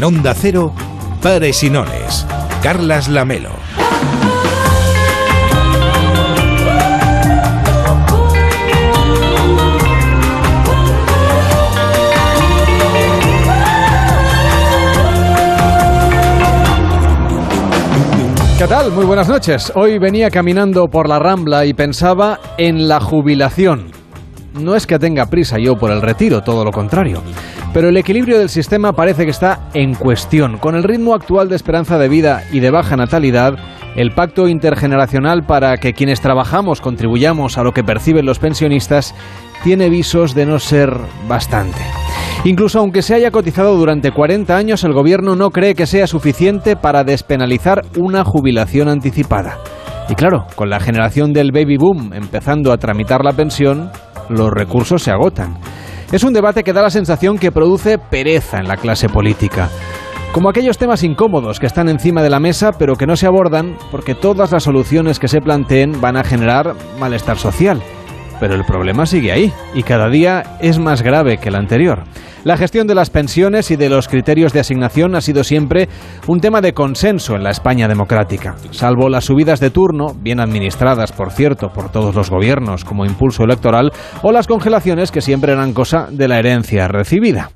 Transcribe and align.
En 0.00 0.04
Onda 0.04 0.34
Cero, 0.34 0.72
Pares 1.20 1.62
y. 1.62 2.26
Carlas 2.62 3.08
Lamelo. 3.08 3.59
¿Qué 18.60 18.68
tal? 18.68 18.92
Muy 18.92 19.06
buenas 19.06 19.26
noches. 19.26 19.72
Hoy 19.74 19.96
venía 19.96 20.30
caminando 20.30 20.88
por 20.88 21.08
la 21.08 21.18
Rambla 21.18 21.64
y 21.64 21.72
pensaba 21.72 22.38
en 22.58 22.88
la 22.88 23.00
jubilación. 23.00 23.86
No 24.52 24.76
es 24.76 24.86
que 24.86 24.98
tenga 24.98 25.24
prisa 25.30 25.58
yo 25.58 25.78
por 25.78 25.90
el 25.90 26.02
retiro, 26.02 26.42
todo 26.42 26.62
lo 26.62 26.70
contrario. 26.70 27.22
Pero 27.72 27.88
el 27.88 27.96
equilibrio 27.96 28.38
del 28.38 28.48
sistema 28.48 28.92
parece 28.92 29.24
que 29.24 29.30
está 29.30 29.68
en 29.74 29.94
cuestión. 29.94 30.58
Con 30.58 30.74
el 30.74 30.82
ritmo 30.82 31.14
actual 31.14 31.48
de 31.48 31.56
esperanza 31.56 31.98
de 31.98 32.08
vida 32.08 32.42
y 32.50 32.58
de 32.58 32.70
baja 32.70 32.96
natalidad, 32.96 33.54
el 33.94 34.12
pacto 34.12 34.48
intergeneracional 34.48 35.44
para 35.46 35.76
que 35.76 35.92
quienes 35.92 36.20
trabajamos 36.20 36.80
contribuyamos 36.80 37.58
a 37.58 37.62
lo 37.62 37.72
que 37.72 37.84
perciben 37.84 38.26
los 38.26 38.40
pensionistas 38.40 39.14
tiene 39.62 39.88
visos 39.88 40.34
de 40.34 40.46
no 40.46 40.58
ser 40.58 40.90
bastante. 41.28 41.80
Incluso 42.44 42.80
aunque 42.80 43.02
se 43.02 43.14
haya 43.14 43.30
cotizado 43.30 43.76
durante 43.76 44.10
40 44.10 44.56
años, 44.56 44.82
el 44.82 44.92
gobierno 44.92 45.36
no 45.36 45.50
cree 45.50 45.74
que 45.74 45.86
sea 45.86 46.06
suficiente 46.06 46.74
para 46.74 47.04
despenalizar 47.04 47.82
una 47.96 48.24
jubilación 48.24 48.88
anticipada. 48.88 49.58
Y 50.08 50.14
claro, 50.14 50.46
con 50.56 50.70
la 50.70 50.80
generación 50.80 51.32
del 51.32 51.52
baby 51.52 51.76
boom 51.76 52.14
empezando 52.14 52.72
a 52.72 52.78
tramitar 52.78 53.24
la 53.24 53.32
pensión, 53.32 53.90
los 54.28 54.50
recursos 54.50 55.02
se 55.02 55.10
agotan. 55.12 55.58
Es 56.12 56.24
un 56.24 56.32
debate 56.32 56.64
que 56.64 56.72
da 56.72 56.82
la 56.82 56.90
sensación 56.90 57.38
que 57.38 57.52
produce 57.52 57.96
pereza 57.96 58.58
en 58.58 58.66
la 58.66 58.76
clase 58.76 59.08
política. 59.08 59.68
Como 60.32 60.48
aquellos 60.48 60.76
temas 60.76 61.04
incómodos 61.04 61.60
que 61.60 61.66
están 61.66 61.88
encima 61.88 62.20
de 62.20 62.30
la 62.30 62.40
mesa 62.40 62.72
pero 62.72 62.96
que 62.96 63.06
no 63.06 63.14
se 63.14 63.26
abordan 63.26 63.76
porque 63.92 64.16
todas 64.16 64.50
las 64.50 64.64
soluciones 64.64 65.20
que 65.20 65.28
se 65.28 65.40
planteen 65.40 66.00
van 66.00 66.16
a 66.16 66.24
generar 66.24 66.74
malestar 66.98 67.38
social. 67.38 67.80
Pero 68.40 68.56
el 68.56 68.64
problema 68.64 69.06
sigue 69.06 69.30
ahí 69.30 69.52
y 69.72 69.84
cada 69.84 70.08
día 70.08 70.56
es 70.60 70.80
más 70.80 71.02
grave 71.02 71.38
que 71.38 71.48
el 71.48 71.54
anterior. 71.54 72.02
La 72.42 72.56
gestión 72.56 72.86
de 72.86 72.94
las 72.94 73.10
pensiones 73.10 73.70
y 73.70 73.76
de 73.76 73.90
los 73.90 74.08
criterios 74.08 74.54
de 74.54 74.60
asignación 74.60 75.14
ha 75.14 75.20
sido 75.20 75.44
siempre 75.44 75.90
un 76.26 76.40
tema 76.40 76.62
de 76.62 76.72
consenso 76.72 77.36
en 77.36 77.42
la 77.42 77.50
España 77.50 77.86
democrática. 77.86 78.56
Salvo 78.70 79.10
las 79.10 79.26
subidas 79.26 79.60
de 79.60 79.68
turno, 79.68 80.14
bien 80.18 80.40
administradas, 80.40 81.12
por 81.12 81.32
cierto, 81.32 81.68
por 81.68 81.90
todos 81.90 82.14
los 82.14 82.30
gobiernos 82.30 82.86
como 82.86 83.04
impulso 83.04 83.44
electoral, 83.44 83.92
o 84.22 84.32
las 84.32 84.46
congelaciones 84.46 85.10
que 85.10 85.20
siempre 85.20 85.52
eran 85.52 85.74
cosa 85.74 86.08
de 86.10 86.28
la 86.28 86.38
herencia 86.38 86.88
recibida. 86.88 87.50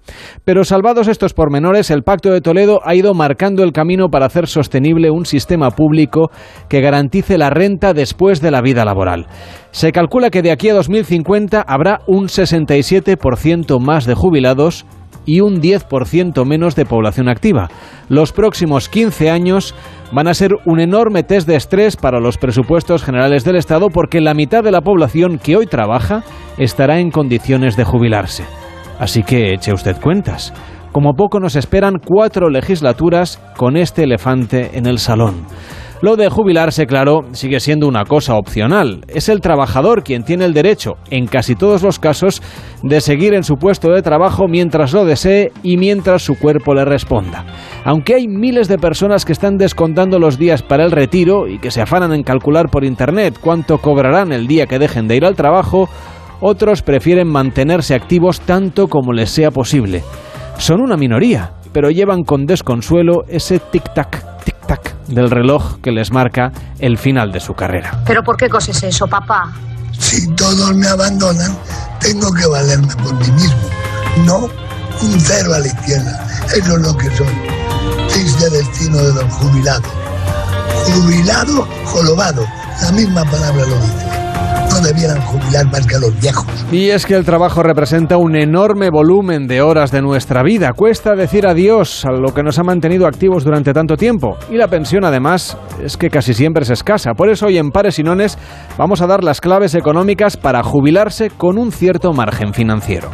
Pero 0.44 0.64
salvados 0.64 1.08
estos 1.08 1.32
pormenores, 1.32 1.90
el 1.90 2.02
Pacto 2.02 2.30
de 2.30 2.42
Toledo 2.42 2.80
ha 2.84 2.94
ido 2.94 3.14
marcando 3.14 3.62
el 3.62 3.72
camino 3.72 4.10
para 4.10 4.26
hacer 4.26 4.46
sostenible 4.48 5.10
un 5.10 5.24
sistema 5.24 5.70
público 5.70 6.30
que 6.68 6.82
garantice 6.82 7.38
la 7.38 7.48
renta 7.48 7.94
después 7.94 8.42
de 8.42 8.50
la 8.50 8.60
vida 8.60 8.84
laboral. 8.84 9.28
Se 9.74 9.90
calcula 9.90 10.30
que 10.30 10.40
de 10.40 10.52
aquí 10.52 10.68
a 10.68 10.74
2050 10.74 11.60
habrá 11.60 11.98
un 12.06 12.28
67% 12.28 13.80
más 13.80 14.06
de 14.06 14.14
jubilados 14.14 14.86
y 15.26 15.40
un 15.40 15.60
10% 15.60 16.46
menos 16.46 16.76
de 16.76 16.84
población 16.84 17.28
activa. 17.28 17.68
Los 18.08 18.30
próximos 18.30 18.88
15 18.88 19.30
años 19.30 19.74
van 20.12 20.28
a 20.28 20.34
ser 20.34 20.52
un 20.64 20.78
enorme 20.78 21.24
test 21.24 21.48
de 21.48 21.56
estrés 21.56 21.96
para 21.96 22.20
los 22.20 22.38
presupuestos 22.38 23.02
generales 23.02 23.42
del 23.42 23.56
Estado 23.56 23.88
porque 23.88 24.20
la 24.20 24.32
mitad 24.32 24.62
de 24.62 24.70
la 24.70 24.80
población 24.80 25.40
que 25.40 25.56
hoy 25.56 25.66
trabaja 25.66 26.22
estará 26.56 27.00
en 27.00 27.10
condiciones 27.10 27.76
de 27.76 27.82
jubilarse. 27.82 28.44
Así 29.00 29.24
que 29.24 29.54
eche 29.54 29.72
usted 29.72 30.00
cuentas. 30.00 30.54
Como 30.92 31.14
poco 31.14 31.40
nos 31.40 31.56
esperan 31.56 31.94
cuatro 31.98 32.48
legislaturas 32.48 33.42
con 33.56 33.76
este 33.76 34.04
elefante 34.04 34.78
en 34.78 34.86
el 34.86 35.00
salón. 35.00 35.44
Lo 36.02 36.16
de 36.16 36.28
jubilarse, 36.28 36.86
claro, 36.86 37.22
sigue 37.32 37.60
siendo 37.60 37.88
una 37.88 38.04
cosa 38.04 38.34
opcional. 38.34 39.04
Es 39.08 39.28
el 39.28 39.40
trabajador 39.40 40.02
quien 40.02 40.24
tiene 40.24 40.44
el 40.44 40.52
derecho, 40.52 40.96
en 41.10 41.26
casi 41.26 41.54
todos 41.54 41.82
los 41.82 41.98
casos, 41.98 42.42
de 42.82 43.00
seguir 43.00 43.32
en 43.32 43.44
su 43.44 43.56
puesto 43.56 43.90
de 43.90 44.02
trabajo 44.02 44.46
mientras 44.48 44.92
lo 44.92 45.04
desee 45.04 45.52
y 45.62 45.76
mientras 45.76 46.22
su 46.22 46.38
cuerpo 46.38 46.74
le 46.74 46.84
responda. 46.84 47.46
Aunque 47.84 48.14
hay 48.14 48.28
miles 48.28 48.68
de 48.68 48.78
personas 48.78 49.24
que 49.24 49.32
están 49.32 49.56
descontando 49.56 50.18
los 50.18 50.38
días 50.38 50.62
para 50.62 50.84
el 50.84 50.90
retiro 50.90 51.48
y 51.48 51.58
que 51.58 51.70
se 51.70 51.80
afanan 51.80 52.12
en 52.12 52.22
calcular 52.22 52.68
por 52.68 52.84
Internet 52.84 53.38
cuánto 53.40 53.78
cobrarán 53.78 54.32
el 54.32 54.46
día 54.46 54.66
que 54.66 54.78
dejen 54.78 55.08
de 55.08 55.16
ir 55.16 55.24
al 55.24 55.36
trabajo, 55.36 55.88
otros 56.40 56.82
prefieren 56.82 57.28
mantenerse 57.28 57.94
activos 57.94 58.40
tanto 58.40 58.88
como 58.88 59.12
les 59.12 59.30
sea 59.30 59.50
posible. 59.50 60.02
Son 60.58 60.80
una 60.80 60.96
minoría, 60.96 61.52
pero 61.72 61.90
llevan 61.90 62.24
con 62.24 62.46
desconsuelo 62.46 63.24
ese 63.28 63.60
tic-tac, 63.60 64.22
tic-tac 64.64 64.94
del 65.08 65.30
reloj 65.30 65.80
que 65.82 65.92
les 65.92 66.10
marca 66.10 66.52
el 66.78 66.98
final 66.98 67.32
de 67.32 67.40
su 67.40 67.54
carrera. 67.54 68.02
¿Pero 68.06 68.22
por 68.22 68.36
qué 68.36 68.48
coses 68.48 68.82
eso, 68.82 69.06
papá? 69.06 69.52
Si 69.98 70.26
todos 70.34 70.74
me 70.74 70.86
abandonan, 70.88 71.56
tengo 72.00 72.32
que 72.32 72.46
valerme 72.46 72.94
por 72.96 73.14
mí 73.14 73.30
mismo. 73.32 73.68
No 74.24 74.38
un 75.02 75.20
cero 75.20 75.54
a 75.54 75.58
la 75.58 75.66
izquierda. 75.66 76.26
Eso 76.54 76.76
es 76.76 76.82
lo 76.82 76.96
que 76.96 77.06
soy. 77.16 77.26
Triste 78.08 78.50
destino 78.50 78.98
de 78.98 79.14
los 79.14 79.32
jubilados. 79.34 79.90
Jubilado, 80.86 81.68
jorobado. 81.86 82.46
La 82.82 82.92
misma 82.92 83.24
palabra 83.24 83.64
lo 83.66 83.76
dice 83.80 84.23
no 84.74 84.80
debieran 84.80 85.20
jubilar 85.20 85.66
más 85.70 85.86
que 85.86 85.94
a 85.94 85.98
los 86.00 86.20
viejos. 86.20 86.46
Y 86.72 86.90
es 86.90 87.06
que 87.06 87.14
el 87.14 87.24
trabajo 87.24 87.62
representa 87.62 88.16
un 88.16 88.34
enorme 88.34 88.90
volumen 88.90 89.46
de 89.46 89.62
horas 89.62 89.92
de 89.92 90.02
nuestra 90.02 90.42
vida. 90.42 90.72
Cuesta 90.72 91.14
decir 91.14 91.46
adiós 91.46 92.04
a 92.04 92.10
lo 92.10 92.34
que 92.34 92.42
nos 92.42 92.58
ha 92.58 92.64
mantenido 92.64 93.06
activos 93.06 93.44
durante 93.44 93.72
tanto 93.72 93.96
tiempo. 93.96 94.36
Y 94.50 94.56
la 94.56 94.66
pensión, 94.68 95.04
además, 95.04 95.56
es 95.82 95.96
que 95.96 96.10
casi 96.10 96.34
siempre 96.34 96.64
es 96.64 96.70
escasa. 96.70 97.14
Por 97.14 97.30
eso 97.30 97.46
hoy 97.46 97.58
en 97.58 97.70
Pares 97.70 97.98
y 98.00 98.02
Nones 98.02 98.36
vamos 98.76 99.00
a 99.00 99.06
dar 99.06 99.22
las 99.22 99.40
claves 99.40 99.74
económicas 99.74 100.36
para 100.36 100.62
jubilarse 100.64 101.30
con 101.30 101.56
un 101.56 101.70
cierto 101.70 102.12
margen 102.12 102.52
financiero. 102.52 103.10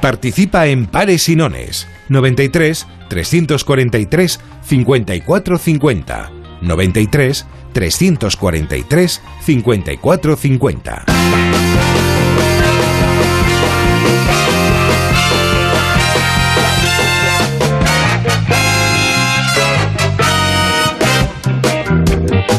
Participa 0.00 0.66
en 0.66 0.86
Pares 0.86 1.28
y 1.28 1.36
Nones 1.36 1.88
93 2.08 2.86
343 3.08 4.40
5450 4.62 6.30
93 6.62 7.46
343 7.72 9.20
5450. 9.46 11.99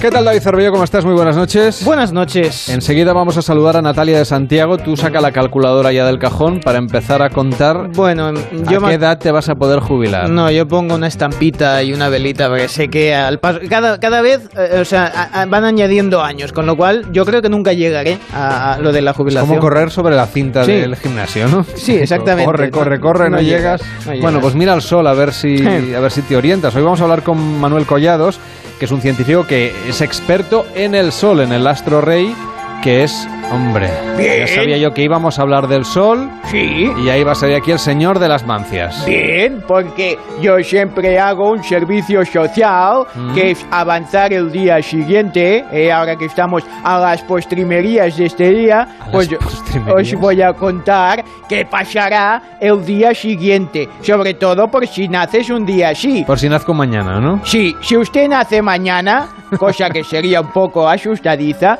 ¿Qué 0.02 0.10
tal 0.10 0.26
David 0.26 0.40
Cervello? 0.42 0.72
¿Cómo 0.72 0.84
estás? 0.84 1.06
Muy 1.06 1.14
buenas 1.14 1.36
noches. 1.38 1.86
Buenas 1.86 2.12
noches. 2.12 2.70
Enseguida 2.70 3.14
vamos 3.14 3.38
a 3.38 3.44
saludar 3.44 3.78
a 3.78 3.84
Natalia 3.84 4.18
de 4.18 4.26
Santiago. 4.26 4.80
Tú 4.80 4.98
saca 4.98 5.22
la 5.22 5.32
calculadora 5.32 5.92
ya 5.92 6.08
del 6.08 6.18
cajón 6.18 6.60
para 6.60 6.80
empezar 6.80 7.22
a 7.22 7.30
contar 7.30 7.90
Bueno, 7.94 8.32
yo 8.68 8.84
a 8.84 8.90
qué 8.90 8.96
edad 8.96 9.20
te 9.20 9.30
vas 9.30 9.48
a 9.50 9.54
poder 9.56 9.80
jubilar. 9.80 10.28
No, 10.28 10.50
yo 10.50 10.68
pongo 10.68 10.96
una 10.96 11.06
estampita 11.06 11.84
y 11.84 11.94
una 11.94 12.10
velita 12.10 12.48
porque 12.50 12.68
sé 12.68 12.88
que 12.88 13.14
al 13.14 13.38
paso, 13.40 13.60
cada, 13.70 14.00
cada 14.00 14.22
vez, 14.24 14.50
eh, 14.58 14.80
o 14.82 14.86
sea, 14.86 15.06
a- 15.06 15.42
a- 15.44 15.46
van 15.46 15.66
añadiendo 15.66 16.24
años, 16.24 16.52
con 16.52 16.66
lo 16.66 16.76
cual 16.76 17.06
yo 17.12 17.24
creo 17.24 17.44
que 17.44 17.50
nunca 17.50 17.74
llegaré 17.74 18.18
a, 18.34 18.74
a 18.74 18.78
lo 18.80 18.92
de 18.92 19.02
la 19.04 19.14
jubilación. 19.14 19.50
Como 19.50 19.62
correr 19.62 19.92
sobre 19.92 20.16
la 20.16 20.26
cinta 20.26 20.66
Sí. 20.66 20.72
del 20.72 20.96
gimnasio, 20.96 21.48
¿no? 21.48 21.64
Sí, 21.76 21.94
exactamente. 21.98 22.46
Corre, 22.46 22.72
corre, 22.72 23.00
corre, 23.00 23.30
no, 23.30 23.36
no 23.36 23.42
llegas. 23.44 23.80
llegas, 23.82 24.06
no 24.08 24.12
llegas. 24.14 24.22
Bueno, 24.24 24.40
pues 24.42 24.56
mira 24.56 24.74
al 24.74 24.82
sol 24.82 25.06
a 25.06 25.14
ver 25.14 25.32
si 25.32 25.58
a 25.96 26.00
ver 26.00 26.12
si 26.12 26.24
te 26.24 26.36
orientas. 26.36 26.76
Hoy 26.76 26.82
vamos 26.82 27.00
a 27.02 27.04
hablar 27.04 27.22
con 27.22 27.60
Manuel 27.60 27.86
Collados, 27.86 28.40
que 28.82 28.86
es 28.86 28.92
un 28.92 29.00
científico 29.04 29.46
que 29.46 29.72
es 29.88 30.02
experto 30.02 30.66
en 30.74 30.96
el 30.96 31.12
sol, 31.12 31.42
en 31.42 31.52
el 31.52 31.68
astro 31.68 32.02
rey, 32.02 32.36
que 32.82 33.04
es, 33.04 33.28
hombre, 33.52 33.90
ya 34.18 34.48
sabía 34.48 34.78
yo 34.78 34.92
que 34.94 35.04
íbamos 35.04 35.38
a 35.38 35.44
hablar 35.44 35.68
del 35.68 35.86
sol 35.86 36.30
Sí, 36.50 36.90
y 37.04 37.10
ahí 37.10 37.24
va 37.24 37.34
a 37.34 37.36
salir 37.36 37.56
aquí 37.56 37.72
el 37.72 37.80
señor 37.80 38.20
de 38.20 38.28
las 38.28 38.46
mancias. 38.46 39.06
bien, 39.06 39.64
porque 39.68 40.18
yo 40.42 40.58
siempre 40.64 41.20
hago 41.20 41.52
un 41.52 41.64
servicio 41.64 42.26
social 42.26 43.04
Mm. 43.16 43.34
que 43.36 43.52
es 43.52 43.66
avanzar 43.72 44.34
el 44.34 44.52
día 44.52 44.82
siguiente. 44.82 45.64
eh, 45.72 45.92
ahora 45.92 46.16
que 46.16 46.26
estamos 46.26 46.64
a 46.84 46.98
las 47.00 47.22
postrimerías 47.24 48.18
de 48.18 48.26
este 48.26 48.50
día, 48.50 48.88
las 49.00 49.10
pues 49.12 49.30
os 50.14 50.14
voy 50.20 50.42
a 50.42 50.54
contar 50.54 51.24
qué 51.48 51.66
pasará 51.66 52.42
el 52.60 52.84
día 52.86 53.14
siguiente. 53.14 53.88
Sobre 54.02 54.34
todo 54.34 54.68
por 54.68 54.88
si 54.88 55.08
naces 55.08 55.50
un 55.50 55.66
día 55.66 55.90
así. 55.90 56.24
Por 56.26 56.40
si 56.40 56.50
nazco 56.50 56.74
mañana, 56.74 57.20
¿no? 57.20 57.42
Sí, 57.46 57.76
si 57.82 57.96
usted 57.98 58.28
nace 58.28 58.62
mañana, 58.62 59.28
cosa 59.58 59.90
que 59.90 60.04
sería 60.04 60.42
un 60.42 60.52
poco 60.52 60.88
asustadiza, 60.88 61.78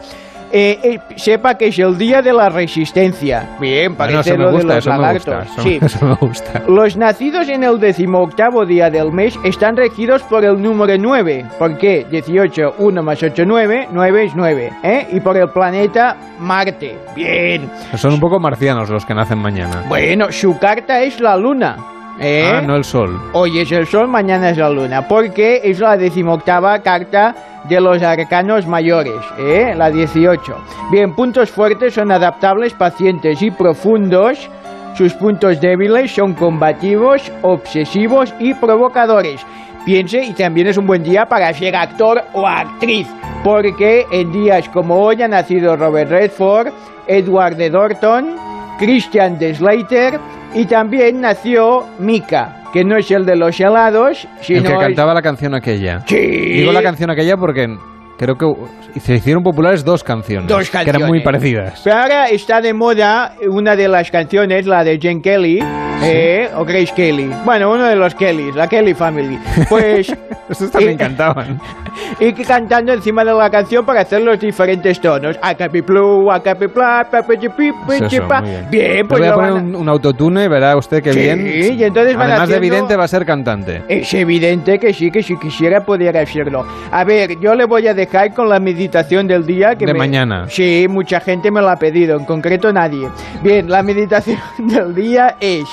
eh, 0.52 0.80
eh, 0.84 1.00
sepa 1.16 1.56
que 1.58 1.68
es 1.68 1.80
el 1.80 1.98
día 1.98 2.22
de 2.22 2.34
la 2.34 2.50
resistencia. 2.50 3.50
Bien, 3.60 3.96
Bueno, 3.96 3.98
parece 3.98 4.30
eso 4.32 4.38
me 4.38 4.44
lo 4.44 4.50
de 4.52 4.56
gusta, 4.58 4.76
los 4.76 4.78
eso 4.86 4.92
me 4.92 4.98
lagartos. 4.98 5.48
gusta. 5.48 5.62
Sí. 5.64 5.80
gusta. 6.22 6.62
Los 6.68 6.98
nacidos 6.98 7.50
en 7.50 7.64
el 7.64 7.80
decimoctavo 7.80 8.66
día 8.66 8.90
del 8.90 9.12
mes 9.12 9.38
están 9.44 9.76
regidos 9.78 10.24
por 10.24 10.44
el 10.46 10.62
número 10.62 10.98
9. 10.98 11.46
¿Por 11.60 11.78
qué? 11.78 12.06
18, 12.10 12.76
1 12.78 13.04
más 13.04 13.22
8, 13.24 13.44
9, 13.46 13.88
9 13.92 14.24
es 14.26 14.36
9. 14.36 14.74
¿eh? 14.84 15.08
Y 15.12 15.20
por 15.20 15.38
el 15.38 15.50
planeta 15.50 16.18
Marte. 16.40 16.98
Bien. 17.16 17.70
Son 17.96 18.14
un 18.14 18.20
poco 18.20 18.40
marcianos 18.40 18.90
los 18.90 19.06
que 19.06 19.14
nacen 19.14 19.38
mañana. 19.38 19.84
Bueno, 19.88 20.32
su 20.32 20.58
carta 20.60 21.02
es 21.02 21.20
la 21.20 21.38
luna. 21.38 21.78
¿Eh? 22.20 22.52
Ah, 22.54 22.62
no 22.62 22.76
el 22.76 22.84
sol. 22.84 23.20
Hoy 23.34 23.60
es 23.60 23.72
el 23.72 23.88
sol, 23.88 24.08
mañana 24.08 24.50
es 24.50 24.58
la 24.58 24.70
luna, 24.70 25.08
porque 25.08 25.62
es 25.64 25.80
la 25.80 25.98
decimoctava 25.98 26.80
carta 26.80 27.36
de 27.68 27.80
los 27.80 28.02
arcanos 28.02 28.68
mayores, 28.68 29.22
¿eh? 29.38 29.74
la 29.76 29.90
18. 29.90 30.56
Bien, 30.92 31.14
puntos 31.14 31.50
fuertes 31.52 31.94
son 31.94 32.12
adaptables, 32.12 32.74
pacientes 32.74 33.42
y 33.42 33.52
profundos. 33.52 34.50
Sus 34.96 35.14
puntos 35.14 35.62
débiles 35.62 36.12
son 36.14 36.34
combativos, 36.34 37.32
obsesivos 37.42 38.34
y 38.40 38.54
provocadores. 38.54 39.46
Piense 39.86 40.24
y 40.24 40.34
también 40.34 40.68
es 40.68 40.78
un 40.78 40.86
buen 40.86 41.04
día 41.04 41.26
para 41.26 41.54
ser 41.54 41.76
actor 41.76 42.24
o 42.34 42.48
actriz, 42.48 43.08
porque 43.44 44.06
en 44.12 44.32
días 44.32 44.70
como 44.70 44.96
hoy 44.96 45.22
ha 45.22 45.28
nacido 45.28 45.76
Robert 45.76 46.12
Redford, 46.12 46.68
Edward 47.08 47.56
de 47.56 47.70
Dorton, 47.70 48.36
Christian 48.78 49.40
de 49.40 49.56
Slater 49.56 50.20
y 50.54 50.66
también 50.66 51.22
nació 51.22 51.86
Mika, 52.00 52.64
que 52.74 52.84
no 52.84 52.98
es 52.98 53.10
el 53.12 53.26
de 53.26 53.36
los 53.36 53.60
helados, 53.60 54.28
sino 54.42 54.60
El 54.60 54.66
que 54.66 54.78
cantaba 54.78 55.14
la 55.14 55.22
canción 55.22 55.54
aquella. 55.54 56.04
Sí. 56.08 56.18
Digo 56.18 56.72
la 56.72 56.84
canción 56.84 57.10
aquella 57.10 57.38
porque 57.38 57.78
creo 58.18 58.36
que 58.36 59.00
se 59.00 59.16
hicieron 59.16 59.44
populares 59.44 59.84
dos 59.84 60.04
canciones. 60.04 60.48
Dos 60.48 60.70
Que 60.70 60.78
eran 60.78 61.02
muy 61.08 61.22
canciones. 61.22 61.24
parecidas. 61.24 61.82
Pero 61.84 61.96
ahora 61.98 62.28
está 62.30 62.62
de 62.62 62.74
moda 62.74 63.34
una 63.50 63.76
de 63.76 63.88
las 63.88 64.12
canciones, 64.12 64.66
la 64.68 64.84
de 64.84 65.00
Jen 65.00 65.22
Kelly, 65.22 65.60
eh, 66.04 66.50
o 66.56 66.64
Grace 66.66 66.94
Kelly. 66.96 67.30
Bueno, 67.46 67.72
uno 67.72 67.86
de 67.86 67.96
los 67.96 68.14
Kellys, 68.16 68.56
la 68.56 68.68
Kelly 68.68 68.94
Family. 68.94 69.38
Pues, 69.70 70.14
Estos 70.50 70.72
también 70.72 70.94
y- 70.96 70.98
cantaban. 70.98 71.60
y 72.20 72.34
que 72.34 72.44
cantando 72.44 72.92
encima 72.94 73.24
de 73.24 73.34
la 73.34 73.50
canción 73.50 73.86
para 73.86 74.02
hacer 74.02 74.22
los 74.22 74.40
diferentes 74.40 75.00
tonos. 75.00 75.38
A 75.42 75.54
capi 75.56 75.82
plu, 75.82 76.30
a 76.32 76.42
capi 76.42 76.68
pla, 76.68 77.08
pa, 77.10 77.22
pa, 77.22 77.36
chi, 77.38 77.48
pi, 77.50 77.72
pi, 77.88 77.94
Eso, 77.94 78.08
chi, 78.08 78.20
pa. 78.28 78.42
muy 78.42 78.50
bien. 78.50 78.68
Bien, 78.70 79.08
pues 79.08 79.20
voy 79.22 79.30
a 79.30 79.34
poner 79.34 79.50
a- 79.52 79.54
un, 79.56 79.76
un 79.76 79.90
autotune, 79.90 80.48
verá 80.50 80.76
usted 80.76 81.02
que 81.02 81.14
Sí, 81.14 81.20
bien. 81.20 81.80
y 81.80 81.84
entonces 81.84 82.16
van 82.18 82.32
Además 82.32 82.50
de 82.50 82.56
evidente, 82.58 82.96
va 82.98 83.04
a 83.06 83.08
ser 83.08 83.26
cantante. 83.26 83.84
Es 83.88 84.14
evidente 84.14 84.78
que 84.80 84.94
sí, 84.94 85.10
que 85.12 85.22
si 85.24 85.38
quisiera 85.38 85.82
pudiera 85.82 86.22
hacerlo. 86.22 86.66
A 86.92 87.04
ver, 87.06 87.40
yo 87.40 87.54
le 87.56 87.66
voy 87.66 87.88
a 87.88 87.94
dejar 87.94 88.11
con 88.36 88.50
la 88.50 88.60
meditación 88.60 89.26
del 89.28 89.46
día 89.46 89.76
que 89.76 89.86
De 89.86 89.94
me- 89.94 90.00
mañana. 90.00 90.46
Sí, 90.50 90.86
mucha 90.90 91.20
gente 91.22 91.50
me 91.50 91.62
lo 91.62 91.70
ha 91.70 91.78
pedido, 91.78 92.18
en 92.20 92.26
concreto 92.26 92.72
nadie. 92.74 93.08
Bien, 93.42 93.70
la 93.70 93.82
meditación 93.84 94.38
del 94.58 94.94
día 94.94 95.38
es 95.40 95.64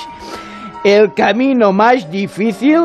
el 0.85 1.13
camino 1.13 1.73
más 1.73 2.09
difícil 2.09 2.79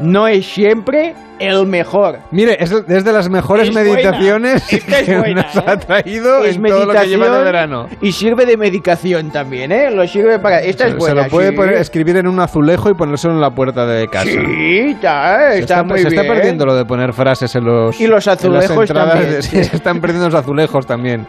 no 0.00 0.28
es 0.28 0.46
siempre 0.46 1.14
el 1.44 1.66
mejor. 1.66 2.18
Mire, 2.30 2.56
es, 2.58 2.70
es 2.72 3.04
de 3.04 3.12
las 3.12 3.28
mejores 3.28 3.68
Es 3.68 3.74
buena, 3.74 3.90
meditaciones 3.92 4.72
esta 4.72 4.98
es 5.00 5.06
que 5.06 5.16
buena, 5.18 5.42
nos 5.42 5.56
¿eh? 5.56 5.62
ha 5.66 5.76
traído 5.78 6.44
Es 6.44 6.56
en 6.56 6.62
todo 6.64 6.86
lo 6.86 6.92
que 6.92 7.06
lleva 7.06 7.26
de 7.26 7.30
meditación 7.30 7.44
verano. 7.44 7.86
Y 8.00 8.12
sirve 8.12 8.46
de 8.46 8.56
medicación 8.56 9.30
también, 9.30 9.72
¿eh? 9.72 9.90
Lo 9.90 10.06
sirve 10.06 10.38
para... 10.38 10.60
Esta 10.60 10.86
es 10.86 10.92
Se- 10.92 10.98
buena. 10.98 11.22
se 11.22 11.26
lo 11.28 11.30
puede 11.30 11.50
sí. 11.50 11.56
poner- 11.56 11.74
escribir 11.78 12.16
en 12.16 12.26
un 12.28 12.40
azulejo 12.40 12.90
y 12.90 12.94
ponérselo 12.94 13.34
en 13.34 13.40
la 13.40 13.50
puerta 13.50 13.86
de 13.86 14.06
casa. 14.08 14.24
Sí, 14.30 14.78
está, 14.90 15.52
Se 15.52 15.58
está, 15.60 15.82
muy 15.82 15.98
se 16.00 16.08
bien. 16.08 16.20
está 16.20 16.34
perdiendo 16.34 16.66
lo 16.66 16.74
de 16.74 16.84
poner 16.84 17.12
frases 17.12 17.54
en 17.56 17.64
los 17.64 18.00
Y 18.00 18.06
los 18.06 18.26
azulejos 18.26 18.88
también. 18.90 19.30
de- 19.30 19.42
sí, 19.42 19.62
se 19.64 19.76
están 19.76 20.00
perdiendo 20.00 20.26
los 20.28 20.34
azulejos 20.34 20.86
también. 20.86 21.26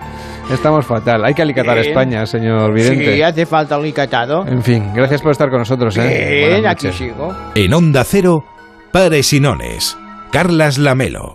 Estamos 0.51 0.85
fatal. 0.85 1.25
Hay 1.25 1.33
que 1.33 1.41
alicatar 1.41 1.75
Bien. 1.75 1.87
España, 1.89 2.25
señor 2.25 2.71
Vidente. 2.73 3.15
Sí, 3.15 3.21
hace 3.21 3.45
falta 3.45 3.77
un 3.77 3.83
licatado. 3.85 4.45
En 4.45 4.61
fin, 4.61 4.91
gracias 4.93 5.21
por 5.21 5.31
estar 5.31 5.49
con 5.49 5.59
nosotros. 5.59 5.97
¿eh? 5.97 6.47
Bien, 6.49 6.67
aquí 6.67 6.91
sigo. 6.91 7.33
En 7.55 7.73
Onda 7.73 8.03
Cero, 8.03 8.43
Pares 8.91 9.33
y 9.33 9.39
Nones. 9.39 9.97
Carlas 10.35 10.77
Lamelo. 10.77 11.31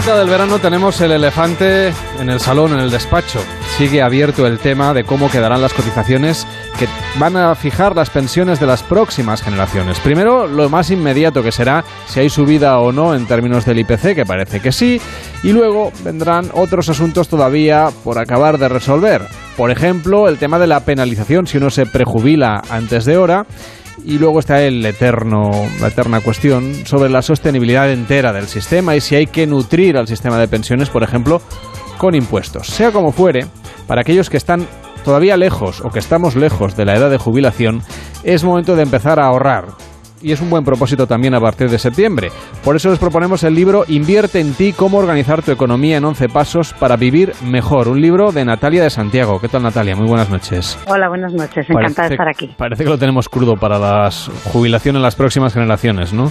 Vuelta 0.00 0.18
del 0.18 0.30
verano 0.30 0.58
tenemos 0.58 0.98
el 1.02 1.12
elefante 1.12 1.92
en 2.18 2.30
el 2.30 2.40
salón, 2.40 2.72
en 2.72 2.78
el 2.78 2.90
despacho. 2.90 3.38
Sigue 3.76 4.00
abierto 4.00 4.46
el 4.46 4.58
tema 4.58 4.94
de 4.94 5.04
cómo 5.04 5.30
quedarán 5.30 5.60
las 5.60 5.74
cotizaciones 5.74 6.46
que 6.78 6.88
van 7.18 7.36
a 7.36 7.54
fijar 7.54 7.94
las 7.94 8.08
pensiones 8.08 8.58
de 8.60 8.66
las 8.66 8.82
próximas 8.82 9.42
generaciones. 9.42 10.00
Primero, 10.00 10.46
lo 10.46 10.70
más 10.70 10.90
inmediato 10.90 11.42
que 11.42 11.52
será 11.52 11.84
si 12.06 12.20
hay 12.20 12.30
subida 12.30 12.78
o 12.78 12.92
no 12.92 13.14
en 13.14 13.26
términos 13.26 13.66
del 13.66 13.80
IPC, 13.80 14.14
que 14.14 14.24
parece 14.24 14.60
que 14.60 14.72
sí, 14.72 14.98
y 15.42 15.52
luego 15.52 15.92
vendrán 16.02 16.50
otros 16.54 16.88
asuntos 16.88 17.28
todavía 17.28 17.90
por 18.02 18.18
acabar 18.18 18.56
de 18.56 18.70
resolver. 18.70 19.26
Por 19.54 19.70
ejemplo, 19.70 20.28
el 20.28 20.38
tema 20.38 20.58
de 20.58 20.66
la 20.66 20.80
penalización 20.80 21.46
si 21.46 21.58
uno 21.58 21.68
se 21.68 21.84
prejubila 21.84 22.62
antes 22.70 23.04
de 23.04 23.18
hora 23.18 23.44
y 24.04 24.18
luego 24.18 24.40
está 24.40 24.62
el 24.62 24.84
eterno, 24.84 25.50
la 25.80 25.88
eterna 25.88 26.20
cuestión 26.20 26.86
sobre 26.86 27.10
la 27.10 27.22
sostenibilidad 27.22 27.90
entera 27.90 28.32
del 28.32 28.46
sistema 28.46 28.96
y 28.96 29.00
si 29.00 29.16
hay 29.16 29.26
que 29.26 29.46
nutrir 29.46 29.96
al 29.96 30.06
sistema 30.06 30.38
de 30.38 30.48
pensiones, 30.48 30.90
por 30.90 31.02
ejemplo, 31.02 31.40
con 31.98 32.14
impuestos. 32.14 32.66
Sea 32.68 32.92
como 32.92 33.12
fuere, 33.12 33.46
para 33.86 34.00
aquellos 34.00 34.30
que 34.30 34.36
están 34.36 34.66
todavía 35.04 35.36
lejos 35.36 35.80
o 35.80 35.90
que 35.90 35.98
estamos 35.98 36.36
lejos 36.36 36.76
de 36.76 36.84
la 36.84 36.96
edad 36.96 37.10
de 37.10 37.18
jubilación, 37.18 37.82
es 38.24 38.44
momento 38.44 38.76
de 38.76 38.82
empezar 38.82 39.20
a 39.20 39.26
ahorrar. 39.26 39.66
Y 40.22 40.32
es 40.32 40.40
un 40.40 40.50
buen 40.50 40.64
propósito 40.64 41.06
también 41.06 41.34
a 41.34 41.40
partir 41.40 41.70
de 41.70 41.78
septiembre. 41.78 42.30
Por 42.62 42.76
eso 42.76 42.90
les 42.90 42.98
proponemos 42.98 43.42
el 43.42 43.54
libro 43.54 43.84
Invierte 43.88 44.40
en 44.40 44.52
ti, 44.52 44.72
cómo 44.72 44.98
organizar 44.98 45.42
tu 45.42 45.50
economía 45.50 45.96
en 45.96 46.04
11 46.04 46.28
pasos 46.28 46.74
para 46.74 46.96
vivir 46.96 47.32
mejor. 47.44 47.88
Un 47.88 48.00
libro 48.00 48.30
de 48.30 48.44
Natalia 48.44 48.82
de 48.82 48.90
Santiago. 48.90 49.40
¿Qué 49.40 49.48
tal 49.48 49.62
Natalia? 49.62 49.96
Muy 49.96 50.06
buenas 50.06 50.28
noches. 50.28 50.78
Hola, 50.86 51.08
buenas 51.08 51.32
noches. 51.32 51.68
Encantada 51.70 52.08
de 52.08 52.14
estar 52.14 52.28
aquí. 52.28 52.54
Parece 52.56 52.84
que 52.84 52.90
lo 52.90 52.98
tenemos 52.98 53.28
crudo 53.28 53.56
para 53.56 53.78
la 53.78 54.10
jubilación 54.52 54.96
en 54.96 55.02
las 55.02 55.16
próximas 55.16 55.54
generaciones, 55.54 56.12
¿no? 56.12 56.30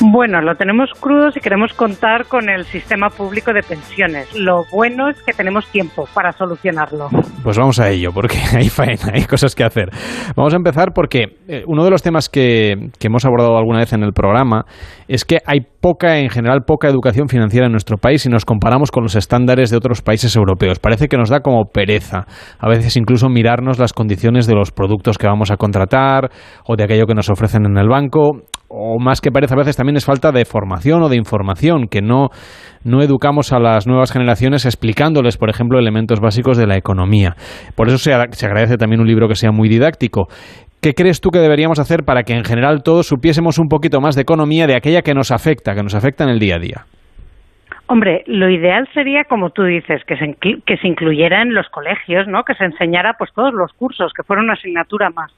Bueno, 0.00 0.40
lo 0.40 0.54
tenemos 0.54 0.90
crudo 1.00 1.32
si 1.32 1.40
queremos 1.40 1.72
contar 1.72 2.26
con 2.26 2.48
el 2.48 2.64
sistema 2.66 3.10
público 3.10 3.52
de 3.52 3.62
pensiones. 3.62 4.32
Lo 4.34 4.64
bueno 4.72 5.08
es 5.08 5.20
que 5.22 5.32
tenemos 5.32 5.66
tiempo 5.66 6.08
para 6.14 6.32
solucionarlo. 6.32 7.08
Pues 7.42 7.58
vamos 7.58 7.80
a 7.80 7.90
ello, 7.90 8.12
porque 8.12 8.38
hay 8.56 8.68
faena, 8.68 9.12
hay 9.12 9.24
cosas 9.24 9.54
que 9.56 9.64
hacer. 9.64 9.90
Vamos 10.36 10.52
a 10.54 10.56
empezar 10.56 10.92
porque 10.94 11.37
eh, 11.48 11.64
uno 11.66 11.82
de 11.82 11.90
los 11.90 12.02
temas 12.02 12.28
que, 12.28 12.90
que 12.98 13.06
hemos 13.06 13.24
abordado 13.24 13.56
alguna 13.56 13.78
vez 13.78 13.94
en 13.94 14.02
el 14.02 14.12
programa 14.12 14.66
es 15.08 15.24
que 15.24 15.38
hay 15.46 15.60
poca, 15.80 16.18
en 16.18 16.28
general, 16.28 16.64
poca 16.66 16.88
educación 16.88 17.28
financiera 17.28 17.66
en 17.66 17.72
nuestro 17.72 17.96
país 17.96 18.20
si 18.20 18.28
nos 18.28 18.44
comparamos 18.44 18.90
con 18.90 19.02
los 19.02 19.16
estándares 19.16 19.70
de 19.70 19.78
otros 19.78 20.02
países 20.02 20.36
europeos. 20.36 20.78
Parece 20.78 21.08
que 21.08 21.16
nos 21.16 21.30
da 21.30 21.40
como 21.40 21.64
pereza, 21.64 22.26
a 22.58 22.68
veces 22.68 22.96
incluso 22.98 23.30
mirarnos 23.30 23.78
las 23.78 23.94
condiciones 23.94 24.46
de 24.46 24.54
los 24.54 24.72
productos 24.72 25.16
que 25.16 25.26
vamos 25.26 25.50
a 25.50 25.56
contratar 25.56 26.30
o 26.66 26.76
de 26.76 26.84
aquello 26.84 27.06
que 27.06 27.14
nos 27.14 27.30
ofrecen 27.30 27.64
en 27.64 27.78
el 27.78 27.88
banco 27.88 28.42
o 28.68 28.98
más 28.98 29.20
que 29.20 29.32
parece 29.32 29.54
a 29.54 29.56
veces 29.56 29.76
también 29.76 29.96
es 29.96 30.04
falta 30.04 30.30
de 30.30 30.44
formación 30.44 31.02
o 31.02 31.08
de 31.08 31.16
información, 31.16 31.88
que 31.88 32.02
no, 32.02 32.28
no 32.84 33.02
educamos 33.02 33.52
a 33.52 33.58
las 33.58 33.86
nuevas 33.86 34.12
generaciones 34.12 34.66
explicándoles, 34.66 35.38
por 35.38 35.48
ejemplo, 35.48 35.78
elementos 35.78 36.20
básicos 36.20 36.58
de 36.58 36.66
la 36.66 36.76
economía. 36.76 37.34
Por 37.74 37.88
eso 37.88 37.96
se, 37.96 38.12
se 38.32 38.46
agradece 38.46 38.76
también 38.76 39.00
un 39.00 39.06
libro 39.06 39.26
que 39.26 39.36
sea 39.36 39.52
muy 39.52 39.70
didáctico. 39.70 40.28
¿Qué 40.80 40.94
crees 40.94 41.20
tú 41.20 41.30
que 41.30 41.40
deberíamos 41.40 41.80
hacer 41.80 42.04
para 42.04 42.22
que 42.22 42.34
en 42.34 42.44
general 42.44 42.84
todos 42.84 43.08
supiésemos 43.08 43.58
un 43.58 43.68
poquito 43.68 44.00
más 44.00 44.14
de 44.14 44.22
economía 44.22 44.68
de 44.68 44.76
aquella 44.76 45.02
que 45.02 45.12
nos 45.12 45.32
afecta, 45.32 45.74
que 45.74 45.82
nos 45.82 45.94
afecta 45.94 46.22
en 46.22 46.30
el 46.30 46.38
día 46.38 46.54
a 46.54 46.58
día? 46.60 46.86
Hombre, 47.86 48.22
lo 48.26 48.48
ideal 48.48 48.88
sería, 48.94 49.24
como 49.24 49.50
tú 49.50 49.64
dices, 49.64 50.04
que 50.04 50.16
se, 50.16 50.34
que 50.34 50.76
se 50.76 50.86
incluyera 50.86 51.42
en 51.42 51.54
los 51.54 51.68
colegios, 51.70 52.28
¿no? 52.28 52.44
Que 52.44 52.54
se 52.54 52.64
enseñara 52.64 53.14
pues 53.14 53.32
todos 53.32 53.52
los 53.54 53.72
cursos, 53.72 54.12
que 54.12 54.22
fuera 54.22 54.42
una 54.42 54.52
asignatura 54.52 55.10
más. 55.10 55.32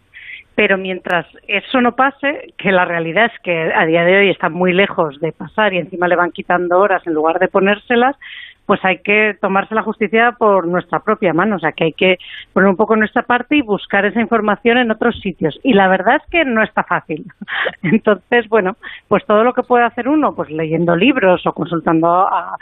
Pero 0.57 0.77
mientras 0.77 1.27
eso 1.47 1.81
no 1.81 1.93
pase, 1.93 2.53
que 2.59 2.73
la 2.73 2.85
realidad 2.85 3.31
es 3.33 3.41
que 3.43 3.73
a 3.73 3.87
día 3.87 4.05
de 4.05 4.19
hoy 4.19 4.31
está 4.31 4.51
muy 4.51 4.73
lejos 4.73 5.21
de 5.21 5.33
pasar 5.33 5.73
y 5.73 5.79
encima 5.79 6.09
le 6.09 6.17
van 6.17 6.33
quitando 6.33 6.79
horas 6.79 7.07
en 7.07 7.15
lugar 7.15 7.39
de 7.39 7.49
ponérselas, 7.49 8.17
pues 8.71 8.85
hay 8.85 8.99
que 8.99 9.33
tomarse 9.41 9.75
la 9.75 9.83
justicia 9.83 10.37
por 10.39 10.69
nuestra 10.69 11.00
propia 11.00 11.33
mano. 11.33 11.57
O 11.57 11.59
sea, 11.59 11.73
que 11.73 11.87
hay 11.87 11.93
que 11.93 12.19
poner 12.53 12.71
un 12.71 12.77
poco 12.77 12.95
nuestra 12.95 13.23
parte 13.23 13.57
y 13.57 13.62
buscar 13.62 14.07
esa 14.07 14.21
información 14.21 14.79
en 14.79 14.93
otros 14.93 15.19
sitios. 15.21 15.59
Y 15.65 15.73
la 15.73 15.89
verdad 15.89 16.19
es 16.23 16.31
que 16.31 16.45
no 16.45 16.62
está 16.62 16.85
fácil. 16.85 17.25
Entonces, 17.83 18.47
bueno, 18.49 18.75
pues 19.09 19.25
todo 19.27 19.43
lo 19.43 19.55
que 19.55 19.65
puede 19.65 19.85
hacer 19.85 20.07
uno, 20.07 20.35
pues 20.37 20.50
leyendo 20.50 20.95
libros 20.95 21.45
o 21.49 21.53
consultando 21.53 22.07
a, 22.29 22.57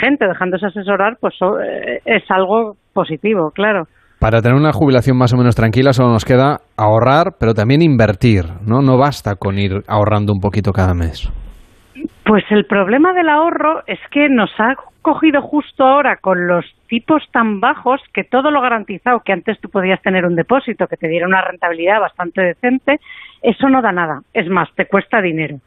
gente, 0.00 0.26
dejándose 0.26 0.66
asesorar, 0.66 1.18
pues 1.20 1.34
eh, 1.64 2.00
es 2.04 2.28
algo 2.30 2.74
positivo, 2.92 3.52
claro. 3.54 3.84
Para 4.18 4.42
tener 4.42 4.58
una 4.58 4.72
jubilación 4.72 5.16
más 5.16 5.32
o 5.34 5.36
menos 5.36 5.54
tranquila 5.54 5.92
solo 5.92 6.08
nos 6.08 6.24
queda 6.24 6.62
ahorrar, 6.76 7.34
pero 7.38 7.54
también 7.54 7.80
invertir, 7.80 8.46
¿no? 8.66 8.82
No 8.82 8.98
basta 8.98 9.36
con 9.36 9.56
ir 9.56 9.84
ahorrando 9.86 10.32
un 10.32 10.40
poquito 10.40 10.72
cada 10.72 10.94
mes. 10.94 11.30
Pues 12.24 12.44
el 12.50 12.66
problema 12.66 13.12
del 13.12 13.28
ahorro 13.28 13.82
es 13.86 13.98
que 14.10 14.28
nos 14.28 14.50
ha 14.58 14.76
cogido 15.02 15.42
justo 15.42 15.84
ahora 15.84 16.16
con 16.16 16.46
los 16.46 16.64
tipos 16.88 17.22
tan 17.30 17.60
bajos 17.60 18.00
que 18.12 18.24
todo 18.24 18.50
lo 18.50 18.60
garantizado, 18.60 19.20
que 19.20 19.32
antes 19.32 19.60
tú 19.60 19.68
podías 19.68 20.00
tener 20.02 20.24
un 20.26 20.34
depósito 20.34 20.86
que 20.86 20.96
te 20.96 21.08
diera 21.08 21.26
una 21.26 21.42
rentabilidad 21.42 22.00
bastante 22.00 22.40
decente, 22.40 23.00
eso 23.42 23.68
no 23.68 23.82
da 23.82 23.92
nada. 23.92 24.22
Es 24.32 24.48
más, 24.48 24.68
te 24.74 24.86
cuesta 24.86 25.20
dinero. 25.20 25.60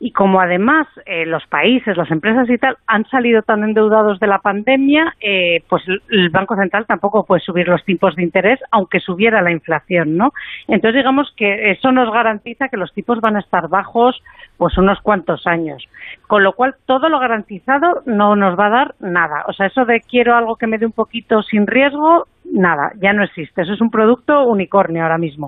Y 0.00 0.12
como 0.12 0.40
además 0.40 0.86
eh, 1.06 1.26
los 1.26 1.44
países, 1.46 1.96
las 1.96 2.10
empresas 2.10 2.48
y 2.48 2.56
tal 2.56 2.76
han 2.86 3.04
salido 3.06 3.42
tan 3.42 3.64
endeudados 3.64 4.20
de 4.20 4.28
la 4.28 4.38
pandemia, 4.38 5.16
eh, 5.20 5.62
pues 5.68 5.82
el 6.08 6.30
Banco 6.30 6.54
Central 6.54 6.86
tampoco 6.86 7.26
puede 7.26 7.40
subir 7.40 7.66
los 7.66 7.84
tipos 7.84 8.14
de 8.14 8.22
interés, 8.22 8.60
aunque 8.70 9.00
subiera 9.00 9.42
la 9.42 9.50
inflación, 9.50 10.16
¿no? 10.16 10.32
Entonces 10.68 11.00
digamos 11.00 11.32
que 11.36 11.72
eso 11.72 11.90
nos 11.90 12.12
garantiza 12.12 12.68
que 12.68 12.76
los 12.76 12.92
tipos 12.92 13.20
van 13.20 13.36
a 13.36 13.40
estar 13.40 13.68
bajos 13.68 14.22
pues 14.58 14.76
unos 14.76 14.98
cuantos 15.00 15.46
años. 15.46 15.82
Con 16.26 16.42
lo 16.42 16.52
cual 16.52 16.74
todo 16.84 17.08
lo 17.08 17.20
garantizado 17.20 18.02
no 18.04 18.36
nos 18.36 18.58
va 18.58 18.66
a 18.66 18.70
dar 18.70 18.94
nada. 19.00 19.44
O 19.48 19.52
sea, 19.52 19.66
eso 19.66 19.84
de 19.84 20.00
quiero 20.00 20.34
algo 20.36 20.56
que 20.56 20.66
me 20.66 20.78
dé 20.78 20.84
un 20.84 20.92
poquito 20.92 21.42
sin 21.42 21.66
riesgo, 21.66 22.24
nada, 22.52 22.90
ya 23.00 23.12
no 23.12 23.24
existe. 23.24 23.62
Eso 23.62 23.72
es 23.72 23.80
un 23.80 23.90
producto 23.90 24.44
unicornio 24.44 25.02
ahora 25.02 25.16
mismo. 25.16 25.46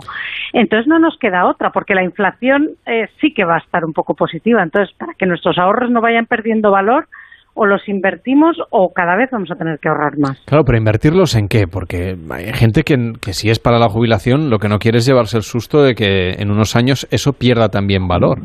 Entonces 0.52 0.86
no 0.86 0.98
nos 0.98 1.18
queda 1.18 1.46
otra, 1.46 1.70
porque 1.70 1.94
la 1.94 2.04
inflación 2.04 2.70
eh, 2.86 3.08
sí 3.20 3.34
que 3.34 3.44
va 3.44 3.56
a 3.56 3.64
estar 3.64 3.84
un 3.84 3.92
poco 3.92 4.14
positiva. 4.14 4.62
Entonces, 4.62 4.94
para 4.96 5.14
que 5.14 5.26
nuestros 5.26 5.58
ahorros 5.58 5.90
no 5.90 6.00
vayan 6.00 6.26
perdiendo 6.26 6.70
valor, 6.70 7.06
o 7.54 7.66
los 7.66 7.88
invertimos 7.88 8.56
o 8.70 8.92
cada 8.94 9.16
vez 9.16 9.28
vamos 9.32 9.50
a 9.50 9.56
tener 9.56 9.78
que 9.80 9.88
ahorrar 9.88 10.16
más. 10.18 10.40
Claro, 10.46 10.64
pero 10.64 10.78
invertirlos 10.78 11.34
en 11.34 11.48
qué? 11.48 11.66
Porque 11.66 12.14
hay 12.30 12.52
gente 12.52 12.84
que, 12.84 12.94
que 13.20 13.32
si 13.32 13.50
es 13.50 13.58
para 13.58 13.78
la 13.78 13.88
jubilación, 13.88 14.50
lo 14.50 14.58
que 14.58 14.68
no 14.68 14.78
quiere 14.78 14.98
es 14.98 15.06
llevarse 15.06 15.36
el 15.36 15.42
susto 15.42 15.82
de 15.82 15.94
que 15.94 16.34
en 16.38 16.52
unos 16.52 16.76
años 16.76 17.08
eso 17.10 17.32
pierda 17.32 17.68
también 17.68 18.06
valor. 18.06 18.42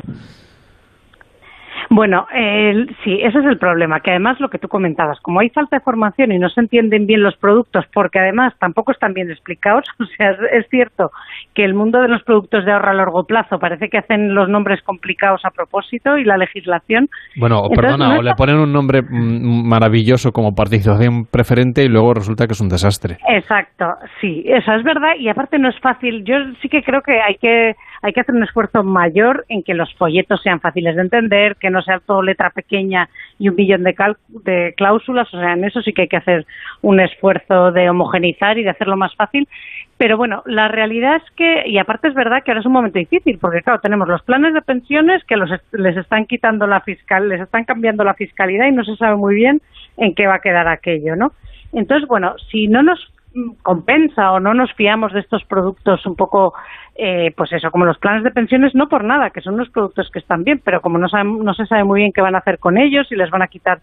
Bueno, 1.90 2.26
sí, 3.04 3.18
ese 3.22 3.38
es 3.38 3.44
el 3.44 3.58
problema, 3.58 4.00
que 4.00 4.10
además 4.10 4.40
lo 4.40 4.48
que 4.48 4.58
tú 4.58 4.68
comentabas, 4.68 5.20
como 5.20 5.40
hay 5.40 5.50
falta 5.50 5.76
de 5.76 5.84
formación 5.84 6.32
y 6.32 6.38
no 6.38 6.48
se 6.48 6.60
entienden 6.60 7.06
bien 7.06 7.22
los 7.22 7.36
productos, 7.36 7.84
porque 7.92 8.18
además 8.18 8.54
tampoco 8.58 8.92
están 8.92 9.14
bien 9.14 9.30
explicados, 9.30 9.84
o 10.00 10.04
sea, 10.16 10.36
es, 10.52 10.66
cierto 10.68 11.10
que 11.54 11.64
el 11.64 11.74
mundo 11.74 12.00
de 12.00 12.08
los 12.08 12.22
productos 12.24 12.64
de 12.64 12.72
ahorro 12.72 12.90
a 12.90 12.94
largo 12.94 13.24
plazo 13.24 13.58
parece 13.58 13.88
que 13.88 13.98
hacen 13.98 14.34
los 14.34 14.48
nombres 14.48 14.82
complicados 14.82 15.44
a 15.44 15.50
propósito 15.50 16.18
y 16.18 16.24
la 16.24 16.36
legislación. 16.36 17.08
Bueno, 17.36 17.62
perdona, 17.74 18.18
o 18.18 18.22
le 18.22 18.34
ponen 18.34 18.56
un 18.56 18.72
nombre 18.72 19.02
mm, 19.02 19.66
maravilloso 19.66 20.32
como 20.32 20.54
participación 20.54 21.26
preferente 21.26 21.84
y 21.84 21.88
luego 21.88 22.14
resulta 22.14 22.46
que 22.46 22.52
es 22.52 22.60
un 22.60 22.68
desastre. 22.68 23.18
Exacto, 23.28 23.86
sí, 24.20 24.44
eso 24.46 24.72
es 24.72 24.82
verdad 24.82 25.14
y 25.18 25.28
aparte 25.28 25.58
no 25.58 25.68
es 25.68 25.78
fácil. 25.80 26.24
Yo 26.24 26.34
sí 26.60 26.68
que 26.68 26.82
creo 26.82 27.00
que 27.02 27.20
hay 27.20 27.36
que 27.36 27.74
hay 28.02 28.12
que 28.12 28.20
hacer 28.20 28.34
un 28.34 28.44
esfuerzo 28.44 28.82
mayor 28.82 29.44
en 29.48 29.62
que 29.62 29.74
los 29.74 29.92
folletos 29.94 30.42
sean 30.42 30.60
fáciles 30.60 30.96
de 30.96 31.02
entender, 31.02 31.56
que 31.56 31.70
no 31.70 31.82
sea 31.82 32.00
todo 32.00 32.22
letra 32.22 32.50
pequeña 32.50 33.08
y 33.38 33.48
un 33.48 33.56
billón 33.56 33.82
de, 33.82 33.94
de 34.44 34.74
cláusulas, 34.76 35.32
o 35.32 35.38
sea, 35.38 35.52
en 35.52 35.64
eso 35.64 35.82
sí 35.82 35.92
que 35.92 36.02
hay 36.02 36.08
que 36.08 36.16
hacer 36.16 36.46
un 36.82 37.00
esfuerzo 37.00 37.72
de 37.72 37.88
homogenizar 37.90 38.58
y 38.58 38.62
de 38.62 38.70
hacerlo 38.70 38.96
más 38.96 39.14
fácil. 39.14 39.48
Pero 39.98 40.18
bueno, 40.18 40.42
la 40.44 40.68
realidad 40.68 41.16
es 41.16 41.30
que, 41.36 41.62
y 41.66 41.78
aparte 41.78 42.08
es 42.08 42.14
verdad 42.14 42.42
que 42.44 42.50
ahora 42.50 42.60
es 42.60 42.66
un 42.66 42.72
momento 42.72 42.98
difícil, 42.98 43.38
porque 43.38 43.62
claro, 43.62 43.80
tenemos 43.80 44.06
los 44.06 44.22
planes 44.22 44.52
de 44.52 44.60
pensiones 44.60 45.24
que 45.24 45.36
los, 45.36 45.50
les 45.72 45.96
están 45.96 46.26
quitando 46.26 46.66
la 46.66 46.80
fiscal, 46.80 47.28
les 47.28 47.40
están 47.40 47.64
cambiando 47.64 48.04
la 48.04 48.14
fiscalidad 48.14 48.66
y 48.66 48.72
no 48.72 48.84
se 48.84 48.96
sabe 48.96 49.16
muy 49.16 49.34
bien 49.34 49.62
en 49.96 50.14
qué 50.14 50.26
va 50.26 50.34
a 50.34 50.40
quedar 50.40 50.68
aquello, 50.68 51.16
¿no? 51.16 51.32
Entonces, 51.72 52.06
bueno, 52.06 52.34
si 52.50 52.68
no 52.68 52.82
nos 52.82 53.10
compensa 53.62 54.32
o 54.32 54.40
no 54.40 54.54
nos 54.54 54.72
fiamos 54.74 55.12
de 55.12 55.20
estos 55.20 55.44
productos 55.44 56.04
un 56.06 56.16
poco, 56.16 56.54
eh, 56.94 57.32
pues 57.36 57.52
eso, 57.52 57.70
como 57.70 57.84
los 57.84 57.98
planes 57.98 58.24
de 58.24 58.30
pensiones, 58.30 58.74
no 58.74 58.88
por 58.88 59.04
nada, 59.04 59.30
que 59.30 59.40
son 59.40 59.54
unos 59.54 59.70
productos 59.70 60.10
que 60.10 60.18
están 60.18 60.44
bien, 60.44 60.60
pero 60.64 60.80
como 60.80 60.98
no, 60.98 61.08
no 61.24 61.54
se 61.54 61.66
sabe 61.66 61.84
muy 61.84 62.00
bien 62.00 62.12
qué 62.12 62.20
van 62.20 62.34
a 62.34 62.38
hacer 62.38 62.58
con 62.58 62.78
ellos, 62.78 63.06
si 63.08 63.16
les 63.16 63.30
van 63.30 63.42
a 63.42 63.48
quitar 63.48 63.80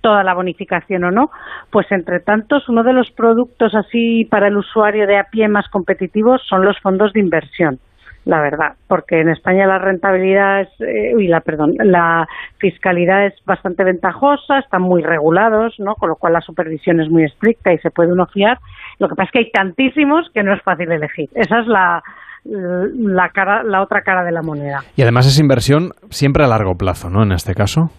toda 0.00 0.22
la 0.22 0.34
bonificación 0.34 1.04
o 1.04 1.10
no, 1.10 1.30
pues 1.70 1.90
entre 1.90 2.20
tantos, 2.20 2.68
uno 2.68 2.82
de 2.82 2.92
los 2.92 3.10
productos 3.10 3.74
así 3.74 4.26
para 4.26 4.48
el 4.48 4.56
usuario 4.56 5.06
de 5.06 5.16
a 5.16 5.24
pie 5.24 5.48
más 5.48 5.68
competitivos 5.68 6.42
son 6.46 6.64
los 6.64 6.78
fondos 6.80 7.12
de 7.12 7.20
inversión 7.20 7.78
la 8.24 8.40
verdad, 8.40 8.74
porque 8.88 9.20
en 9.20 9.28
España 9.28 9.66
la 9.66 9.78
rentabilidad 9.78 10.62
es, 10.62 10.68
eh, 10.80 11.14
uy, 11.14 11.26
la 11.26 11.40
perdón, 11.40 11.74
la 11.78 12.26
fiscalidad 12.58 13.26
es 13.26 13.34
bastante 13.44 13.84
ventajosa, 13.84 14.58
están 14.58 14.82
muy 14.82 15.02
regulados, 15.02 15.74
¿no? 15.78 15.94
Con 15.94 16.08
lo 16.08 16.16
cual 16.16 16.32
la 16.32 16.40
supervisión 16.40 17.00
es 17.00 17.10
muy 17.10 17.24
estricta 17.24 17.72
y 17.72 17.78
se 17.78 17.90
puede 17.90 18.12
uno 18.12 18.26
fiar. 18.26 18.58
Lo 18.98 19.08
que 19.08 19.14
pasa 19.14 19.26
es 19.26 19.32
que 19.32 19.38
hay 19.40 19.50
tantísimos 19.50 20.30
que 20.32 20.42
no 20.42 20.54
es 20.54 20.62
fácil 20.62 20.90
elegir. 20.90 21.28
Esa 21.34 21.60
es 21.60 21.66
la 21.66 22.02
la 22.44 23.30
cara, 23.30 23.62
la 23.62 23.80
otra 23.82 24.02
cara 24.02 24.22
de 24.22 24.30
la 24.30 24.42
moneda. 24.42 24.84
Y 24.96 25.02
además 25.02 25.26
es 25.26 25.38
inversión 25.38 25.92
siempre 26.10 26.44
a 26.44 26.46
largo 26.46 26.74
plazo, 26.76 27.08
¿no? 27.08 27.22
En 27.22 27.32
este 27.32 27.54
caso. 27.54 27.90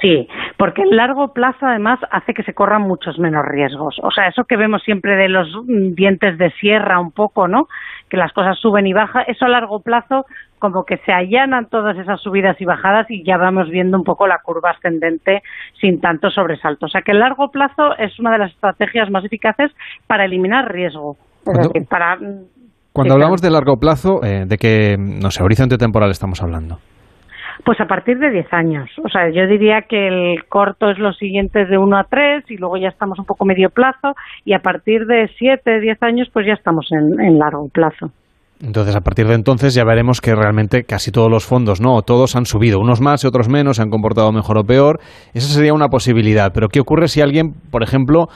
Sí, 0.00 0.28
porque 0.56 0.82
el 0.82 0.96
largo 0.96 1.32
plazo 1.32 1.66
además 1.66 1.98
hace 2.10 2.32
que 2.32 2.44
se 2.44 2.54
corran 2.54 2.82
muchos 2.82 3.18
menos 3.18 3.44
riesgos. 3.44 3.98
O 4.02 4.10
sea, 4.12 4.28
eso 4.28 4.44
que 4.44 4.56
vemos 4.56 4.82
siempre 4.84 5.16
de 5.16 5.28
los 5.28 5.48
dientes 5.66 6.38
de 6.38 6.50
sierra 6.52 7.00
un 7.00 7.10
poco, 7.10 7.48
¿no? 7.48 7.66
Que 8.08 8.16
las 8.16 8.32
cosas 8.32 8.58
suben 8.58 8.86
y 8.86 8.92
bajan, 8.92 9.24
eso 9.26 9.44
a 9.44 9.48
largo 9.48 9.80
plazo 9.80 10.24
como 10.58 10.84
que 10.84 10.98
se 10.98 11.12
allanan 11.12 11.68
todas 11.68 11.96
esas 11.98 12.20
subidas 12.20 12.60
y 12.60 12.64
bajadas 12.64 13.10
y 13.10 13.24
ya 13.24 13.36
vamos 13.36 13.70
viendo 13.70 13.96
un 13.96 14.04
poco 14.04 14.26
la 14.26 14.38
curva 14.42 14.70
ascendente 14.70 15.42
sin 15.80 16.00
tanto 16.00 16.30
sobresalto. 16.30 16.86
O 16.86 16.88
sea 16.88 17.02
que 17.02 17.12
el 17.12 17.20
largo 17.20 17.50
plazo 17.50 17.96
es 17.98 18.18
una 18.18 18.32
de 18.32 18.38
las 18.38 18.52
estrategias 18.52 19.10
más 19.10 19.24
eficaces 19.24 19.72
para 20.06 20.24
eliminar 20.24 20.70
riesgo. 20.70 21.16
Cuando, 21.44 21.70
para... 21.88 22.18
Cuando 22.92 23.14
hablamos 23.14 23.40
de 23.40 23.50
largo 23.50 23.76
plazo, 23.78 24.22
eh, 24.24 24.44
¿de 24.46 24.56
qué, 24.58 24.96
no 24.98 25.30
sé, 25.30 25.42
horizonte 25.42 25.78
temporal 25.78 26.10
estamos 26.10 26.42
hablando? 26.42 26.78
Pues 27.64 27.80
a 27.80 27.86
partir 27.86 28.18
de 28.18 28.30
10 28.30 28.52
años. 28.52 28.90
O 29.04 29.08
sea, 29.08 29.30
yo 29.30 29.46
diría 29.46 29.82
que 29.82 30.08
el 30.08 30.44
corto 30.48 30.90
es 30.90 30.98
lo 30.98 31.12
siguiente 31.12 31.66
de 31.66 31.78
1 31.78 31.96
a 31.96 32.04
3 32.04 32.44
y 32.50 32.56
luego 32.56 32.76
ya 32.76 32.88
estamos 32.88 33.18
un 33.18 33.24
poco 33.24 33.44
medio 33.44 33.70
plazo 33.70 34.14
y 34.44 34.52
a 34.52 34.60
partir 34.60 35.06
de 35.06 35.30
7, 35.38 35.80
10 35.80 36.02
años 36.02 36.28
pues 36.32 36.46
ya 36.46 36.54
estamos 36.54 36.88
en, 36.92 37.38
largo 37.38 37.68
plazo. 37.68 38.10
Entonces, 38.60 38.96
a 38.96 39.00
partir 39.02 39.28
de 39.28 39.34
entonces 39.34 39.74
ya 39.74 39.84
veremos 39.84 40.20
que 40.20 40.34
realmente 40.34 40.82
casi 40.82 41.12
todos 41.12 41.30
los 41.30 41.46
fondos, 41.46 41.80
no, 41.80 42.02
todos 42.02 42.34
han 42.34 42.44
subido, 42.44 42.80
unos 42.80 43.00
más 43.00 43.22
y 43.22 43.28
otros 43.28 43.48
menos, 43.48 43.76
se 43.76 43.82
han 43.82 43.90
comportado 43.90 44.32
mejor 44.32 44.58
o 44.58 44.64
peor. 44.64 44.98
Esa 45.32 45.46
sería 45.46 45.72
una 45.72 45.88
posibilidad. 45.88 46.52
Pero 46.52 46.68
¿qué 46.68 46.80
ocurre 46.80 47.06
si 47.06 47.20
alguien, 47.20 47.54
por 47.70 47.84
ejemplo, 47.84 48.28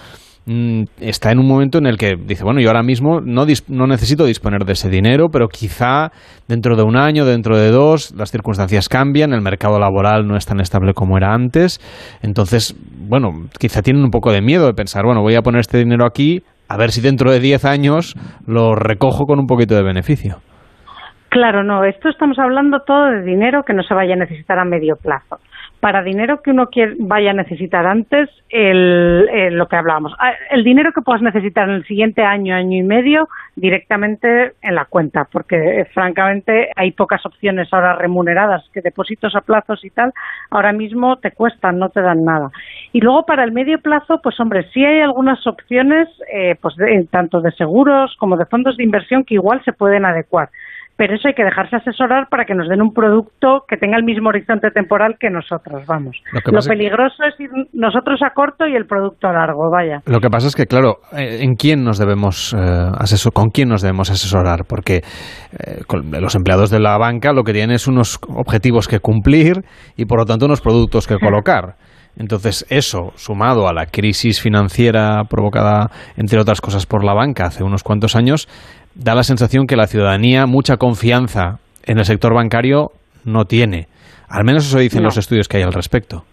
está 1.00 1.30
en 1.30 1.38
un 1.38 1.46
momento 1.46 1.78
en 1.78 1.86
el 1.86 1.96
que 1.96 2.16
dice, 2.16 2.42
bueno, 2.44 2.60
yo 2.60 2.68
ahora 2.68 2.82
mismo 2.82 3.20
no, 3.20 3.44
no 3.68 3.86
necesito 3.86 4.24
disponer 4.24 4.64
de 4.64 4.72
ese 4.72 4.88
dinero, 4.88 5.28
pero 5.32 5.48
quizá 5.48 6.10
dentro 6.48 6.74
de 6.76 6.82
un 6.82 6.96
año, 6.96 7.24
dentro 7.24 7.56
de 7.56 7.70
dos, 7.70 8.12
las 8.16 8.30
circunstancias 8.30 8.88
cambian, 8.88 9.32
el 9.32 9.40
mercado 9.40 9.78
laboral 9.78 10.26
no 10.26 10.36
es 10.36 10.44
tan 10.44 10.60
estable 10.60 10.94
como 10.94 11.16
era 11.16 11.32
antes, 11.32 11.78
entonces, 12.22 12.76
bueno, 13.08 13.30
quizá 13.58 13.82
tienen 13.82 14.02
un 14.02 14.10
poco 14.10 14.32
de 14.32 14.42
miedo 14.42 14.66
de 14.66 14.74
pensar, 14.74 15.04
bueno, 15.04 15.22
voy 15.22 15.36
a 15.36 15.42
poner 15.42 15.60
este 15.60 15.78
dinero 15.78 16.04
aquí, 16.04 16.42
a 16.68 16.76
ver 16.76 16.90
si 16.90 17.00
dentro 17.00 17.30
de 17.30 17.38
diez 17.38 17.64
años 17.64 18.14
lo 18.46 18.74
recojo 18.74 19.26
con 19.26 19.38
un 19.38 19.46
poquito 19.46 19.74
de 19.76 19.82
beneficio. 19.82 20.38
Claro, 21.28 21.62
no, 21.64 21.84
esto 21.84 22.10
estamos 22.10 22.38
hablando 22.38 22.80
todo 22.80 23.06
de 23.06 23.22
dinero 23.22 23.62
que 23.66 23.72
no 23.72 23.82
se 23.82 23.94
vaya 23.94 24.14
a 24.14 24.18
necesitar 24.18 24.58
a 24.58 24.64
medio 24.64 24.96
plazo 24.96 25.38
para 25.82 26.04
dinero 26.04 26.42
que 26.42 26.52
uno 26.52 26.68
quiere, 26.68 26.94
vaya 27.00 27.32
a 27.32 27.34
necesitar 27.34 27.84
antes, 27.86 28.30
el, 28.50 29.26
lo 29.56 29.66
que 29.66 29.74
hablábamos, 29.74 30.14
ah, 30.20 30.30
el 30.52 30.62
dinero 30.62 30.92
que 30.92 31.02
puedas 31.02 31.22
necesitar 31.22 31.68
en 31.68 31.74
el 31.74 31.84
siguiente 31.86 32.22
año, 32.22 32.54
año 32.54 32.78
y 32.78 32.84
medio, 32.84 33.28
directamente 33.56 34.52
en 34.62 34.76
la 34.76 34.84
cuenta, 34.84 35.26
porque 35.32 35.56
eh, 35.56 35.84
francamente 35.86 36.70
hay 36.76 36.92
pocas 36.92 37.26
opciones 37.26 37.66
ahora 37.72 37.96
remuneradas, 37.96 38.62
que 38.72 38.80
depósitos 38.80 39.34
a 39.34 39.40
plazos 39.40 39.84
y 39.84 39.90
tal, 39.90 40.12
ahora 40.50 40.72
mismo 40.72 41.16
te 41.16 41.32
cuestan, 41.32 41.80
no 41.80 41.88
te 41.88 42.00
dan 42.00 42.24
nada. 42.24 42.52
Y 42.92 43.00
luego 43.00 43.26
para 43.26 43.42
el 43.42 43.50
medio 43.50 43.80
plazo, 43.80 44.20
pues 44.22 44.38
hombre, 44.38 44.68
sí 44.72 44.84
hay 44.84 45.00
algunas 45.00 45.44
opciones, 45.48 46.08
eh, 46.32 46.54
pues 46.62 46.76
tanto 47.10 47.40
de 47.40 47.50
seguros 47.50 48.14
como 48.20 48.36
de 48.36 48.46
fondos 48.46 48.76
de 48.76 48.84
inversión 48.84 49.24
que 49.24 49.34
igual 49.34 49.60
se 49.64 49.72
pueden 49.72 50.04
adecuar 50.04 50.48
pero 50.96 51.14
eso 51.14 51.28
hay 51.28 51.34
que 51.34 51.44
dejarse 51.44 51.76
asesorar 51.76 52.28
para 52.28 52.44
que 52.44 52.54
nos 52.54 52.68
den 52.68 52.82
un 52.82 52.92
producto 52.92 53.64
que 53.66 53.76
tenga 53.76 53.96
el 53.96 54.04
mismo 54.04 54.28
horizonte 54.28 54.70
temporal 54.70 55.16
que 55.18 55.30
nosotros, 55.30 55.84
vamos. 55.86 56.16
Lo, 56.32 56.60
peligroso 56.60 57.24
es 57.24 57.38
ir 57.40 57.50
nosotros 57.72 58.20
a 58.22 58.30
corto 58.30 58.66
y 58.66 58.76
el 58.76 58.86
producto 58.86 59.26
a 59.28 59.32
largo, 59.32 59.70
vaya. 59.70 60.00
Lo 60.06 60.20
que 60.20 60.28
pasa 60.28 60.48
es 60.48 60.54
que, 60.54 60.66
claro, 60.66 60.98
eh, 61.16 61.38
¿en 61.42 61.54
quién 61.54 61.82
nos 61.82 61.98
debemos 61.98 62.54
eh, 62.54 63.30
con 63.32 63.50
quién 63.50 63.68
nos 63.68 63.82
debemos 63.82 64.10
asesorar? 64.10 64.64
Porque 64.68 64.96
eh, 64.96 65.82
los 66.20 66.34
empleados 66.34 66.70
de 66.70 66.80
la 66.80 66.98
banca 66.98 67.32
lo 67.32 67.42
que 67.42 67.52
tienen 67.52 67.74
es 67.74 67.88
unos 67.88 68.18
objetivos 68.28 68.86
que 68.86 69.00
cumplir 69.00 69.62
y, 69.96 70.04
por 70.04 70.18
lo 70.18 70.24
tanto, 70.24 70.46
unos 70.46 70.60
productos 70.60 71.06
que 71.06 71.18
colocar. 71.18 71.76
Entonces, 72.16 72.66
eso, 72.68 73.12
sumado 73.16 73.68
a 73.68 73.72
la 73.72 73.86
crisis 73.86 74.40
financiera 74.40 75.24
provocada, 75.24 75.90
entre 76.16 76.38
otras 76.38 76.60
cosas, 76.60 76.84
por 76.84 77.04
la 77.04 77.14
banca 77.14 77.46
hace 77.46 77.64
unos 77.64 77.82
cuantos 77.82 78.16
años, 78.16 78.48
da 78.94 79.14
la 79.14 79.22
sensación 79.22 79.66
que 79.66 79.76
la 79.76 79.86
ciudadanía 79.86 80.46
mucha 80.46 80.76
confianza 80.76 81.58
en 81.84 81.98
el 81.98 82.04
sector 82.04 82.34
bancario 82.34 82.90
no 83.24 83.44
tiene. 83.44 83.86
Al 84.28 84.44
menos 84.44 84.66
eso 84.66 84.78
dicen 84.78 85.02
los 85.02 85.16
estudios 85.16 85.48
que 85.48 85.58
hay 85.58 85.62
al 85.62 85.72
respecto. 85.72 86.24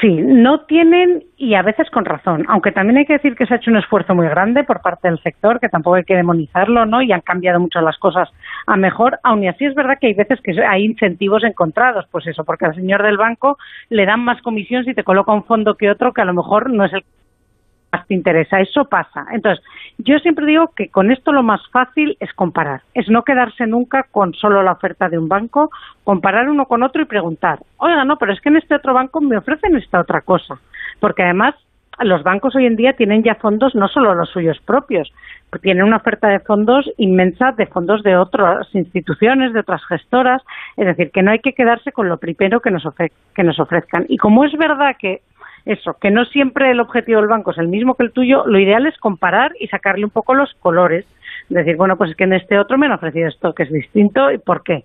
Sí, 0.00 0.08
no 0.08 0.60
tienen 0.60 1.24
y 1.36 1.54
a 1.54 1.62
veces 1.62 1.90
con 1.90 2.04
razón, 2.04 2.44
aunque 2.48 2.70
también 2.70 2.98
hay 2.98 3.04
que 3.04 3.14
decir 3.14 3.34
que 3.34 3.46
se 3.46 3.54
ha 3.54 3.56
hecho 3.56 3.72
un 3.72 3.78
esfuerzo 3.78 4.14
muy 4.14 4.28
grande 4.28 4.62
por 4.62 4.80
parte 4.80 5.08
del 5.08 5.18
sector, 5.18 5.58
que 5.58 5.68
tampoco 5.68 5.96
hay 5.96 6.04
que 6.04 6.14
demonizarlo, 6.14 6.86
¿no? 6.86 7.02
Y 7.02 7.10
han 7.10 7.20
cambiado 7.20 7.58
mucho 7.58 7.80
las 7.80 7.98
cosas 7.98 8.28
a 8.68 8.76
mejor, 8.76 9.18
aun 9.24 9.42
y 9.42 9.48
así 9.48 9.64
es 9.64 9.74
verdad 9.74 9.96
que 10.00 10.06
hay 10.06 10.14
veces 10.14 10.38
que 10.40 10.52
hay 10.64 10.84
incentivos 10.84 11.42
encontrados, 11.42 12.06
pues 12.12 12.28
eso, 12.28 12.44
porque 12.44 12.66
al 12.66 12.76
señor 12.76 13.02
del 13.02 13.16
banco 13.16 13.58
le 13.90 14.06
dan 14.06 14.20
más 14.20 14.40
comisión 14.42 14.84
si 14.84 14.94
te 14.94 15.02
coloca 15.02 15.32
un 15.32 15.44
fondo 15.44 15.74
que 15.74 15.90
otro 15.90 16.12
que 16.12 16.22
a 16.22 16.26
lo 16.26 16.34
mejor 16.34 16.70
no 16.70 16.84
es 16.84 16.92
el 16.92 17.02
más 17.92 18.06
te 18.06 18.14
interesa. 18.14 18.60
Eso 18.60 18.84
pasa. 18.84 19.26
Entonces, 19.32 19.64
yo 19.98 20.18
siempre 20.20 20.46
digo 20.46 20.68
que 20.76 20.88
con 20.88 21.10
esto 21.10 21.32
lo 21.32 21.42
más 21.42 21.60
fácil 21.70 22.16
es 22.20 22.32
comparar. 22.32 22.82
Es 22.94 23.08
no 23.08 23.24
quedarse 23.24 23.66
nunca 23.66 24.04
con 24.04 24.32
solo 24.32 24.62
la 24.62 24.72
oferta 24.72 25.08
de 25.08 25.18
un 25.18 25.28
banco, 25.28 25.70
comparar 26.04 26.48
uno 26.48 26.66
con 26.66 26.84
otro 26.84 27.02
y 27.02 27.06
preguntar, 27.06 27.58
oiga, 27.78 28.04
no, 28.04 28.16
pero 28.16 28.32
es 28.32 28.40
que 28.40 28.48
en 28.48 28.58
este 28.58 28.76
otro 28.76 28.94
banco 28.94 29.20
me 29.20 29.36
ofrecen 29.36 29.76
esta 29.76 30.00
otra 30.00 30.20
cosa. 30.20 30.60
Porque 31.00 31.24
además, 31.24 31.56
los 31.98 32.22
bancos 32.22 32.54
hoy 32.54 32.66
en 32.66 32.76
día 32.76 32.92
tienen 32.92 33.24
ya 33.24 33.34
fondos 33.34 33.74
no 33.74 33.88
solo 33.88 34.14
los 34.14 34.30
suyos 34.30 34.60
propios, 34.64 35.12
tienen 35.62 35.82
una 35.82 35.96
oferta 35.96 36.28
de 36.28 36.38
fondos 36.40 36.88
inmensa 36.96 37.52
de 37.52 37.66
fondos 37.66 38.04
de 38.04 38.16
otras 38.16 38.72
instituciones, 38.74 39.52
de 39.52 39.60
otras 39.60 39.84
gestoras, 39.86 40.42
es 40.76 40.86
decir, 40.86 41.10
que 41.10 41.22
no 41.22 41.32
hay 41.32 41.40
que 41.40 41.54
quedarse 41.54 41.90
con 41.90 42.08
lo 42.08 42.18
primero 42.18 42.60
que 42.60 42.70
nos, 42.70 42.84
que 43.34 43.42
nos 43.42 43.58
ofrezcan. 43.58 44.06
Y 44.08 44.18
como 44.18 44.44
es 44.44 44.52
verdad 44.56 44.94
que 44.96 45.22
eso, 45.68 45.98
que 46.00 46.10
no 46.10 46.24
siempre 46.24 46.70
el 46.70 46.80
objetivo 46.80 47.20
del 47.20 47.28
banco 47.28 47.50
es 47.50 47.58
el 47.58 47.68
mismo 47.68 47.94
que 47.94 48.04
el 48.04 48.12
tuyo, 48.12 48.46
lo 48.46 48.58
ideal 48.58 48.86
es 48.86 48.96
comparar 48.98 49.52
y 49.60 49.68
sacarle 49.68 50.04
un 50.04 50.10
poco 50.10 50.34
los 50.34 50.52
colores. 50.60 51.06
Decir, 51.50 51.76
bueno, 51.76 51.96
pues 51.96 52.10
es 52.10 52.16
que 52.16 52.24
en 52.24 52.32
este 52.32 52.58
otro 52.58 52.78
me 52.78 52.86
han 52.86 52.92
ofrecido 52.92 53.28
esto 53.28 53.54
que 53.54 53.64
es 53.64 53.70
distinto 53.70 54.30
y 54.30 54.38
por 54.38 54.62
qué. 54.62 54.84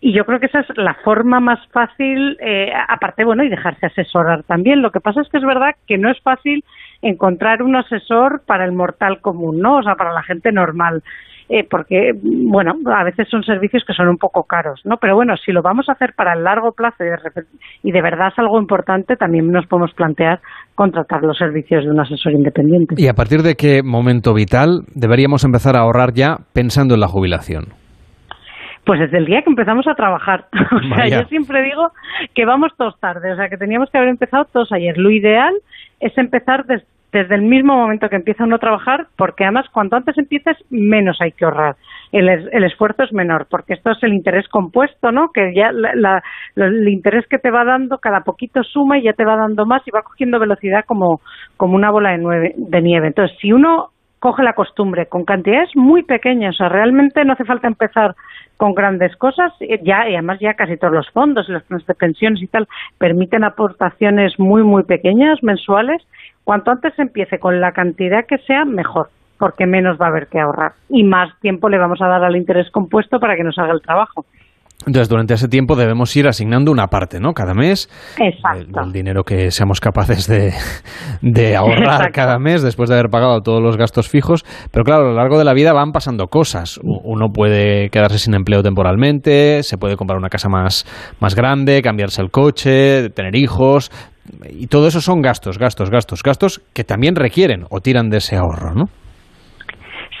Y 0.00 0.12
yo 0.12 0.26
creo 0.26 0.40
que 0.40 0.46
esa 0.46 0.60
es 0.60 0.66
la 0.76 0.94
forma 1.04 1.38
más 1.38 1.60
fácil, 1.68 2.36
eh, 2.40 2.72
aparte, 2.88 3.24
bueno, 3.24 3.44
y 3.44 3.48
dejarse 3.48 3.86
asesorar 3.86 4.42
también. 4.42 4.82
Lo 4.82 4.90
que 4.90 5.00
pasa 5.00 5.20
es 5.20 5.28
que 5.28 5.38
es 5.38 5.44
verdad 5.44 5.76
que 5.86 5.96
no 5.96 6.10
es 6.10 6.20
fácil 6.20 6.64
encontrar 7.02 7.62
un 7.62 7.76
asesor 7.76 8.42
para 8.46 8.64
el 8.64 8.72
mortal 8.72 9.20
común, 9.20 9.60
¿no? 9.60 9.76
O 9.76 9.82
sea, 9.84 9.94
para 9.94 10.12
la 10.12 10.24
gente 10.24 10.50
normal. 10.50 11.04
Eh, 11.48 11.64
porque, 11.68 12.12
bueno, 12.22 12.74
a 12.92 13.04
veces 13.04 13.28
son 13.28 13.44
servicios 13.44 13.84
que 13.86 13.92
son 13.92 14.08
un 14.08 14.18
poco 14.18 14.44
caros, 14.44 14.80
¿no? 14.84 14.96
Pero 14.96 15.14
bueno, 15.14 15.36
si 15.36 15.52
lo 15.52 15.62
vamos 15.62 15.88
a 15.88 15.92
hacer 15.92 16.12
para 16.16 16.32
el 16.32 16.42
largo 16.42 16.72
plazo 16.72 17.04
y 17.04 17.06
de, 17.06 17.16
y 17.84 17.92
de 17.92 18.02
verdad 18.02 18.28
es 18.32 18.38
algo 18.38 18.58
importante, 18.58 19.16
también 19.16 19.48
nos 19.52 19.66
podemos 19.66 19.92
plantear 19.94 20.40
contratar 20.74 21.22
los 21.22 21.38
servicios 21.38 21.84
de 21.84 21.90
un 21.90 22.00
asesor 22.00 22.32
independiente. 22.32 22.96
¿Y 22.98 23.06
a 23.06 23.14
partir 23.14 23.42
de 23.42 23.54
qué 23.54 23.82
momento 23.84 24.34
vital 24.34 24.82
deberíamos 24.94 25.44
empezar 25.44 25.76
a 25.76 25.80
ahorrar 25.80 26.12
ya 26.14 26.38
pensando 26.52 26.94
en 26.94 27.00
la 27.00 27.08
jubilación? 27.08 27.66
Pues 28.84 29.00
desde 29.00 29.18
el 29.18 29.26
día 29.26 29.42
que 29.42 29.50
empezamos 29.50 29.86
a 29.86 29.94
trabajar. 29.94 30.46
o 30.52 30.94
sea, 30.94 31.08
yo 31.08 31.28
siempre 31.28 31.62
digo 31.62 31.90
que 32.34 32.44
vamos 32.44 32.72
todos 32.76 32.98
tarde, 32.98 33.32
o 33.32 33.36
sea, 33.36 33.48
que 33.48 33.56
teníamos 33.56 33.88
que 33.90 33.98
haber 33.98 34.10
empezado 34.10 34.46
todos 34.46 34.72
ayer. 34.72 34.98
Lo 34.98 35.10
ideal 35.10 35.54
es 36.00 36.16
empezar 36.18 36.64
desde 36.66 36.86
desde 37.16 37.34
el 37.34 37.42
mismo 37.42 37.74
momento 37.74 38.08
que 38.08 38.16
empieza 38.16 38.44
uno 38.44 38.56
a 38.56 38.58
trabajar, 38.60 39.06
porque 39.16 39.44
además 39.44 39.66
cuanto 39.72 39.96
antes 39.96 40.18
empieces, 40.18 40.56
menos 40.68 41.16
hay 41.20 41.32
que 41.32 41.46
ahorrar. 41.46 41.76
El, 42.12 42.28
el 42.28 42.64
esfuerzo 42.64 43.04
es 43.04 43.12
menor, 43.12 43.46
porque 43.50 43.72
esto 43.72 43.90
es 43.92 44.02
el 44.02 44.12
interés 44.12 44.46
compuesto, 44.48 45.12
¿no? 45.12 45.30
Que 45.32 45.54
ya 45.54 45.70
el 45.70 46.88
interés 46.88 47.26
que 47.28 47.38
te 47.38 47.50
va 47.50 47.64
dando, 47.64 47.98
cada 47.98 48.20
poquito 48.20 48.62
suma 48.62 48.98
y 48.98 49.04
ya 49.04 49.14
te 49.14 49.24
va 49.24 49.36
dando 49.36 49.64
más 49.64 49.82
y 49.86 49.90
va 49.90 50.02
cogiendo 50.02 50.38
velocidad 50.38 50.84
como, 50.86 51.20
como 51.56 51.74
una 51.74 51.90
bola 51.90 52.10
de, 52.10 52.82
nieve. 52.82 53.08
Entonces, 53.08 53.36
si 53.40 53.50
uno 53.52 53.88
coge 54.18 54.42
la 54.42 54.54
costumbre 54.54 55.06
con 55.06 55.24
cantidades 55.24 55.70
muy 55.74 56.02
pequeñas, 56.02 56.54
o 56.54 56.58
sea, 56.58 56.68
realmente 56.68 57.24
no 57.24 57.32
hace 57.32 57.44
falta 57.44 57.68
empezar 57.68 58.14
con 58.56 58.74
grandes 58.74 59.14
cosas, 59.16 59.52
ya 59.60 60.08
y 60.08 60.14
además 60.14 60.38
ya 60.40 60.54
casi 60.54 60.76
todos 60.76 60.94
los 60.94 61.08
fondos 61.10 61.48
y 61.48 61.52
los 61.52 61.62
planes 61.64 61.86
de 61.86 61.94
pensiones 61.94 62.42
y 62.42 62.46
tal 62.46 62.66
permiten 62.98 63.44
aportaciones 63.44 64.32
muy 64.38 64.62
muy 64.62 64.82
pequeñas 64.84 65.42
mensuales 65.42 66.02
Cuanto 66.46 66.70
antes 66.70 66.96
empiece 66.96 67.40
con 67.40 67.60
la 67.60 67.72
cantidad 67.72 68.24
que 68.24 68.38
sea, 68.38 68.64
mejor, 68.64 69.08
porque 69.36 69.66
menos 69.66 69.98
va 70.00 70.06
a 70.06 70.10
haber 70.10 70.28
que 70.28 70.38
ahorrar 70.38 70.74
y 70.88 71.02
más 71.02 71.36
tiempo 71.40 71.68
le 71.68 71.76
vamos 71.76 72.00
a 72.00 72.06
dar 72.06 72.22
al 72.22 72.36
interés 72.36 72.70
compuesto 72.70 73.18
para 73.18 73.34
que 73.34 73.42
nos 73.42 73.58
haga 73.58 73.72
el 73.72 73.82
trabajo. 73.82 74.24
Entonces, 74.86 75.08
durante 75.08 75.34
ese 75.34 75.48
tiempo 75.48 75.74
debemos 75.74 76.14
ir 76.14 76.28
asignando 76.28 76.70
una 76.70 76.86
parte, 76.86 77.18
¿no? 77.18 77.32
Cada 77.32 77.52
mes. 77.52 77.90
Exacto. 78.16 78.80
El, 78.80 78.92
dinero 78.92 79.24
que 79.24 79.50
seamos 79.50 79.80
capaces 79.80 80.28
de, 80.28 81.56
ahorrar 81.56 82.12
cada 82.12 82.38
mes 82.38 82.62
después 82.62 82.90
de 82.90 82.94
haber 82.94 83.10
pagado 83.10 83.40
todos 83.40 83.60
los 83.60 83.76
gastos 83.76 84.08
fijos. 84.08 84.44
Pero 84.70 84.84
claro, 84.84 85.06
a 85.06 85.08
lo 85.08 85.14
largo 85.14 85.38
de 85.38 85.44
la 85.44 85.52
vida 85.52 85.72
van 85.72 85.90
pasando 85.90 86.28
cosas. 86.28 86.78
Uno 86.84 87.30
puede 87.32 87.90
quedarse 87.90 88.20
sin 88.20 88.34
empleo 88.34 88.62
temporalmente, 88.62 89.64
se 89.64 89.78
puede 89.78 89.96
comprar 89.96 90.16
una 90.16 90.28
casa 90.28 90.48
más, 90.48 90.86
más 91.18 91.34
grande, 91.34 91.82
cambiarse 91.82 92.22
el 92.22 92.30
coche, 92.30 93.10
tener 93.10 93.34
hijos, 93.34 93.90
y 94.50 94.66
todo 94.66 94.88
eso 94.88 95.00
son 95.00 95.20
gastos, 95.22 95.58
gastos, 95.58 95.90
gastos, 95.90 96.22
gastos 96.22 96.58
que 96.74 96.84
también 96.84 97.16
requieren 97.16 97.64
o 97.70 97.80
tiran 97.80 98.10
de 98.10 98.18
ese 98.18 98.36
ahorro, 98.36 98.74
¿no? 98.74 98.86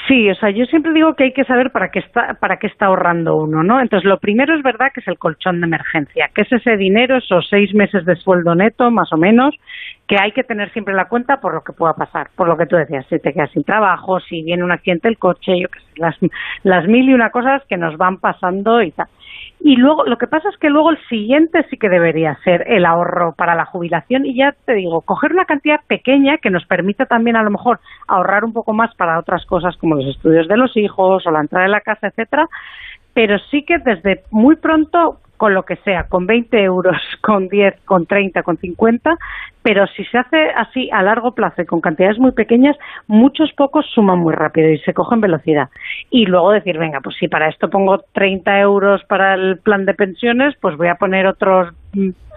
Sí, 0.06 0.30
o 0.30 0.34
sea, 0.36 0.50
yo 0.50 0.66
siempre 0.66 0.92
digo 0.92 1.14
que 1.14 1.24
hay 1.24 1.32
que 1.32 1.42
saber 1.42 1.72
para 1.72 1.88
qué 1.88 1.98
está 1.98 2.34
para 2.40 2.58
qué 2.58 2.68
está 2.68 2.86
ahorrando 2.86 3.34
uno, 3.36 3.64
¿no? 3.64 3.80
Entonces, 3.80 4.08
lo 4.08 4.18
primero 4.18 4.54
es 4.56 4.62
verdad 4.62 4.86
que 4.94 5.00
es 5.00 5.08
el 5.08 5.18
colchón 5.18 5.60
de 5.60 5.66
emergencia, 5.66 6.30
que 6.32 6.42
es 6.42 6.52
ese 6.52 6.76
dinero, 6.76 7.16
esos 7.16 7.44
seis 7.50 7.74
meses 7.74 8.04
de 8.04 8.14
sueldo 8.14 8.54
neto, 8.54 8.92
más 8.92 9.12
o 9.12 9.16
menos, 9.16 9.56
que 10.06 10.16
hay 10.16 10.30
que 10.30 10.44
tener 10.44 10.70
siempre 10.72 10.92
en 10.92 10.98
la 10.98 11.08
cuenta 11.08 11.38
por 11.38 11.54
lo 11.54 11.62
que 11.62 11.72
pueda 11.72 11.94
pasar, 11.94 12.28
por 12.36 12.46
lo 12.46 12.56
que 12.56 12.66
tú 12.66 12.76
decías, 12.76 13.04
si 13.08 13.18
te 13.18 13.32
quedas 13.32 13.50
sin 13.50 13.64
trabajo, 13.64 14.20
si 14.20 14.44
viene 14.44 14.62
un 14.62 14.70
accidente 14.70 15.08
del 15.08 15.18
coche, 15.18 15.58
yo 15.60 15.68
qué 15.68 15.80
sé, 15.80 15.86
las, 15.96 16.16
las 16.62 16.86
mil 16.86 17.08
y 17.08 17.14
una 17.14 17.30
cosas 17.30 17.62
que 17.68 17.76
nos 17.76 17.96
van 17.96 18.18
pasando 18.18 18.82
y 18.82 18.92
tal. 18.92 19.08
Y 19.60 19.76
luego, 19.76 20.04
lo 20.04 20.18
que 20.18 20.26
pasa 20.26 20.48
es 20.48 20.56
que 20.58 20.68
luego 20.68 20.90
el 20.90 20.98
siguiente 21.08 21.64
sí 21.70 21.76
que 21.76 21.88
debería 21.88 22.38
ser 22.44 22.64
el 22.68 22.84
ahorro 22.84 23.34
para 23.36 23.54
la 23.54 23.64
jubilación. 23.64 24.26
Y 24.26 24.36
ya 24.36 24.54
te 24.64 24.74
digo, 24.74 25.00
coger 25.00 25.32
una 25.32 25.44
cantidad 25.44 25.80
pequeña 25.86 26.38
que 26.38 26.50
nos 26.50 26.64
permita 26.66 27.06
también 27.06 27.36
a 27.36 27.42
lo 27.42 27.50
mejor 27.50 27.80
ahorrar 28.06 28.44
un 28.44 28.52
poco 28.52 28.72
más 28.72 28.94
para 28.94 29.18
otras 29.18 29.44
cosas 29.46 29.76
como 29.78 29.96
los 29.96 30.06
estudios 30.06 30.46
de 30.48 30.56
los 30.56 30.76
hijos 30.76 31.26
o 31.26 31.30
la 31.30 31.40
entrada 31.40 31.64
de 31.64 31.72
la 31.72 31.80
casa, 31.80 32.08
etcétera, 32.08 32.46
pero 33.14 33.38
sí 33.50 33.64
que 33.64 33.78
desde 33.78 34.24
muy 34.30 34.56
pronto 34.56 35.20
con 35.36 35.54
lo 35.54 35.64
que 35.64 35.76
sea, 35.76 36.04
con 36.04 36.26
20 36.26 36.62
euros, 36.62 36.96
con 37.20 37.48
10, 37.48 37.82
con 37.84 38.06
30, 38.06 38.42
con 38.42 38.56
50, 38.56 39.16
pero 39.62 39.86
si 39.88 40.04
se 40.04 40.18
hace 40.18 40.50
así 40.56 40.88
a 40.92 41.02
largo 41.02 41.34
plazo 41.34 41.62
y 41.62 41.66
con 41.66 41.80
cantidades 41.80 42.18
muy 42.18 42.32
pequeñas, 42.32 42.76
muchos 43.06 43.52
pocos 43.52 43.86
suman 43.94 44.18
muy 44.18 44.34
rápido 44.34 44.70
y 44.70 44.78
se 44.78 44.94
cogen 44.94 45.20
velocidad. 45.20 45.68
Y 46.10 46.26
luego 46.26 46.52
decir, 46.52 46.78
venga, 46.78 47.00
pues 47.00 47.16
si 47.16 47.28
para 47.28 47.48
esto 47.48 47.68
pongo 47.68 47.98
30 48.12 48.60
euros 48.60 49.02
para 49.04 49.34
el 49.34 49.58
plan 49.58 49.84
de 49.84 49.94
pensiones, 49.94 50.54
pues 50.60 50.76
voy 50.76 50.88
a 50.88 50.94
poner 50.94 51.26
otros 51.26 51.74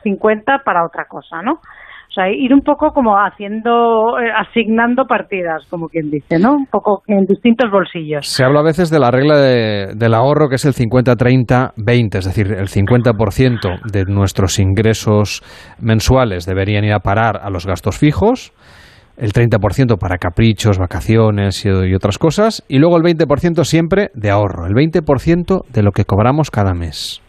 50 0.03 0.59
para 0.59 0.85
otra 0.85 1.05
cosa, 1.05 1.41
¿no? 1.41 1.61
O 2.09 2.11
sea, 2.11 2.27
ir 2.31 2.51
un 2.55 2.61
poco 2.61 2.89
como 2.91 3.15
haciendo, 3.15 4.17
eh, 4.19 4.31
asignando 4.35 5.05
partidas, 5.05 5.63
como 5.69 5.89
quien 5.89 6.09
dice, 6.09 6.39
¿no? 6.39 6.53
Un 6.53 6.65
poco 6.65 7.03
en 7.05 7.25
distintos 7.25 7.69
bolsillos. 7.69 8.27
Se 8.27 8.43
habla 8.43 8.61
a 8.61 8.63
veces 8.63 8.89
de 8.89 8.99
la 8.99 9.11
regla 9.11 9.37
del 9.37 10.13
ahorro 10.15 10.49
que 10.49 10.55
es 10.55 10.65
el 10.65 10.73
50-30-20, 10.73 12.17
es 12.17 12.25
decir, 12.25 12.51
el 12.51 12.67
50% 12.67 13.91
de 13.91 14.05
nuestros 14.05 14.57
ingresos 14.57 15.43
mensuales 15.79 16.47
deberían 16.47 16.83
ir 16.83 16.93
a 16.93 16.99
parar 16.99 17.41
a 17.43 17.51
los 17.51 17.67
gastos 17.67 17.99
fijos, 17.99 18.53
el 19.15 19.31
30% 19.31 19.99
para 19.99 20.17
caprichos, 20.17 20.79
vacaciones 20.79 21.63
y, 21.63 21.93
otras 21.93 22.17
cosas, 22.17 22.63
y 22.67 22.79
luego 22.79 22.97
el 22.97 23.03
20% 23.03 23.63
siempre 23.65 24.09
de 24.15 24.31
ahorro, 24.31 24.65
el 24.65 24.73
20% 24.73 25.65
de 25.71 25.83
lo 25.83 25.91
que 25.91 26.05
cobramos 26.05 26.49
cada 26.49 26.73
mes. 26.73 27.21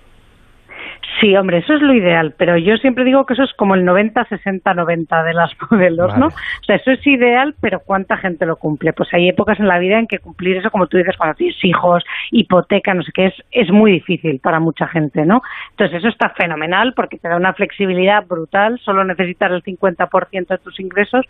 Sí, 1.21 1.37
hombre, 1.37 1.59
eso 1.59 1.75
es 1.75 1.83
lo 1.83 1.93
ideal, 1.93 2.35
pero 2.39 2.57
yo 2.57 2.79
siempre 2.79 3.05
digo 3.05 3.27
que 3.27 3.35
eso 3.35 3.43
es 3.43 3.53
como 3.53 3.75
el 3.75 3.85
90, 3.85 4.25
60, 4.25 4.73
90 4.73 5.23
de 5.23 5.35
las 5.35 5.51
modelos, 5.71 6.17
¿no? 6.17 6.29
O 6.29 6.65
sea, 6.65 6.77
eso 6.77 6.93
es 6.93 7.07
ideal, 7.07 7.55
pero 7.61 7.81
¿cuánta 7.81 8.17
gente 8.17 8.47
lo 8.47 8.57
cumple? 8.57 8.95
Pues 8.95 9.13
hay 9.13 9.29
épocas 9.29 9.61
en 9.61 9.69
la 9.69 9.79
vida 9.79 9.99
en 9.99 10.07
que 10.07 10.19
cumplir 10.19 10.57
eso, 10.57 10.71
como 10.71 10.87
tú 10.87 10.97
dices, 10.97 11.17
cuando 11.19 11.35
tienes 11.35 11.63
hijos, 11.63 12.03
hipoteca, 12.31 12.95
no 12.95 13.03
sé 13.03 13.13
qué, 13.13 13.27
es, 13.27 13.35
es 13.51 13.71
muy 13.71 13.93
difícil 13.93 14.41
para 14.41 14.61
mucha 14.61 14.89
gente, 14.89 15.27
¿no? 15.27 15.43
Entonces 15.73 15.99
eso 15.99 16.09
está 16.09 16.31
fenomenal 16.31 16.95
porque 16.95 17.19
te 17.19 17.29
da 17.29 17.37
una 17.37 17.53
flexibilidad 17.53 18.25
brutal, 18.27 18.81
solo 18.83 19.05
necesitas 19.05 19.53
el 19.53 19.63
50% 19.63 20.49
de 20.49 20.59
tus 20.59 20.81
ingresos, 20.81 21.27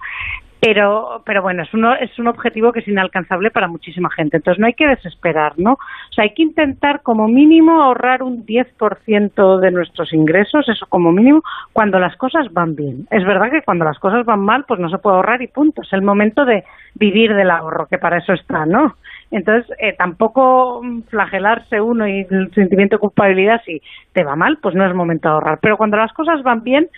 pero 0.60 1.22
pero 1.24 1.42
bueno 1.42 1.62
es 1.62 1.72
uno 1.72 1.94
es 1.94 2.16
un 2.18 2.28
objetivo 2.28 2.72
que 2.72 2.80
es 2.80 2.88
inalcanzable 2.88 3.50
para 3.50 3.66
muchísima 3.66 4.10
gente. 4.10 4.36
Entonces 4.36 4.60
no 4.60 4.66
hay 4.66 4.74
que 4.74 4.86
desesperar 4.86 5.58
no 5.58 5.72
o 5.72 6.12
sea 6.12 6.24
hay 6.24 6.34
que 6.34 6.42
intentar 6.42 7.02
como 7.02 7.26
mínimo 7.28 7.82
ahorrar 7.82 8.22
un 8.22 8.44
10% 8.44 9.60
de 9.60 9.70
nuestros 9.70 10.12
ingresos 10.12 10.68
eso 10.68 10.86
como 10.88 11.12
mínimo 11.12 11.42
cuando 11.72 11.98
las 11.98 12.14
cosas 12.16 12.52
van 12.52 12.76
bien. 12.76 13.06
Es 13.10 13.24
verdad 13.24 13.50
que 13.50 13.62
cuando 13.62 13.86
las 13.86 13.98
cosas 13.98 14.26
van 14.26 14.40
mal 14.40 14.64
pues 14.68 14.78
no 14.78 14.90
se 14.90 14.98
puede 14.98 15.16
ahorrar 15.16 15.40
y 15.40 15.48
punto. 15.48 15.82
Es 15.82 15.92
el 15.94 16.02
momento 16.02 16.44
de 16.44 16.64
vivir 16.94 17.34
del 17.34 17.50
ahorro 17.50 17.86
que 17.86 17.98
para 17.98 18.18
eso 18.18 18.34
está 18.34 18.66
no 18.66 18.96
entonces 19.30 19.72
eh, 19.78 19.94
tampoco 19.96 20.82
flagelarse 21.08 21.80
uno 21.80 22.06
y 22.06 22.26
el 22.28 22.52
sentimiento 22.52 22.96
de 22.96 23.00
culpabilidad 23.00 23.62
si 23.64 23.80
te 24.12 24.24
va 24.24 24.36
mal 24.36 24.58
pues 24.60 24.74
no 24.74 24.86
es 24.86 24.94
momento 24.94 25.28
de 25.28 25.34
ahorrar. 25.34 25.58
Pero 25.62 25.76
cuando 25.76 25.96
las 25.96 26.12
cosas 26.12 26.42
van 26.42 26.62
bien 26.62 26.88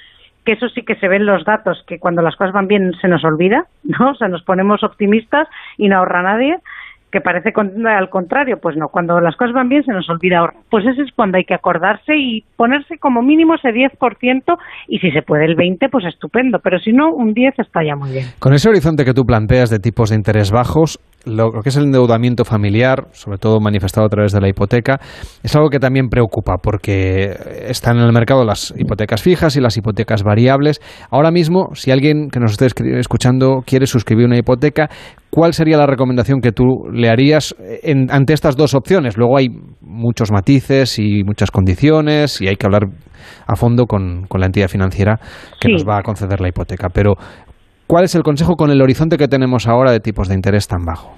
que 0.45 0.53
eso 0.53 0.69
sí 0.69 0.83
que 0.83 0.97
se 0.97 1.09
ven 1.09 1.27
los 1.27 1.45
datos, 1.45 1.85
que 1.87 1.99
cuando 1.99 2.23
las 2.23 2.37
cosas 2.37 2.53
van 2.53 2.67
bien 2.67 2.93
se 3.01 3.09
nos 3.09 3.25
olvida, 3.25 3.67
¿no? 3.85 4.11
O 4.11 4.15
sea, 4.15 4.29
nos 4.29 4.43
ponemos 4.43 4.83
optimistas 4.83 5.49
y 5.77 5.89
no 5.89 5.99
ahorra 5.99 6.23
nadie. 6.23 6.59
Que 7.13 7.21
parece 7.21 7.53
al 7.55 8.09
contrario, 8.09 8.57
pues 8.61 8.77
no, 8.77 8.89
cuando 8.89 9.21
las 9.21 9.37
cosas 9.37 9.55
van 9.55 9.69
bien 9.69 9.85
se 9.85 9.93
nos 9.93 10.09
olvida 10.09 10.39
ahorrar. 10.39 10.57
Pues 10.71 10.87
ese 10.87 11.03
es 11.03 11.13
cuando 11.15 11.37
hay 11.37 11.45
que 11.45 11.55
acordarse 11.55 12.17
y 12.17 12.43
ponerse 12.57 12.97
como 12.99 13.23
mínimo 13.23 13.55
ese 13.55 13.69
10% 13.69 14.57
y 14.89 14.99
si 14.99 15.11
se 15.11 15.23
puede 15.23 15.45
el 15.45 15.57
20%, 15.57 15.91
pues 15.91 16.07
estupendo, 16.07 16.59
pero 16.59 16.79
si 16.79 16.93
no, 16.93 17.13
un 17.13 17.35
10% 17.35 17.53
está 17.59 17.85
ya 17.85 17.95
muy 17.95 18.11
bien. 18.11 18.27
Con 18.39 18.55
ese 18.55 18.71
horizonte 18.71 19.05
que 19.05 19.13
tú 19.13 19.25
planteas 19.25 19.69
de 19.69 19.79
tipos 19.79 20.09
de 20.09 20.17
interés 20.17 20.51
bajos, 20.51 20.99
lo, 21.27 21.53
que 21.63 21.69
es 21.69 21.77
el 21.77 21.85
endeudamiento 21.85 22.45
familiar, 22.45 23.07
sobre 23.13 23.39
todo 23.39 23.61
manifestado 23.61 24.07
a 24.07 24.09
través 24.09 24.33
de 24.33 24.41
la 24.41 24.49
hipoteca, 24.49 24.99
es 25.43 25.55
algo 25.55 25.69
que 25.69 25.79
también 25.79 26.09
preocupa 26.09 26.57
porque 26.63 27.37
están 27.69 27.99
en 27.99 28.05
el 28.05 28.13
mercado 28.13 28.45
las 28.45 28.75
hipotecas 28.77 29.23
fijas 29.23 29.55
y 29.57 29.61
las 29.61 29.77
hipotecas 29.77 30.23
variables. 30.23 30.81
Ahora 31.11 31.31
mismo, 31.31 31.75
si 31.75 31.91
alguien 31.91 32.29
que 32.31 32.41
nos 32.41 32.53
esté 32.53 32.67
escuchando 32.99 33.63
quiere 33.67 33.87
suscribir 33.87 34.27
una 34.27 34.39
hipoteca, 34.39 34.89
¿cuál 35.33 35.55
sería 35.55 35.79
la 35.79 35.87
recomendación 35.87 36.41
que 36.41 36.53
tú 36.53 36.85
le 36.93 37.09
harías 37.09 37.57
ante 38.11 38.35
estas 38.35 38.57
dos 38.57 38.75
opciones? 38.75 39.17
Luego 39.17 39.39
hay 39.39 39.49
muchos 39.81 40.31
matices 40.31 40.99
y 40.99 41.25
muchas 41.25 41.51
condiciones 41.51 42.41
y 42.41 42.49
hay 42.49 42.57
que 42.57 42.67
hablar 42.67 42.83
a 43.47 43.57
fondo 43.57 43.87
con, 43.87 44.27
la 44.39 44.47
entidad 44.47 44.69
financiera 44.69 45.19
que 45.61 45.69
nos 45.69 45.85
va 45.85 45.99
a 45.99 46.03
conceder 46.03 46.41
la 46.41 46.49
hipoteca. 46.49 46.89
Pero 46.91 47.15
¿Cuál 47.93 48.05
es 48.05 48.15
el 48.15 48.23
consejo 48.23 48.55
con 48.55 48.71
el 48.71 48.81
horizonte 48.81 49.19
que 49.19 49.29
tenemos 49.29 49.69
ahora 49.69 49.93
de 49.93 50.01
tipos 50.01 50.27
de 50.27 50.35
interés 50.35 50.67
tan 50.67 50.83
bajo? 50.83 51.13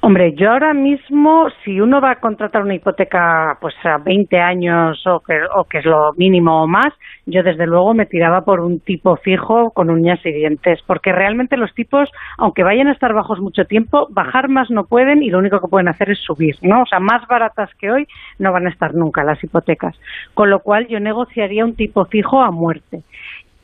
Hombre, 0.00 0.32
yo 0.34 0.52
ahora 0.52 0.74
mismo, 0.74 1.48
si 1.64 1.80
uno 1.80 2.00
va 2.00 2.12
a 2.12 2.20
contratar 2.20 2.62
una 2.62 2.76
hipoteca 2.76 3.58
pues 3.60 3.74
a 3.82 3.98
20 3.98 4.38
años 4.38 5.04
o 5.08 5.18
que, 5.18 5.40
o 5.56 5.64
que 5.64 5.78
es 5.78 5.84
lo 5.84 6.12
mínimo 6.12 6.62
o 6.62 6.68
más, 6.68 6.94
yo 7.26 7.42
desde 7.42 7.66
luego 7.66 7.94
me 7.94 8.06
tiraba 8.06 8.44
por 8.44 8.60
un 8.60 8.78
tipo 8.78 9.16
fijo 9.16 9.72
con 9.72 9.90
uñas 9.90 10.20
y 10.24 10.30
dientes, 10.30 10.78
porque 10.86 11.10
realmente 11.10 11.56
los 11.56 11.74
tipos, 11.74 12.08
aunque 12.36 12.62
vayan 12.62 12.86
a 12.86 12.92
estar 12.92 13.12
bajos 13.12 13.40
mucho 13.40 13.64
tiempo, 13.64 14.06
bajar 14.10 14.48
más 14.48 14.70
no 14.70 14.84
pueden 14.84 15.20
y 15.20 15.30
lo 15.30 15.40
único 15.40 15.60
que 15.60 15.66
pueden 15.66 15.88
hacer 15.88 16.10
es 16.10 16.20
subir, 16.20 16.54
¿no? 16.62 16.82
O 16.82 16.86
sea, 16.86 17.00
más 17.00 17.26
baratas 17.26 17.68
que 17.74 17.90
hoy 17.90 18.06
no 18.38 18.52
van 18.52 18.68
a 18.68 18.70
estar 18.70 18.94
nunca 18.94 19.24
las 19.24 19.42
hipotecas. 19.42 19.98
Con 20.32 20.48
lo 20.48 20.60
cual 20.60 20.86
yo 20.86 21.00
negociaría 21.00 21.64
un 21.64 21.74
tipo 21.74 22.04
fijo 22.04 22.40
a 22.40 22.52
muerte 22.52 23.02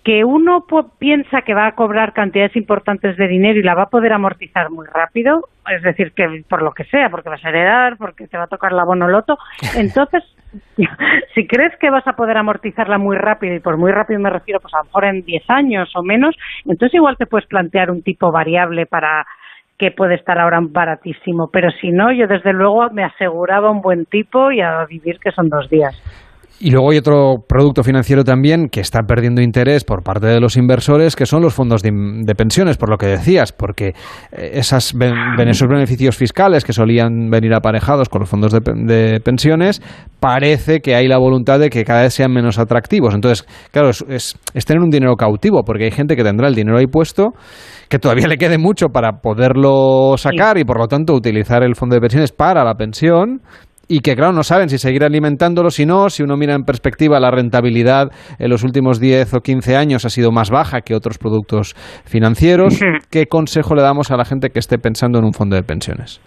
que 0.04 0.22
uno 0.22 0.66
piensa 0.98 1.42
que 1.42 1.54
va 1.54 1.66
a 1.66 1.74
cobrar 1.74 2.12
cantidades 2.12 2.54
importantes 2.56 3.16
de 3.16 3.26
dinero 3.26 3.58
y 3.58 3.62
la 3.62 3.74
va 3.74 3.84
a 3.84 3.88
poder 3.88 4.12
amortizar 4.12 4.70
muy 4.70 4.86
rápido, 4.86 5.48
es 5.74 5.82
decir, 5.82 6.12
que 6.12 6.44
por 6.46 6.62
lo 6.62 6.72
que 6.72 6.84
sea, 6.84 7.08
porque 7.08 7.30
vas 7.30 7.42
a 7.42 7.48
heredar, 7.48 7.96
porque 7.96 8.28
te 8.28 8.36
va 8.36 8.44
a 8.44 8.48
tocar 8.48 8.72
la 8.72 8.84
bonoloto, 8.84 9.38
entonces, 9.76 10.22
si 11.34 11.46
crees 11.46 11.74
que 11.78 11.88
vas 11.88 12.06
a 12.06 12.16
poder 12.16 12.36
amortizarla 12.36 12.98
muy 12.98 13.16
rápido, 13.16 13.54
y 13.54 13.60
por 13.60 13.78
muy 13.78 13.92
rápido 13.92 14.20
me 14.20 14.28
refiero, 14.28 14.60
pues 14.60 14.74
a 14.74 14.78
lo 14.78 14.84
mejor 14.84 15.06
en 15.06 15.24
10 15.24 15.48
años 15.48 15.90
o 15.96 16.02
menos, 16.02 16.36
entonces 16.66 16.94
igual 16.94 17.16
te 17.16 17.26
puedes 17.26 17.48
plantear 17.48 17.90
un 17.90 18.02
tipo 18.02 18.30
variable 18.30 18.84
para 18.84 19.26
que 19.78 19.90
puede 19.90 20.16
estar 20.16 20.38
ahora 20.38 20.60
baratísimo, 20.62 21.48
pero 21.50 21.70
si 21.80 21.90
no, 21.90 22.12
yo 22.12 22.26
desde 22.28 22.52
luego 22.52 22.90
me 22.90 23.04
aseguraba 23.04 23.70
un 23.70 23.80
buen 23.80 24.04
tipo 24.04 24.52
y 24.52 24.60
a 24.60 24.84
vivir 24.84 25.18
que 25.18 25.32
son 25.32 25.48
dos 25.48 25.68
días. 25.68 26.00
Y 26.64 26.70
luego 26.70 26.92
hay 26.92 26.96
otro 26.96 27.44
producto 27.46 27.82
financiero 27.82 28.24
también 28.24 28.70
que 28.70 28.80
está 28.80 29.02
perdiendo 29.02 29.42
interés 29.42 29.84
por 29.84 30.02
parte 30.02 30.28
de 30.28 30.40
los 30.40 30.56
inversores, 30.56 31.14
que 31.14 31.26
son 31.26 31.42
los 31.42 31.52
fondos 31.52 31.82
de, 31.82 32.34
pensiones, 32.34 32.78
por 32.78 32.88
lo 32.88 32.96
que 32.96 33.04
decías, 33.04 33.52
porque 33.52 33.88
eh, 34.32 34.52
esas, 34.54 34.94
esos 34.94 35.68
beneficios 35.68 36.16
fiscales 36.16 36.64
que 36.64 36.72
solían 36.72 37.28
venir 37.28 37.52
aparejados 37.52 38.08
con 38.08 38.20
los 38.20 38.30
fondos 38.30 38.50
de, 38.50 39.20
pensiones, 39.22 39.82
parece 40.20 40.80
que 40.80 40.94
hay 40.94 41.06
la 41.06 41.18
voluntad 41.18 41.58
de 41.58 41.68
que 41.68 41.84
cada 41.84 42.00
vez 42.00 42.14
sean 42.14 42.32
menos 42.32 42.58
atractivos. 42.58 43.14
Entonces, 43.14 43.46
claro, 43.70 43.90
es, 43.90 44.02
es 44.08 44.64
tener 44.64 44.82
un 44.82 44.88
dinero 44.88 45.16
cautivo, 45.16 45.64
porque 45.64 45.84
hay 45.84 45.90
gente 45.90 46.16
que 46.16 46.24
tendrá 46.24 46.48
el 46.48 46.54
dinero 46.54 46.78
ahí 46.78 46.86
puesto, 46.86 47.34
que 47.90 47.98
todavía 47.98 48.26
le 48.26 48.38
quede 48.38 48.56
mucho 48.56 48.88
para 48.88 49.20
poderlo 49.20 50.16
sacar 50.16 50.56
y 50.56 50.64
por 50.64 50.78
lo 50.78 50.88
tanto 50.88 51.12
utilizar 51.12 51.62
el 51.62 51.76
fondo 51.76 51.94
de 51.94 52.00
pensiones 52.00 52.32
para 52.32 52.64
la 52.64 52.74
pensión, 52.74 53.42
y 53.88 54.00
que, 54.00 54.14
claro, 54.16 54.32
no 54.32 54.42
saben 54.42 54.68
si 54.68 54.78
seguir 54.78 55.04
alimentándolo, 55.04 55.70
si 55.70 55.86
no, 55.86 56.10
si 56.10 56.22
uno 56.22 56.36
mira 56.36 56.54
en 56.54 56.64
perspectiva 56.64 57.20
la 57.20 57.30
rentabilidad 57.30 58.10
en 58.38 58.50
los 58.50 58.64
últimos 58.64 59.00
10 59.00 59.34
o 59.34 59.40
15 59.40 59.76
años 59.76 60.04
ha 60.04 60.10
sido 60.10 60.30
más 60.32 60.50
baja 60.50 60.80
que 60.80 60.94
otros 60.94 61.18
productos 61.18 61.74
financieros. 62.04 62.80
¿Qué 63.10 63.26
consejo 63.26 63.74
le 63.74 63.82
damos 63.82 64.10
a 64.10 64.16
la 64.16 64.24
gente 64.24 64.50
que 64.50 64.58
esté 64.58 64.78
pensando 64.78 65.18
en 65.18 65.24
un 65.24 65.32
fondo 65.32 65.56
de 65.56 65.62
pensiones? 65.62 66.20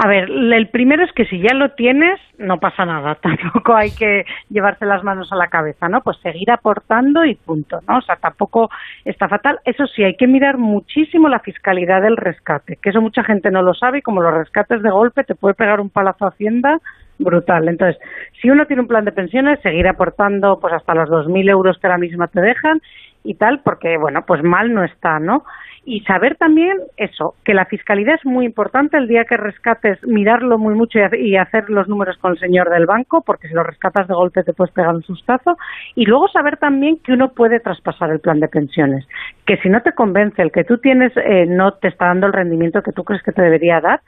A 0.00 0.06
ver, 0.06 0.30
el 0.30 0.68
primero 0.68 1.02
es 1.02 1.10
que 1.10 1.24
si 1.24 1.40
ya 1.40 1.54
lo 1.54 1.72
tienes, 1.72 2.20
no 2.38 2.60
pasa 2.60 2.86
nada. 2.86 3.14
Tampoco 3.20 3.74
hay 3.74 3.90
que 3.90 4.24
llevarse 4.48 4.86
las 4.86 5.02
manos 5.02 5.32
a 5.32 5.36
la 5.36 5.48
cabeza, 5.48 5.88
¿no? 5.88 6.02
Pues 6.02 6.18
seguir 6.18 6.52
aportando 6.52 7.24
y 7.24 7.34
punto, 7.34 7.80
¿no? 7.88 7.98
O 7.98 8.02
sea, 8.02 8.14
tampoco 8.14 8.70
está 9.04 9.28
fatal. 9.28 9.58
Eso 9.64 9.88
sí, 9.88 10.04
hay 10.04 10.14
que 10.14 10.28
mirar 10.28 10.56
muchísimo 10.56 11.28
la 11.28 11.40
fiscalidad 11.40 12.00
del 12.00 12.16
rescate, 12.16 12.78
que 12.80 12.90
eso 12.90 13.00
mucha 13.00 13.24
gente 13.24 13.50
no 13.50 13.60
lo 13.62 13.74
sabe 13.74 13.98
y 13.98 14.02
como 14.02 14.22
los 14.22 14.34
rescates 14.34 14.82
de 14.82 14.90
golpe 14.90 15.24
te 15.24 15.34
puede 15.34 15.54
pegar 15.54 15.80
un 15.80 15.90
palazo 15.90 16.26
a 16.26 16.28
Hacienda 16.28 16.78
brutal. 17.18 17.66
Entonces, 17.66 18.00
si 18.40 18.50
uno 18.50 18.66
tiene 18.66 18.82
un 18.82 18.88
plan 18.88 19.04
de 19.04 19.10
pensiones, 19.10 19.58
seguir 19.62 19.88
aportando 19.88 20.60
pues 20.60 20.74
hasta 20.74 20.94
los 20.94 21.08
2.000 21.08 21.50
euros 21.50 21.76
que 21.78 21.88
ahora 21.88 21.98
mismo 21.98 22.28
te 22.28 22.40
dejan 22.40 22.80
y 23.24 23.34
tal, 23.34 23.62
porque, 23.64 23.98
bueno, 23.98 24.24
pues 24.24 24.44
mal 24.44 24.72
no 24.72 24.84
está, 24.84 25.18
¿no? 25.18 25.44
Y 25.84 26.00
saber 26.00 26.36
también 26.36 26.76
eso, 26.96 27.34
que 27.44 27.54
la 27.54 27.64
fiscalidad 27.64 28.16
es 28.16 28.24
muy 28.24 28.44
importante 28.44 28.96
el 28.96 29.08
día 29.08 29.24
que 29.24 29.36
rescates, 29.36 29.98
mirarlo 30.04 30.58
muy 30.58 30.74
mucho 30.74 30.98
y 31.18 31.36
hacer 31.36 31.70
los 31.70 31.88
números 31.88 32.16
con 32.18 32.32
el 32.32 32.38
señor 32.38 32.70
del 32.70 32.86
banco, 32.86 33.22
porque 33.22 33.48
si 33.48 33.54
lo 33.54 33.62
rescatas 33.62 34.08
de 34.08 34.14
golpe 34.14 34.44
te 34.44 34.52
puedes 34.52 34.74
pegar 34.74 34.94
un 34.94 35.02
sustazo, 35.02 35.56
y 35.94 36.04
luego 36.04 36.28
saber 36.28 36.56
también 36.56 36.98
que 36.98 37.12
uno 37.12 37.30
puede 37.30 37.60
traspasar 37.60 38.10
el 38.10 38.20
plan 38.20 38.40
de 38.40 38.48
pensiones, 38.48 39.06
que 39.46 39.56
si 39.58 39.68
no 39.68 39.82
te 39.82 39.92
convence 39.92 40.42
el 40.42 40.52
que 40.52 40.64
tú 40.64 40.78
tienes 40.78 41.12
eh, 41.16 41.46
no 41.46 41.72
te 41.72 41.88
está 41.88 42.06
dando 42.06 42.26
el 42.26 42.32
rendimiento 42.32 42.82
que 42.82 42.92
tú 42.92 43.04
crees 43.04 43.22
que 43.22 43.32
te 43.32 43.42
debería 43.42 43.80
dar, 43.80 44.00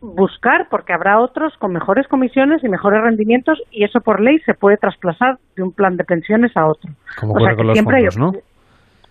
buscar, 0.00 0.68
porque 0.70 0.92
habrá 0.92 1.20
otros 1.20 1.54
con 1.58 1.72
mejores 1.72 2.08
comisiones 2.08 2.64
y 2.64 2.68
mejores 2.68 3.02
rendimientos, 3.02 3.62
y 3.70 3.84
eso 3.84 4.00
por 4.00 4.20
ley 4.20 4.38
se 4.40 4.54
puede 4.54 4.76
traspasar 4.76 5.38
de 5.56 5.62
un 5.62 5.72
plan 5.72 5.96
de 5.96 6.04
pensiones 6.04 6.56
a 6.56 6.66
otro. 6.66 6.90
Como 7.18 7.34
o 7.34 7.40
sea, 7.40 7.54
con 7.54 7.66
los 7.66 7.78
fondos, 7.80 8.16
¿no? 8.16 8.32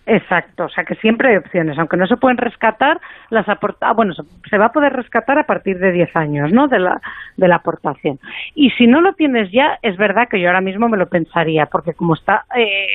Exacto, 0.06 0.64
o 0.64 0.68
sea 0.68 0.84
que 0.84 0.94
siempre 0.96 1.28
hay 1.28 1.36
opciones, 1.36 1.78
aunque 1.78 1.96
no 1.96 2.06
se 2.06 2.16
pueden 2.16 2.38
rescatar 2.38 3.00
las 3.28 3.48
aportaciones, 3.48 3.90
ah, 3.90 3.94
bueno, 3.94 4.14
se 4.48 4.58
va 4.58 4.66
a 4.66 4.72
poder 4.72 4.92
rescatar 4.92 5.38
a 5.38 5.44
partir 5.44 5.78
de 5.78 5.92
10 5.92 6.16
años, 6.16 6.52
¿no? 6.52 6.68
De 6.68 6.78
la, 6.78 7.00
de 7.36 7.46
la 7.46 7.56
aportación. 7.56 8.18
Y 8.54 8.70
si 8.70 8.86
no 8.86 9.02
lo 9.02 9.12
tienes 9.12 9.52
ya, 9.52 9.78
es 9.82 9.96
verdad 9.96 10.28
que 10.28 10.40
yo 10.40 10.48
ahora 10.48 10.62
mismo 10.62 10.88
me 10.88 10.96
lo 10.96 11.08
pensaría, 11.08 11.66
porque 11.66 11.92
como 11.92 12.14
está, 12.14 12.44
eh, 12.56 12.88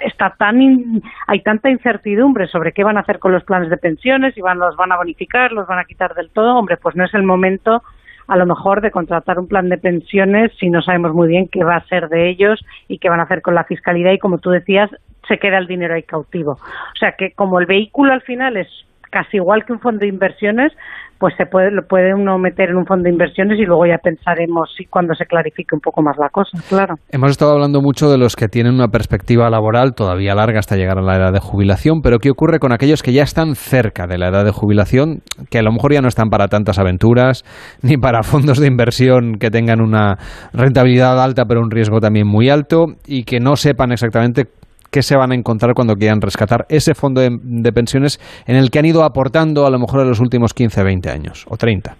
está 0.00 0.34
tan, 0.36 1.00
hay 1.26 1.40
tanta 1.42 1.70
incertidumbre 1.70 2.48
sobre 2.48 2.72
qué 2.72 2.84
van 2.84 2.96
a 2.96 3.00
hacer 3.00 3.18
con 3.18 3.32
los 3.32 3.44
planes 3.44 3.70
de 3.70 3.76
pensiones, 3.76 4.34
si 4.34 4.40
van, 4.40 4.58
los 4.58 4.76
van 4.76 4.92
a 4.92 4.96
bonificar, 4.96 5.52
los 5.52 5.66
van 5.68 5.78
a 5.78 5.84
quitar 5.84 6.14
del 6.14 6.30
todo, 6.30 6.56
hombre, 6.56 6.76
pues 6.76 6.96
no 6.96 7.04
es 7.04 7.14
el 7.14 7.22
momento 7.22 7.82
a 8.26 8.36
lo 8.36 8.46
mejor 8.46 8.80
de 8.80 8.92
contratar 8.92 9.38
un 9.40 9.48
plan 9.48 9.68
de 9.68 9.76
pensiones 9.76 10.52
si 10.60 10.70
no 10.70 10.82
sabemos 10.82 11.12
muy 11.12 11.26
bien 11.26 11.48
qué 11.48 11.64
va 11.64 11.76
a 11.76 11.86
ser 11.86 12.08
de 12.08 12.28
ellos 12.28 12.64
y 12.86 12.98
qué 12.98 13.08
van 13.08 13.18
a 13.18 13.24
hacer 13.24 13.42
con 13.42 13.56
la 13.56 13.64
fiscalidad 13.64 14.12
y 14.12 14.20
como 14.20 14.38
tú 14.38 14.50
decías, 14.50 14.88
se 15.30 15.38
queda 15.38 15.58
el 15.58 15.66
dinero 15.66 15.94
ahí 15.94 16.02
cautivo. 16.02 16.52
O 16.52 16.98
sea 16.98 17.12
que 17.16 17.30
como 17.34 17.60
el 17.60 17.66
vehículo 17.66 18.12
al 18.12 18.22
final 18.22 18.56
es 18.56 18.68
casi 19.10 19.36
igual 19.36 19.64
que 19.64 19.72
un 19.72 19.80
fondo 19.80 20.00
de 20.00 20.08
inversiones, 20.08 20.72
pues 21.20 21.34
se 21.36 21.44
puede, 21.44 21.70
lo 21.70 21.82
puede 21.82 22.14
uno 22.14 22.38
meter 22.38 22.70
en 22.70 22.76
un 22.76 22.86
fondo 22.86 23.04
de 23.04 23.10
inversiones 23.10 23.58
y 23.58 23.66
luego 23.66 23.84
ya 23.84 23.98
pensaremos 23.98 24.72
si 24.74 24.86
cuando 24.86 25.14
se 25.14 25.26
clarifique 25.26 25.74
un 25.74 25.80
poco 25.80 26.00
más 26.00 26.16
la 26.16 26.30
cosa, 26.30 26.58
claro. 26.66 26.94
Hemos 27.10 27.32
estado 27.32 27.52
hablando 27.52 27.82
mucho 27.82 28.08
de 28.08 28.16
los 28.16 28.36
que 28.36 28.48
tienen 28.48 28.72
una 28.72 28.88
perspectiva 28.88 29.50
laboral 29.50 29.94
todavía 29.94 30.34
larga 30.34 30.60
hasta 30.60 30.76
llegar 30.76 30.96
a 30.96 31.02
la 31.02 31.16
edad 31.16 31.32
de 31.32 31.40
jubilación, 31.40 32.00
pero 32.02 32.20
¿qué 32.20 32.30
ocurre 32.30 32.58
con 32.58 32.72
aquellos 32.72 33.02
que 33.02 33.12
ya 33.12 33.22
están 33.22 33.54
cerca 33.54 34.06
de 34.06 34.16
la 34.16 34.28
edad 34.28 34.46
de 34.46 34.50
jubilación, 34.50 35.18
que 35.50 35.58
a 35.58 35.62
lo 35.62 35.72
mejor 35.72 35.92
ya 35.92 36.00
no 36.00 36.08
están 36.08 36.30
para 36.30 36.48
tantas 36.48 36.78
aventuras, 36.78 37.44
ni 37.82 37.98
para 37.98 38.22
fondos 38.22 38.58
de 38.58 38.68
inversión 38.68 39.34
que 39.34 39.50
tengan 39.50 39.82
una 39.82 40.16
rentabilidad 40.54 41.22
alta 41.22 41.44
pero 41.44 41.60
un 41.60 41.70
riesgo 41.70 42.00
también 42.00 42.26
muy 42.26 42.48
alto 42.48 42.86
y 43.06 43.24
que 43.24 43.40
no 43.40 43.56
sepan 43.56 43.92
exactamente 43.92 44.46
qué 44.90 45.02
se 45.02 45.16
van 45.16 45.32
a 45.32 45.34
encontrar 45.34 45.74
cuando 45.74 45.96
quieran 45.96 46.20
rescatar 46.20 46.66
ese 46.68 46.94
fondo 46.94 47.20
de, 47.20 47.72
pensiones 47.72 48.18
en 48.46 48.56
el 48.56 48.70
que 48.70 48.78
han 48.78 48.86
ido 48.86 49.04
aportando 49.04 49.66
a 49.66 49.70
lo 49.70 49.78
mejor 49.78 50.00
en 50.00 50.08
los 50.08 50.20
últimos 50.20 50.54
15, 50.54 50.82
20 50.82 51.10
años 51.10 51.46
o 51.48 51.56
30. 51.56 51.96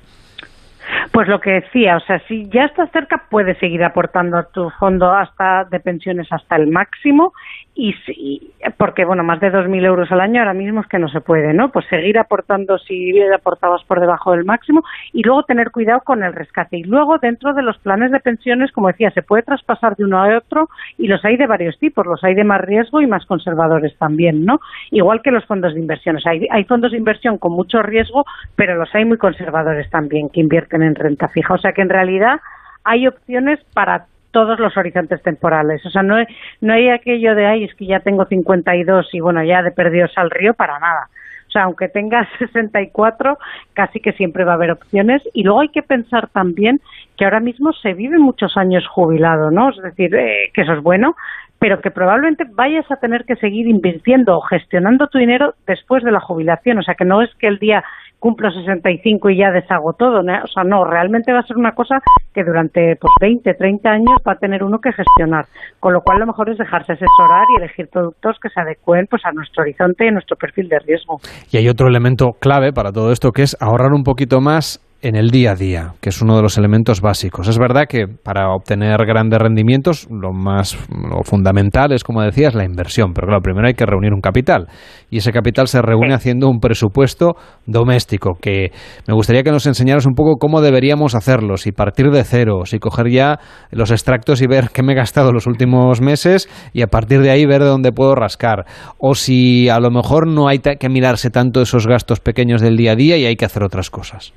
Pues 1.13 1.29
lo 1.29 1.41
que 1.41 1.51
decía, 1.51 1.97
o 1.97 2.01
sea, 2.01 2.21
si 2.27 2.49
ya 2.51 2.65
estás 2.65 2.91
cerca, 2.93 3.25
puedes 3.31 3.59
seguir 3.59 3.83
aportando 3.83 4.39
a 4.39 4.45
tu 4.45 4.71
fondo 4.79 5.11
hasta 5.13 5.65
de 5.65 5.81
pensiones 5.81 6.29
hasta 6.31 6.57
el 6.57 6.69
máximo 6.69 7.33
y, 7.81 7.95
si, 8.05 8.53
porque 8.77 9.07
bueno 9.07 9.25
más 9.25 9.41
de 9.41 9.51
2.000 9.51 9.87
euros 9.87 10.13
al 10.13 10.21
año 10.21 10.41
ahora 10.41 10.53
mismo 10.53 10.83
es 10.83 10.87
que 10.87 10.99
no 10.99 11.09
se 11.09 11.23
puede 11.23 11.55
no 11.55 11.71
pues 11.73 11.87
seguir 11.89 12.19
aportando 12.19 12.77
si 12.77 13.19
aportabas 13.35 13.83
por 13.85 14.01
debajo 14.01 14.33
del 14.33 14.45
máximo 14.45 14.83
y 15.15 15.23
luego 15.23 15.45
tener 15.45 15.71
cuidado 15.71 16.03
con 16.05 16.23
el 16.23 16.35
rescate. 16.35 16.77
Y 16.77 16.83
luego 16.83 17.17
dentro 17.17 17.55
de 17.55 17.63
los 17.63 17.79
planes 17.79 18.11
de 18.13 18.21
pensiones 18.21 18.71
como 18.73 18.89
decía 18.89 19.11
se 19.13 19.23
puede 19.23 19.45
traspasar 19.45 19.97
de 19.97 20.05
uno 20.05 20.23
a 20.23 20.37
otro 20.37 20.69
y 20.99 21.07
los 21.07 21.25
hay 21.25 21.39
de 21.39 21.47
varios 21.47 21.79
tipos. 21.79 22.05
Los 22.05 22.23
hay 22.23 22.35
de 22.35 22.45
más 22.45 22.61
riesgo 22.61 23.01
y 23.01 23.07
más 23.07 23.25
conservadores 23.25 23.97
también 23.97 24.45
no 24.45 24.61
igual 24.91 25.23
que 25.23 25.31
los 25.31 25.47
fondos 25.47 25.73
de 25.73 25.81
inversiones. 25.81 26.27
Hay, 26.27 26.47
hay 26.51 26.65
fondos 26.65 26.93
de 26.93 26.99
inversión 26.99 27.39
con 27.39 27.53
mucho 27.53 27.81
riesgo 27.81 28.27
pero 28.57 28.75
los 28.75 28.95
hay 28.95 29.07
muy 29.07 29.17
conservadores 29.17 29.89
también 29.89 30.29
que 30.29 30.41
invierten 30.41 30.83
en 30.83 30.95
renta 30.95 31.29
fija. 31.29 31.55
O 31.55 31.59
sea 31.59 31.73
que 31.73 31.81
en 31.81 31.89
realidad 31.89 32.41
hay 32.85 33.07
opciones 33.07 33.59
para 33.73 34.07
todos 34.31 34.59
los 34.59 34.77
horizontes 34.77 35.23
temporales. 35.23 35.85
O 35.85 35.91
sea, 35.91 36.03
no, 36.03 36.17
no 36.61 36.73
hay 36.73 36.89
aquello 36.89 37.35
de, 37.35 37.47
ay, 37.47 37.65
es 37.65 37.75
que 37.75 37.87
ya 37.87 38.01
tengo 38.01 38.25
52 38.25 39.09
y 39.13 39.21
bueno, 39.21 39.43
ya 39.45 39.63
de 39.63 39.71
perdidos 39.71 40.13
al 40.17 40.31
río 40.31 40.55
para 40.55 40.79
nada. 40.79 41.09
O 41.51 41.53
sea, 41.53 41.65
aunque 41.65 41.89
tengas 41.89 42.29
64, 42.39 43.39
casi 43.75 44.01
que 44.01 44.13
siempre 44.13 44.45
va 44.45 44.53
a 44.53 44.55
haber 44.55 44.71
opciones. 44.71 45.23
Y 45.35 45.43
luego 45.43 45.61
hay 45.61 45.69
que 45.69 45.83
pensar 45.83 46.29
también 46.29 46.81
que 47.17 47.25
ahora 47.25 47.41
mismo 47.41 47.73
se 47.73 47.93
vive 47.93 48.19
muchos 48.19 48.57
años 48.57 48.87
jubilado, 48.87 49.51
¿no? 49.51 49.71
Es 49.71 49.83
decir, 49.83 50.15
eh, 50.15 50.51
que 50.55 50.63
eso 50.63 50.75
es 50.75 50.83
bueno, 50.83 51.17
pero 51.59 51.81
que 51.81 51.91
probablemente 51.91 52.45
vayas 52.49 52.91
a 52.91 52.97
tener 52.97 53.25
que 53.25 53.37
seguir 53.37 53.67
invirtiendo 53.67 54.37
o 54.37 54.41
gestionando 54.41 55.09
tu 55.09 55.19
dinero 55.19 55.55
después 55.67 56.03
de 56.05 56.13
la 56.13 56.21
jubilación. 56.21 56.79
O 56.79 56.83
sea, 56.83 56.95
que 56.95 57.05
no 57.05 57.21
es 57.21 57.35
que 57.35 57.49
el 57.49 57.59
día 57.59 57.85
cumplo 58.21 58.51
65 58.53 59.31
y 59.31 59.39
ya 59.39 59.51
deshago 59.51 59.95
todo. 59.95 60.21
O 60.21 60.47
sea, 60.47 60.63
no, 60.63 60.85
realmente 60.85 61.33
va 61.33 61.41
a 61.41 61.47
ser 61.47 61.57
una 61.57 61.73
cosa 61.73 61.99
que 62.33 62.45
durante 62.45 62.95
pues, 62.97 63.13
20, 63.21 63.55
30 63.55 63.91
años 63.91 64.19
va 64.27 64.33
a 64.33 64.37
tener 64.37 64.63
uno 64.63 64.79
que 64.79 64.93
gestionar. 64.93 65.47
Con 65.81 65.93
lo 65.93 66.03
cual, 66.03 66.21
lo 66.21 66.27
mejor 66.27 66.51
es 66.51 66.59
dejarse 66.59 66.93
asesorar 66.93 67.47
y 67.55 67.63
elegir 67.63 67.89
productos 67.89 68.37
que 68.41 68.51
se 68.51 68.61
adecuen 68.61 69.07
pues, 69.11 69.25
a 69.25 69.33
nuestro 69.33 69.63
horizonte 69.63 70.05
y 70.05 70.09
a 70.09 70.13
nuestro 70.13 70.37
perfil 70.37 70.69
de 70.69 70.79
riesgo. 70.79 71.19
Y 71.51 71.57
hay 71.57 71.69
otro 71.69 71.89
elemento 71.89 72.33
clave 72.39 72.73
para 72.73 72.93
todo 72.93 73.11
esto 73.11 73.33
que 73.33 73.43
es 73.43 73.57
ahorrar 73.61 73.93
un 73.93 74.05
poquito 74.05 74.41
más 74.41 74.81
en 75.03 75.17
el 75.17 75.31
día 75.31 75.53
a 75.53 75.55
día, 75.55 75.95
que 76.01 76.11
es 76.11 76.21
uno 76.21 76.37
de 76.37 76.43
los 76.43 76.59
elementos 76.59 77.01
básicos. 77.01 77.49
Es 77.49 77.59
verdad 77.59 77.85
que 77.89 78.07
para 78.07 78.53
obtener 78.53 78.99
grandes 79.07 79.39
rendimientos 79.39 80.07
lo 80.11 80.33
más 80.33 80.77
lo 80.91 81.23
fundamental 81.23 81.93
es, 81.93 82.05
como 82.05 82.23
decías, 82.23 82.55
la 82.55 82.65
inversión, 82.65 83.15
pero 83.15 83.29
claro, 83.29 83.41
primero 83.41 83.67
hay 83.67 83.75
que 83.75 83.87
reunir 83.87 84.13
un 84.13 84.21
capital 84.21 84.69
y 85.09 85.19
ese 85.19 85.33
capital 85.33 85.69
se 85.69 85.81
reúne 85.81 86.13
haciendo 86.13 86.49
un 86.49 86.61
presupuesto 86.61 87.37
doméstico, 87.65 88.37
que 88.41 88.73
me 89.09 89.15
gustaría 89.15 89.43
que 89.43 89.51
nos 89.51 89.67
enseñaras 89.67 90.05
un 90.05 90.15
poco 90.15 90.37
cómo 90.37 90.61
deberíamos 90.61 91.15
hacerlo, 91.15 91.57
si 91.57 91.73
partir 91.73 92.11
de 92.11 92.23
cero, 92.23 92.63
si 92.67 92.79
coger 92.79 93.09
ya 93.11 93.39
los 93.71 93.91
extractos 93.91 94.43
y 94.43 94.47
ver 94.47 94.69
qué 94.71 94.83
me 94.83 94.93
he 94.93 94.97
gastado 94.97 95.33
los 95.33 95.47
últimos 95.47 96.03
meses 96.03 96.49
y 96.75 96.83
a 96.83 96.89
partir 96.89 97.23
de 97.23 97.31
ahí 97.31 97.47
ver 97.47 97.63
de 97.63 97.69
dónde 97.69 97.93
puedo 97.93 98.15
rascar, 98.15 98.67
o 98.99 99.15
si 99.15 99.71
a 99.71 99.81
lo 99.81 99.91
mejor 99.91 100.27
no 100.27 100.47
hay 100.47 100.59
que 100.59 100.89
mirarse 100.91 101.31
tanto 101.31 101.63
esos 101.63 101.87
gastos 101.87 102.21
pequeños 102.21 102.61
del 102.61 102.77
día 102.77 102.93
a 102.93 102.97
día 102.97 103.17
y 103.17 103.25
hay 103.25 103.37
que 103.37 103.47
hacer 103.47 103.63
otras 103.63 103.89
cosas. 103.89 104.35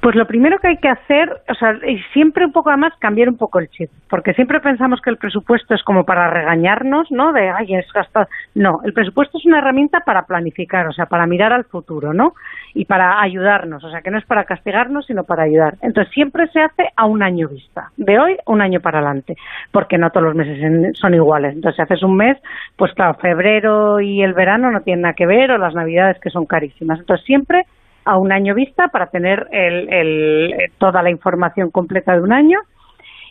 Pues 0.00 0.16
lo 0.16 0.26
primero 0.26 0.58
que 0.58 0.68
hay 0.68 0.78
que 0.78 0.88
hacer, 0.88 1.28
o 1.46 1.54
sea, 1.54 1.74
y 1.86 1.98
siempre 2.14 2.46
un 2.46 2.52
poco 2.52 2.70
además 2.70 2.94
cambiar 2.98 3.28
un 3.28 3.36
poco 3.36 3.58
el 3.58 3.68
chip, 3.68 3.90
porque 4.08 4.32
siempre 4.32 4.58
pensamos 4.60 4.98
que 5.02 5.10
el 5.10 5.18
presupuesto 5.18 5.74
es 5.74 5.82
como 5.82 6.04
para 6.04 6.30
regañarnos, 6.30 7.10
¿no? 7.10 7.34
De, 7.34 7.50
ay, 7.50 7.74
es 7.74 7.86
gastado. 7.92 8.26
No, 8.54 8.80
el 8.82 8.94
presupuesto 8.94 9.36
es 9.36 9.44
una 9.44 9.58
herramienta 9.58 10.00
para 10.00 10.22
planificar, 10.22 10.86
o 10.86 10.92
sea, 10.92 11.04
para 11.04 11.26
mirar 11.26 11.52
al 11.52 11.64
futuro, 11.64 12.14
¿no? 12.14 12.32
Y 12.72 12.86
para 12.86 13.20
ayudarnos, 13.20 13.84
o 13.84 13.90
sea, 13.90 14.00
que 14.00 14.10
no 14.10 14.16
es 14.16 14.24
para 14.24 14.44
castigarnos, 14.44 15.04
sino 15.04 15.24
para 15.24 15.42
ayudar. 15.42 15.74
Entonces, 15.82 16.10
siempre 16.14 16.46
se 16.48 16.62
hace 16.62 16.88
a 16.96 17.04
un 17.04 17.22
año 17.22 17.48
vista, 17.48 17.90
de 17.98 18.18
hoy 18.18 18.38
un 18.46 18.62
año 18.62 18.80
para 18.80 19.00
adelante, 19.00 19.36
porque 19.70 19.98
no 19.98 20.08
todos 20.08 20.28
los 20.28 20.34
meses 20.34 20.96
son 20.96 21.12
iguales. 21.12 21.54
Entonces, 21.54 21.76
si 21.76 21.82
haces 21.82 22.02
un 22.02 22.16
mes, 22.16 22.38
pues 22.74 22.94
claro, 22.94 23.18
febrero 23.20 24.00
y 24.00 24.22
el 24.22 24.32
verano 24.32 24.70
no 24.70 24.80
tienen 24.80 25.02
nada 25.02 25.14
que 25.14 25.26
ver, 25.26 25.50
o 25.50 25.58
las 25.58 25.74
navidades 25.74 26.18
que 26.20 26.30
son 26.30 26.46
carísimas. 26.46 27.00
Entonces, 27.00 27.26
siempre 27.26 27.66
a 28.04 28.18
un 28.18 28.32
año 28.32 28.54
vista 28.54 28.88
para 28.88 29.06
tener 29.06 29.48
el, 29.52 30.54
toda 30.78 31.02
la 31.02 31.10
información 31.10 31.70
completa 31.70 32.14
de 32.14 32.22
un 32.22 32.32
año. 32.32 32.58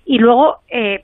Y 0.06 0.20
luego 0.20 0.58
eh, 0.70 1.04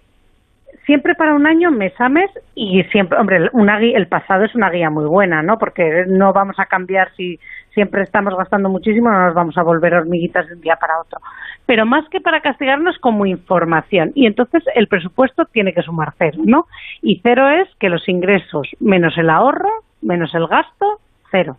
siempre 0.86 1.15
para 1.15 1.34
un 1.34 1.47
año 1.47 1.71
mes 1.71 1.93
a 1.99 2.10
mes 2.10 2.30
y 2.54 2.84
siempre 2.86 3.17
hombre 3.17 3.49
una 3.54 3.80
guía, 3.80 3.97
el 3.97 4.08
pasado 4.08 4.43
es 4.43 4.56
una 4.56 4.69
guía 4.69 4.89
muy 4.89 5.06
buena 5.06 5.41
no 5.41 5.58
porque 5.58 6.06
no 6.08 6.32
vamos 6.32 6.56
a 6.60 6.65
cambiar 6.65 7.12
si 7.15 7.39
siempre 7.73 8.04
estamos 8.04 8.36
gastando 8.38 8.69
muchísimo 8.69 9.10
no 9.10 9.25
nos 9.25 9.34
vamos 9.34 9.58
a 9.58 9.63
volver 9.63 9.93
hormiguitas 9.93 10.47
de 10.47 10.56
un 10.56 10.62
día 10.62 10.78
para 10.78 10.99
otro. 10.99 11.19
Pero 11.65 11.86
más 11.86 12.08
que 12.10 12.21
para 12.21 12.41
castigarnos 12.41 12.97
como 12.99 13.25
información. 13.25 14.12
Y 14.15 14.28
entonces 14.28 14.63
el 14.75 14.88
presupuesto 14.88 15.45
tiene 15.45 15.73
que 15.73 15.82
sumar 15.82 16.13
cero 16.17 16.38
no 16.45 16.67
y 17.01 17.19
cero 17.21 17.49
es 17.49 17.67
que 17.80 17.89
los 17.89 18.08
ingresos 18.08 18.67
menos 18.80 19.17
el 19.17 19.30
ahorro 19.30 19.69
menos 20.01 20.34
el 20.36 20.47
gasto 20.47 20.99
cero 21.32 21.58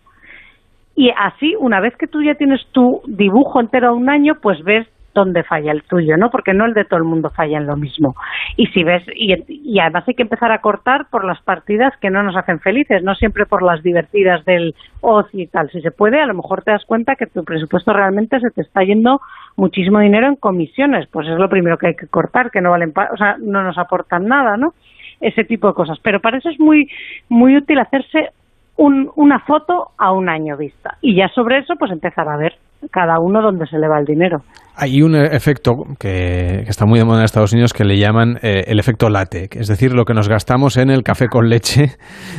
y 0.97 1.11
así, 1.15 1.55
una 1.59 1.79
vez 1.79 1.95
que 1.95 2.07
tú 2.07 2.23
ya 2.23 2.33
tienes 2.33 2.59
tu 2.71 3.03
dibujo 3.05 3.61
entero 3.61 3.89
a 3.89 3.93
un 3.93 4.09
año, 4.09 4.39
pues 4.41 4.63
ves 4.63 4.87
dónde 5.13 5.43
falla 5.43 5.71
el 5.71 5.83
tuyo, 5.83 6.17
¿no? 6.17 6.31
Porque 6.31 6.55
no 6.55 6.65
el 6.65 6.73
de 6.73 6.85
todo 6.85 6.97
el 6.97 7.03
mundo 7.03 7.29
falla 7.29 7.59
en 7.59 7.67
lo 7.67 7.77
mismo. 7.77 8.15
Y 8.55 8.65
si 8.67 8.83
ves, 8.83 9.03
y, 9.13 9.79
además 9.79 10.05
hay 10.07 10.15
que 10.15 10.23
empezar 10.23 10.51
a 10.51 10.59
cortar 10.59 11.05
por 11.11 11.23
las 11.23 11.39
partidas 11.43 11.93
que 12.01 12.09
no 12.09 12.23
nos 12.23 12.35
hacen 12.35 12.59
felices, 12.61 13.03
no 13.03 13.13
siempre 13.13 13.45
por 13.45 13.61
las 13.61 13.83
divertidas 13.83 14.43
del 14.45 14.73
ocio 15.01 15.39
y 15.39 15.45
tal. 15.45 15.69
Si 15.69 15.81
se 15.81 15.91
puede, 15.91 16.19
a 16.19 16.25
lo 16.25 16.33
mejor 16.33 16.63
te 16.63 16.71
das 16.71 16.85
cuenta 16.85 17.15
que 17.15 17.27
tu 17.27 17.43
presupuesto 17.43 17.93
realmente 17.93 18.39
se 18.39 18.49
te 18.49 18.61
está 18.61 18.81
yendo 18.83 19.21
muchísimo 19.55 19.99
dinero 19.99 20.25
en 20.25 20.35
comisiones. 20.35 21.07
Pues 21.11 21.27
es 21.27 21.37
lo 21.37 21.47
primero 21.47 21.77
que 21.77 21.89
hay 21.89 21.95
que 21.95 22.07
cortar, 22.07 22.49
que 22.49 22.61
no 22.61 22.71
valen, 22.71 22.91
o 23.13 23.17
sea, 23.17 23.35
no 23.39 23.61
nos 23.61 23.77
aportan 23.77 24.25
nada, 24.25 24.57
¿no? 24.57 24.73
Ese 25.21 25.43
tipo 25.43 25.67
de 25.67 25.75
cosas. 25.75 25.99
Pero 26.01 26.21
para 26.21 26.39
eso 26.39 26.49
es 26.49 26.59
muy, 26.59 26.89
muy 27.29 27.55
útil 27.55 27.77
hacerse 27.77 28.31
una 28.77 29.39
foto 29.39 29.89
a 29.97 30.11
un 30.11 30.29
año 30.29 30.55
vista. 30.57 30.97
Y 31.01 31.15
ya 31.15 31.27
sobre 31.29 31.59
eso, 31.59 31.73
pues 31.77 31.91
empezar 31.91 32.29
a 32.29 32.37
ver 32.37 32.53
cada 32.91 33.19
uno 33.19 33.41
dónde 33.41 33.65
se 33.65 33.77
le 33.79 33.87
va 33.87 33.99
el 33.99 34.05
dinero. 34.05 34.41
Hay 34.75 35.01
un 35.01 35.15
efecto 35.15 35.73
que, 35.99 36.59
está 36.67 36.85
muy 36.85 36.99
de 36.99 37.05
moda 37.05 37.19
en 37.19 37.25
Estados 37.25 37.53
Unidos 37.53 37.73
que 37.73 37.83
le 37.83 37.97
llaman 37.97 38.37
eh, 38.43 38.65
el 38.67 38.79
efecto 38.79 39.09
latte, 39.09 39.49
es 39.51 39.67
decir, 39.67 39.93
lo 39.93 40.05
que 40.05 40.13
nos 40.13 40.29
gastamos 40.29 40.77
en 40.77 40.91
el 40.91 41.01
café 41.01 41.27
con 41.27 41.49
leche 41.49 41.95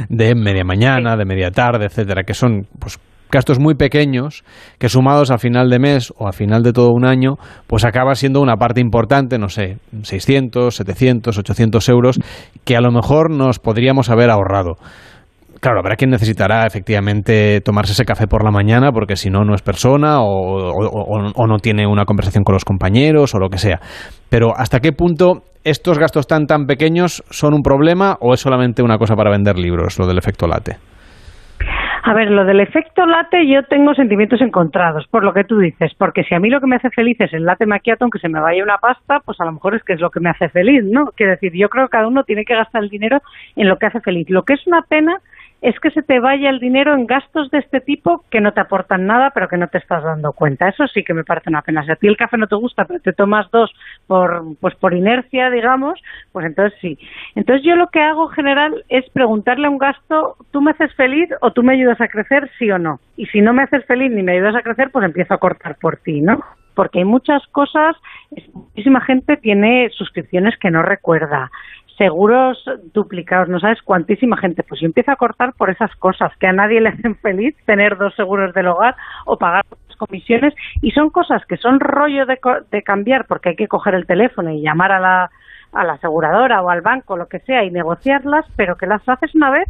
de 0.09 0.35
media 0.37 0.63
mañana, 0.65 1.17
de 1.17 1.25
media 1.25 1.51
tarde, 1.51 1.87
etcétera, 1.87 2.23
que 2.23 2.35
son 2.35 2.67
pues 2.79 3.01
gastos 3.31 3.59
muy 3.59 3.75
pequeños 3.75 4.45
que 4.79 4.89
sumados 4.89 5.31
a 5.31 5.39
final 5.39 5.69
de 5.69 5.79
mes 5.79 6.13
o 6.17 6.29
a 6.29 6.33
final 6.33 6.63
de 6.63 6.73
todo 6.73 6.93
un 6.93 7.05
año, 7.05 7.35
pues 7.67 7.85
acaba 7.85 8.15
siendo 8.15 8.41
una 8.41 8.57
parte 8.57 8.81
importante, 8.81 9.39
no 9.39 9.49
sé, 9.49 9.79
600, 10.03 10.75
700, 10.75 11.39
800 11.39 11.89
euros, 11.89 12.21
que 12.65 12.77
a 12.77 12.81
lo 12.81 12.91
mejor 12.91 13.31
nos 13.31 13.59
podríamos 13.59 14.11
haber 14.11 14.31
ahorrado. 14.31 14.77
Claro, 15.61 15.81
habrá 15.81 15.97
quien 15.97 16.11
necesitará 16.11 16.67
efectivamente 16.67 17.61
tomarse 17.61 17.93
ese 17.93 18.05
café 18.05 18.27
por 18.29 18.45
la 18.45 18.51
mañana 18.51 18.93
porque 18.93 19.17
si 19.17 19.29
no, 19.29 19.45
no 19.45 19.55
es 19.55 19.63
persona 19.63 20.19
o, 20.21 21.47
no 21.47 21.57
tiene 21.59 21.87
una 21.87 22.05
conversación 22.05 22.45
con 22.45 22.53
los 22.53 22.65
compañeros 22.65 23.35
o 23.35 23.39
lo 23.39 23.49
que 23.49 23.59
sea. 23.59 23.81
Pero 24.31 24.53
¿hasta 24.57 24.79
qué 24.79 24.93
punto 24.93 25.43
estos 25.65 25.99
gastos 25.99 26.29
tan 26.29 26.47
tan 26.47 26.67
pequeños 26.67 27.25
son 27.31 27.55
un 27.55 27.63
problema 27.63 28.17
o 28.21 28.35
es 28.35 28.41
solamente 28.41 28.83
una 28.83 28.99
cosa 28.99 29.17
para 29.17 29.31
vender 29.31 29.59
libros, 29.59 29.99
lo 29.99 30.07
del 30.07 30.19
efecto 30.19 30.47
late? 30.47 30.77
A 32.05 32.15
ver, 32.15 32.31
lo 32.31 32.45
del 32.45 32.61
efecto 32.61 33.05
late 33.05 33.47
yo 33.47 33.65
tengo 33.65 33.93
sentimientos 33.93 34.41
encontrados, 34.41 35.07
por 35.11 35.25
lo 35.25 35.33
que 35.33 35.45
tú 35.45 35.59
dices, 35.59 35.93
porque 35.99 36.23
si 36.23 36.35
a 36.35 36.39
mí 36.39 36.49
lo 36.49 36.61
que 36.61 36.69
me 36.69 36.77
hace 36.77 36.89
feliz 36.91 37.21
es 37.21 37.35
el 37.35 37.45
late 37.45 37.67
macchiato, 37.67 38.05
aunque 38.05 38.21
se 38.21 38.29
me 38.29 38.41
vaya 38.41 38.63
una 38.63 38.79
pasta, 38.79 39.19
pues 39.25 39.39
a 39.41 39.45
lo 39.45 39.53
mejor 39.53 39.75
es 39.75 39.83
que 39.83 39.95
es 39.95 40.01
lo 40.01 40.09
que 40.11 40.21
me 40.21 40.31
hace 40.31 40.49
feliz, 40.49 40.85
¿no? 40.85 41.07
Quiero 41.17 41.33
decir, 41.33 41.53
yo 41.55 41.69
creo 41.69 41.87
que 41.87 41.91
cada 41.91 42.07
uno 42.07 42.23
tiene 42.23 42.45
que 42.45 42.55
gastar 42.55 42.85
el 42.85 42.89
dinero 42.89 43.19
en 43.57 43.69
lo 43.69 43.77
que 43.77 43.87
hace 43.87 44.01
feliz. 44.01 44.31
Lo 44.31 44.43
que 44.43 44.55
es 44.55 44.67
una 44.67 44.83
pena 44.83 45.17
es 45.61 45.79
que 45.81 45.91
se 45.91 46.03
te 46.03 46.21
vaya 46.21 46.51
el 46.51 46.61
dinero 46.61 46.95
en 46.95 47.07
gastos 47.07 47.51
de 47.51 47.59
este 47.59 47.81
tipo 47.81 48.25
que 48.31 48.41
no 48.41 48.53
te 48.53 48.61
aportan 48.61 49.07
nada, 49.07 49.31
pero 49.35 49.49
que 49.49 49.57
no 49.57 49.67
te 49.67 49.79
estás 49.79 50.05
dando 50.05 50.33
cuenta. 50.33 50.69
Eso 50.69 50.87
sí 50.87 51.03
que 51.03 51.15
me 51.15 51.25
parece 51.25 51.51
una 51.51 51.63
pena. 51.63 51.85
Si 51.85 51.91
a 51.91 51.97
ti 51.97 52.07
el 52.07 52.17
café 52.17 52.37
no 52.37 52.47
te 52.47 52.55
gusta, 52.55 52.85
pero 52.85 53.01
te 53.01 53.13
tomas 53.13 53.51
dos 53.51 53.73
por, 54.07 54.43
pues 54.61 54.75
por 54.77 54.95
inercia, 54.95 55.51
digamos, 55.51 56.01
pues 56.33 56.47
entonces 56.47 56.79
sí. 56.81 56.99
Entonces 57.35 57.65
yo 57.67 57.75
lo 57.75 57.89
que 57.89 58.01
hago 58.01 58.29
en 58.29 58.35
general 58.35 58.85
es 58.89 59.09
preguntarle 59.11 59.67
a 59.67 59.71
un 59.71 59.79
gasto, 59.79 60.37
¿tú 60.53 60.61
me 60.61 60.71
haces 60.71 60.95
feliz 60.95 61.29
o 61.41 61.51
tú 61.53 61.63
me 61.63 61.75
ayudas 61.75 62.01
a 62.01 62.09
crecer, 62.09 62.49
sí 62.59 62.71
o 62.71 62.79
no? 62.79 63.01
Y 63.17 63.27
si 63.27 63.41
no 63.41 63.53
me 63.53 63.65
haces 63.65 63.85
feliz 63.87 64.13
ni 64.13 64.23
me 64.23 64.33
ayudas 64.33 64.55
a 64.55 64.63
crecer, 64.63 64.91
pues 64.93 65.05
empiezo 65.05 65.35
a 65.35 65.39
cortar 65.39 65.77
por 65.81 65.97
ti, 65.97 66.21
¿no? 66.21 66.41
Porque 66.75 67.01
hay 67.01 67.05
muchas 67.05 67.45
cosas, 67.49 67.97
muchísima 68.55 69.01
gente 69.01 69.37
tiene 69.37 69.91
suscripciones 69.91 70.57
que 70.59 70.71
no 70.71 70.83
recuerda, 70.83 71.51
seguros 71.99 72.65
duplicados, 72.95 73.49
no 73.49 73.61
sabes 73.61 73.83
cuántísima 73.83 74.37
gente. 74.39 74.63
Pues 74.63 74.81
yo 74.81 74.87
empiezo 74.87 75.11
a 75.11 75.17
cortar 75.17 75.53
por 75.55 75.69
esas 75.69 75.95
cosas 75.97 76.33
que 76.39 76.47
a 76.47 76.53
nadie 76.53 76.81
le 76.81 76.91
hacen 76.91 77.17
feliz 77.17 77.55
tener 77.67 77.99
dos 77.99 78.15
seguros 78.15 78.55
del 78.55 78.69
hogar 78.69 78.97
o 79.27 79.37
pagar 79.37 79.67
comisiones 79.99 80.55
y 80.81 80.93
son 80.93 81.11
cosas 81.11 81.45
que 81.47 81.57
son 81.57 81.81
rollo 81.81 82.25
de, 82.25 82.39
de 82.71 82.83
cambiar 82.83 83.27
porque 83.27 83.51
hay 83.51 83.57
que 83.57 83.69
coger 83.69 83.95
el 83.95 84.07
teléfono 84.07 84.51
y 84.51 84.63
llamar 84.63 84.93
a 84.93 85.01
la, 85.01 85.31
a 85.73 85.85
la 85.85 85.95
aseguradora 85.95 86.63
o 86.63 86.71
al 86.71 86.81
banco, 86.81 87.17
lo 87.17 87.27
que 87.27 87.41
sea, 87.41 87.65
y 87.65 87.71
negociarlas, 87.71 88.47
pero 88.57 88.77
que 88.77 88.87
las 88.87 89.07
haces 89.07 89.35
una 89.35 89.51
vez 89.51 89.69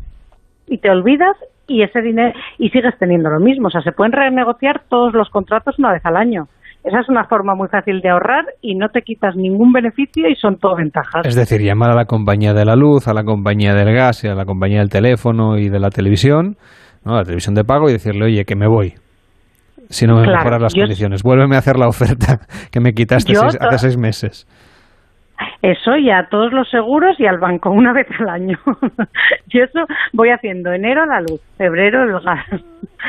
y 0.66 0.78
te 0.78 0.90
olvidas 0.90 1.36
y 1.66 1.82
ese 1.82 2.00
dinero 2.02 2.38
y 2.58 2.70
sigues 2.70 2.96
teniendo 2.98 3.30
lo 3.30 3.40
mismo. 3.40 3.68
O 3.68 3.70
sea, 3.70 3.82
se 3.82 3.92
pueden 3.92 4.12
renegociar 4.12 4.82
todos 4.88 5.14
los 5.14 5.28
contratos 5.30 5.78
una 5.78 5.92
vez 5.92 6.04
al 6.04 6.16
año. 6.16 6.48
Esa 6.88 7.00
es 7.00 7.08
una 7.10 7.24
forma 7.24 7.54
muy 7.54 7.68
fácil 7.68 8.00
de 8.00 8.08
ahorrar 8.08 8.46
y 8.62 8.74
no 8.74 8.88
te 8.88 9.02
quitas 9.02 9.36
ningún 9.36 9.72
beneficio 9.72 10.26
y 10.26 10.34
son 10.34 10.56
todo 10.56 10.74
ventajas. 10.76 11.26
Es 11.26 11.34
decir, 11.34 11.60
llamar 11.60 11.90
a 11.90 11.94
la 11.94 12.06
compañía 12.06 12.54
de 12.54 12.64
la 12.64 12.76
luz, 12.76 13.08
a 13.08 13.12
la 13.12 13.24
compañía 13.24 13.74
del 13.74 13.94
gas 13.94 14.24
y 14.24 14.28
a 14.28 14.34
la 14.34 14.46
compañía 14.46 14.78
del 14.78 14.88
teléfono 14.88 15.58
y 15.58 15.68
de 15.68 15.80
la 15.80 15.90
televisión, 15.90 16.56
¿no? 17.04 17.16
la 17.16 17.24
televisión 17.24 17.54
de 17.54 17.64
pago 17.64 17.90
y 17.90 17.92
decirle, 17.92 18.24
oye, 18.24 18.44
que 18.46 18.56
me 18.56 18.66
voy. 18.66 18.94
Si 19.90 20.06
no 20.06 20.14
me 20.14 20.26
mejoras 20.26 20.62
las 20.62 20.74
condiciones, 20.74 21.22
vuélveme 21.22 21.56
a 21.56 21.58
hacer 21.58 21.76
la 21.76 21.88
oferta 21.88 22.40
que 22.72 22.80
me 22.80 22.92
quitaste 22.92 23.34
hace 23.36 23.78
seis 23.78 23.98
meses. 23.98 24.46
Eso 25.60 25.94
y 25.96 26.10
a 26.10 26.26
todos 26.30 26.52
los 26.54 26.70
seguros 26.70 27.20
y 27.20 27.26
al 27.26 27.38
banco 27.38 27.70
una 27.70 27.92
vez 27.92 28.06
al 28.18 28.30
año. 28.30 28.56
Yo 29.46 29.62
eso 29.62 29.80
voy 30.14 30.30
haciendo 30.30 30.72
enero 30.72 31.04
la 31.04 31.20
luz, 31.20 31.42
febrero 31.58 32.04
el 32.04 32.24
gas. 32.24 32.46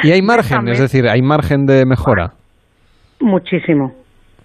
Y 0.04 0.12
hay 0.12 0.22
margen, 0.22 0.68
es 0.68 0.80
decir, 0.80 1.08
hay 1.08 1.22
margen 1.22 1.66
de 1.66 1.86
mejora. 1.86 2.34
Muchísimo. 3.20 3.94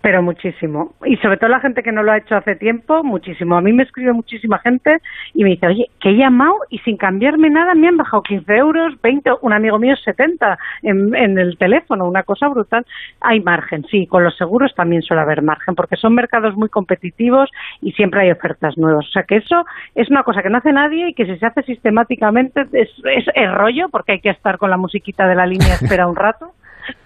Pero 0.04 0.22
muchísimo. 0.22 0.92
Y 1.06 1.16
sobre 1.16 1.38
todo 1.38 1.48
la 1.48 1.60
gente 1.60 1.82
que 1.82 1.90
no 1.90 2.02
lo 2.02 2.12
ha 2.12 2.18
hecho 2.18 2.37
hace 2.37 2.56
tiempo, 2.56 3.02
muchísimo. 3.02 3.56
A 3.56 3.62
mí 3.62 3.72
me 3.72 3.84
escribe 3.84 4.12
muchísima 4.12 4.58
gente 4.58 4.98
y 5.32 5.44
me 5.44 5.48
dice, 5.52 5.66
oye, 5.66 5.87
que 5.98 6.10
he 6.10 6.16
llamado 6.18 6.56
y 6.68 6.78
sin 6.80 6.98
cambiarme 6.98 7.48
nada 7.48 7.74
me 7.74 7.88
han 7.88 7.96
bajado 7.96 8.22
15 8.22 8.54
euros, 8.54 9.00
20, 9.00 9.30
un 9.40 9.54
amigo 9.54 9.78
mío 9.78 9.96
70 9.96 10.58
en, 10.82 11.14
en 11.14 11.38
el 11.38 11.56
teléfono, 11.56 12.06
una 12.06 12.22
cosa 12.22 12.48
brutal. 12.48 12.84
Hay 13.22 13.40
margen, 13.40 13.87
sí, 13.90 14.06
con 14.06 14.22
los 14.22 14.37
seguros 14.37 14.74
también 14.74 15.00
suele 15.00 15.22
haber 15.22 15.40
margen, 15.40 15.74
porque 15.74 15.96
son 15.96 16.14
mercados 16.14 16.54
muy 16.54 16.68
competitivos 16.68 17.48
y 17.80 17.92
siempre 17.92 18.20
hay 18.20 18.30
ofertas 18.30 18.76
nuevas. 18.76 19.06
O 19.06 19.10
sea 19.10 19.22
que 19.22 19.37
eso 19.37 19.64
es 19.94 20.10
una 20.10 20.22
cosa 20.22 20.42
que 20.42 20.50
no 20.50 20.58
hace 20.58 20.74
nadie 20.74 21.08
y 21.08 21.14
que 21.14 21.24
si 21.24 21.38
se 21.38 21.46
hace 21.46 21.62
sistemáticamente 21.62 22.60
es, 22.74 22.90
es, 23.04 23.24
es 23.34 23.54
rollo, 23.54 23.88
porque 23.88 24.12
hay 24.12 24.20
que 24.20 24.28
estar 24.28 24.58
con 24.58 24.68
la 24.68 24.76
musiquita 24.76 25.26
de 25.26 25.34
la 25.34 25.46
línea 25.46 25.76
espera 25.80 26.06
un 26.06 26.16
rato 26.16 26.52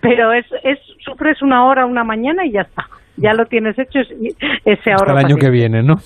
pero 0.01 0.33
es, 0.33 0.47
es 0.63 0.79
sufres 1.05 1.43
una 1.43 1.65
hora, 1.65 1.87
una 1.87 2.05
mañana 2.05 2.45
y 2.47 2.53
ya 2.53 2.63
está. 2.63 2.85
Ya 3.17 3.33
lo 3.33 3.47
tienes 3.47 3.77
hecho 3.79 3.99
ese 4.65 4.93
ahorro. 4.93 5.19
El 5.19 5.25
año 5.25 5.37
que 5.37 5.51
viene, 5.51 5.83
¿no? 5.83 5.97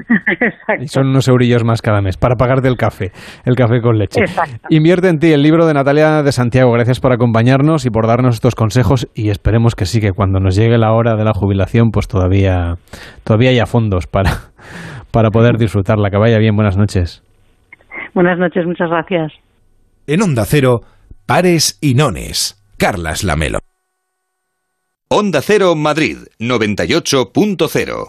Exacto. 0.40 0.82
Y 0.82 0.88
son 0.88 1.08
unos 1.08 1.28
eurillos 1.28 1.64
más 1.64 1.82
cada 1.82 2.00
mes 2.00 2.16
para 2.16 2.36
pagarte 2.36 2.68
el 2.68 2.76
café, 2.76 3.10
el 3.44 3.56
café 3.56 3.80
con 3.80 3.98
leche. 3.98 4.20
Exacto. 4.20 4.68
Invierte 4.70 5.08
en 5.08 5.18
ti, 5.18 5.32
el 5.32 5.42
libro 5.42 5.66
de 5.66 5.74
Natalia 5.74 6.22
de 6.22 6.32
Santiago. 6.32 6.70
Gracias 6.72 7.00
por 7.00 7.12
acompañarnos 7.12 7.86
y 7.86 7.90
por 7.90 8.06
darnos 8.06 8.36
estos 8.36 8.54
consejos 8.54 9.08
y 9.14 9.30
esperemos 9.30 9.74
que 9.74 9.84
sí, 9.84 10.00
que 10.00 10.12
cuando 10.12 10.38
nos 10.38 10.54
llegue 10.54 10.78
la 10.78 10.92
hora 10.92 11.16
de 11.16 11.24
la 11.24 11.32
jubilación, 11.32 11.90
pues 11.90 12.08
todavía, 12.08 12.76
todavía 13.24 13.50
haya 13.50 13.66
fondos 13.66 14.06
para, 14.06 14.30
para 15.12 15.30
poder 15.30 15.56
disfrutarla. 15.58 16.10
Que 16.10 16.18
vaya 16.18 16.38
bien, 16.38 16.54
buenas 16.54 16.76
noches. 16.76 17.22
Buenas 18.14 18.38
noches, 18.38 18.64
muchas 18.66 18.90
gracias. 18.90 19.32
En 20.06 20.22
Onda 20.22 20.44
Cero, 20.44 20.80
pares 21.26 21.78
y 21.80 21.94
nones. 21.94 22.59
Carlas 22.80 23.24
Lamelo. 23.24 23.58
Onda 25.08 25.42
Cero 25.42 25.74
Madrid 25.74 26.16
98.0 26.38 28.08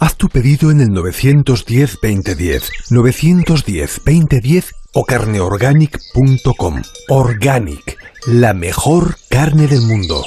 Haz 0.00 0.16
tu 0.16 0.28
pedido 0.28 0.70
en 0.70 0.80
el 0.80 0.90
910-2010, 0.90 2.70
910-2010 2.90 4.72
o 4.94 5.04
carneorganic.com. 5.04 6.82
Organic, 7.08 7.98
la 8.26 8.54
mejor 8.54 9.16
carne 9.28 9.66
del 9.66 9.82
mundo. 9.82 10.24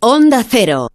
Onda 0.00 0.44
Cero. 0.48 0.93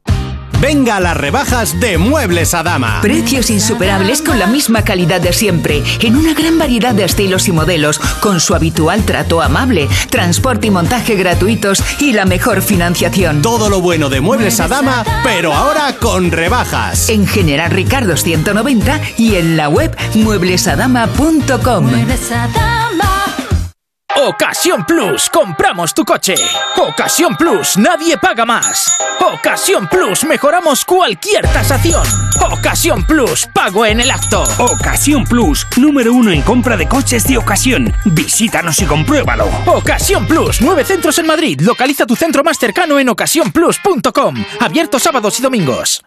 Venga 0.61 0.97
a 0.97 0.99
las 0.99 1.15
rebajas 1.15 1.79
de 1.79 1.97
Muebles 1.97 2.53
a 2.53 2.63
Dama. 2.63 2.99
Precios 3.01 3.49
insuperables 3.49 4.21
con 4.21 4.37
la 4.39 4.47
misma 4.47 4.83
calidad 4.83 5.21
de 5.21 5.31
siempre, 5.31 5.81
en 6.01 6.17
una 6.17 6.33
gran 6.33 6.57
variedad 6.57 6.93
de 6.93 7.05
estilos 7.05 7.47
y 7.47 7.53
modelos, 7.53 7.97
con 8.19 8.41
su 8.41 8.55
habitual 8.55 9.05
trato 9.05 9.41
amable, 9.41 9.87
transporte 10.09 10.67
y 10.67 10.71
montaje 10.71 11.15
gratuitos 11.15 11.81
y 11.99 12.11
la 12.11 12.25
mejor 12.25 12.61
financiación. 12.61 13.41
Todo 13.41 13.69
lo 13.69 13.79
bueno 13.79 14.09
de 14.09 14.19
Muebles 14.19 14.59
a 14.59 14.67
Dama, 14.67 15.05
pero 15.23 15.53
ahora 15.53 15.95
con 15.97 16.29
rebajas. 16.29 17.07
En 17.07 17.25
General 17.25 17.71
Ricardo 17.71 18.17
190 18.17 18.99
y 19.17 19.35
en 19.35 19.55
la 19.55 19.69
web 19.69 19.95
mueblesadama.com. 20.13 21.89
Ocasión 24.15 24.85
Plus, 24.85 25.29
compramos 25.29 25.93
tu 25.93 26.03
coche. 26.03 26.35
Ocasión 26.77 27.37
Plus, 27.37 27.77
nadie 27.77 28.17
paga 28.17 28.43
más. 28.43 28.97
Ocasión 29.19 29.87
Plus, 29.87 30.23
mejoramos 30.23 30.83
cualquier 30.83 31.47
tasación. 31.47 32.03
Ocasión 32.51 33.05
Plus, 33.05 33.47
pago 33.53 33.85
en 33.85 33.99
el 33.99 34.09
acto. 34.11 34.43
Ocasión 34.57 35.23
Plus, 35.23 35.65
número 35.77 36.11
uno 36.13 36.31
en 36.31 36.41
compra 36.41 36.75
de 36.75 36.87
coches 36.87 37.23
de 37.25 37.37
ocasión. 37.37 37.93
Visítanos 38.05 38.79
y 38.81 38.85
compruébalo. 38.85 39.47
Ocasión 39.67 40.25
Plus, 40.25 40.59
nueve 40.61 40.83
centros 40.83 41.17
en 41.19 41.27
Madrid. 41.27 41.61
Localiza 41.61 42.05
tu 42.05 42.15
centro 42.15 42.43
más 42.43 42.57
cercano 42.57 42.99
en 42.99 43.09
ocasiónplus.com. 43.09 44.43
Abierto 44.59 44.99
sábados 44.99 45.39
y 45.39 45.43
domingos. 45.43 46.03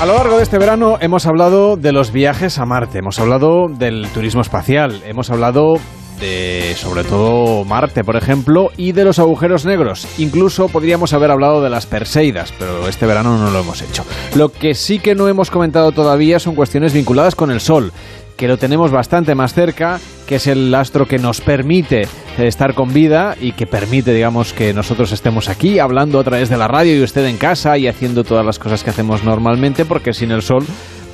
A 0.00 0.06
lo 0.06 0.14
largo 0.14 0.36
de 0.36 0.44
este 0.44 0.58
verano 0.58 0.96
hemos 1.00 1.26
hablado 1.26 1.76
de 1.76 1.90
los 1.90 2.12
viajes 2.12 2.58
a 2.58 2.64
Marte, 2.64 2.98
hemos 2.98 3.18
hablado 3.18 3.66
del 3.68 4.06
turismo 4.14 4.42
espacial, 4.42 5.02
hemos 5.04 5.28
hablado 5.30 5.74
de 6.20 6.74
sobre 6.76 7.04
todo 7.04 7.64
Marte, 7.64 8.04
por 8.04 8.16
ejemplo, 8.16 8.70
y 8.76 8.92
de 8.92 9.04
los 9.04 9.18
agujeros 9.18 9.64
negros. 9.64 10.06
Incluso 10.18 10.68
podríamos 10.68 11.12
haber 11.12 11.30
hablado 11.30 11.62
de 11.62 11.70
las 11.70 11.86
Perseidas, 11.86 12.52
pero 12.58 12.88
este 12.88 13.06
verano 13.06 13.38
no 13.38 13.50
lo 13.50 13.60
hemos 13.60 13.82
hecho. 13.82 14.04
Lo 14.36 14.50
que 14.50 14.74
sí 14.74 14.98
que 14.98 15.14
no 15.14 15.28
hemos 15.28 15.50
comentado 15.50 15.92
todavía 15.92 16.38
son 16.38 16.54
cuestiones 16.54 16.92
vinculadas 16.92 17.34
con 17.34 17.50
el 17.50 17.60
Sol 17.60 17.92
que 18.38 18.48
lo 18.48 18.56
tenemos 18.56 18.92
bastante 18.92 19.34
más 19.34 19.52
cerca, 19.52 20.00
que 20.26 20.36
es 20.36 20.46
el 20.46 20.72
astro 20.72 21.06
que 21.06 21.18
nos 21.18 21.40
permite 21.40 22.06
estar 22.38 22.72
con 22.72 22.94
vida 22.94 23.36
y 23.38 23.50
que 23.50 23.66
permite, 23.66 24.14
digamos, 24.14 24.52
que 24.52 24.72
nosotros 24.72 25.10
estemos 25.10 25.48
aquí 25.48 25.80
hablando 25.80 26.20
a 26.20 26.24
través 26.24 26.48
de 26.48 26.56
la 26.56 26.68
radio 26.68 26.96
y 26.96 27.02
usted 27.02 27.26
en 27.26 27.36
casa 27.36 27.76
y 27.78 27.88
haciendo 27.88 28.22
todas 28.22 28.46
las 28.46 28.60
cosas 28.60 28.84
que 28.84 28.90
hacemos 28.90 29.24
normalmente, 29.24 29.84
porque 29.84 30.14
sin 30.14 30.30
el 30.30 30.42
sol 30.42 30.64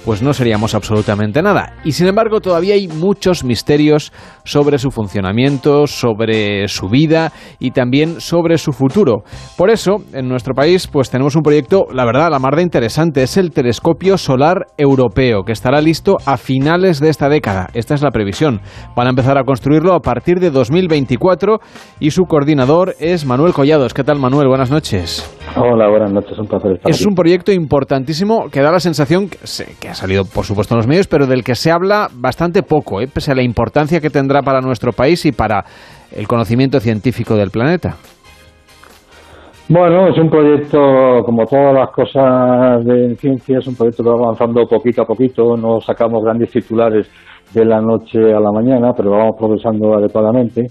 pues 0.05 0.23
no 0.23 0.33
seríamos 0.33 0.75
absolutamente 0.75 1.43
nada. 1.43 1.75
Y 1.85 1.93
sin 1.93 2.07
embargo 2.07 2.41
todavía 2.41 2.75
hay 2.75 2.89
muchos 2.89 3.45
misterios 3.45 4.13
sobre 4.45 4.79
su 4.79 4.91
funcionamiento, 4.91 5.87
sobre 5.87 6.69
su 6.69 6.89
vida 6.89 7.33
y 7.59 7.71
también 7.71 8.21
sobre 8.21 8.59
su 8.59 8.73
futuro. 8.73 9.25
Por 9.57 9.71
eso, 9.71 9.97
en 10.13 10.29
nuestro 10.29 10.55
país, 10.55 10.87
pues 10.87 11.11
tenemos 11.11 11.37
un 11.37 11.43
proyecto, 11.43 11.87
la 11.93 12.05
verdad, 12.05 12.31
la 12.31 12.39
mar 12.39 12.57
de 12.57 12.63
interesante. 12.63 13.23
Es 13.23 13.37
el 13.37 13.51
Telescopio 13.51 14.19
Solar 14.19 14.67
Europeo, 14.77 15.45
que 15.45 15.53
estará 15.53 15.81
listo 15.81 16.17
a 16.27 16.37
finales 16.37 17.01
de 17.01 17.09
esta 17.09 17.29
década. 17.29 17.69
Esta 17.75 17.95
es 17.95 18.03
la 18.03 18.11
previsión. 18.11 18.61
Van 18.97 19.07
a 19.07 19.11
empezar 19.11 19.39
a 19.39 19.45
construirlo 19.45 19.95
a 19.95 20.01
partir 20.01 20.41
de 20.41 20.51
2024 20.51 21.59
y 22.01 22.11
su 22.11 22.25
coordinador 22.25 22.95
es 22.99 23.25
Manuel 23.25 23.53
Collados. 23.53 23.95
¿Qué 23.95 24.05
tal, 24.05 24.19
Manuel? 24.19 24.49
Buenas 24.49 24.71
noches. 24.71 25.29
Hola, 25.57 25.89
buenas 25.89 26.13
noches, 26.13 26.37
un 26.39 26.47
placer 26.47 26.73
estar 26.73 26.91
Es 26.91 26.97
aquí. 27.01 27.09
un 27.09 27.15
proyecto 27.15 27.53
importantísimo 27.53 28.47
que 28.51 28.61
da 28.61 28.73
la 28.73 28.81
sensación 28.81 29.29
que, 29.29 29.39
que 29.81 29.89
ha 29.89 29.95
salido, 29.95 30.25
por 30.25 30.45
supuesto, 30.45 30.75
en 30.75 30.79
los 30.79 30.89
medios, 30.89 31.07
pero 31.07 31.27
del 31.27 31.45
que 31.45 31.55
se 31.55 31.71
habla 31.71 32.09
bastante 32.13 32.63
poco, 32.63 33.01
¿eh? 33.01 33.07
pese 33.13 33.31
a 33.31 33.35
la 33.37 33.43
importancia 33.43 34.01
que 34.01 34.11
tendrá 34.11 34.43
para 34.43 34.61
nuestro 34.61 34.93
país 34.93 35.25
y 35.27 35.33
para 35.33 35.65
el 36.11 36.27
conocimiento 36.27 36.81
científico 36.81 37.37
del 37.37 37.51
planeta. 37.51 37.95
Bueno, 39.69 40.09
es 40.09 40.19
un 40.19 40.29
proyecto, 40.29 40.79
como 41.25 41.47
todas 41.47 41.73
las 41.73 41.91
cosas 41.91 42.85
de 42.85 43.15
ciencia, 43.17 43.59
es 43.59 43.67
un 43.67 43.77
proyecto 43.77 44.03
que 44.03 44.11
va 44.11 44.17
avanzando 44.17 44.67
poquito 44.67 45.03
a 45.03 45.07
poquito, 45.07 45.57
no 45.57 45.81
sacamos 45.81 46.23
grandes 46.25 46.51
titulares 46.51 47.09
de 47.55 47.65
la 47.65 47.81
noche 47.81 48.19
a 48.19 48.41
la 48.41 48.51
mañana, 48.53 48.91
pero 48.97 49.11
vamos 49.13 49.37
progresando 49.39 49.95
adecuadamente. 49.95 50.63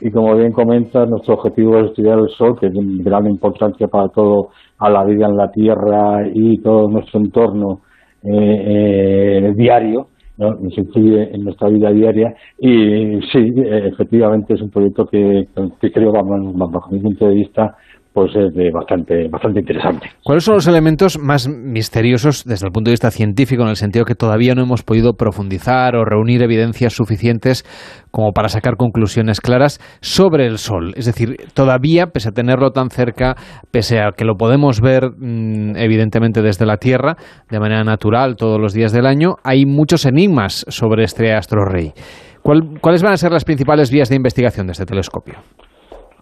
Y 0.00 0.10
como 0.10 0.34
bien 0.36 0.52
comentas, 0.52 1.08
nuestro 1.08 1.34
objetivo 1.34 1.78
es 1.78 1.86
estudiar 1.86 2.18
el 2.18 2.28
Sol, 2.30 2.58
que 2.58 2.66
es 2.66 2.74
de 2.74 2.80
gran 3.02 3.26
importancia 3.26 3.88
para 3.88 4.08
todo, 4.08 4.50
a 4.78 4.90
la 4.90 5.04
vida 5.04 5.26
en 5.26 5.36
la 5.36 5.50
Tierra 5.50 6.26
y 6.32 6.58
todo 6.58 6.88
nuestro 6.88 7.20
entorno 7.20 7.80
eh, 8.22 9.42
eh, 9.48 9.52
diario, 9.56 10.08
¿no? 10.36 10.58
se 10.70 10.82
influye 10.82 11.34
en 11.34 11.44
nuestra 11.44 11.68
vida 11.68 11.90
diaria. 11.90 12.34
Y 12.58 13.20
sí, 13.32 13.54
efectivamente 13.56 14.54
es 14.54 14.60
un 14.60 14.70
proyecto 14.70 15.06
que, 15.06 15.48
que 15.80 15.90
creo, 15.92 16.12
bajo 16.12 16.90
mi 16.90 16.98
punto 16.98 17.28
de 17.28 17.34
vista, 17.34 17.76
pues 18.16 18.34
es 18.34 18.72
bastante, 18.72 19.28
bastante 19.28 19.60
interesante. 19.60 20.08
¿Cuáles 20.24 20.42
son 20.42 20.54
los 20.54 20.66
elementos 20.66 21.18
más 21.18 21.50
misteriosos 21.50 22.44
desde 22.46 22.66
el 22.66 22.72
punto 22.72 22.88
de 22.88 22.92
vista 22.94 23.10
científico, 23.10 23.62
en 23.62 23.68
el 23.68 23.76
sentido 23.76 24.06
que 24.06 24.14
todavía 24.14 24.54
no 24.54 24.62
hemos 24.62 24.82
podido 24.82 25.12
profundizar 25.18 25.94
o 25.96 26.06
reunir 26.06 26.42
evidencias 26.42 26.94
suficientes 26.94 27.62
como 28.10 28.32
para 28.32 28.48
sacar 28.48 28.76
conclusiones 28.78 29.42
claras 29.42 29.80
sobre 30.00 30.46
el 30.46 30.56
Sol? 30.56 30.94
Es 30.96 31.04
decir, 31.04 31.36
todavía, 31.52 32.06
pese 32.06 32.30
a 32.30 32.32
tenerlo 32.32 32.70
tan 32.70 32.88
cerca, 32.88 33.36
pese 33.70 34.00
a 34.00 34.12
que 34.16 34.24
lo 34.24 34.36
podemos 34.36 34.80
ver 34.80 35.10
mm, 35.10 35.76
evidentemente 35.76 36.40
desde 36.40 36.64
la 36.64 36.78
Tierra, 36.78 37.16
de 37.50 37.60
manera 37.60 37.84
natural 37.84 38.36
todos 38.36 38.58
los 38.58 38.72
días 38.72 38.92
del 38.92 39.04
año, 39.04 39.34
hay 39.44 39.66
muchos 39.66 40.06
enigmas 40.06 40.64
sobre 40.68 41.04
este 41.04 41.34
astro 41.34 41.66
rey. 41.66 41.92
¿Cuáles 42.42 43.02
van 43.02 43.12
a 43.12 43.18
ser 43.18 43.30
las 43.30 43.44
principales 43.44 43.90
vías 43.90 44.08
de 44.08 44.16
investigación 44.16 44.66
de 44.68 44.72
este 44.72 44.86
telescopio? 44.86 45.34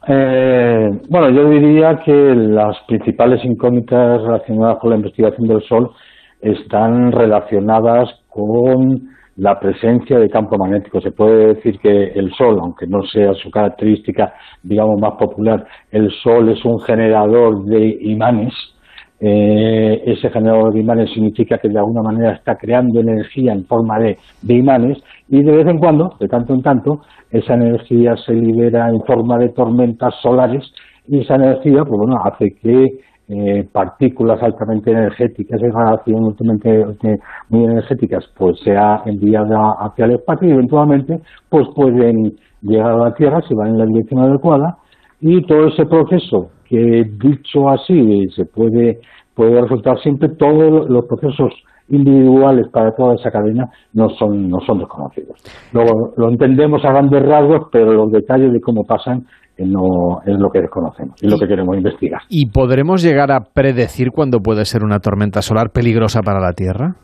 Eh, 0.06 0.90
bueno, 1.08 1.30
yo 1.30 1.48
diría 1.48 2.00
que 2.04 2.12
las 2.12 2.76
principales 2.86 3.44
incógnitas 3.44 4.22
relacionadas 4.22 4.78
con 4.78 4.90
la 4.90 4.96
investigación 4.96 5.48
del 5.48 5.62
Sol 5.62 5.90
están 6.40 7.10
relacionadas 7.10 8.10
con 8.28 9.08
la 9.36 9.58
presencia 9.58 10.18
de 10.18 10.28
campo 10.28 10.58
magnético. 10.58 11.00
Se 11.00 11.10
puede 11.10 11.54
decir 11.54 11.78
que 11.80 12.12
el 12.14 12.32
Sol, 12.34 12.58
aunque 12.60 12.86
no 12.86 13.02
sea 13.02 13.32
su 13.34 13.50
característica, 13.50 14.34
digamos, 14.62 15.00
más 15.00 15.12
popular, 15.12 15.66
el 15.90 16.10
Sol 16.22 16.50
es 16.50 16.64
un 16.64 16.80
generador 16.80 17.64
de 17.64 17.96
imanes. 18.02 18.52
Eh, 19.20 20.02
ese 20.06 20.28
generador 20.28 20.72
de 20.72 20.80
imanes 20.80 21.10
significa 21.12 21.58
que 21.58 21.68
de 21.68 21.78
alguna 21.78 22.02
manera 22.02 22.32
está 22.32 22.56
creando 22.56 23.00
energía 23.00 23.52
en 23.52 23.64
forma 23.64 23.98
de, 23.98 24.18
de 24.42 24.54
imanes 24.54 24.98
y 25.28 25.42
de 25.42 25.52
vez 25.52 25.66
en 25.66 25.78
cuando, 25.78 26.16
de 26.18 26.28
tanto 26.28 26.52
en 26.52 26.62
tanto, 26.62 27.00
esa 27.30 27.54
energía 27.54 28.16
se 28.16 28.34
libera 28.34 28.88
en 28.90 29.00
forma 29.02 29.38
de 29.38 29.50
tormentas 29.50 30.14
solares 30.20 30.64
y 31.08 31.20
esa 31.20 31.36
energía 31.36 31.84
pues 31.84 31.98
bueno, 31.98 32.16
hace 32.24 32.54
que 32.54 32.98
eh, 33.26 33.66
partículas 33.72 34.42
altamente 34.42 34.90
energéticas 34.90 35.58
y 35.62 35.70
radiación 35.70 36.26
altamente 36.26 36.84
muy 37.48 37.64
energéticas 37.64 38.24
pues 38.36 38.60
sea 38.60 39.02
enviada 39.06 39.76
hacia 39.80 40.04
el 40.04 40.12
espacio 40.12 40.48
y 40.48 40.52
eventualmente 40.52 41.20
pues 41.48 41.66
pueden 41.74 42.36
llegar 42.60 42.90
a 42.92 42.96
la 42.98 43.14
Tierra 43.14 43.40
si 43.48 43.54
van 43.54 43.68
en 43.68 43.78
la 43.78 43.86
dirección 43.86 44.20
adecuada 44.20 44.76
y 45.20 45.40
todo 45.46 45.68
ese 45.68 45.86
proceso 45.86 46.50
que 46.74 47.04
dicho 47.18 47.68
así 47.68 48.26
se 48.34 48.44
puede 48.46 48.98
puede 49.34 49.60
resultar 49.60 49.98
siempre 50.00 50.28
todos 50.30 50.88
los 50.88 51.06
procesos 51.06 51.52
individuales 51.88 52.66
para 52.72 52.92
toda 52.92 53.14
esa 53.14 53.30
cadena 53.30 53.68
no 53.92 54.08
son, 54.10 54.48
no 54.48 54.58
son 54.60 54.78
desconocidos. 54.78 55.38
Luego 55.72 56.14
lo 56.16 56.30
entendemos 56.30 56.84
a 56.84 56.90
grandes 56.90 57.22
rasgos, 57.22 57.68
pero 57.70 57.92
los 57.92 58.10
detalles 58.10 58.52
de 58.52 58.60
cómo 58.60 58.84
pasan 58.84 59.26
eh, 59.56 59.64
no 59.66 60.20
es 60.24 60.38
lo 60.38 60.50
que 60.50 60.62
desconocemos 60.62 61.22
y 61.22 61.28
lo 61.28 61.38
que 61.38 61.46
queremos 61.46 61.76
investigar. 61.76 62.22
¿Y 62.28 62.46
podremos 62.46 63.02
llegar 63.02 63.30
a 63.32 63.40
predecir 63.40 64.12
cuándo 64.12 64.40
puede 64.40 64.64
ser 64.64 64.82
una 64.82 65.00
tormenta 65.00 65.42
solar 65.42 65.70
peligrosa 65.70 66.22
para 66.22 66.40
la 66.40 66.52
Tierra? 66.52 66.94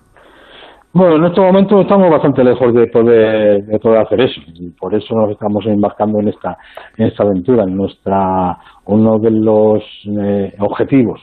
Bueno, 0.93 1.17
en 1.17 1.25
estos 1.27 1.45
momentos 1.45 1.83
estamos 1.83 2.11
bastante 2.11 2.43
lejos 2.43 2.75
de 2.75 2.89
poder, 2.89 3.65
de 3.65 3.79
poder 3.79 4.01
hacer 4.01 4.23
eso 4.23 4.41
y 4.55 4.71
por 4.71 4.93
eso 4.93 5.15
nos 5.15 5.31
estamos 5.31 5.65
embarcando 5.67 6.19
en 6.19 6.29
esta, 6.29 6.59
en 6.97 7.07
esta 7.07 7.23
aventura. 7.23 7.63
En 7.63 7.77
nuestra, 7.77 8.59
uno 8.87 9.19
de 9.21 9.31
los 9.31 9.85
eh, 10.21 10.53
objetivos 10.59 11.21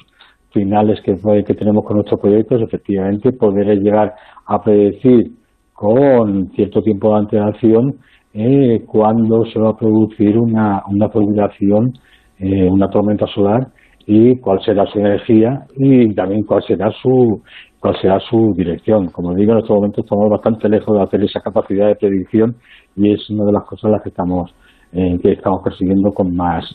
finales 0.52 1.02
que, 1.02 1.18
que 1.44 1.54
tenemos 1.54 1.84
con 1.84 1.98
nuestros 1.98 2.18
proyectos, 2.22 2.62
efectivamente 2.62 3.34
poder 3.34 3.68
llegar 3.78 4.14
a 4.46 4.62
predecir 4.62 5.32
con 5.74 6.50
cierto 6.52 6.82
tiempo 6.82 7.10
de 7.10 7.18
antelación 7.18 7.96
eh, 8.34 8.86
cuándo 8.88 9.44
se 9.48 9.60
va 9.60 9.72
a 9.72 9.78
producir 9.78 10.38
una, 10.38 10.82
una 10.88 11.10
población, 11.10 11.92
eh, 12.40 12.70
una 12.70 12.88
tormenta 12.88 13.28
solar 13.28 13.68
y 14.06 14.40
cuál 14.40 14.62
será 14.64 14.86
su 14.86 15.00
energía 15.00 15.66
y 15.76 16.16
también 16.16 16.44
cuál 16.44 16.64
será 16.64 16.90
su 17.02 17.44
cuál 17.80 17.96
será 18.02 18.20
su 18.20 18.54
dirección. 18.56 19.10
Como 19.10 19.34
digo, 19.34 19.54
en 19.54 19.60
estos 19.60 19.76
momentos 19.76 20.04
estamos 20.04 20.30
bastante 20.30 20.70
lejos 20.70 20.98
de 20.98 21.04
hacer 21.04 21.24
esa 21.24 21.42
capacidad 21.42 21.88
de 21.88 21.96
predicción 21.96 22.56
y 22.96 23.14
es 23.14 23.30
una 23.30 23.46
de 23.46 23.52
las 23.54 23.64
cosas 23.66 23.92
las 23.92 24.02
que 24.02 24.10
estamos 24.10 24.54
eh, 24.94 25.20
que 25.22 25.34
estamos 25.34 25.62
persiguiendo 25.64 26.14
con 26.14 26.34
más 26.36 26.66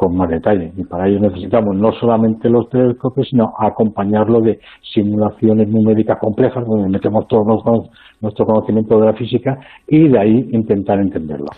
con 0.00 0.16
más 0.16 0.30
detalle. 0.30 0.72
Y 0.78 0.84
para 0.84 1.06
ello 1.06 1.20
necesitamos 1.20 1.76
no 1.76 1.92
solamente 1.92 2.48
los 2.48 2.70
telescopios, 2.70 3.28
sino 3.28 3.52
acompañarlo 3.58 4.40
de 4.40 4.58
simulaciones 4.94 5.68
numéricas 5.68 6.18
complejas, 6.18 6.64
donde 6.66 6.88
metemos 6.88 7.28
todo 7.28 7.42
nuestro 8.22 8.46
conocimiento 8.46 8.98
de 8.98 9.04
la 9.04 9.12
física 9.12 9.58
y 9.86 10.08
de 10.08 10.18
ahí 10.18 10.48
intentar 10.52 10.98
entenderlo. 11.00 11.48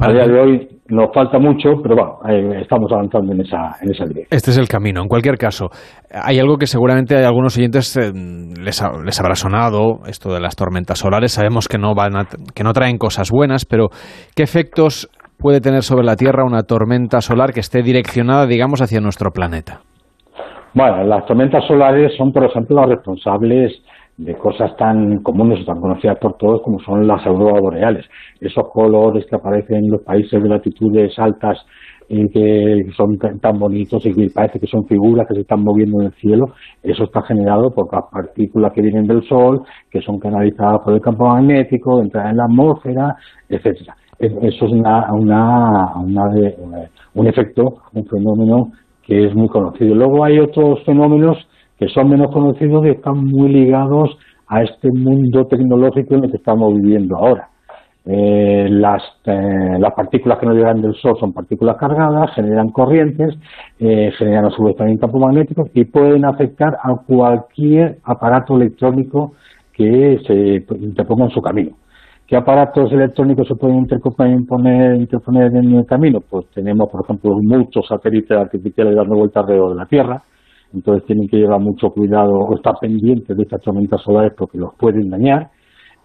A 0.00 0.10
día 0.10 0.26
de 0.26 0.40
hoy 0.40 0.68
nos 0.88 1.14
falta 1.14 1.38
mucho, 1.38 1.74
pero 1.80 1.94
bueno, 1.94 2.18
eh, 2.28 2.62
estamos 2.62 2.90
avanzando 2.90 3.34
en 3.34 3.42
esa, 3.42 3.76
en 3.80 3.92
esa 3.92 4.04
dirección. 4.04 4.36
Este 4.36 4.50
es 4.50 4.58
el 4.58 4.66
camino. 4.66 5.00
En 5.00 5.08
cualquier 5.08 5.38
caso, 5.38 5.68
hay 6.10 6.40
algo 6.40 6.56
que 6.56 6.66
seguramente 6.66 7.14
a 7.14 7.28
algunos 7.28 7.56
oyentes 7.56 7.96
eh, 7.96 8.10
les, 8.12 8.82
les 9.04 9.20
habrá 9.20 9.36
sonado, 9.36 10.00
esto 10.08 10.34
de 10.34 10.40
las 10.40 10.56
tormentas 10.56 10.98
solares. 10.98 11.30
Sabemos 11.30 11.68
que 11.68 11.78
no, 11.78 11.94
van 11.94 12.26
que 12.52 12.64
no 12.64 12.72
traen 12.72 12.98
cosas 12.98 13.30
buenas, 13.30 13.64
pero 13.64 13.90
¿qué 14.34 14.42
efectos 14.42 15.08
puede 15.42 15.60
tener 15.60 15.82
sobre 15.82 16.04
la 16.04 16.14
Tierra 16.14 16.44
una 16.44 16.62
tormenta 16.62 17.20
solar 17.20 17.52
que 17.52 17.60
esté 17.60 17.82
direccionada, 17.82 18.46
digamos, 18.46 18.80
hacia 18.80 19.00
nuestro 19.00 19.32
planeta? 19.32 19.80
Bueno, 20.72 21.04
las 21.04 21.26
tormentas 21.26 21.64
solares 21.66 22.12
son, 22.16 22.32
por 22.32 22.44
ejemplo, 22.44 22.76
las 22.76 22.90
responsables 22.90 23.72
de 24.16 24.34
cosas 24.36 24.76
tan 24.76 25.22
comunes 25.22 25.60
o 25.62 25.64
tan 25.64 25.80
conocidas 25.80 26.18
por 26.18 26.36
todos 26.36 26.62
como 26.62 26.78
son 26.78 27.06
las 27.06 27.26
auroras 27.26 27.60
boreales. 27.60 28.06
Esos 28.40 28.64
colores 28.72 29.26
que 29.28 29.36
aparecen 29.36 29.84
en 29.84 29.90
los 29.90 30.02
países 30.02 30.40
de 30.40 30.48
latitudes 30.48 31.18
altas 31.18 31.58
y 32.08 32.28
que 32.28 32.86
son 32.96 33.18
tan 33.18 33.58
bonitos 33.58 34.04
y 34.06 34.14
que 34.14 34.28
parece 34.32 34.60
que 34.60 34.66
son 34.66 34.86
figuras 34.86 35.26
que 35.26 35.34
se 35.34 35.40
están 35.40 35.64
moviendo 35.64 36.00
en 36.00 36.06
el 36.06 36.12
cielo, 36.12 36.46
eso 36.82 37.04
está 37.04 37.22
generado 37.22 37.70
por 37.74 37.92
las 37.92 38.04
partículas 38.12 38.72
que 38.72 38.82
vienen 38.82 39.06
del 39.06 39.26
Sol, 39.26 39.62
que 39.90 40.00
son 40.00 40.18
canalizadas 40.18 40.80
por 40.84 40.94
el 40.94 41.00
campo 41.00 41.26
magnético, 41.26 42.00
entran 42.00 42.30
en 42.30 42.36
la 42.36 42.44
atmósfera, 42.44 43.16
etcétera 43.48 43.96
eso 44.22 44.66
es 44.66 44.72
una, 44.72 45.12
una, 45.12 45.94
un 47.14 47.26
efecto, 47.26 47.78
un 47.92 48.06
fenómeno 48.06 48.72
que 49.02 49.26
es 49.26 49.34
muy 49.34 49.48
conocido. 49.48 49.94
Luego 49.94 50.24
hay 50.24 50.38
otros 50.38 50.82
fenómenos 50.84 51.36
que 51.78 51.88
son 51.88 52.08
menos 52.08 52.32
conocidos 52.32 52.86
y 52.86 52.90
están 52.90 53.24
muy 53.26 53.48
ligados 53.48 54.16
a 54.46 54.62
este 54.62 54.90
mundo 54.92 55.46
tecnológico 55.46 56.14
en 56.14 56.24
el 56.24 56.30
que 56.30 56.36
estamos 56.36 56.72
viviendo 56.74 57.16
ahora. 57.16 57.48
Eh, 58.04 58.66
las, 58.68 59.02
eh, 59.26 59.78
las 59.78 59.92
partículas 59.94 60.38
que 60.38 60.46
nos 60.46 60.56
llegan 60.56 60.82
del 60.82 60.94
Sol 60.94 61.16
son 61.18 61.32
partículas 61.32 61.76
cargadas, 61.76 62.32
generan 62.34 62.70
corrientes, 62.70 63.34
eh, 63.78 64.12
generan 64.18 64.46
a 64.46 64.50
su 64.50 64.62
vez 64.64 64.76
magnéticos 64.78 65.68
y 65.72 65.84
pueden 65.84 66.24
afectar 66.24 66.76
a 66.82 66.94
cualquier 67.06 67.98
aparato 68.04 68.56
electrónico 68.56 69.34
que 69.72 70.18
se 70.26 70.74
interponga 70.76 71.24
en 71.24 71.30
su 71.30 71.40
camino. 71.40 71.76
¿Qué 72.32 72.38
aparatos 72.38 72.90
electrónicos 72.90 73.46
se 73.46 73.54
pueden 73.56 73.80
interponer, 73.80 74.94
interponer 74.94 75.54
en 75.54 75.70
el 75.74 75.84
camino? 75.84 76.20
Pues 76.20 76.46
tenemos, 76.54 76.88
por 76.88 77.04
ejemplo, 77.04 77.36
muchos 77.42 77.86
satélites 77.86 78.34
artificiales 78.34 78.96
dando 78.96 79.16
vueltas 79.16 79.42
alrededor 79.42 79.72
de 79.72 79.76
la 79.76 79.84
Tierra, 79.84 80.22
entonces 80.72 81.04
tienen 81.04 81.28
que 81.28 81.36
llevar 81.36 81.60
mucho 81.60 81.90
cuidado 81.90 82.32
o 82.32 82.54
estar 82.54 82.76
pendientes 82.80 83.36
de 83.36 83.42
estas 83.42 83.60
tormentas 83.60 84.00
solares 84.00 84.32
porque 84.34 84.56
los 84.56 84.74
pueden 84.76 85.10
dañar. 85.10 85.50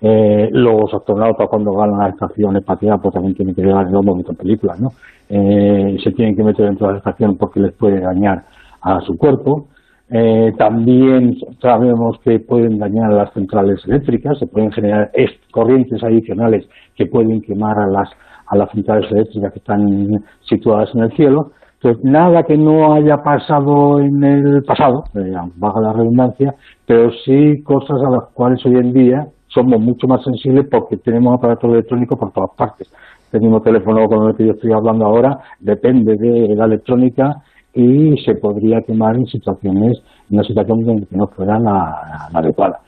Eh, 0.02 0.50
los 0.52 0.94
astronautas 0.94 1.48
cuando 1.48 1.72
van 1.74 1.94
a 1.94 2.00
la 2.00 2.10
estación 2.10 2.58
espacial 2.58 3.00
pues 3.02 3.14
también 3.14 3.34
tienen 3.34 3.56
que 3.56 3.62
llevar, 3.62 3.90
lo 3.90 4.02
hemos 4.02 4.18
visto 4.18 4.34
en 4.34 4.38
películas, 4.38 4.82
¿no? 4.82 4.90
Eh, 5.30 5.96
se 6.04 6.12
tienen 6.12 6.36
que 6.36 6.44
meter 6.44 6.66
dentro 6.66 6.88
de 6.88 6.92
la 6.92 7.00
estación 7.00 7.38
porque 7.38 7.62
les 7.62 7.72
puede 7.72 8.02
dañar 8.02 8.44
a 8.82 9.00
su 9.00 9.18
cuerpo. 9.18 9.68
Eh, 10.10 10.54
también 10.58 11.36
sabemos 11.62 12.18
que 12.24 12.40
pueden 12.40 12.80
dañar 12.80 13.12
las 13.12 13.34
centrales 13.34 13.84
eléctricas, 13.86 14.40
se 14.40 14.48
pueden 14.48 14.72
generar 14.72 15.12
corrientes 15.52 16.02
adicionales 16.04 16.66
que 16.96 17.08
pueden 17.08 17.42
quemar 17.42 17.78
a 17.78 17.88
las, 17.88 18.10
a 18.48 18.56
las 18.56 18.72
centrales 18.72 19.12
eléctricas 19.12 19.52
que 19.52 19.60
están 19.60 20.24
situadas 20.48 20.90
en 20.96 21.02
el 21.02 21.12
cielo. 21.14 21.52
Entonces, 21.82 22.04
nada 22.06 22.44
que 22.44 22.58
no 22.58 22.94
haya 22.94 23.18
pasado 23.18 24.00
en 24.00 24.24
el 24.24 24.64
pasado, 24.64 25.04
eh, 25.14 25.34
baja 25.56 25.82
la 25.82 25.94
redundancia, 25.94 26.56
pero 26.86 27.12
sí 27.26 27.62
cosas 27.64 28.02
a 28.02 28.10
las 28.10 28.30
cuales 28.34 28.66
hoy 28.66 28.76
en 28.76 28.94
día 28.94 29.28
somos 29.48 29.80
mucho 29.80 30.08
más 30.08 30.24
sensibles 30.24 30.68
porque 30.72 30.98
tenemos 30.98 31.38
aparatos 31.38 31.72
electrónicos 31.72 32.18
por 32.18 32.32
todas 32.32 32.52
partes. 32.58 32.90
Mismo 33.34 33.62
teléfono 33.62 34.08
con 34.08 34.30
el 34.30 34.36
que 34.36 34.46
yo 34.46 34.54
estoy 34.54 34.72
hablando 34.72 35.06
ahora 35.06 35.40
depende 35.60 36.16
de 36.16 36.56
la 36.56 36.66
electrónica 36.66 37.44
y 37.74 38.18
se 38.24 38.36
podría 38.36 38.82
quemar 38.82 39.16
en 39.16 39.26
situaciones, 39.28 40.00
en 40.30 40.38
una 40.38 40.44
situación 40.44 41.06
que 41.06 41.16
no 41.16 41.28
fuera 41.28 41.60
la, 41.60 42.28
adecuada. 42.34 42.80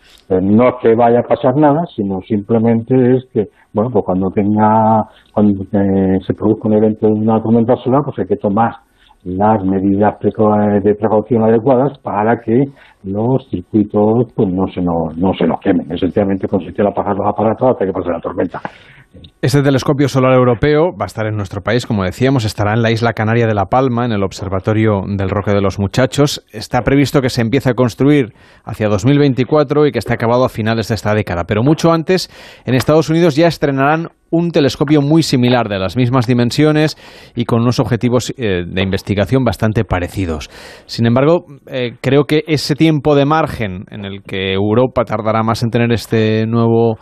no 0.41 0.69
es 0.69 0.75
que 0.81 0.95
vaya 0.95 1.19
a 1.19 1.27
pasar 1.27 1.55
nada, 1.55 1.85
sino 1.95 2.21
simplemente 2.21 2.95
es 3.15 3.25
que, 3.31 3.49
bueno, 3.73 3.91
pues 3.91 4.03
cuando 4.05 4.31
tenga, 4.31 5.03
cuando 5.33 5.63
eh, 5.63 6.19
se 6.25 6.33
produzca 6.33 6.67
un 6.67 6.73
evento 6.73 7.07
de 7.07 7.13
una 7.13 7.41
tormenta 7.41 7.75
solar, 7.77 8.01
pues 8.03 8.17
hay 8.19 8.25
que 8.25 8.37
tomar 8.37 8.73
las 9.23 9.63
medidas 9.65 10.15
de 10.19 10.95
precaución 10.95 11.43
adecuadas 11.43 11.97
para 11.99 12.39
que 12.39 12.69
los 13.03 13.47
circuitos 13.49 14.31
pues 14.33 14.47
no 14.49 14.67
se 14.67 14.81
nos, 14.81 15.17
no 15.17 15.33
se 15.33 15.45
nos 15.45 15.59
quemen. 15.59 15.91
Esencialmente 15.91 16.47
consiste 16.47 16.81
en 16.81 16.87
apagar 16.87 17.15
los 17.17 17.27
aparatos 17.27 17.71
hasta 17.71 17.85
que 17.85 17.91
pase 17.91 18.09
la 18.09 18.21
tormenta. 18.21 18.61
Este 19.41 19.63
telescopio 19.63 20.07
solar 20.07 20.33
europeo 20.33 20.91
va 20.91 21.05
a 21.05 21.07
estar 21.07 21.25
en 21.25 21.35
nuestro 21.35 21.61
país, 21.61 21.85
como 21.85 22.03
decíamos, 22.03 22.45
estará 22.45 22.73
en 22.73 22.83
la 22.83 22.91
isla 22.91 23.13
canaria 23.13 23.47
de 23.47 23.55
La 23.55 23.65
Palma, 23.65 24.05
en 24.05 24.11
el 24.11 24.21
Observatorio 24.21 25.01
del 25.07 25.29
Roque 25.29 25.51
de 25.51 25.61
los 25.61 25.79
Muchachos. 25.79 26.43
Está 26.51 26.81
previsto 26.81 27.21
que 27.21 27.29
se 27.29 27.41
empiece 27.41 27.71
a 27.71 27.73
construir 27.73 28.33
hacia 28.65 28.87
2024 28.87 29.87
y 29.87 29.91
que 29.91 29.99
esté 29.99 30.13
acabado 30.13 30.45
a 30.45 30.49
finales 30.49 30.89
de 30.89 30.95
esta 30.95 31.15
década. 31.15 31.45
Pero 31.45 31.63
mucho 31.63 31.91
antes, 31.91 32.29
en 32.65 32.75
Estados 32.75 33.09
Unidos 33.09 33.35
ya 33.35 33.47
estrenarán 33.47 34.09
un 34.31 34.51
telescopio 34.51 35.01
muy 35.01 35.23
similar, 35.23 35.69
de 35.69 35.79
las 35.79 35.97
mismas 35.97 36.27
dimensiones 36.27 36.97
y 37.35 37.45
con 37.45 37.61
unos 37.61 37.79
objetivos 37.79 38.31
eh, 38.37 38.63
de 38.67 38.81
investigación 38.83 39.43
bastante 39.43 39.83
parecidos. 39.85 40.49
Sin 40.85 41.05
embargo, 41.05 41.45
eh, 41.67 41.93
creo 42.01 42.25
que 42.25 42.43
ese 42.47 42.75
tiempo 42.75 43.15
de 43.15 43.25
margen 43.25 43.85
en 43.89 44.05
el 44.05 44.21
que 44.21 44.53
Europa 44.53 45.03
tardará 45.03 45.43
más 45.43 45.63
en 45.63 45.69
tener 45.69 45.91
este 45.91 46.45
nuevo 46.45 46.97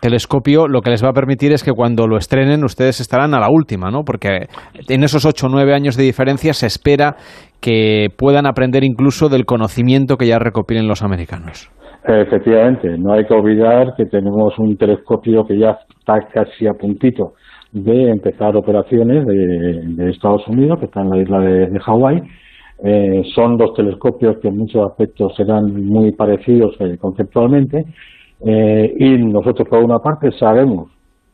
telescopio, 0.00 0.66
lo 0.66 0.80
que 0.80 0.90
les 0.90 1.04
va 1.04 1.10
a 1.10 1.12
permitir 1.12 1.49
es 1.52 1.64
que 1.64 1.72
cuando 1.72 2.06
lo 2.06 2.16
estrenen 2.16 2.64
ustedes 2.64 3.00
estarán 3.00 3.34
a 3.34 3.40
la 3.40 3.48
última, 3.50 3.90
¿no? 3.90 4.02
Porque 4.04 4.46
en 4.88 5.02
esos 5.04 5.24
ocho 5.24 5.46
o 5.46 5.50
nueve 5.50 5.74
años 5.74 5.96
de 5.96 6.04
diferencia 6.04 6.52
se 6.52 6.66
espera 6.66 7.16
que 7.60 8.08
puedan 8.16 8.46
aprender 8.46 8.84
incluso 8.84 9.28
del 9.28 9.44
conocimiento 9.44 10.16
que 10.16 10.26
ya 10.26 10.38
recopilen 10.38 10.88
los 10.88 11.02
americanos. 11.02 11.70
Efectivamente, 12.04 12.96
no 12.96 13.12
hay 13.12 13.26
que 13.26 13.34
olvidar 13.34 13.94
que 13.96 14.06
tenemos 14.06 14.58
un 14.58 14.76
telescopio 14.76 15.44
que 15.46 15.58
ya 15.58 15.78
está 15.98 16.20
casi 16.32 16.66
a 16.66 16.72
puntito 16.72 17.34
de 17.72 18.10
empezar 18.10 18.56
operaciones 18.56 19.26
de, 19.26 20.10
Estados 20.10 20.46
Unidos, 20.48 20.78
que 20.78 20.86
está 20.86 21.02
en 21.02 21.10
la 21.10 21.18
isla 21.18 21.40
de, 21.40 21.78
Hawái. 21.78 22.22
Eh, 22.82 23.22
son 23.34 23.58
dos 23.58 23.74
telescopios 23.74 24.38
que 24.38 24.48
en 24.48 24.56
muchos 24.56 24.90
aspectos 24.90 25.34
serán 25.36 25.84
muy 25.84 26.12
parecidos 26.12 26.74
eh, 26.80 26.96
conceptualmente 26.98 27.84
eh, 28.42 28.94
y 28.98 29.18
nosotros 29.18 29.68
por 29.68 29.84
una 29.84 29.98
parte 29.98 30.30
sabemos 30.38 30.90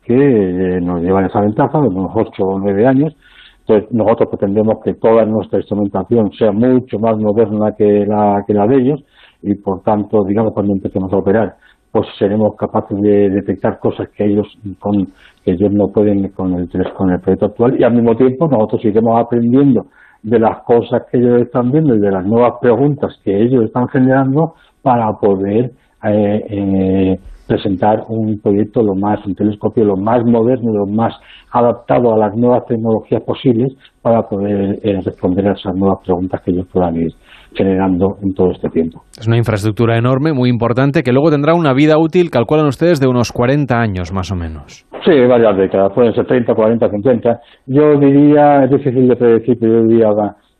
que 0.06 0.80
nos 0.82 1.02
llevan 1.02 1.26
esa 1.26 1.40
ventaja 1.40 1.80
de 1.80 1.88
unos 1.88 2.12
8 2.14 2.42
o 2.44 2.58
9 2.58 2.86
años, 2.86 3.16
entonces 3.60 3.90
nosotros 3.92 4.28
pretendemos 4.30 4.76
que 4.84 4.94
toda 4.94 5.24
nuestra 5.24 5.58
instrumentación 5.58 6.30
sea 6.32 6.52
mucho 6.52 6.98
más 6.98 7.16
moderna 7.18 7.72
que 7.76 8.06
la, 8.06 8.44
que 8.46 8.54
la 8.54 8.66
de 8.66 8.76
ellos 8.76 9.04
y 9.42 9.54
por 9.56 9.82
tanto, 9.82 10.24
digamos, 10.24 10.52
cuando 10.52 10.72
empecemos 10.72 11.12
a 11.12 11.16
operar, 11.16 11.56
pues 11.90 12.06
seremos 12.18 12.54
capaces 12.56 13.00
de 13.00 13.30
detectar 13.30 13.78
cosas 13.78 14.08
que 14.10 14.24
ellos 14.24 14.46
con 14.78 15.06
que 15.44 15.52
ellos 15.52 15.72
no 15.72 15.88
pueden 15.88 16.28
con 16.28 16.54
el 16.54 16.68
con 16.92 17.10
el 17.10 17.20
proyecto 17.20 17.46
actual. 17.46 17.80
Y 17.80 17.84
al 17.84 17.94
mismo 17.94 18.14
tiempo 18.16 18.48
nosotros 18.48 18.84
iremos 18.84 19.18
aprendiendo 19.18 19.86
de 20.22 20.38
las 20.38 20.62
cosas 20.64 21.02
que 21.10 21.18
ellos 21.18 21.42
están 21.42 21.70
viendo 21.72 21.94
y 21.94 22.00
de 22.00 22.10
las 22.10 22.24
nuevas 22.26 22.54
preguntas 22.60 23.18
que 23.24 23.42
ellos 23.42 23.64
están 23.64 23.88
generando 23.88 24.54
para 24.82 25.12
poder 25.14 25.72
eh, 26.04 26.46
eh, 26.50 27.18
presentar 27.46 28.04
un 28.08 28.40
proyecto 28.40 28.82
lo 28.82 28.94
más, 28.94 29.24
un 29.26 29.34
telescopio 29.34 29.84
lo 29.84 29.96
más 29.96 30.24
moderno, 30.24 30.72
lo 30.72 30.86
más 30.86 31.14
adaptado 31.52 32.14
a 32.14 32.18
las 32.18 32.36
nuevas 32.36 32.64
tecnologías 32.66 33.22
posibles 33.22 33.72
para 34.02 34.22
poder 34.22 34.78
eh, 34.82 35.00
responder 35.04 35.48
a 35.48 35.52
esas 35.52 35.74
nuevas 35.74 35.98
preguntas 36.04 36.40
que 36.44 36.50
ellos 36.50 36.66
puedan 36.72 36.96
ir 36.96 37.12
generando 37.54 38.16
en 38.22 38.34
todo 38.34 38.50
este 38.50 38.68
tiempo. 38.68 39.02
Es 39.18 39.26
una 39.26 39.36
infraestructura 39.36 39.96
enorme, 39.96 40.32
muy 40.32 40.50
importante, 40.50 41.02
que 41.02 41.12
luego 41.12 41.30
tendrá 41.30 41.54
una 41.54 41.72
vida 41.72 41.98
útil, 41.98 42.30
calculan 42.30 42.66
ustedes, 42.66 43.00
de 43.00 43.08
unos 43.08 43.32
40 43.32 43.80
años 43.80 44.12
más 44.12 44.30
o 44.30 44.36
menos. 44.36 44.86
Sí, 45.04 45.12
varias 45.28 45.56
décadas, 45.56 45.92
pueden 45.94 46.12
ser 46.14 46.26
30, 46.26 46.54
40, 46.54 46.90
50. 46.90 47.40
Yo 47.66 47.98
diría, 47.98 48.64
es 48.64 48.70
difícil 48.70 49.08
de 49.08 49.16
predecir, 49.16 49.56
pero 49.58 49.80
yo 49.80 49.88
diría 49.88 50.08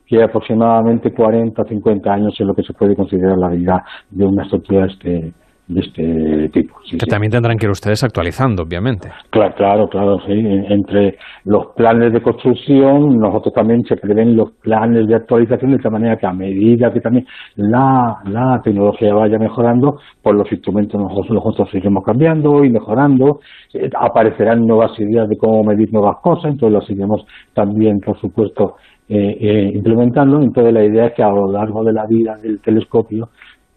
que 0.07 0.23
aproximadamente 0.23 1.13
40, 1.13 1.65
50 1.65 2.13
años 2.13 2.35
es 2.39 2.47
lo 2.47 2.55
que 2.55 2.63
se 2.63 2.73
puede 2.73 2.95
considerar 2.95 3.37
la 3.37 3.49
vida 3.49 3.85
de 4.11 4.25
una 4.25 4.45
estructura 4.45 4.87
este, 4.87 5.33
de 5.69 5.81
este 5.81 6.49
tipo. 6.51 6.77
que 6.91 7.07
también 7.07 7.33
tendrán 7.33 7.59
que 7.59 7.67
ir 7.67 7.71
ustedes 7.71 8.05
actualizando, 8.05 8.63
obviamente. 8.63 9.09
Claro, 9.31 9.55
claro, 9.55 9.89
claro, 9.89 10.19
sí. 10.21 10.33
Entre 10.33 11.19
los 11.45 11.67
planes 11.75 12.13
de 12.13 12.23
construcción, 12.23 13.19
nosotros 13.19 13.53
también 13.53 13.83
se 13.85 13.97
prevén 13.97 14.37
los 14.37 14.53
planes 14.63 15.09
de 15.09 15.17
actualización 15.17 15.73
de 15.73 15.79
tal 15.79 15.93
manera 15.93 16.17
que 16.17 16.27
a 16.27 16.33
medida 16.33 16.93
que 16.93 17.01
también 17.01 17.27
la, 17.57 18.17
la 18.27 18.61
tecnología 18.63 19.13
vaya 19.13 19.39
mejorando, 19.39 19.99
pues 20.23 20.37
los 20.37 20.51
instrumentos 20.53 21.01
nosotros, 21.01 21.31
nosotros 21.31 21.69
seguiremos 21.71 22.05
cambiando 22.05 22.65
y 22.65 22.71
mejorando. 22.71 23.41
Eh, 23.75 23.91
aparecerán 23.99 24.67
nuevas 24.67 24.99
ideas 25.01 25.29
de 25.29 25.37
cómo 25.37 25.65
medir 25.65 25.93
nuevas 25.93 26.19
cosas, 26.23 26.53
entonces 26.53 26.79
las 26.79 26.87
seguiremos 26.87 27.27
también, 27.55 27.99
por 27.99 28.21
supuesto, 28.21 28.77
eh, 29.09 29.37
eh, 29.41 29.73
implementando. 29.75 30.41
Entonces 30.41 30.73
la 30.73 30.85
idea 30.85 31.07
es 31.07 31.15
que 31.15 31.25
a 31.25 31.31
lo 31.31 31.51
largo 31.51 31.83
de 31.83 31.93
la 31.93 32.07
vida 32.07 32.37
del 32.37 32.61
telescopio, 32.61 33.31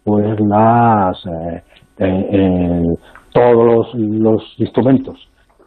pues 0.04 0.38
las 0.40 1.24
eh, 2.00 2.82
todos 3.32 3.94
los, 3.94 4.42
instrumentos 4.58 5.16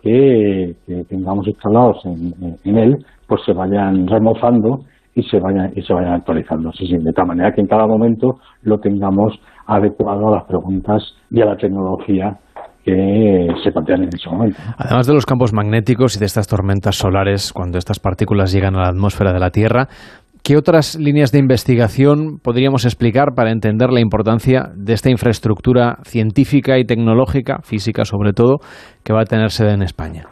que, 0.01 0.75
tengamos 1.07 1.47
instalados 1.47 2.03
en, 2.05 2.77
él, 2.77 2.97
pues 3.27 3.41
se 3.45 3.53
vayan 3.53 4.07
remozando 4.07 4.81
y 5.15 5.23
se 5.23 5.39
vayan 5.39 5.71
y 5.75 5.81
se 5.84 5.93
vayan 5.93 6.13
actualizando, 6.13 6.71
de 6.71 7.13
tal 7.13 7.27
manera 7.27 7.53
que 7.53 7.61
en 7.61 7.67
cada 7.67 7.88
momento 7.88 8.39
lo 8.63 8.79
tengamos 8.79 9.39
adecuado 9.67 10.27
a 10.29 10.38
las 10.38 10.43
preguntas 10.45 11.03
y 11.29 11.41
a 11.41 11.45
la 11.45 11.55
tecnología 11.55 12.38
que 12.84 13.47
se 13.63 13.71
plantean 13.71 14.03
en 14.03 14.09
ese 14.09 14.29
momento. 14.29 14.57
Además 14.77 15.07
de 15.07 15.13
los 15.13 15.25
campos 15.25 15.53
magnéticos 15.53 16.17
y 16.17 16.19
de 16.19 16.25
estas 16.25 16.47
tormentas 16.47 16.95
solares, 16.95 17.53
cuando 17.53 17.77
estas 17.77 17.99
partículas 17.99 18.51
llegan 18.51 18.75
a 18.75 18.81
la 18.81 18.89
atmósfera 18.89 19.31
de 19.31 19.39
la 19.39 19.51
Tierra, 19.51 19.88
¿Qué 20.46 20.58
otras 20.58 21.00
líneas 21.00 21.32
de 21.32 21.39
investigación 21.39 22.38
podríamos 22.44 22.84
explicar 22.84 23.34
para 23.34 23.54
entender 23.54 23.91
la 23.91 24.02
importancia 24.02 24.74
de 24.76 24.91
esta 24.91 25.10
infraestructura 25.10 26.00
científica 26.04 26.78
y 26.78 26.84
tecnológica, 26.84 27.60
física 27.64 28.04
sobre 28.04 28.34
todo, 28.34 28.58
que 29.06 29.14
va 29.14 29.22
a 29.22 29.24
tener 29.24 29.52
sede 29.52 29.74
en 29.74 29.84
España? 29.84 30.26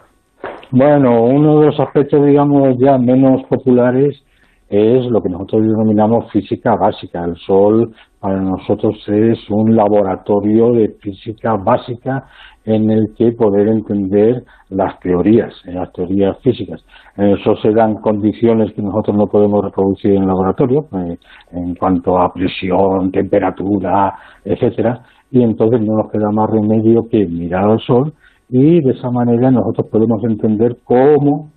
Bueno, 0.69 1.23
uno 1.23 1.61
de 1.61 1.67
los 1.67 1.79
aspectos, 1.79 2.25
digamos, 2.25 2.75
ya 2.77 2.97
menos 2.97 3.43
populares 3.47 4.21
es 4.67 5.05
lo 5.05 5.21
que 5.21 5.29
nosotros 5.29 5.61
denominamos 5.61 6.29
física 6.33 6.75
básica. 6.75 7.23
El 7.23 7.37
Sol 7.37 7.93
para 8.19 8.41
nosotros 8.41 8.97
es 9.07 9.39
un 9.49 9.77
laboratorio 9.77 10.73
de 10.73 10.89
física 11.01 11.55
básica 11.55 12.25
en 12.65 12.89
el 12.89 13.13
que 13.15 13.31
poder 13.31 13.67
entender 13.67 14.43
las 14.69 14.99
teorías, 14.99 15.53
las 15.65 15.91
teorías 15.93 16.37
físicas. 16.39 16.83
Eso 17.17 17.55
se 17.57 17.71
dan 17.71 17.95
condiciones 17.95 18.73
que 18.73 18.81
nosotros 18.81 19.17
no 19.17 19.27
podemos 19.27 19.63
reproducir 19.63 20.11
en 20.11 20.23
el 20.23 20.27
laboratorio, 20.27 20.87
eh, 20.93 21.17
en 21.51 21.75
cuanto 21.75 22.19
a 22.19 22.31
presión, 22.33 23.11
temperatura, 23.11 24.13
etcétera, 24.45 25.01
y 25.31 25.41
entonces 25.41 25.81
no 25.81 25.97
nos 25.97 26.11
queda 26.11 26.29
más 26.31 26.49
remedio 26.49 27.07
que 27.09 27.25
mirar 27.25 27.69
al 27.69 27.79
Sol 27.79 28.13
y 28.49 28.81
de 28.81 28.91
esa 28.91 29.09
manera 29.09 29.49
nosotros 29.49 29.87
podemos 29.89 30.21
entender 30.25 30.77
cómo 30.83 31.51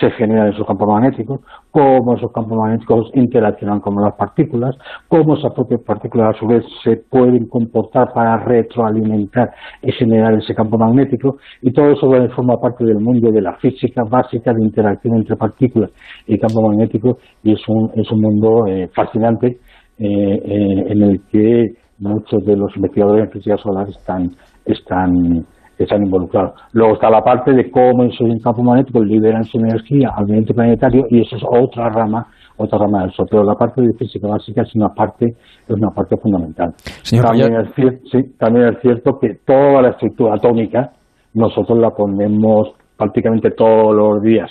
se 0.00 0.10
generan 0.12 0.48
esos 0.48 0.66
campos 0.66 0.88
magnéticos, 0.88 1.40
cómo 1.70 2.16
esos 2.16 2.32
campos 2.32 2.56
magnéticos 2.58 3.10
interaccionan 3.14 3.80
con 3.80 3.94
las 3.96 4.14
partículas, 4.14 4.74
cómo 5.08 5.36
esas 5.36 5.52
propias 5.52 5.82
partículas 5.82 6.34
a 6.34 6.38
su 6.38 6.46
vez 6.46 6.64
se 6.82 6.96
pueden 6.96 7.46
comportar 7.48 8.12
para 8.14 8.38
retroalimentar 8.38 9.50
y 9.82 9.92
generar 9.92 10.34
ese 10.34 10.54
campo 10.54 10.78
magnético, 10.78 11.36
y 11.60 11.72
todo 11.72 11.90
eso 11.90 12.10
forma 12.34 12.56
parte 12.56 12.84
del 12.84 12.98
mundo 12.98 13.30
de 13.30 13.42
la 13.42 13.54
física 13.56 14.02
básica 14.08 14.52
de 14.52 14.64
interacción 14.64 15.16
entre 15.16 15.36
partículas 15.36 15.90
y 16.26 16.38
campo 16.38 16.62
magnético, 16.62 17.18
y 17.42 17.52
es 17.52 17.68
un, 17.68 17.90
es 17.94 18.10
un 18.10 18.20
mundo 18.20 18.66
eh, 18.66 18.88
fascinante 18.94 19.58
eh, 19.98 20.06
eh, 20.08 20.84
en 20.88 21.02
el 21.02 21.20
que 21.30 21.74
muchos 21.98 22.42
de 22.44 22.56
los 22.56 22.74
investigadores 22.74 23.26
en 23.26 23.30
física 23.32 23.56
solar 23.58 23.86
están, 23.88 24.30
están 24.64 25.44
que 25.80 25.84
están 25.84 26.02
involucrados. 26.02 26.52
Luego 26.72 26.92
está 26.92 27.08
la 27.08 27.22
parte 27.22 27.54
de 27.54 27.70
cómo 27.70 28.04
esos 28.04 28.28
campos 28.44 28.62
magnéticos 28.62 29.02
liberan 29.06 29.44
su 29.44 29.58
energía 29.58 30.10
al 30.14 30.24
ambiente 30.24 30.52
planetario 30.52 31.06
y 31.08 31.22
eso 31.22 31.36
es 31.36 31.42
otra 31.42 31.88
rama 31.88 32.26
otra 32.58 32.76
rama 32.78 33.00
del 33.00 33.12
sol, 33.12 33.26
pero 33.30 33.42
la 33.42 33.54
parte 33.54 33.80
de 33.80 33.94
física 33.94 34.28
básica 34.28 34.60
es 34.60 34.74
una 34.74 34.90
parte 34.90 35.24
es 35.24 35.74
una 35.74 35.88
parte 35.88 36.18
fundamental. 36.18 36.74
también, 37.22 37.54
es, 37.54 37.68
sí, 38.12 38.34
también 38.38 38.74
es 38.74 38.80
cierto 38.82 39.18
que 39.18 39.36
toda 39.46 39.80
la 39.80 39.88
estructura 39.92 40.34
atómica 40.34 40.92
nosotros 41.32 41.78
la 41.78 41.88
ponemos 41.88 42.72
prácticamente 42.98 43.52
todos 43.52 43.96
los 43.96 44.22
días 44.22 44.50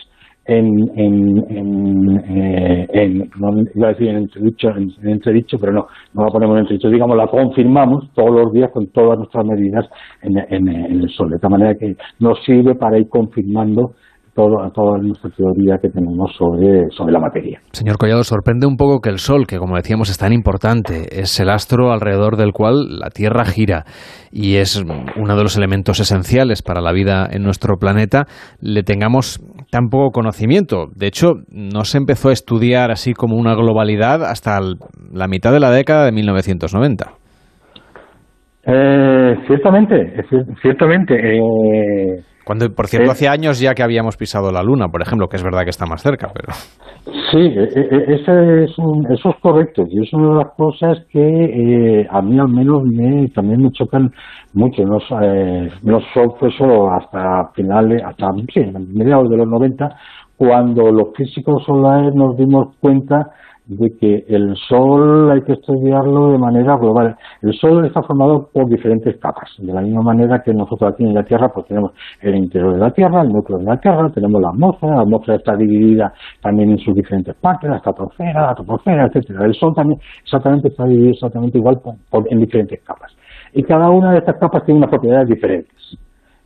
en, 0.49 0.89
en, 0.95 1.37
en, 1.49 2.19
eh, 2.27 2.87
en 2.91 3.29
no 3.39 3.63
iba 3.75 3.87
a 3.87 3.91
decir 3.91 4.09
en 4.09 4.17
entredicho, 4.17 4.69
en, 4.69 4.91
entredicho, 5.07 5.57
pero 5.59 5.73
no, 5.73 5.85
no 6.13 6.25
la 6.25 6.31
ponemos 6.31 6.55
en 6.55 6.61
entredicho, 6.61 6.89
digamos, 6.89 7.15
la 7.15 7.27
confirmamos 7.27 8.11
todos 8.15 8.31
los 8.31 8.51
días 8.51 8.71
con 8.73 8.87
todas 8.87 9.19
nuestras 9.19 9.45
medidas 9.45 9.85
en, 10.23 10.37
en, 10.37 10.67
en 10.67 11.01
el 11.01 11.09
sol, 11.09 11.29
de 11.29 11.37
tal 11.37 11.51
manera 11.51 11.75
que 11.75 11.95
nos 12.19 12.43
sirve 12.43 12.73
para 12.75 12.97
ir 12.97 13.07
confirmando 13.09 13.91
toda, 14.39 14.69
toda 14.71 14.97
nuestra 14.99 15.29
teoría 15.31 15.77
que 15.81 15.89
tenemos 15.89 16.31
sobre, 16.37 16.89
sobre 16.91 17.11
la 17.11 17.19
materia. 17.19 17.59
Señor 17.71 17.97
Collado, 17.97 18.23
sorprende 18.23 18.67
un 18.67 18.77
poco 18.77 18.99
que 19.01 19.09
el 19.09 19.19
Sol, 19.19 19.45
que 19.47 19.57
como 19.57 19.75
decíamos 19.75 20.09
es 20.09 20.17
tan 20.17 20.31
importante, 20.33 21.21
es 21.21 21.39
el 21.39 21.49
astro 21.49 21.91
alrededor 21.91 22.37
del 22.37 22.53
cual 22.53 22.99
la 22.99 23.09
Tierra 23.09 23.45
gira 23.45 23.85
y 24.31 24.55
es 24.55 24.81
uno 24.81 25.35
de 25.35 25.43
los 25.43 25.57
elementos 25.57 25.99
esenciales 25.99 26.61
para 26.61 26.81
la 26.81 26.93
vida 26.93 27.27
en 27.29 27.43
nuestro 27.43 27.77
planeta, 27.77 28.27
le 28.61 28.83
tengamos 28.83 29.39
tan 29.71 29.89
poco 29.89 30.11
conocimiento. 30.11 30.87
De 30.95 31.07
hecho, 31.07 31.35
no 31.49 31.83
se 31.83 31.97
empezó 31.97 32.29
a 32.29 32.33
estudiar 32.33 32.91
así 32.91 33.13
como 33.13 33.35
una 33.37 33.53
globalidad 33.55 34.23
hasta 34.25 34.59
la 35.13 35.27
mitad 35.27 35.51
de 35.51 35.59
la 35.59 35.71
década 35.71 36.05
de 36.05 36.11
1990. 36.11 37.11
Eh, 38.65 39.35
ciertamente, 39.47 39.95
eh, 39.95 40.23
cier- 40.29 40.61
ciertamente. 40.61 41.15
eh, 41.15 42.21
Cuando, 42.49 42.65
por 42.73 42.87
cierto, 42.87 43.09
Eh. 43.09 43.11
hace 43.11 43.27
años 43.27 43.59
ya 43.59 43.75
que 43.75 43.83
habíamos 43.83 44.17
pisado 44.17 44.51
la 44.51 44.63
Luna, 44.63 44.87
por 44.87 45.03
ejemplo, 45.03 45.27
que 45.27 45.35
es 45.37 45.43
verdad 45.43 45.65
que 45.65 45.69
está 45.69 45.85
más 45.85 46.01
cerca, 46.01 46.31
pero... 46.33 46.51
Sí, 47.29 47.37
e- 47.37 47.69
e- 47.75 48.15
ese 48.15 48.63
es 48.63 48.75
un- 48.79 49.05
eso 49.13 49.29
es 49.29 49.35
correcto 49.39 49.83
y 49.87 50.01
es 50.01 50.11
una 50.13 50.29
de 50.29 50.35
las 50.45 50.53
cosas 50.57 50.97
que 51.11 51.19
eh, 51.21 52.07
a 52.09 52.23
mí 52.23 52.39
al 52.39 52.49
menos 52.49 52.81
me, 52.85 53.27
también 53.35 53.61
me 53.61 53.69
chocan 53.71 54.09
mucho. 54.55 54.81
No, 54.83 54.97
eh, 55.21 55.69
no 55.83 55.99
fue 56.39 56.49
solo 56.57 56.91
hasta 56.91 57.51
finales, 57.53 58.01
hasta 58.03 58.31
sí, 58.51 58.61
mediados 58.95 59.29
de 59.29 59.37
los 59.37 59.47
90, 59.47 59.87
cuando 60.35 60.89
los 60.91 61.09
físicos 61.15 61.63
solares 61.67 62.15
nos 62.15 62.35
dimos 62.35 62.75
cuenta 62.79 63.27
de 63.69 63.95
que 63.99 64.25
el 64.27 64.55
Sol 64.67 65.29
hay 65.31 65.41
que 65.43 65.53
estudiarlo 65.53 66.31
de 66.31 66.39
manera 66.39 66.75
global. 66.77 67.15
El 67.43 67.53
Sol 67.53 67.85
está 67.85 68.01
formado 68.01 68.49
por 68.51 68.67
diferentes 68.67 69.15
capas, 69.19 69.47
de 69.59 69.71
la 69.71 69.81
misma 69.81 70.01
manera 70.01 70.41
que 70.43 70.51
nosotros 70.55 70.91
aquí 70.91 71.03
en 71.03 71.13
la 71.13 71.23
Tierra 71.23 71.49
pues 71.53 71.67
tenemos 71.67 71.91
el 72.21 72.35
interior 72.35 72.73
de 72.73 72.79
la 72.79 72.89
Tierra, 72.91 73.21
el 73.21 73.29
núcleo 73.29 73.59
de 73.59 73.65
la 73.65 73.77
Tierra, 73.77 74.09
tenemos 74.09 74.41
la 74.41 74.49
atmósfera, 74.49 74.95
la 74.95 75.01
atmósfera 75.03 75.37
está 75.37 75.55
dividida 75.55 76.11
también 76.41 76.71
en 76.71 76.79
sus 76.79 76.95
diferentes 76.95 77.35
partes, 77.35 77.69
la 77.69 77.77
estratosfera, 77.77 78.47
la 78.47 78.55
troposfera, 78.55 79.05
etcétera. 79.05 79.45
El 79.45 79.53
Sol 79.53 79.73
también 79.75 79.99
exactamente 80.23 80.69
está 80.69 80.85
dividido 80.85 81.11
exactamente 81.11 81.59
igual 81.59 81.79
por- 81.79 81.95
por- 82.09 82.33
en 82.33 82.39
diferentes 82.39 82.81
capas. 82.83 83.15
Y 83.53 83.61
cada 83.61 83.89
una 83.91 84.11
de 84.13 84.17
estas 84.17 84.37
capas 84.37 84.65
tiene 84.65 84.79
unas 84.79 84.89
propiedades 84.89 85.27
diferentes. 85.29 85.75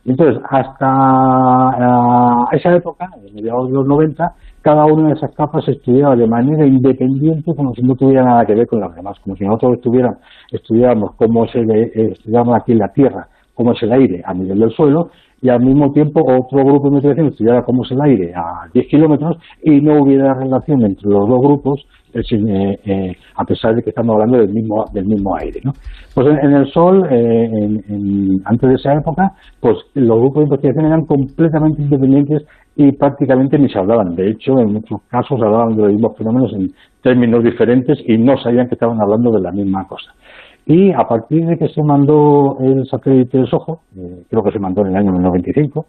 Entonces, 0.06 0.42
hasta 0.50 0.86
ah, 0.88 2.48
esa 2.52 2.74
época, 2.74 3.08
en 3.26 3.34
mediados 3.34 3.68
de 3.68 3.74
los 3.74 3.86
90, 3.86 4.32
cada 4.64 4.86
una 4.86 5.08
de 5.08 5.14
esas 5.14 5.34
capas 5.34 5.64
se 5.66 5.72
estudiaba 5.72 6.16
de 6.16 6.26
manera 6.26 6.66
independiente, 6.66 7.54
como 7.54 7.74
si 7.74 7.82
no 7.82 7.94
tuviera 7.94 8.24
nada 8.24 8.46
que 8.46 8.54
ver 8.54 8.66
con 8.66 8.80
las 8.80 8.94
demás, 8.94 9.18
como 9.20 9.36
si 9.36 9.44
nosotros 9.44 9.74
estuviéramos, 9.74 10.18
estudiáramos 10.50 11.14
cómo 11.16 11.44
es 11.44 11.54
el, 11.54 11.70
eh, 11.70 11.92
estudiáramos 12.12 12.56
aquí 12.56 12.72
en 12.72 12.78
la 12.78 12.88
Tierra, 12.88 13.28
cómo 13.54 13.72
es 13.72 13.82
el 13.82 13.92
aire 13.92 14.22
a 14.24 14.32
nivel 14.32 14.58
del 14.58 14.70
suelo, 14.72 15.10
y 15.42 15.50
al 15.50 15.60
mismo 15.62 15.92
tiempo 15.92 16.20
otro 16.22 16.64
grupo 16.64 16.84
de 16.84 16.88
investigación 16.88 17.26
estudiara 17.28 17.62
cómo 17.62 17.84
es 17.84 17.90
el 17.90 18.00
aire 18.00 18.32
a 18.34 18.66
10 18.72 18.86
kilómetros 18.88 19.36
y 19.62 19.78
no 19.82 20.02
hubiera 20.02 20.32
relación 20.32 20.82
entre 20.82 21.10
los 21.10 21.28
dos 21.28 21.38
grupos, 21.40 21.86
eh, 22.14 22.78
eh, 22.86 23.12
a 23.36 23.44
pesar 23.44 23.74
de 23.74 23.82
que 23.82 23.90
estamos 23.90 24.14
hablando 24.14 24.38
del 24.38 24.48
mismo, 24.48 24.86
del 24.94 25.04
mismo 25.04 25.36
aire. 25.36 25.60
¿no? 25.64 25.72
Pues 26.14 26.26
en, 26.28 26.52
el 26.52 26.66
Sol, 26.72 27.06
en- 27.10 28.40
antes 28.46 28.68
de 28.70 28.76
esa 28.76 28.94
época, 28.94 29.32
pues 29.60 29.76
los 29.94 30.18
grupos 30.18 30.38
de 30.38 30.44
investigación 30.44 30.86
eran 30.86 31.04
completamente 31.06 31.82
independientes 31.82 32.42
y 32.76 32.92
prácticamente 32.92 33.58
ni 33.58 33.68
se 33.68 33.78
hablaban. 33.78 34.16
De 34.16 34.30
hecho, 34.30 34.58
en 34.58 34.72
muchos 34.72 35.02
casos 35.08 35.40
hablaban 35.40 35.76
de 35.76 35.82
los 35.82 35.92
mismos 35.92 36.16
fenómenos 36.16 36.52
en 36.54 36.72
términos 37.02 37.44
diferentes 37.44 37.98
y 38.06 38.18
no 38.18 38.36
sabían 38.38 38.68
que 38.68 38.74
estaban 38.74 39.00
hablando 39.00 39.30
de 39.30 39.40
la 39.40 39.52
misma 39.52 39.86
cosa. 39.86 40.12
Y 40.66 40.92
a 40.92 41.06
partir 41.06 41.46
de 41.46 41.58
que 41.58 41.68
se 41.68 41.82
mandó 41.82 42.56
el 42.60 42.86
satélite 42.86 43.38
de 43.38 43.46
SOHO, 43.46 43.80
eh, 43.96 44.22
creo 44.28 44.42
que 44.42 44.52
se 44.52 44.58
mandó 44.58 44.80
en 44.82 44.88
el 44.88 44.96
año 44.96 45.12
95, 45.12 45.86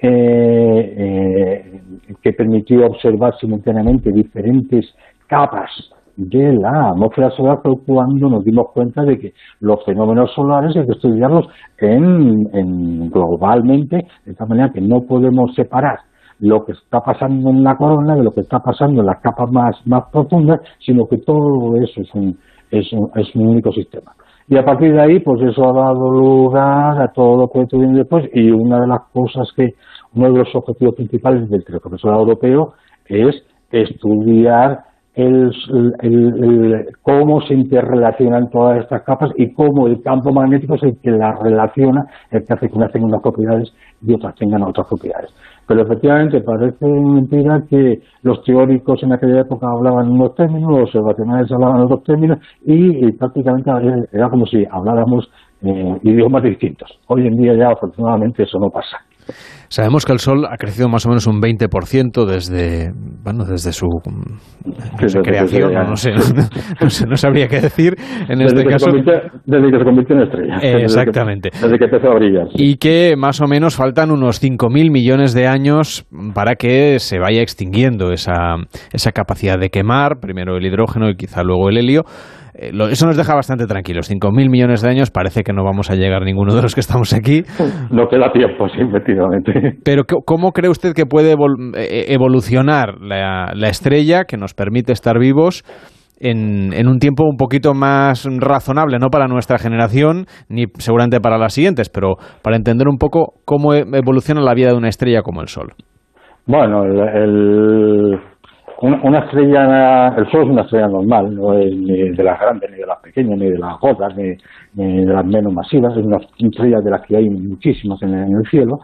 eh, 0.00 0.94
eh, 0.96 1.80
que 2.22 2.32
permitió 2.32 2.86
observar 2.86 3.36
simultáneamente 3.38 4.10
diferentes 4.12 4.86
capas 5.26 5.70
de 6.16 6.52
la 6.52 6.90
atmósfera 6.90 7.30
solar 7.30 7.60
fue 7.62 7.74
cuando 7.86 8.28
nos 8.28 8.44
dimos 8.44 8.72
cuenta 8.72 9.02
de 9.02 9.18
que 9.18 9.32
los 9.60 9.84
fenómenos 9.84 10.32
solares 10.34 10.76
hay 10.76 10.84
que 10.84 10.92
estudiarlos 10.92 11.46
en, 11.78 12.48
en 12.52 13.08
globalmente, 13.08 14.04
de 14.24 14.34
tal 14.34 14.48
manera 14.48 14.72
que 14.72 14.80
no 14.80 15.02
podemos 15.02 15.54
separar 15.54 15.98
lo 16.40 16.64
que 16.64 16.72
está 16.72 17.00
pasando 17.00 17.50
en 17.50 17.62
la 17.62 17.76
corona 17.76 18.14
de 18.14 18.22
lo 18.22 18.32
que 18.32 18.40
está 18.40 18.60
pasando 18.60 19.00
en 19.00 19.06
las 19.06 19.20
capas 19.20 19.50
más, 19.50 19.76
más 19.86 20.04
profundas, 20.12 20.60
sino 20.78 21.06
que 21.08 21.18
todo 21.18 21.76
eso 21.76 22.00
es 22.00 22.14
un, 22.14 22.38
es 22.70 22.92
un, 22.92 23.10
es 23.14 23.34
un 23.34 23.48
único 23.48 23.72
sistema. 23.72 24.12
Y 24.48 24.56
a 24.56 24.64
partir 24.64 24.92
de 24.92 25.00
ahí, 25.00 25.20
pues 25.20 25.42
eso 25.42 25.68
ha 25.68 25.72
dado 25.72 26.10
lugar 26.10 27.02
a 27.02 27.12
todo 27.12 27.36
lo 27.36 27.48
que 27.48 27.76
viene 27.76 27.98
después 27.98 28.24
y 28.32 28.50
una 28.50 28.80
de 28.80 28.86
las 28.86 29.00
cosas 29.12 29.52
que, 29.54 29.74
uno 30.14 30.32
de 30.32 30.38
los 30.38 30.54
objetivos 30.54 30.94
principales 30.94 31.50
del 31.50 31.64
teleprofesorado 31.64 32.20
europeo 32.20 32.72
es 33.06 33.44
estudiar 33.70 34.87
el, 35.18 36.86
cómo 37.02 37.40
se 37.42 37.54
interrelacionan 37.54 38.50
todas 38.50 38.82
estas 38.82 39.02
capas 39.02 39.30
y 39.36 39.52
cómo 39.52 39.88
el 39.88 40.00
campo 40.00 40.32
magnético 40.32 40.76
es 40.76 40.82
el 40.84 40.98
que 41.02 41.10
las 41.10 41.38
relaciona, 41.40 42.06
el 42.30 42.44
que 42.44 42.52
hace 42.52 42.68
que 42.68 42.76
unas 42.76 42.92
tengan 42.92 43.10
unas 43.10 43.22
propiedades 43.22 43.72
y 44.00 44.14
otras 44.14 44.36
tengan 44.36 44.62
otras 44.62 44.86
propiedades. 44.86 45.30
Pero 45.66 45.82
efectivamente 45.82 46.40
parece 46.40 46.86
mentira 46.86 47.64
que 47.68 48.00
los 48.22 48.42
teóricos 48.44 49.02
en 49.02 49.12
aquella 49.12 49.40
época 49.40 49.66
hablaban 49.68 50.08
unos 50.08 50.34
términos, 50.36 50.70
los 50.70 50.82
observacionales 50.82 51.50
hablaban 51.50 51.80
otros 51.82 52.04
términos 52.04 52.38
y, 52.64 53.06
y 53.06 53.12
prácticamente 53.12 53.70
era 54.12 54.30
como 54.30 54.46
si 54.46 54.64
habláramos 54.70 55.28
eh, 55.62 55.98
idiomas 56.04 56.44
distintos. 56.44 56.96
Hoy 57.08 57.26
en 57.26 57.36
día 57.36 57.54
ya 57.54 57.70
afortunadamente 57.70 58.44
eso 58.44 58.60
no 58.60 58.70
pasa. 58.70 58.98
Sabemos 59.68 60.06
que 60.06 60.12
el 60.12 60.18
Sol 60.18 60.46
ha 60.50 60.56
crecido 60.56 60.88
más 60.88 61.04
o 61.04 61.10
menos 61.10 61.26
un 61.26 61.40
20% 61.42 62.24
desde, 62.24 62.90
bueno, 63.22 63.44
desde 63.44 63.72
su 63.72 63.86
no 63.86 65.08
sé, 65.08 65.18
creación, 65.20 65.72
no, 65.74 65.96
sé, 65.96 66.12
no 66.80 66.88
sé, 66.90 67.06
no 67.06 67.16
sabría 67.16 67.48
qué 67.48 67.60
decir 67.60 67.94
en 68.28 68.38
desde, 68.38 68.44
este 68.46 68.64
que 68.64 68.70
caso. 68.70 68.84
se 68.86 68.90
convirtió, 68.90 69.12
desde 69.44 69.70
que 69.70 69.78
se 69.78 69.84
convirtió 69.84 70.16
en 70.16 70.22
estrella. 70.22 70.54
Eh, 70.54 70.60
Desde 70.62 70.76
que- 70.78 70.82
exactamente. 70.84 71.50
Desde 71.52 71.78
que, 71.78 71.84
empezó 71.84 72.08
a 72.10 72.14
brillar. 72.14 72.46
Y 72.54 72.76
que 72.76 73.14
más 73.16 73.40
o 73.42 73.46
menos 73.46 73.76
faltan 73.76 74.10
unos 74.10 74.40
5.000 74.42 74.90
millones 74.90 75.34
de 75.34 75.46
años 75.46 76.06
para 76.34 76.54
que 76.54 76.98
se 76.98 77.18
vaya 77.18 77.42
extinguiendo 77.42 78.12
esa, 78.12 78.56
esa 78.92 79.12
capacidad 79.12 79.58
de 79.58 79.68
quemar, 79.68 80.18
primero 80.20 80.56
el 80.56 80.64
hidrógeno 80.64 81.10
y 81.10 81.16
quizá 81.16 81.42
luego 81.42 81.68
el 81.68 81.76
helio. 81.76 82.04
Eh, 82.58 82.72
Eso 82.90 83.06
nos 83.06 83.16
deja 83.16 83.34
bastante 83.34 83.66
tranquilos. 83.66 84.10
5.000 84.10 84.50
millones 84.50 84.82
de 84.82 84.90
años 84.90 85.10
parece 85.10 85.42
que 85.42 85.52
no 85.52 85.62
vamos 85.64 85.90
a 85.90 85.94
llegar 85.94 86.22
ninguno 86.24 86.54
de 86.54 86.62
los 86.62 86.74
que 86.74 86.80
estamos 86.80 87.12
aquí. 87.14 87.42
No 87.90 88.08
queda 88.08 88.30
tiempo, 88.32 88.68
sí, 88.68 88.80
efectivamente. 88.80 89.78
Pero 89.84 90.02
¿cómo- 90.04 90.22
¿cómo 90.26 90.52
cree 90.52 90.70
usted 90.70 90.92
que 90.94 91.06
puede 91.06 91.34
evol- 91.36 91.74
eh, 91.76 92.06
evolucionar 92.08 93.00
la, 93.00 93.52
la 93.54 93.68
estrella 93.68 94.24
que 94.24 94.36
nos 94.36 94.54
permite 94.54 94.92
estar 94.92 95.18
vivos 95.18 95.62
en, 96.20 96.72
en 96.72 96.88
un 96.88 96.98
tiempo 96.98 97.24
un 97.24 97.36
poquito 97.36 97.74
más 97.74 98.26
razonable, 98.40 98.98
no 98.98 99.06
para 99.08 99.28
nuestra 99.28 99.58
generación, 99.58 100.26
ni 100.48 100.64
seguramente 100.78 101.20
para 101.20 101.38
las 101.38 101.54
siguientes, 101.54 101.88
pero 101.88 102.16
para 102.42 102.56
entender 102.56 102.88
un 102.88 102.98
poco 102.98 103.34
cómo 103.44 103.72
e- 103.74 103.84
evoluciona 103.92 104.40
la 104.40 104.54
vida 104.54 104.70
de 104.70 104.76
una 104.76 104.88
estrella 104.88 105.22
como 105.22 105.40
el 105.42 105.48
Sol? 105.48 105.74
Bueno, 106.46 106.82
el, 106.84 106.98
el- 106.98 108.18
una, 108.80 109.00
una 109.02 109.18
estrella, 109.20 110.08
el 110.16 110.30
Sol 110.30 110.42
es 110.44 110.48
una 110.50 110.62
estrella 110.62 110.88
normal, 110.88 111.34
no 111.34 111.52
es 111.54 111.74
ni 111.74 112.10
de 112.10 112.22
las 112.22 112.38
grandes, 112.40 112.70
ni 112.70 112.76
de 112.78 112.86
las 112.86 112.98
pequeñas, 113.00 113.38
ni 113.38 113.50
de 113.50 113.58
las 113.58 113.78
gordas, 113.80 114.14
ni, 114.16 114.36
de 114.74 115.12
las 115.12 115.24
menos 115.24 115.52
masivas, 115.52 115.96
es 115.96 116.04
una 116.04 116.18
estrella 116.38 116.80
de 116.80 116.90
las 116.90 117.02
que 117.06 117.16
hay 117.16 117.28
muchísimas 117.28 118.00
en, 118.02 118.14
en 118.14 118.36
el 118.36 118.46
cielo, 118.50 118.80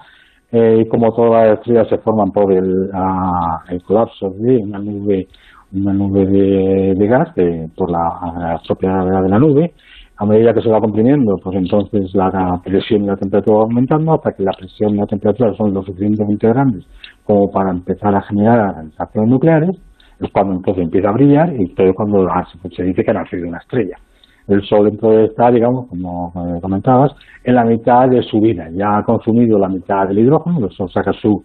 eh, 0.52 0.82
y 0.84 0.88
como 0.88 1.12
todas 1.12 1.48
las 1.48 1.58
estrellas 1.58 1.88
se 1.88 1.98
forman 1.98 2.30
por 2.30 2.52
el, 2.52 2.90
ah, 2.92 3.62
el 3.68 3.82
colapso 3.82 4.30
de 4.30 4.56
una 4.58 4.78
nube, 4.78 5.28
una 5.72 5.92
nube 5.92 6.26
de, 6.26 6.94
de 6.96 7.06
gas, 7.06 7.34
de- 7.34 7.68
por 7.76 7.90
la, 7.90 7.98
la 8.38 8.60
propia 8.66 8.90
gravedad 8.90 9.22
de 9.22 9.28
la 9.28 9.38
nube, 9.38 9.72
a 10.16 10.26
medida 10.26 10.52
que 10.54 10.62
se 10.62 10.68
va 10.70 10.80
comprimiendo, 10.80 11.36
pues 11.42 11.56
entonces 11.56 12.14
la 12.14 12.60
presión 12.64 13.04
y 13.04 13.06
la 13.06 13.16
temperatura 13.16 13.58
va 13.58 13.62
aumentando 13.64 14.12
hasta 14.14 14.32
que 14.32 14.44
la 14.44 14.52
presión 14.52 14.94
y 14.94 14.98
la 14.98 15.06
temperatura 15.06 15.52
son 15.54 15.74
lo 15.74 15.82
suficientemente 15.82 16.46
grandes 16.48 16.84
como 17.24 17.50
para 17.50 17.70
empezar 17.70 18.14
a 18.14 18.22
generar 18.22 18.74
reacciones 18.98 19.30
nucleares, 19.30 19.70
es 20.20 20.30
cuando 20.30 20.54
entonces 20.54 20.84
empieza 20.84 21.08
a 21.08 21.12
brillar 21.12 21.52
y 21.60 21.74
todo 21.74 21.92
cuando 21.94 22.26
ah, 22.30 22.46
se- 22.62 22.68
se 22.70 22.82
dice 22.84 23.02
que 23.02 23.10
ha 23.10 23.14
nacido 23.14 23.48
una 23.48 23.58
estrella. 23.58 23.96
El 24.46 24.62
Sol 24.62 24.86
entonces 24.88 25.30
está, 25.30 25.50
digamos, 25.50 25.88
como 25.88 26.32
comentabas, 26.60 27.12
en 27.44 27.54
la 27.54 27.64
mitad 27.64 28.08
de 28.10 28.22
su 28.22 28.40
vida. 28.40 28.68
Ya 28.72 28.98
ha 28.98 29.02
consumido 29.02 29.58
la 29.58 29.68
mitad 29.68 30.06
del 30.06 30.18
hidrógeno, 30.18 30.66
el 30.66 30.70
Sol 30.72 30.90
saca 30.92 31.12
su, 31.14 31.44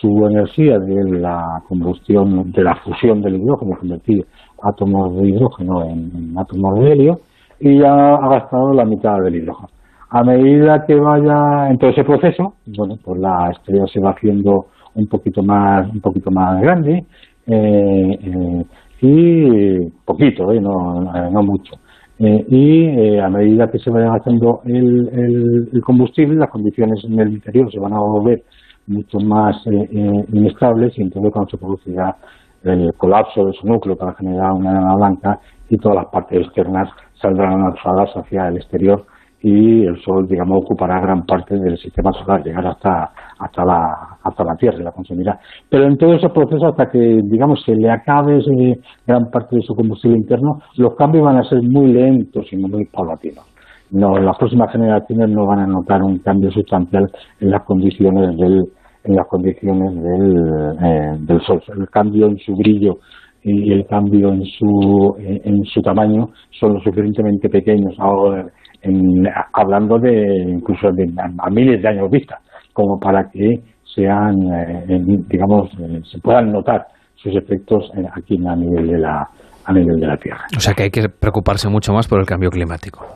su 0.00 0.26
energía 0.26 0.78
de 0.78 1.04
la 1.20 1.62
combustión, 1.68 2.50
de 2.50 2.62
la 2.64 2.74
fusión 2.76 3.20
del 3.20 3.36
hidrógeno, 3.36 3.76
convertir 3.78 4.26
átomos 4.62 5.14
de 5.16 5.28
hidrógeno 5.28 5.84
en, 5.84 6.10
en 6.16 6.38
átomos 6.38 6.78
de 6.80 6.92
helio, 6.92 7.20
y 7.60 7.78
ya 7.78 8.14
ha 8.14 8.28
gastado 8.28 8.72
la 8.72 8.84
mitad 8.84 9.20
del 9.22 9.36
hidrógeno. 9.36 9.68
A 10.10 10.22
medida 10.22 10.84
que 10.86 10.94
vaya 10.94 11.70
en 11.70 11.78
todo 11.78 11.90
ese 11.90 12.04
proceso, 12.04 12.54
bueno, 12.66 12.96
pues 13.04 13.20
la 13.20 13.50
estrella 13.50 13.86
se 13.92 14.00
va 14.00 14.10
haciendo 14.10 14.66
un 14.94 15.06
poquito 15.06 15.42
más, 15.42 15.88
un 15.92 16.00
poquito 16.00 16.30
más 16.30 16.60
grande, 16.60 17.04
eh, 17.46 18.18
eh, 18.22 18.64
y 19.00 19.90
poquito, 20.04 20.50
eh, 20.52 20.60
no, 20.60 21.14
eh, 21.14 21.30
no 21.30 21.42
mucho. 21.42 21.74
Eh, 22.20 22.44
y 22.48 22.82
eh, 22.82 23.20
a 23.20 23.28
medida 23.28 23.70
que 23.70 23.78
se 23.78 23.90
vaya 23.90 24.10
gastando 24.10 24.60
el, 24.64 25.68
el, 25.72 25.80
combustible, 25.82 26.34
las 26.34 26.50
condiciones 26.50 27.04
en 27.04 27.18
el 27.20 27.32
interior 27.32 27.70
se 27.70 27.78
van 27.78 27.92
a 27.92 28.00
volver 28.00 28.42
mucho 28.88 29.20
más 29.20 29.56
eh, 29.66 30.24
inestables 30.32 30.98
y 30.98 31.02
entonces 31.02 31.30
cuando 31.32 31.50
se 31.50 31.58
producirá 31.58 32.16
el 32.64 32.92
colapso 32.94 33.44
de 33.44 33.52
su 33.52 33.68
núcleo 33.68 33.96
para 33.96 34.14
generar 34.14 34.50
una 34.52 34.70
enana 34.72 34.96
blanca 34.96 35.38
y 35.68 35.76
todas 35.76 35.98
las 35.98 36.06
partes 36.06 36.44
externas 36.44 36.88
saldrán 37.20 37.62
alzadas 37.62 38.10
hacia 38.16 38.48
el 38.48 38.56
exterior 38.56 39.04
y 39.40 39.84
el 39.84 40.00
Sol, 40.02 40.26
digamos, 40.26 40.64
ocupará 40.64 41.00
gran 41.00 41.24
parte 41.24 41.56
del 41.56 41.78
sistema 41.78 42.12
solar, 42.12 42.42
llegará 42.42 42.70
hasta, 42.70 43.12
hasta, 43.38 43.64
la, 43.64 44.18
hasta 44.22 44.44
la 44.44 44.56
Tierra 44.56 44.78
y 44.80 44.82
la 44.82 44.90
consumirá. 44.90 45.38
Pero 45.68 45.84
en 45.84 45.96
todo 45.96 46.14
ese 46.14 46.28
proceso, 46.30 46.66
hasta 46.66 46.90
que, 46.90 47.20
digamos, 47.22 47.62
se 47.64 47.76
le 47.76 47.90
acabe 47.90 48.38
ese 48.38 48.80
gran 49.06 49.30
parte 49.30 49.56
de 49.56 49.62
su 49.62 49.74
combustible 49.74 50.16
interno, 50.16 50.60
los 50.76 50.96
cambios 50.96 51.24
van 51.24 51.36
a 51.36 51.44
ser 51.44 51.62
muy 51.62 51.92
lentos 51.92 52.52
y 52.52 52.56
muy 52.56 52.84
paulatinos. 52.86 53.44
no, 53.90 54.18
las 54.18 54.36
próximas 54.36 54.72
generaciones 54.72 55.28
no 55.30 55.46
van 55.46 55.60
a 55.60 55.66
notar 55.66 56.02
un 56.02 56.18
cambio 56.18 56.50
sustancial 56.50 57.10
en 57.40 57.50
las 57.50 57.62
condiciones 57.62 58.36
del 58.36 58.64
en 59.04 59.16
las 59.16 59.26
condiciones 59.26 59.94
del, 59.94 60.76
eh, 60.82 61.16
del 61.20 61.40
sol. 61.42 61.62
El 61.68 61.88
cambio 61.88 62.26
en 62.26 62.36
su 62.38 62.54
brillo 62.54 62.98
y 63.42 63.72
el 63.72 63.86
cambio 63.86 64.32
en 64.32 64.44
su 64.44 65.16
en 65.18 65.64
su 65.64 65.80
tamaño 65.80 66.30
son 66.58 66.74
lo 66.74 66.80
suficientemente 66.80 67.48
pequeños 67.48 67.94
ahora 67.98 68.46
en, 68.82 69.26
hablando 69.52 69.98
de 69.98 70.24
incluso 70.48 70.90
de 70.92 71.04
a, 71.16 71.50
miles 71.50 71.82
de 71.82 71.88
años 71.88 72.10
vista 72.10 72.38
como 72.72 72.98
para 72.98 73.28
que 73.30 73.60
sean 73.94 74.34
eh, 74.52 75.00
digamos 75.28 75.70
eh, 75.80 76.00
se 76.10 76.18
puedan 76.20 76.52
notar 76.52 76.86
sus 77.14 77.34
efectos 77.36 77.90
aquí 78.14 78.38
a 78.46 78.56
nivel 78.56 78.88
de 78.88 78.98
la 78.98 79.28
a 79.64 79.72
nivel 79.72 80.00
de 80.00 80.06
la 80.06 80.16
tierra 80.16 80.44
o 80.56 80.60
sea 80.60 80.74
que 80.74 80.84
hay 80.84 80.90
que 80.90 81.08
preocuparse 81.08 81.68
mucho 81.68 81.92
más 81.92 82.08
por 82.08 82.20
el 82.20 82.26
cambio 82.26 82.50
climático 82.50 83.06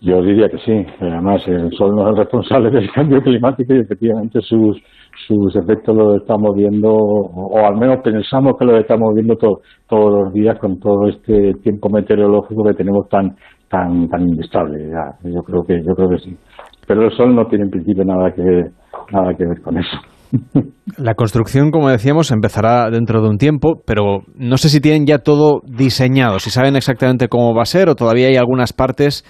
yo 0.00 0.22
diría 0.22 0.48
que 0.48 0.58
sí. 0.58 0.86
Además, 1.00 1.42
el 1.46 1.72
Sol 1.72 1.94
no 1.96 2.10
es 2.10 2.18
responsable 2.18 2.70
del 2.70 2.90
cambio 2.92 3.20
climático 3.20 3.74
y 3.74 3.80
efectivamente 3.80 4.40
sus, 4.42 4.80
sus 5.26 5.54
efectos 5.56 5.96
los 5.96 6.16
estamos 6.20 6.54
viendo, 6.54 6.88
o, 6.90 7.58
al 7.58 7.76
menos 7.76 7.98
pensamos 8.02 8.54
que 8.58 8.64
los 8.64 8.80
estamos 8.80 9.14
viendo 9.14 9.36
todos 9.36 10.24
los 10.24 10.32
días 10.32 10.58
con 10.58 10.78
todo 10.78 11.08
este 11.08 11.54
tiempo 11.62 11.88
meteorológico 11.88 12.64
que 12.64 12.74
tenemos 12.74 13.08
tan 13.08 13.36
tan 13.68 14.08
tan 14.08 14.28
inestable. 14.28 14.90
yo 15.24 15.42
creo 15.42 15.62
que 15.64 15.82
yo 15.84 15.94
creo 15.94 16.08
que 16.08 16.18
sí. 16.18 16.36
Pero 16.86 17.02
el 17.02 17.12
Sol 17.12 17.34
no 17.34 17.46
tiene 17.46 17.64
en 17.64 17.70
principio 17.70 18.04
nada 18.04 18.32
que 18.32 18.42
nada 19.12 19.34
que 19.34 19.46
ver 19.46 19.60
con 19.60 19.78
eso. 19.78 19.96
La 20.98 21.14
construcción, 21.14 21.70
como 21.70 21.88
decíamos, 21.88 22.30
empezará 22.30 22.90
dentro 22.90 23.22
de 23.22 23.28
un 23.28 23.38
tiempo, 23.38 23.82
pero 23.86 24.22
no 24.34 24.56
sé 24.56 24.68
si 24.68 24.80
tienen 24.80 25.06
ya 25.06 25.18
todo 25.18 25.60
diseñado, 25.64 26.38
si 26.38 26.50
saben 26.50 26.76
exactamente 26.76 27.28
cómo 27.28 27.54
va 27.54 27.62
a 27.62 27.66
ser 27.66 27.88
o 27.88 27.94
todavía 27.94 28.28
hay 28.28 28.36
algunas 28.36 28.72
partes 28.72 29.24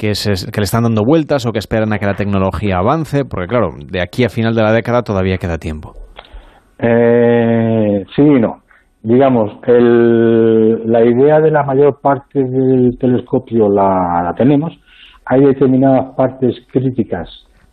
que, 0.00 0.12
que 0.12 0.60
le 0.60 0.64
están 0.64 0.84
dando 0.84 1.02
vueltas 1.04 1.44
o 1.44 1.52
que 1.52 1.58
esperan 1.58 1.92
a 1.92 1.98
que 1.98 2.06
la 2.06 2.14
tecnología 2.14 2.78
avance? 2.78 3.24
Porque 3.26 3.46
claro, 3.46 3.72
de 3.76 4.00
aquí 4.00 4.24
a 4.24 4.30
final 4.30 4.54
de 4.54 4.62
la 4.62 4.72
década 4.72 5.02
todavía 5.02 5.36
queda 5.36 5.58
tiempo. 5.58 5.92
Eh, 6.78 8.02
sí 8.16 8.22
y 8.22 8.40
no. 8.40 8.62
Digamos, 9.02 9.52
el, 9.66 10.90
la 10.90 11.04
idea 11.04 11.40
de 11.40 11.50
la 11.50 11.64
mayor 11.64 12.00
parte 12.00 12.42
del 12.42 12.96
telescopio 12.98 13.68
la, 13.68 14.22
la 14.24 14.34
tenemos. 14.34 14.72
Hay 15.26 15.40
determinadas 15.42 16.14
partes 16.16 16.56
críticas 16.72 17.28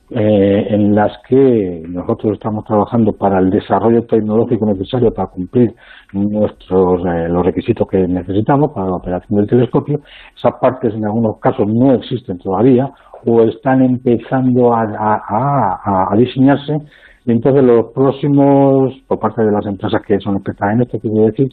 eh, 0.10 0.68
en 0.70 0.95
las 0.95 1.12
que 1.28 1.84
nosotros 1.88 2.34
estamos 2.34 2.64
trabajando 2.64 3.12
para 3.12 3.39
el 3.39 3.49
desarrollo 3.49 4.05
tecnológico 4.05 4.66
necesario 4.66 5.14
para 5.14 5.28
cumplir 5.28 5.74
nuestros 6.14 7.01
eh, 7.05 7.28
los 7.28 7.45
requisitos 7.45 7.86
que 7.89 8.08
necesitamos 8.08 8.72
para 8.74 8.88
la 8.88 8.95
operación 8.95 9.39
del 9.39 9.49
telescopio. 9.49 9.99
Esas 10.36 10.53
partes 10.62 10.93
en 10.93 11.05
algunos 11.05 11.39
casos 11.39 11.68
no 11.68 11.93
existen 11.93 12.38
todavía 12.38 12.89
o 13.26 13.41
están 13.43 13.82
empezando 13.82 14.74
a, 14.74 14.84
a, 14.84 16.12
a, 16.12 16.16
diseñarse 16.16 16.78
y 17.26 17.32
entonces 17.32 17.62
los 17.62 17.88
próximos, 17.93 18.93
por 19.08 19.20
parte 19.20 19.43
de 19.43 19.51
las 19.51 19.66
empresas 19.66 20.01
que 20.08 20.20
son 20.20 20.38
expertas 20.38 20.72
en 20.72 20.82
esto, 20.84 20.99
quiero 20.99 21.26
decir, 21.26 21.49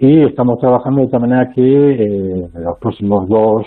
y 0.00 0.24
estamos 0.24 0.58
trabajando 0.58 1.02
de 1.02 1.08
tal 1.08 1.20
manera 1.20 1.50
que 1.54 1.62
eh, 1.62 2.48
los 2.54 2.78
próximos 2.80 3.28
dos 3.28 3.64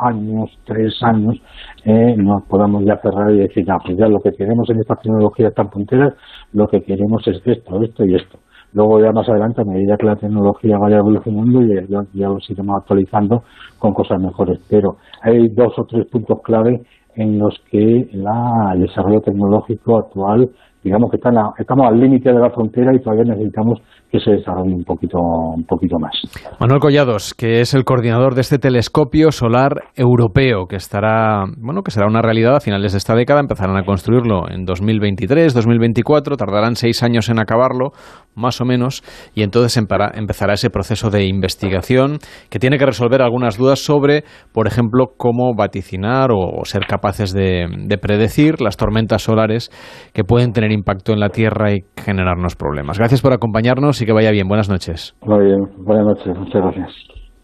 años, 0.00 0.50
tres 0.64 0.94
años, 1.02 1.40
eh, 1.84 2.14
nos 2.16 2.42
podamos 2.44 2.84
ya 2.84 2.96
cerrar 2.98 3.30
y 3.32 3.38
decir, 3.38 3.66
no, 3.66 3.78
pues 3.84 3.96
ya 3.96 4.08
lo 4.08 4.20
que 4.20 4.32
queremos 4.32 4.68
en 4.70 4.80
esta 4.80 4.96
tecnología 4.96 5.50
tan 5.50 5.70
puntera, 5.70 6.14
lo 6.52 6.68
que 6.68 6.82
queremos 6.82 7.26
es 7.26 7.40
esto, 7.44 7.82
esto 7.82 8.04
y 8.04 8.14
esto. 8.14 8.38
Luego 8.72 9.00
ya 9.00 9.10
más 9.10 9.28
adelante, 9.28 9.62
a 9.62 9.64
medida 9.64 9.96
que 9.96 10.06
la 10.06 10.16
tecnología 10.16 10.78
vaya 10.78 10.98
evolucionando, 10.98 11.60
ya, 11.62 11.82
ya, 11.88 12.04
ya 12.12 12.28
lo 12.28 12.38
iremos 12.48 12.76
actualizando 12.76 13.42
con 13.78 13.92
cosas 13.92 14.20
mejores. 14.20 14.60
Pero 14.68 14.98
hay 15.22 15.48
dos 15.48 15.76
o 15.76 15.84
tres 15.84 16.06
puntos 16.06 16.40
clave 16.42 16.80
en 17.16 17.38
los 17.38 17.58
que 17.70 18.08
la, 18.12 18.72
el 18.74 18.82
desarrollo 18.82 19.20
tecnológico 19.20 19.98
actual, 19.98 20.50
digamos 20.84 21.10
que 21.10 21.16
estamos 21.16 21.86
al 21.86 22.00
límite 22.00 22.32
de 22.32 22.38
la 22.38 22.50
frontera 22.50 22.94
y 22.94 23.00
todavía 23.00 23.24
necesitamos 23.24 23.82
que 24.10 24.18
se 24.18 24.32
desarrolle 24.32 24.74
un 24.74 24.84
poquito, 24.84 25.18
un 25.18 25.64
poquito 25.64 25.98
más. 25.98 26.12
Manuel 26.58 26.80
Collados, 26.80 27.32
que 27.32 27.60
es 27.60 27.74
el 27.74 27.84
coordinador 27.84 28.34
de 28.34 28.40
este 28.40 28.58
telescopio 28.58 29.30
solar 29.30 29.84
europeo, 29.94 30.66
que 30.66 30.76
estará, 30.76 31.44
bueno, 31.58 31.82
que 31.82 31.92
será 31.92 32.06
una 32.06 32.20
realidad 32.20 32.56
a 32.56 32.60
finales 32.60 32.92
de 32.92 32.98
esta 32.98 33.14
década, 33.14 33.40
empezarán 33.40 33.76
a 33.76 33.84
construirlo 33.84 34.50
en 34.50 34.64
2023, 34.64 35.54
2024, 35.54 36.36
tardarán 36.36 36.74
seis 36.74 37.04
años 37.04 37.28
en 37.28 37.38
acabarlo, 37.38 37.92
más 38.34 38.60
o 38.60 38.64
menos, 38.64 39.02
y 39.34 39.42
entonces 39.42 39.76
empezará 39.76 40.54
ese 40.54 40.70
proceso 40.70 41.10
de 41.10 41.26
investigación 41.26 42.18
que 42.48 42.58
tiene 42.58 42.78
que 42.78 42.86
resolver 42.86 43.22
algunas 43.22 43.58
dudas 43.58 43.78
sobre, 43.78 44.24
por 44.52 44.66
ejemplo, 44.66 45.12
cómo 45.16 45.54
vaticinar 45.56 46.30
o 46.32 46.64
ser 46.64 46.86
capaces 46.86 47.32
de, 47.32 47.66
de 47.86 47.98
predecir 47.98 48.60
las 48.60 48.76
tormentas 48.76 49.22
solares 49.22 49.70
que 50.12 50.24
pueden 50.24 50.52
tener 50.52 50.72
impacto 50.72 51.12
en 51.12 51.20
la 51.20 51.28
Tierra 51.28 51.72
y 51.72 51.84
generarnos 51.96 52.56
problemas. 52.56 52.98
Gracias 52.98 53.20
por 53.20 53.32
acompañarnos 53.32 53.99
y 54.00 54.06
que 54.06 54.12
vaya 54.12 54.30
bien. 54.30 54.48
Buenas 54.48 54.68
noches. 54.68 55.14
Muy 55.22 55.44
bien, 55.44 55.58
buenas 55.78 56.06
noches, 56.06 56.36
muchas 56.36 56.62
gracias. 56.62 56.88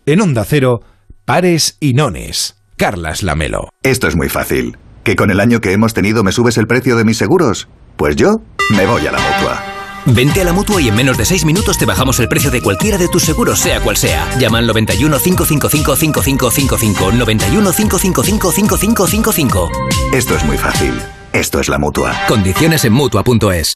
En 0.07 0.21
Onda 0.21 0.45
Cero, 0.45 0.81
pares 1.25 1.77
y 1.81 1.95
nones. 1.95 2.63
Carlas 2.77 3.23
Lamelo. 3.23 3.69
Esto 3.83 4.07
es 4.07 4.17
muy 4.17 4.29
fácil. 4.29 4.77
¿Que 5.03 5.17
con 5.17 5.31
el 5.31 5.41
año 5.41 5.61
que 5.61 5.73
hemos 5.73 5.95
tenido 5.95 6.23
me 6.25 6.33
subes 6.33 6.59
el 6.59 6.67
precio 6.67 6.97
de 6.97 7.05
mis 7.05 7.17
seguros? 7.17 7.69
Pues 7.97 8.17
yo 8.17 8.37
me 8.77 8.87
voy 8.87 9.07
a 9.07 9.13
la 9.13 9.19
mutua. 9.19 9.63
Vente 10.07 10.41
a 10.41 10.45
la 10.45 10.53
mutua 10.53 10.81
y 10.81 10.89
en 10.89 10.95
menos 10.95 11.19
de 11.19 11.25
6 11.25 11.45
minutos 11.45 11.79
te 11.79 11.85
bajamos 11.85 12.21
el 12.21 12.29
precio 12.29 12.51
de 12.51 12.63
cualquiera 12.63 12.97
de 12.99 13.09
tus 13.09 13.23
seguros, 13.23 13.59
sea 13.59 13.81
cual 13.81 13.97
sea. 13.97 14.27
Llama 14.39 14.59
al 14.59 14.67
91 14.67 15.19
555 15.19 15.97
5555. 15.97 17.13
91 17.13 17.73
555 17.73 18.53
5555. 18.53 19.71
Esto 20.13 20.37
es 20.37 20.45
muy 20.45 20.57
fácil. 20.57 20.95
Esto 21.33 21.61
es 21.61 21.69
la 21.69 21.79
mutua. 21.79 22.13
Condiciones 22.29 22.85
en 22.85 22.93
mutua.es. 22.93 23.75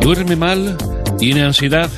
¿Duerme 0.00 0.36
mal? 0.36 0.76
¿Tiene 1.18 1.42
ansiedad? 1.42 1.90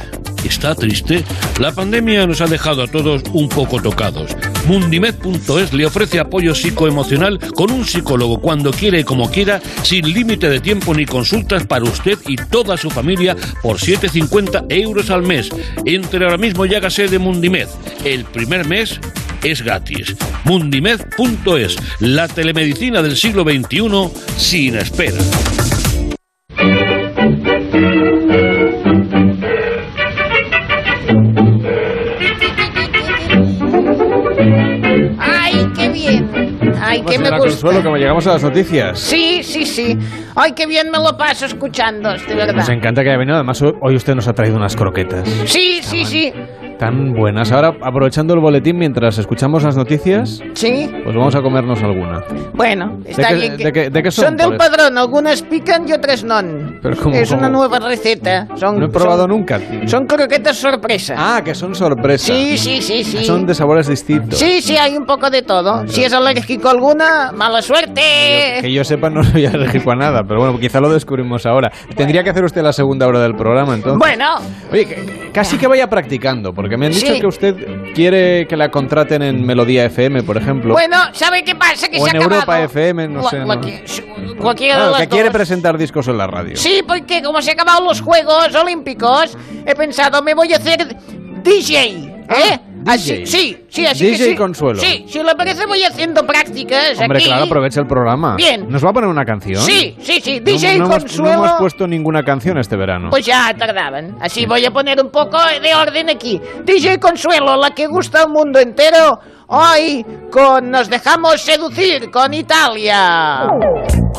¿Está 0.45 0.75
triste? 0.75 1.23
La 1.59 1.73
pandemia 1.73 2.27
nos 2.27 2.41
ha 2.41 2.47
dejado 2.47 2.83
a 2.83 2.87
todos 2.87 3.23
un 3.33 3.49
poco 3.49 3.81
tocados. 3.81 4.35
Mundimed.es 4.67 5.73
le 5.73 5.87
ofrece 5.87 6.19
apoyo 6.19 6.55
psicoemocional 6.55 7.39
con 7.55 7.71
un 7.71 7.85
psicólogo 7.85 8.41
cuando 8.41 8.71
quiere 8.71 9.01
y 9.01 9.05
como 9.05 9.31
quiera, 9.31 9.61
sin 9.83 10.13
límite 10.13 10.49
de 10.49 10.61
tiempo 10.61 10.95
ni 10.95 11.05
consultas 11.05 11.67
para 11.67 11.85
usted 11.85 12.19
y 12.27 12.37
toda 12.37 12.77
su 12.77 12.91
familia 12.91 13.37
por 13.63 13.79
7,50 13.79 14.67
euros 14.71 15.11
al 15.11 15.23
mes. 15.23 15.51
Entre 15.85 16.25
ahora 16.25 16.39
mismo 16.39 16.65
y 16.65 16.75
hágase 16.75 17.09
de 17.09 17.19
Mundimed. 17.19 17.69
El 18.05 18.25
primer 18.25 18.67
mes 18.67 18.99
es 19.43 19.63
gratis. 19.63 20.17
Mundimed.es, 20.45 21.77
la 22.01 22.29
telemedicina 22.29 23.03
del 23.03 23.17
siglo 23.17 23.45
XXI 23.45 24.11
sin 24.37 24.77
espera. 24.77 25.19
Ay, 36.91 37.03
qué 37.03 37.19
me 37.19 37.31
gusta. 37.31 37.39
Consuelo, 37.39 37.83
como 37.83 37.97
llegamos 37.97 38.27
a 38.27 38.33
las 38.33 38.43
noticias. 38.43 38.99
Sí, 38.99 39.43
sí, 39.43 39.65
sí. 39.65 39.99
Ay, 40.35 40.53
qué 40.53 40.67
bien 40.67 40.91
me 40.91 40.99
lo 40.99 41.17
paso 41.17 41.47
escuchando, 41.47 42.13
de 42.13 42.35
verdad. 42.35 42.55
Nos 42.55 42.69
encanta 42.69 43.03
que 43.03 43.11
haya 43.11 43.19
venido. 43.19 43.37
Además, 43.37 43.63
hoy 43.63 43.95
usted 43.95 44.15
nos 44.15 44.29
ha 44.29 44.33
traído 44.33 44.57
unas 44.57 44.77
croquetas. 44.77 45.29
Sí, 45.47 45.81
sí, 45.83 46.05
sí 46.05 46.33
tan 46.81 47.13
buenas. 47.13 47.53
Ahora, 47.53 47.77
aprovechando 47.83 48.33
el 48.33 48.41
boletín 48.41 48.79
mientras 48.79 49.19
escuchamos 49.19 49.63
las 49.63 49.77
noticias, 49.77 50.43
sí. 50.55 50.91
pues 51.05 51.15
vamos 51.15 51.35
a 51.35 51.43
comernos 51.43 51.83
alguna. 51.83 52.25
Bueno, 52.55 52.99
está 53.05 53.35
¿De 53.35 53.35
bien. 53.35 53.57
¿De 53.59 54.03
qué, 54.03 54.11
son? 54.11 54.25
Son 54.25 54.37
del 54.39 54.57
padrón, 54.57 54.97
algunas 54.97 55.43
pican 55.43 55.87
y 55.87 55.93
otras 55.93 56.25
no. 56.25 56.41
es 57.13 57.31
una 57.33 57.51
nueva 57.51 57.81
receta. 57.81 58.49
Son, 58.57 58.81
no 58.81 58.87
he 58.87 58.89
probado 58.89 59.29
nunca. 59.29 59.61
Son 59.85 60.07
croquetas 60.07 60.57
sorpresa. 60.57 61.17
Ah, 61.19 61.43
que 61.45 61.55
son 61.55 61.75
sorpresa. 61.75 62.33
Sí, 62.33 62.57
sí, 62.57 62.81
sí, 62.81 63.05
sí. 63.05 63.25
Son 63.27 63.45
de 63.45 63.55
sabores 63.55 63.87
distintos. 63.87 64.39
Sí, 64.39 64.63
sí, 64.63 64.79
hay 64.79 64.97
un 64.97 65.05
poco 65.05 65.29
de 65.29 65.43
todo. 65.43 65.87
Si 65.87 66.03
es 66.03 66.15
alérgico 66.15 66.69
a 66.69 66.71
alguna, 66.71 67.31
mala 67.33 67.61
suerte. 67.61 68.01
que 68.63 68.73
yo 68.73 68.85
sepa, 68.85 69.11
no 69.11 69.23
soy 69.23 69.45
alérgico 69.45 69.91
a 69.91 69.97
nada, 69.97 70.23
pero 70.27 70.41
bueno, 70.41 70.59
quizá 70.59 70.81
lo 70.81 70.91
descubrimos 70.91 71.45
ahora. 71.45 71.71
Tendría 71.95 72.25
que 72.25 72.31
hacer 72.31 72.45
usted 72.45 72.63
la 72.63 72.73
segunda 72.73 73.07
hora 73.07 73.21
del 73.21 73.35
programa, 73.35 73.75
entonces. 73.75 73.99
Bueno. 73.99 74.37
Oye, 74.73 74.87
casi 75.35 75.59
que 75.59 75.67
vaya 75.67 75.87
practicando, 75.87 76.55
porque 76.55 76.70
me 76.77 76.87
han 76.87 76.93
dicho 76.93 77.15
que 77.21 77.27
usted 77.27 77.57
quiere 77.95 78.47
que 78.47 78.57
la 78.57 78.71
contraten 78.71 79.23
en 79.23 79.45
Melodía 79.45 79.85
FM, 79.87 80.23
por 80.23 80.37
ejemplo. 80.37 80.75
Bueno, 80.75 80.97
¿sabe 81.13 81.43
qué 81.43 81.55
pasa? 81.55 81.89
Que 81.89 81.99
o 81.99 82.05
se 82.05 82.17
en 82.17 82.23
Europa 82.23 82.61
FM, 82.63 83.09
no 83.09 83.29
sé. 83.29 83.43
cualquiera 84.39 84.93
que 84.99 85.09
quiere 85.09 85.31
presentar 85.31 85.77
discos 85.79 86.09
en 86.09 86.19
la 86.19 86.27
radio. 86.27 86.57
Sí, 86.57 86.83
porque 86.87 87.23
como 87.23 87.43
se 87.43 87.51
han 87.53 87.61
acabado 87.61 87.85
los 87.85 88.01
Juegos 88.01 88.55
Olímpicos, 88.55 89.37
he 89.67 89.75
pensado, 89.75 90.23
me 90.23 90.35
voy 90.35 90.53
a 90.53 90.57
hacer 90.57 90.97
DJ, 91.43 92.25
¿eh? 92.29 92.70
Así, 92.87 93.27
sí, 93.27 93.65
sí, 93.69 93.87
así 93.87 94.05
DJ 94.07 94.17
que 94.19 94.31
sí. 94.31 94.37
Consuelo. 94.37 94.81
Sí, 94.81 95.05
si 95.09 95.23
le 95.23 95.35
parece 95.35 95.67
voy 95.67 95.83
haciendo 95.85 96.27
prácticas 96.27 96.99
Hombre, 96.99 97.19
aquí. 97.19 97.27
claro, 97.27 97.45
aprovecha 97.45 97.81
el 97.81 97.87
programa. 97.87 98.37
Bien. 98.37 98.67
¿Nos 98.69 98.85
va 98.85 98.91
a 98.91 98.93
poner 98.93 99.09
una 99.11 99.25
canción? 99.25 99.63
Sí, 99.63 99.97
sí, 100.01 100.21
sí, 100.23 100.39
No- 100.41 100.45
DJ 100.45 100.79
no, 100.79 100.85
hemos- 100.87 100.99
Consuelo. 101.05 101.25
no 101.37 101.45
hemos 101.45 101.59
puesto 101.59 101.87
ninguna 101.87 102.23
canción 102.23 102.59
este 102.59 102.77
verano. 102.77 103.11
Pues 103.11 103.25
ya 103.27 103.55
tardaban. 103.57 104.17
Así 104.21 104.47
voy 104.47 104.65
a 104.65 104.71
poner 104.71 105.01
un 105.01 105.11
poco 105.11 105.39
de 105.63 105.75
orden 105.75 106.11
aquí. 106.11 106.41
DJ 106.65 106.99
Consuelo, 106.99 107.57
la 107.57 107.71
que 107.71 107.87
gusta 107.87 108.23
al 108.23 108.29
mundo 108.31 108.59
entero. 108.59 109.21
Hoy 109.53 110.07
con 110.31 110.71
Nos 110.71 110.89
dejamos 110.89 111.41
seducir 111.41 112.09
con 112.11 112.33
Italia. 112.33 113.49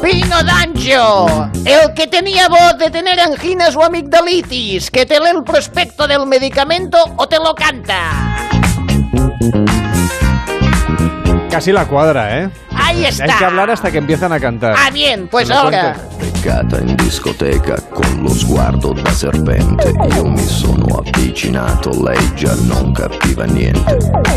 Pino 0.01 0.43
D'Angio, 0.43 1.49
el 1.65 1.93
que 1.93 2.07
tenía 2.07 2.47
voz 2.49 2.77
de 2.77 2.89
tener 2.89 3.19
anginas 3.19 3.75
o 3.75 3.83
amigdalitis, 3.83 4.89
que 4.91 5.05
te 5.05 5.19
lee 5.19 5.29
el 5.35 5.43
prospecto 5.43 6.07
del 6.07 6.25
medicamento 6.25 6.97
o 7.17 7.27
te 7.27 7.37
lo 7.37 7.53
canta. 7.55 8.30
Casi 11.49 11.71
la 11.71 11.85
cuadra, 11.85 12.39
¿eh? 12.39 12.49
Ahí 12.75 13.05
está. 13.05 13.25
Hay 13.25 13.31
que 13.37 13.45
hablar 13.45 13.69
hasta 13.69 13.91
que 13.91 13.97
empiezan 13.97 14.31
a 14.31 14.39
cantar. 14.39 14.75
Ah, 14.77 14.89
bien, 14.89 15.27
pues 15.27 15.51
ahora. 15.51 15.97
Beccata 16.19 16.79
in 16.79 16.95
discoteca 16.95 17.75
con 17.93 18.23
lo 18.23 18.29
sguardo 18.29 18.93
da 18.93 19.11
serpente 19.11 19.93
Io 20.15 20.25
mi 20.25 20.43
sono 20.43 20.97
avvicinato, 20.97 21.91
lei 22.03 22.33
già 22.35 22.55
non 22.63 22.93
capiva 22.93 23.45
niente 23.45 23.95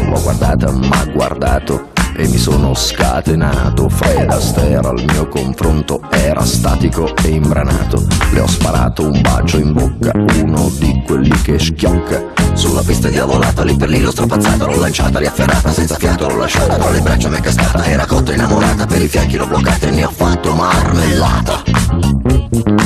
L'ho 0.08 0.20
guardata, 0.20 0.70
m'ha 0.70 1.04
guardato 1.12 1.93
e 2.16 2.28
mi 2.28 2.38
sono 2.38 2.74
scatenato. 2.74 3.88
Fred 3.88 4.30
Astaire 4.30 4.86
al 4.86 5.02
mio 5.06 5.28
confronto 5.28 6.00
era 6.10 6.44
statico 6.44 7.14
e 7.22 7.28
imbranato. 7.28 8.06
Le 8.32 8.40
ho 8.40 8.46
sparato 8.46 9.08
un 9.08 9.20
bacio 9.20 9.58
in 9.58 9.72
bocca, 9.72 10.12
uno 10.42 10.70
di 10.78 11.02
quelli 11.06 11.40
che 11.42 11.58
schiocca. 11.58 12.32
Sulla 12.54 12.82
pista 12.82 13.08
diavolata, 13.08 13.64
lì 13.64 13.76
per 13.76 13.88
lì 13.88 14.00
l'ho 14.00 14.12
strappazzata 14.12 14.66
L'ho 14.66 14.78
lanciata, 14.78 15.18
riafferrata, 15.18 15.72
senza 15.72 15.96
fiato 15.96 16.28
l'ho 16.28 16.36
lasciata. 16.36 16.76
Tra 16.76 16.90
le 16.90 17.00
braccia 17.00 17.28
mi 17.28 17.36
è 17.36 17.40
cascata, 17.40 17.84
era 17.84 18.06
cotta 18.06 18.32
innamorata 18.32 18.86
Per 18.86 19.02
i 19.02 19.08
fianchi 19.08 19.36
l'ho 19.36 19.46
bloccata 19.46 19.88
e 19.88 19.90
ne 19.90 20.04
ho 20.04 20.10
fatto 20.10 20.54
marmellata. 20.54 21.62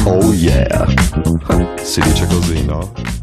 Oh 0.04 0.32
yeah. 0.32 0.86
Si 1.82 2.00
dice 2.00 2.26
così, 2.26 2.64
no? 2.64 3.17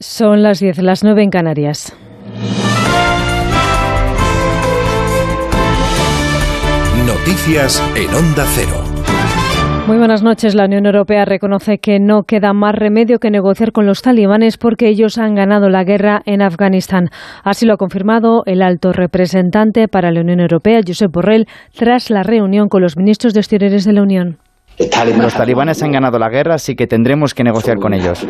Son 0.00 0.44
las 0.44 0.60
10, 0.60 0.78
las 0.78 1.02
9 1.02 1.24
en 1.24 1.30
Canarias. 1.30 1.92
Noticias 7.04 7.82
en 7.96 8.14
Onda 8.14 8.44
Cero. 8.54 8.84
Muy 9.88 9.96
buenas 9.98 10.22
noches. 10.22 10.54
La 10.54 10.66
Unión 10.66 10.86
Europea 10.86 11.24
reconoce 11.24 11.78
que 11.78 11.98
no 11.98 12.22
queda 12.22 12.52
más 12.52 12.76
remedio 12.76 13.18
que 13.18 13.32
negociar 13.32 13.72
con 13.72 13.86
los 13.86 14.00
talibanes 14.00 14.56
porque 14.56 14.86
ellos 14.86 15.18
han 15.18 15.34
ganado 15.34 15.68
la 15.68 15.82
guerra 15.82 16.22
en 16.26 16.42
Afganistán. 16.42 17.08
Así 17.42 17.66
lo 17.66 17.74
ha 17.74 17.76
confirmado 17.76 18.44
el 18.46 18.62
alto 18.62 18.92
representante 18.92 19.88
para 19.88 20.12
la 20.12 20.20
Unión 20.20 20.38
Europea, 20.38 20.80
Josep 20.86 21.10
Borrell, 21.10 21.48
tras 21.74 22.08
la 22.10 22.22
reunión 22.22 22.68
con 22.68 22.82
los 22.82 22.96
ministros 22.96 23.34
de 23.34 23.40
Exteriores 23.40 23.84
de 23.84 23.94
la 23.94 24.02
Unión. 24.02 24.38
Los 25.16 25.34
talibanes 25.34 25.82
han 25.82 25.92
ganado 25.92 26.18
la 26.18 26.28
guerra, 26.28 26.54
así 26.54 26.74
que 26.74 26.86
tendremos 26.86 27.34
que 27.34 27.42
negociar 27.42 27.78
con 27.78 27.94
ellos. 27.94 28.26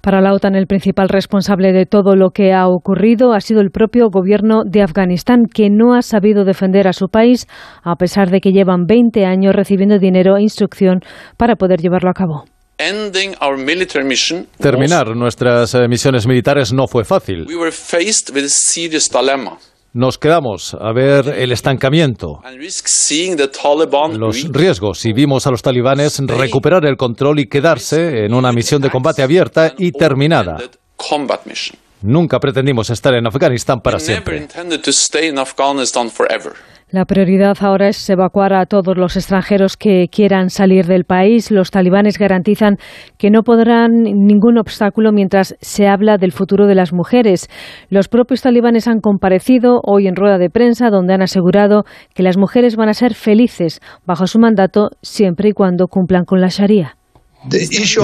Para 0.00 0.20
la 0.20 0.32
OTAN, 0.32 0.54
el 0.54 0.66
principal 0.66 1.08
responsable 1.08 1.72
de 1.72 1.86
todo 1.86 2.16
lo 2.16 2.30
que 2.30 2.52
ha 2.52 2.68
ocurrido 2.68 3.32
ha 3.32 3.40
sido 3.40 3.60
el 3.60 3.70
propio 3.70 4.10
gobierno 4.10 4.62
de 4.64 4.82
Afganistán, 4.82 5.44
que 5.52 5.70
no 5.70 5.94
ha 5.94 6.02
sabido 6.02 6.44
defender 6.44 6.86
a 6.86 6.92
su 6.92 7.08
país, 7.08 7.46
a 7.82 7.96
pesar 7.96 8.30
de 8.30 8.40
que 8.40 8.52
llevan 8.52 8.84
20 8.86 9.24
años 9.24 9.54
recibiendo 9.54 9.98
dinero 9.98 10.36
e 10.36 10.42
instrucción 10.42 11.00
para 11.36 11.56
poder 11.56 11.80
llevarlo 11.80 12.10
a 12.10 12.14
cabo. 12.14 12.44
Terminar 14.60 15.16
nuestras 15.16 15.74
eh, 15.74 15.88
misiones 15.88 16.26
militares 16.26 16.72
no 16.72 16.86
fue 16.86 17.04
fácil. 17.04 17.46
Nos 20.00 20.16
quedamos 20.16 20.76
a 20.80 20.92
ver 20.92 21.26
el 21.26 21.50
estancamiento, 21.50 22.38
los 24.16 24.48
riesgos 24.52 25.04
y 25.04 25.12
vimos 25.12 25.44
a 25.48 25.50
los 25.50 25.60
talibanes 25.60 26.20
recuperar 26.20 26.86
el 26.86 26.96
control 26.96 27.40
y 27.40 27.48
quedarse 27.48 28.24
en 28.24 28.32
una 28.32 28.52
misión 28.52 28.80
de 28.80 28.90
combate 28.90 29.24
abierta 29.24 29.74
y 29.76 29.90
terminada. 29.90 30.58
Nunca 32.02 32.38
pretendimos 32.38 32.90
estar 32.90 33.12
en 33.14 33.26
Afganistán 33.26 33.80
para 33.80 33.98
siempre. 33.98 34.46
La 36.90 37.04
prioridad 37.04 37.54
ahora 37.60 37.88
es 37.88 38.08
evacuar 38.08 38.54
a 38.54 38.64
todos 38.64 38.96
los 38.96 39.14
extranjeros 39.16 39.76
que 39.76 40.08
quieran 40.10 40.48
salir 40.48 40.86
del 40.86 41.04
país. 41.04 41.50
Los 41.50 41.70
talibanes 41.70 42.18
garantizan 42.18 42.78
que 43.18 43.30
no 43.30 43.42
podrán 43.42 44.04
ningún 44.04 44.56
obstáculo 44.56 45.12
mientras 45.12 45.54
se 45.60 45.86
habla 45.86 46.16
del 46.16 46.32
futuro 46.32 46.66
de 46.66 46.74
las 46.74 46.94
mujeres. 46.94 47.50
Los 47.90 48.08
propios 48.08 48.40
talibanes 48.40 48.88
han 48.88 49.00
comparecido 49.00 49.82
hoy 49.84 50.06
en 50.06 50.16
rueda 50.16 50.38
de 50.38 50.48
prensa 50.48 50.88
donde 50.88 51.12
han 51.12 51.20
asegurado 51.20 51.84
que 52.14 52.22
las 52.22 52.38
mujeres 52.38 52.74
van 52.76 52.88
a 52.88 52.94
ser 52.94 53.12
felices 53.12 53.80
bajo 54.06 54.26
su 54.26 54.38
mandato 54.38 54.88
siempre 55.02 55.50
y 55.50 55.52
cuando 55.52 55.88
cumplan 55.88 56.24
con 56.24 56.40
la 56.40 56.48
Sharia. 56.48 56.97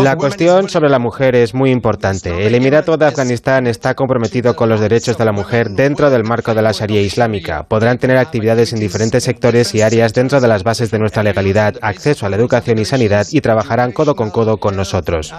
La 0.03 0.17
cuestión 0.17 0.69
sobre 0.69 0.89
la 0.89 0.99
mujer 0.99 1.35
es 1.35 1.55
muy 1.55 1.71
importante. 1.71 2.47
El 2.47 2.55
Emirato 2.55 2.97
de 2.97 3.07
Afganistán 3.07 3.67
está 3.67 3.95
comprometido 3.95 4.55
con 4.55 4.69
los 4.69 4.81
derechos 4.81 5.19
de 5.19 5.25
la 5.25 5.33
mujer 5.33 5.71
dentro 5.71 6.09
del 6.09 6.25
marco 6.25 6.55
de 6.55 6.63
la 6.63 6.73
Sharia 6.73 7.03
islámica. 7.03 7.65
Podrán 7.65 7.99
tener 7.99 8.17
actividades 8.17 8.73
en 8.73 8.81
diferentes 8.81 9.25
sectores 9.25 9.75
y 9.75 9.83
áreas 9.83 10.15
dentro 10.15 10.41
de 10.41 10.49
las 10.49 10.63
bases 10.63 10.91
de 10.91 10.99
nuestra 10.99 11.23
legalidad, 11.23 11.75
acceso 11.83 12.27
a 12.27 12.29
la 12.29 12.37
educación 12.37 12.79
y 12.79 12.85
sanidad 12.85 13.27
y 13.31 13.41
trabajarán 13.41 13.93
codo 13.93 14.15
con 14.15 14.31
codo 14.31 14.59
con 14.59 14.77
nosotros. 14.77 15.35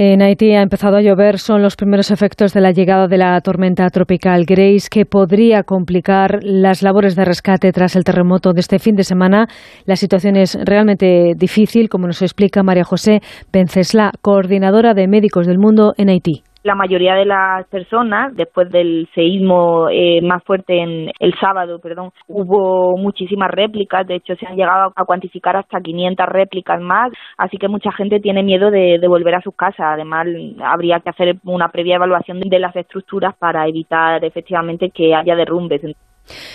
En 0.00 0.22
Haití 0.22 0.52
ha 0.52 0.62
empezado 0.62 0.96
a 0.96 1.02
llover. 1.02 1.40
Son 1.40 1.60
los 1.60 1.74
primeros 1.74 2.12
efectos 2.12 2.54
de 2.54 2.60
la 2.60 2.70
llegada 2.70 3.08
de 3.08 3.18
la 3.18 3.40
tormenta 3.40 3.90
tropical 3.90 4.44
Grace, 4.44 4.86
que 4.88 5.04
podría 5.04 5.64
complicar 5.64 6.38
las 6.44 6.84
labores 6.84 7.16
de 7.16 7.24
rescate 7.24 7.72
tras 7.72 7.96
el 7.96 8.04
terremoto 8.04 8.52
de 8.52 8.60
este 8.60 8.78
fin 8.78 8.94
de 8.94 9.02
semana. 9.02 9.48
La 9.86 9.96
situación 9.96 10.36
es 10.36 10.56
realmente 10.64 11.34
difícil, 11.36 11.88
como 11.88 12.06
nos 12.06 12.22
explica 12.22 12.62
María 12.62 12.84
José 12.84 13.22
Pencesla, 13.50 14.12
coordinadora 14.22 14.94
de 14.94 15.08
Médicos 15.08 15.48
del 15.48 15.58
Mundo 15.58 15.94
en 15.96 16.10
Haití. 16.10 16.44
La 16.68 16.74
mayoría 16.74 17.14
de 17.14 17.24
las 17.24 17.66
personas, 17.68 18.36
después 18.36 18.70
del 18.70 19.08
seísmo 19.14 19.88
eh, 19.90 20.20
más 20.20 20.44
fuerte 20.44 20.78
en 20.78 21.10
el 21.18 21.34
sábado, 21.40 21.78
perdón, 21.78 22.10
hubo 22.26 22.94
muchísimas 22.98 23.50
réplicas. 23.50 24.06
De 24.06 24.16
hecho, 24.16 24.36
se 24.36 24.46
han 24.46 24.54
llegado 24.54 24.92
a 24.94 25.04
cuantificar 25.06 25.56
hasta 25.56 25.80
500 25.80 26.26
réplicas 26.26 26.78
más. 26.78 27.10
Así 27.38 27.56
que 27.56 27.68
mucha 27.68 27.90
gente 27.92 28.20
tiene 28.20 28.42
miedo 28.42 28.70
de, 28.70 28.98
de 28.98 29.08
volver 29.08 29.36
a 29.36 29.40
sus 29.40 29.56
casas. 29.56 29.94
Además, 29.94 30.26
habría 30.62 31.00
que 31.00 31.08
hacer 31.08 31.36
una 31.44 31.70
previa 31.70 31.96
evaluación 31.96 32.38
de 32.38 32.58
las 32.58 32.76
estructuras 32.76 33.34
para 33.34 33.66
evitar 33.66 34.22
efectivamente 34.22 34.90
que 34.90 35.14
haya 35.14 35.36
derrumbes. 35.36 35.80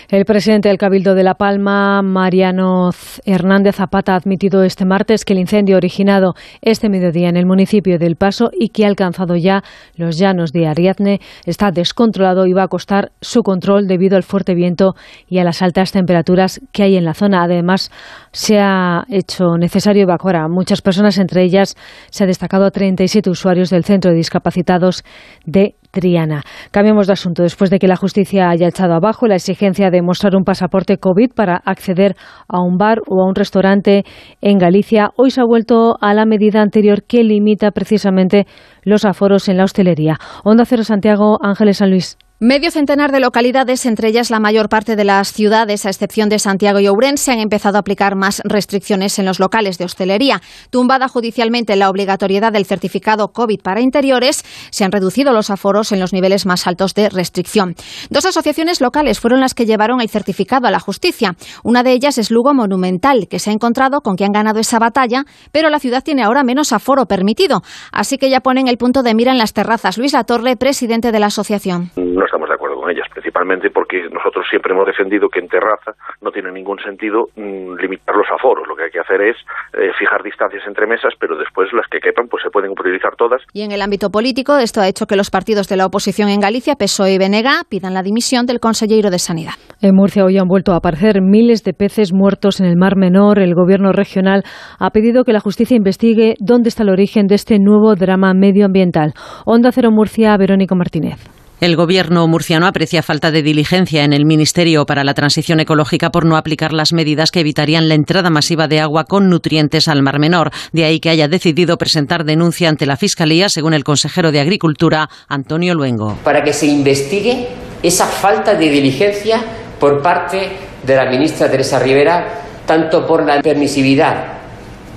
El 0.10 0.26
presidente 0.26 0.70
del 0.70 0.78
Cabildo 0.78 1.16
de 1.16 1.24
La 1.24 1.36
Palma, 1.36 2.02
Mariano 2.02 2.92
Hernández 3.26 3.76
Zapata, 3.76 4.14
ha 4.14 4.18
admitido 4.18 4.64
este 4.64 4.86
martes 4.86 5.26
que 5.26 5.34
el 5.34 5.40
incendio 5.40 5.78
originado 5.78 6.36
este 6.62 6.90
mediodía 6.90 7.30
en 7.30 7.38
el 7.38 7.46
municipio 7.46 8.00
del 8.00 8.16
Paso 8.16 8.52
y 8.58 8.70
que 8.70 8.86
ha 8.86 8.88
alcanzado 8.88 9.36
ya 9.36 9.64
los 9.96 10.18
llanos 10.18 10.52
de 10.52 10.68
Ariadne 10.68 11.22
está 11.46 11.72
descontrolado 11.72 12.46
y 12.46 12.54
va 12.54 12.64
a 12.64 12.68
costar 12.68 13.12
su 13.22 13.44
control 13.44 13.88
debido 13.88 14.18
al 14.18 14.24
fuerte 14.24 14.54
viento 14.56 14.96
y 15.28 15.40
a 15.40 15.44
las 15.44 15.62
altas 15.62 15.92
temperaturas 15.92 16.62
que 16.72 16.84
hay 16.84 16.96
en 16.96 17.06
la 17.06 17.14
zona. 17.14 17.44
Además, 17.44 17.92
se 18.32 18.60
ha 18.60 19.06
hecho 19.10 19.58
necesario 19.58 20.04
evacuar 20.04 20.36
a 20.36 20.48
muchas 20.48 20.82
personas, 20.82 21.18
entre 21.18 21.44
ellas 21.44 21.76
se 22.10 22.24
ha 22.24 22.28
destacado 22.28 22.66
a 22.66 22.72
37 22.72 23.30
usuarios 23.30 23.70
del 23.70 23.84
Centro 23.84 24.12
de 24.12 24.18
Discapacitados 24.18 25.04
de 25.46 25.76
Triana. 25.94 26.42
Cambiamos 26.72 27.08
de 27.08 27.14
asunto. 27.14 27.44
Después 27.44 27.70
de 27.70 27.78
que 27.78 27.88
la 27.88 27.96
justicia 27.96 28.50
haya 28.50 28.68
echado 28.68 28.96
abajo 28.96 29.28
la 29.28 29.36
exigencia 29.36 29.92
de 29.92 30.02
mostrar 30.02 30.36
un 30.36 30.44
pasaporte 30.44 30.98
COVID 30.98 31.32
para 31.36 31.56
acceder 31.56 32.16
a 32.48 32.62
un 32.62 32.78
bar 32.78 33.00
o 33.08 33.22
a 33.22 33.28
un 33.28 33.36
restaurante 33.36 34.04
en 34.42 34.58
Galicia, 34.58 35.12
hoy 35.16 35.30
se 35.30 35.42
ha 35.42 35.46
vuelto 35.46 35.96
a 36.02 36.14
la 36.16 36.26
medida 36.26 36.62
anterior 36.62 37.04
que 37.04 37.24
limita 37.24 37.72
precisamente 37.72 38.48
los 38.84 39.06
aforos 39.06 39.48
en 39.50 39.58
la 39.58 39.66
hostelería. 39.66 40.18
Onda 40.44 40.66
Cero 40.66 40.84
Santiago, 40.84 41.38
Ángeles 41.42 41.78
San 41.78 41.92
Luis. 41.92 42.18
Medio 42.46 42.72
centenar 42.72 43.14
de 43.14 43.22
localidades, 43.22 43.86
entre 43.86 44.10
ellas 44.10 44.30
la 44.30 44.42
mayor 44.42 44.68
parte 44.68 44.98
de 44.98 45.06
las 45.06 45.32
ciudades, 45.32 45.86
a 45.86 45.90
excepción 45.90 46.28
de 46.28 46.40
Santiago 46.40 46.82
y 46.82 46.88
Ourense, 46.88 47.32
han 47.32 47.40
empezado 47.40 47.78
a 47.78 47.80
aplicar 47.80 48.18
más 48.18 48.42
restricciones 48.44 49.18
en 49.18 49.24
los 49.24 49.40
locales 49.40 49.78
de 49.78 49.86
hostelería. 49.86 50.42
Tumbada 50.70 51.08
judicialmente 51.08 51.78
la 51.78 51.90
obligatoriedad 51.90 52.52
del 52.52 52.66
certificado 52.66 53.30
COVID 53.30 53.62
para 53.62 53.80
interiores, 53.80 54.44
se 54.72 54.84
han 54.84 54.92
reducido 54.92 55.32
los 55.32 55.52
aforos 55.52 55.94
en 55.94 56.02
los 56.02 56.12
niveles 56.12 56.46
más 56.46 56.68
altos 56.68 56.94
de 56.96 57.08
restricción. 57.08 57.76
Dos 58.10 58.26
asociaciones 58.26 58.82
locales 58.82 59.22
fueron 59.22 59.40
las 59.40 59.54
que 59.54 59.66
llevaron 59.66 60.02
el 60.02 60.10
certificado 60.10 60.68
a 60.68 60.72
la 60.72 60.82
justicia. 60.82 61.38
Una 61.64 61.82
de 61.82 61.94
ellas 61.94 62.18
es 62.18 62.30
Lugo 62.30 62.54
Monumental, 62.54 63.30
que 63.30 63.40
se 63.40 63.52
ha 63.52 63.54
encontrado 63.54 64.02
con 64.02 64.18
que 64.18 64.26
han 64.26 64.34
ganado 64.34 64.60
esa 64.60 64.80
batalla, 64.80 65.24
pero 65.54 65.70
la 65.70 65.80
ciudad 65.80 66.04
tiene 66.04 66.24
ahora 66.24 66.44
menos 66.44 66.74
aforo 66.74 67.06
permitido. 67.06 67.62
Así 67.94 68.18
que 68.18 68.30
ya 68.30 68.42
ponen 68.42 68.68
el 68.68 68.76
punto 68.76 69.02
de 69.02 69.16
mira 69.16 69.32
en 69.32 69.38
las 69.38 69.54
terrazas. 69.54 69.98
Luis 69.98 70.12
Latorre, 70.12 70.58
presidente 70.58 71.14
de 71.14 71.20
la 71.22 71.28
asociación 71.28 71.90
no 72.14 72.26
estamos 72.26 72.50
de 72.50 72.56
acuerdo 72.56 72.78
con 72.78 72.90
ellas, 72.90 73.08
principalmente 73.12 73.70
porque 73.70 74.08
nosotros 74.12 74.46
siempre 74.50 74.74
hemos 74.74 74.86
defendido 74.86 75.30
que 75.30 75.40
en 75.40 75.48
terraza 75.48 75.94
no 76.22 76.32
tiene 76.32 76.52
ningún 76.52 76.80
sentido 76.80 77.28
mm, 77.36 77.76
limitar 77.76 78.16
los 78.16 78.28
aforos. 78.32 78.68
Lo 78.68 78.76
que 78.76 78.84
hay 78.86 78.92
que 78.92 79.00
hacer 79.00 79.22
es 79.22 79.38
eh, 79.74 79.92
fijar 79.98 80.24
distancias 80.24 80.64
entre 80.68 80.88
mesas, 80.88 81.14
pero 81.20 81.38
después 81.38 81.72
las 81.74 81.88
que 81.88 82.00
quepan 82.00 82.28
pues 82.28 82.44
se 82.44 82.50
pueden 82.50 82.72
utilizar 82.72 83.16
todas. 83.16 83.42
Y 83.54 83.64
en 83.64 83.72
el 83.72 83.82
ámbito 83.82 84.10
político, 84.10 84.58
esto 84.58 84.82
ha 84.82 84.88
hecho 84.88 85.06
que 85.06 85.16
los 85.16 85.30
partidos 85.30 85.68
de 85.68 85.78
la 85.78 85.86
oposición 85.86 86.30
en 86.30 86.40
Galicia, 86.40 86.76
PSOE 86.76 87.14
y 87.14 87.18
BNG, 87.18 87.68
pidan 87.70 87.94
la 87.94 88.04
dimisión 88.04 88.46
del 88.46 88.60
consejero 88.60 89.10
de 89.10 89.20
Sanidad. 89.20 89.54
En 89.82 89.96
Murcia 89.96 90.26
hoy 90.26 90.38
han 90.38 90.48
vuelto 90.48 90.74
a 90.74 90.78
aparecer 90.78 91.22
miles 91.22 91.64
de 91.64 91.74
peces 91.74 92.14
muertos 92.14 92.60
en 92.60 92.68
el 92.68 92.78
Mar 92.78 92.96
Menor. 92.96 93.40
El 93.40 93.56
gobierno 93.56 93.92
regional 93.92 94.44
ha 94.80 94.90
pedido 94.92 95.24
que 95.24 95.34
la 95.34 95.40
justicia 95.40 95.76
investigue 95.76 96.36
dónde 96.40 96.70
está 96.70 96.84
el 96.84 96.90
origen 96.90 97.28
de 97.28 97.36
este 97.36 97.58
nuevo 97.60 97.96
drama 97.96 98.34
medioambiental. 98.34 99.14
Onda 99.46 99.72
Cero 99.72 99.90
Murcia, 99.92 100.36
Verónica 100.38 100.76
Martínez. 100.76 101.43
El 101.64 101.78
gobierno 101.78 102.28
murciano 102.28 102.68
aprecia 102.68 103.02
falta 103.02 103.32
de 103.32 103.42
diligencia 103.42 104.04
en 104.04 104.12
el 104.12 104.26
Ministerio 104.26 104.86
para 104.86 105.06
la 105.06 105.14
Transición 105.14 105.62
Ecológica 105.62 106.10
por 106.10 106.26
no 106.26 106.36
aplicar 106.36 106.74
las 106.74 106.92
medidas 106.92 107.32
que 107.32 107.40
evitarían 107.40 107.88
la 107.88 107.94
entrada 107.94 108.30
masiva 108.30 108.68
de 108.68 108.82
agua 108.82 109.06
con 109.06 109.30
nutrientes 109.30 109.88
al 109.88 110.02
Mar 110.02 110.20
Menor. 110.20 110.52
De 110.74 110.84
ahí 110.84 111.00
que 111.00 111.10
haya 111.10 111.30
decidido 111.30 111.78
presentar 111.78 112.26
denuncia 112.26 112.68
ante 112.68 112.86
la 112.86 112.98
Fiscalía, 112.98 113.48
según 113.48 113.74
el 113.74 113.86
consejero 113.86 114.34
de 114.34 114.42
Agricultura, 114.42 115.10
Antonio 115.30 115.74
Luengo. 115.74 116.18
Para 116.26 116.44
que 116.44 116.52
se 116.52 116.66
investigue 116.66 117.48
esa 117.82 118.08
falta 118.08 118.56
de 118.56 118.70
diligencia 118.70 119.42
por 119.80 120.02
parte 120.02 120.50
de 120.86 120.96
la 120.98 121.10
ministra 121.10 121.50
Teresa 121.50 121.80
Rivera, 121.80 122.42
tanto 122.66 123.08
por 123.08 123.26
la 123.26 123.42
permisividad 123.42 124.34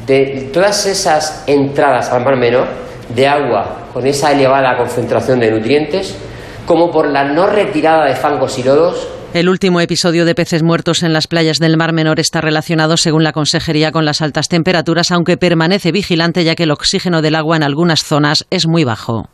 de 0.05 0.51
todas 0.53 0.85
esas 0.87 1.45
entradas 1.47 2.11
al 2.11 2.25
Mar 2.25 2.35
Menor 2.35 2.67
de 3.15 3.29
agua 3.29 3.87
con 3.93 4.05
esa 4.05 4.33
elevada 4.33 4.77
concentración 4.77 5.39
de 5.39 5.53
nutrientes, 5.53 6.17
como 6.67 6.91
por 6.91 7.09
la 7.09 7.25
no 7.25 7.47
retirada 7.47 8.05
de 8.05 8.15
fangos 8.15 8.59
y 8.59 8.63
lodos 8.63 9.09
el 9.37 9.51
último 9.51 9.83
episodio 9.83 10.25
de 10.25 10.35
peces 10.35 10.63
muertos 10.63 11.03
en 11.03 11.13
las 11.13 11.27
playas 11.27 11.59
del 11.59 11.77
Mar 11.77 11.93
Menor 11.93 12.21
está 12.21 12.41
relacionado, 12.41 12.97
según 12.97 13.23
la 13.23 13.33
Consejería, 13.33 13.93
con 13.93 14.07
las 14.07 14.23
altas 14.23 14.49
temperaturas, 14.49 15.11
aunque 15.11 15.37
permanece 15.37 15.93
vigilante 15.93 16.43
ya 16.43 16.55
que 16.55 16.63
el 16.63 16.71
oxígeno 16.71 17.21
del 17.21 17.35
agua 17.35 17.57
en 17.57 17.63
algunas 17.63 18.03
zonas 18.03 18.47
es 18.49 18.67
muy 18.67 18.85
bajo. 18.85 19.29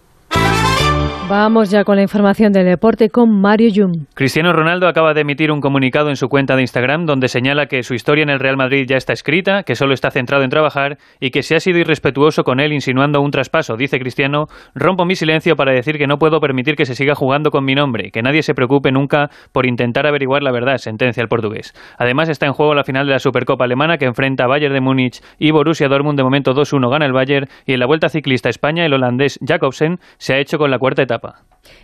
Vamos 1.32 1.70
ya 1.70 1.84
con 1.84 1.96
la 1.96 2.02
información 2.02 2.52
del 2.52 2.66
deporte 2.66 3.08
con 3.08 3.40
Mario 3.40 3.70
Yum. 3.70 4.04
Cristiano 4.12 4.52
Ronaldo 4.52 4.86
acaba 4.86 5.14
de 5.14 5.22
emitir 5.22 5.50
un 5.50 5.62
comunicado 5.62 6.10
en 6.10 6.16
su 6.16 6.28
cuenta 6.28 6.56
de 6.56 6.60
Instagram 6.60 7.06
donde 7.06 7.28
señala 7.28 7.68
que 7.68 7.82
su 7.82 7.94
historia 7.94 8.22
en 8.22 8.28
el 8.28 8.38
Real 8.38 8.58
Madrid 8.58 8.84
ya 8.86 8.98
está 8.98 9.14
escrita, 9.14 9.62
que 9.62 9.74
solo 9.74 9.94
está 9.94 10.10
centrado 10.10 10.44
en 10.44 10.50
trabajar 10.50 10.98
y 11.20 11.30
que 11.30 11.42
se 11.42 11.56
ha 11.56 11.60
sido 11.60 11.78
irrespetuoso 11.78 12.44
con 12.44 12.60
él 12.60 12.74
insinuando 12.74 13.22
un 13.22 13.30
traspaso. 13.30 13.78
Dice 13.78 13.98
Cristiano, 13.98 14.48
rompo 14.74 15.06
mi 15.06 15.14
silencio 15.14 15.56
para 15.56 15.72
decir 15.72 15.96
que 15.96 16.06
no 16.06 16.18
puedo 16.18 16.38
permitir 16.38 16.76
que 16.76 16.84
se 16.84 16.94
siga 16.94 17.14
jugando 17.14 17.50
con 17.50 17.64
mi 17.64 17.74
nombre, 17.74 18.10
que 18.10 18.20
nadie 18.20 18.42
se 18.42 18.52
preocupe 18.52 18.92
nunca 18.92 19.30
por 19.52 19.64
intentar 19.64 20.06
averiguar 20.06 20.42
la 20.42 20.52
verdad, 20.52 20.76
sentencia 20.76 21.22
el 21.22 21.28
portugués. 21.28 21.72
Además 21.96 22.28
está 22.28 22.44
en 22.44 22.52
juego 22.52 22.74
la 22.74 22.84
final 22.84 23.06
de 23.06 23.12
la 23.14 23.18
Supercopa 23.18 23.64
Alemana 23.64 23.96
que 23.96 24.04
enfrenta 24.04 24.44
a 24.44 24.48
Bayern 24.48 24.74
de 24.74 24.82
Múnich 24.82 25.22
y 25.38 25.50
Borussia 25.50 25.88
Dortmund 25.88 26.18
de 26.18 26.24
momento 26.24 26.52
2-1 26.52 26.90
gana 26.90 27.06
el 27.06 27.14
Bayern 27.14 27.48
y 27.64 27.72
en 27.72 27.80
la 27.80 27.86
Vuelta 27.86 28.10
Ciclista 28.10 28.50
España 28.50 28.84
el 28.84 28.92
holandés 28.92 29.38
Jacobsen 29.42 29.98
se 30.18 30.34
ha 30.34 30.38
hecho 30.38 30.58
con 30.58 30.70
la 30.70 30.78
cuarta 30.78 31.00
etapa. 31.00 31.21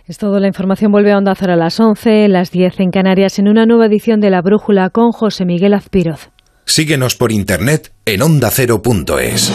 Es 0.05 0.17
todo. 0.17 0.39
La 0.39 0.47
información 0.47 0.91
vuelve 0.91 1.11
a 1.11 1.17
Onda 1.17 1.35
Cero 1.35 1.53
a 1.53 1.55
las 1.55 1.79
11, 1.79 2.27
las 2.27 2.51
10 2.51 2.79
en 2.79 2.91
Canarias, 2.91 3.39
en 3.39 3.47
una 3.47 3.65
nueva 3.65 3.85
edición 3.85 4.19
de 4.19 4.29
La 4.29 4.41
Brújula 4.41 4.89
con 4.89 5.11
José 5.11 5.45
Miguel 5.45 5.73
Azpiroz. 5.73 6.29
Síguenos 6.65 7.15
por 7.15 7.31
internet 7.31 7.93
en 8.05 8.21
ondacero.es. 8.21 9.53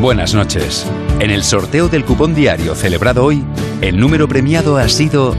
Buenas 0.00 0.34
noches. 0.34 0.90
En 1.20 1.30
el 1.30 1.44
sorteo 1.44 1.88
del 1.88 2.04
cupón 2.04 2.34
diario 2.34 2.74
celebrado 2.74 3.24
hoy, 3.24 3.44
el 3.80 3.98
número 3.98 4.26
premiado 4.26 4.76
ha 4.76 4.88
sido 4.88 5.36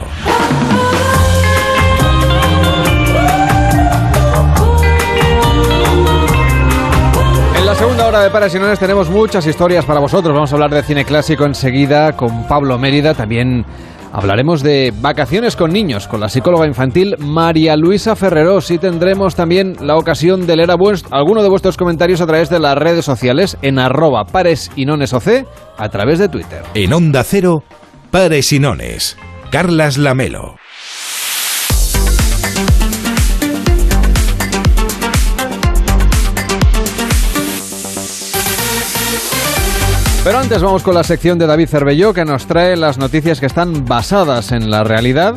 En 7.56 7.64
la 7.64 7.74
segunda 7.74 8.06
hora 8.06 8.20
de 8.20 8.30
Pares 8.30 8.54
y 8.54 8.58
Nones 8.58 8.78
tenemos 8.78 9.08
muchas 9.08 9.46
historias 9.46 9.86
para 9.86 10.00
vosotros. 10.00 10.34
Vamos 10.34 10.52
a 10.52 10.56
hablar 10.56 10.72
de 10.72 10.82
cine 10.82 11.06
clásico 11.06 11.46
enseguida 11.46 12.12
con 12.12 12.46
Pablo 12.46 12.76
Mérida, 12.76 13.14
también 13.14 13.64
Hablaremos 14.12 14.62
de 14.62 14.92
vacaciones 15.00 15.56
con 15.56 15.72
niños 15.72 16.06
con 16.06 16.20
la 16.20 16.28
psicóloga 16.28 16.66
infantil 16.66 17.16
María 17.18 17.76
Luisa 17.76 18.14
Ferreros 18.14 18.70
y 18.70 18.76
tendremos 18.76 19.34
también 19.34 19.76
la 19.80 19.96
ocasión 19.96 20.46
de 20.46 20.56
leer 20.56 20.70
a 20.70 20.76
alguno 21.10 21.42
de 21.42 21.48
vuestros 21.48 21.78
comentarios 21.78 22.20
a 22.20 22.26
través 22.26 22.50
de 22.50 22.60
las 22.60 22.76
redes 22.76 23.06
sociales 23.06 23.56
en 23.62 23.78
arroba 23.78 24.24
pares 24.24 24.70
y 24.76 24.84
nones 24.84 25.14
a 25.78 25.88
través 25.88 26.18
de 26.18 26.28
Twitter. 26.28 26.62
En 26.74 26.92
Onda 26.92 27.24
Cero, 27.24 27.64
Pares 28.10 28.52
y 28.52 28.58
Nones. 28.58 29.16
Carlas 29.50 29.96
Lamelo. 29.96 30.61
Pero 40.24 40.38
antes 40.38 40.62
vamos 40.62 40.84
con 40.84 40.94
la 40.94 41.02
sección 41.02 41.36
de 41.40 41.48
David 41.48 41.68
Cervelló 41.68 42.14
que 42.14 42.24
nos 42.24 42.46
trae 42.46 42.76
las 42.76 42.96
noticias 42.96 43.40
que 43.40 43.46
están 43.46 43.86
basadas 43.86 44.52
en 44.52 44.70
la 44.70 44.84
realidad 44.84 45.34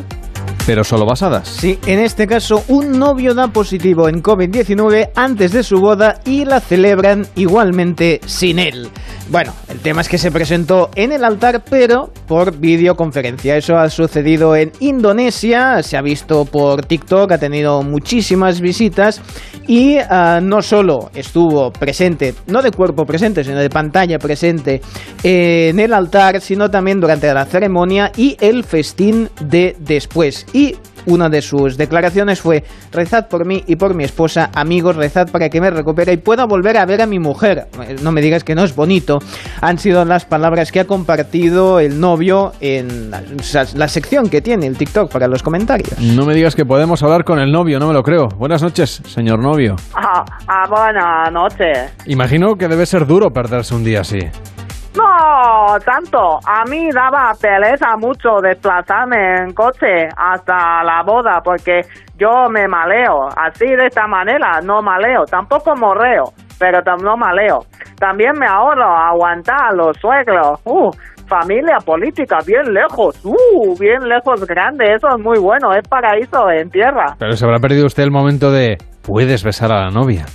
pero 0.66 0.82
solo 0.82 1.06
basadas. 1.06 1.48
Sí, 1.48 1.78
en 1.86 2.00
este 2.00 2.26
caso 2.26 2.64
un 2.68 2.98
novio 2.98 3.34
da 3.34 3.48
positivo 3.48 4.08
en 4.08 4.22
COVID-19 4.22 5.10
antes 5.14 5.52
de 5.52 5.62
su 5.62 5.78
boda 5.78 6.20
y 6.24 6.44
la 6.44 6.60
celebran 6.60 7.26
igualmente 7.36 8.20
sin 8.26 8.58
él. 8.58 8.90
Bueno, 9.28 9.52
el 9.68 9.80
tema 9.80 10.02
es 10.02 10.08
que 10.08 10.18
se 10.18 10.30
presentó 10.30 10.90
en 10.94 11.10
el 11.10 11.24
altar, 11.24 11.62
pero 11.68 12.12
por 12.28 12.58
videoconferencia. 12.58 13.56
Eso 13.56 13.76
ha 13.76 13.88
sucedido 13.90 14.54
en 14.54 14.70
Indonesia, 14.78 15.82
se 15.82 15.96
ha 15.96 16.02
visto 16.02 16.44
por 16.44 16.84
TikTok, 16.84 17.32
ha 17.32 17.38
tenido 17.38 17.82
muchísimas 17.82 18.60
visitas 18.60 19.20
y 19.66 19.96
ah, 19.98 20.40
no 20.40 20.62
solo 20.62 21.10
estuvo 21.14 21.72
presente, 21.72 22.34
no 22.46 22.62
de 22.62 22.70
cuerpo 22.70 23.04
presente, 23.04 23.42
sino 23.42 23.58
de 23.58 23.70
pantalla 23.70 24.18
presente 24.18 24.80
en 25.24 25.80
el 25.80 25.92
altar, 25.92 26.40
sino 26.40 26.70
también 26.70 27.00
durante 27.00 27.32
la 27.34 27.46
ceremonia 27.46 28.12
y 28.16 28.36
el 28.40 28.62
festín 28.62 29.28
de 29.40 29.76
después 29.80 30.46
y 30.56 30.74
una 31.04 31.28
de 31.28 31.42
sus 31.42 31.76
declaraciones 31.76 32.40
fue 32.40 32.64
rezad 32.90 33.28
por 33.28 33.44
mí 33.44 33.62
y 33.66 33.76
por 33.76 33.94
mi 33.94 34.04
esposa, 34.04 34.50
amigos, 34.54 34.96
rezad 34.96 35.30
para 35.30 35.50
que 35.50 35.60
me 35.60 35.70
recupere 35.70 36.14
y 36.14 36.16
pueda 36.16 36.46
volver 36.46 36.78
a 36.78 36.86
ver 36.86 37.02
a 37.02 37.06
mi 37.06 37.18
mujer. 37.18 37.66
No 38.02 38.10
me 38.10 38.22
digas 38.22 38.42
que 38.42 38.54
no 38.54 38.64
es 38.64 38.74
bonito. 38.74 39.18
Han 39.60 39.76
sido 39.76 40.02
las 40.06 40.24
palabras 40.24 40.72
que 40.72 40.80
ha 40.80 40.86
compartido 40.86 41.78
el 41.78 42.00
novio 42.00 42.52
en 42.60 43.10
la, 43.10 43.88
sección 43.88 44.30
que 44.30 44.40
tiene 44.40 44.66
el 44.66 44.78
TikTok 44.78 45.12
para 45.12 45.28
los 45.28 45.42
comentarios. 45.42 46.00
No 46.00 46.24
me 46.24 46.34
digas 46.34 46.56
que 46.56 46.64
podemos 46.64 47.02
hablar 47.02 47.24
con 47.24 47.38
el 47.38 47.52
novio, 47.52 47.78
no 47.78 47.88
me 47.88 47.92
lo 47.92 48.02
creo. 48.02 48.28
Buenas 48.38 48.62
noches, 48.62 49.02
señor 49.06 49.40
novio. 49.40 49.76
Ah, 49.94 50.24
ah 50.48 50.64
buenas 50.70 51.32
noches. 51.32 51.92
Imagino 52.06 52.54
que 52.56 52.66
debe 52.66 52.86
ser 52.86 53.06
duro 53.06 53.30
perderse 53.30 53.74
un 53.74 53.84
día 53.84 54.00
así. 54.00 54.20
No, 54.96 55.78
tanto. 55.84 56.38
A 56.46 56.64
mí 56.64 56.88
daba 56.90 57.32
pereza 57.40 57.96
mucho 57.96 58.40
desplazarme 58.42 59.42
en 59.42 59.52
coche 59.52 60.08
hasta 60.16 60.82
la 60.82 61.02
boda 61.04 61.40
porque 61.44 61.82
yo 62.16 62.48
me 62.50 62.66
maleo. 62.66 63.28
Así 63.36 63.66
de 63.66 63.86
esta 63.86 64.06
manera 64.06 64.60
no 64.62 64.80
maleo. 64.82 65.24
Tampoco 65.24 65.74
morreo, 65.76 66.32
pero 66.58 66.80
no 67.02 67.16
maleo. 67.16 67.60
También 67.98 68.32
me 68.38 68.46
ahorro 68.46 68.96
aguantar 68.96 69.70
a 69.70 69.72
los 69.72 69.96
suegros. 69.98 70.60
Uh, 70.64 70.90
familia 71.26 71.78
política 71.84 72.38
bien 72.46 72.72
lejos. 72.72 73.20
Uh, 73.24 73.78
bien 73.78 74.08
lejos, 74.08 74.46
grande. 74.46 74.94
Eso 74.94 75.08
es 75.08 75.22
muy 75.22 75.38
bueno. 75.38 75.72
Es 75.72 75.86
paraíso 75.88 76.50
en 76.50 76.70
tierra. 76.70 77.16
Pero 77.18 77.32
se 77.32 77.44
habrá 77.44 77.58
perdido 77.58 77.86
usted 77.86 78.02
el 78.02 78.10
momento 78.10 78.50
de... 78.50 78.78
¿Puedes 79.02 79.44
besar 79.44 79.72
a 79.72 79.84
la 79.84 79.90
novia? 79.90 80.26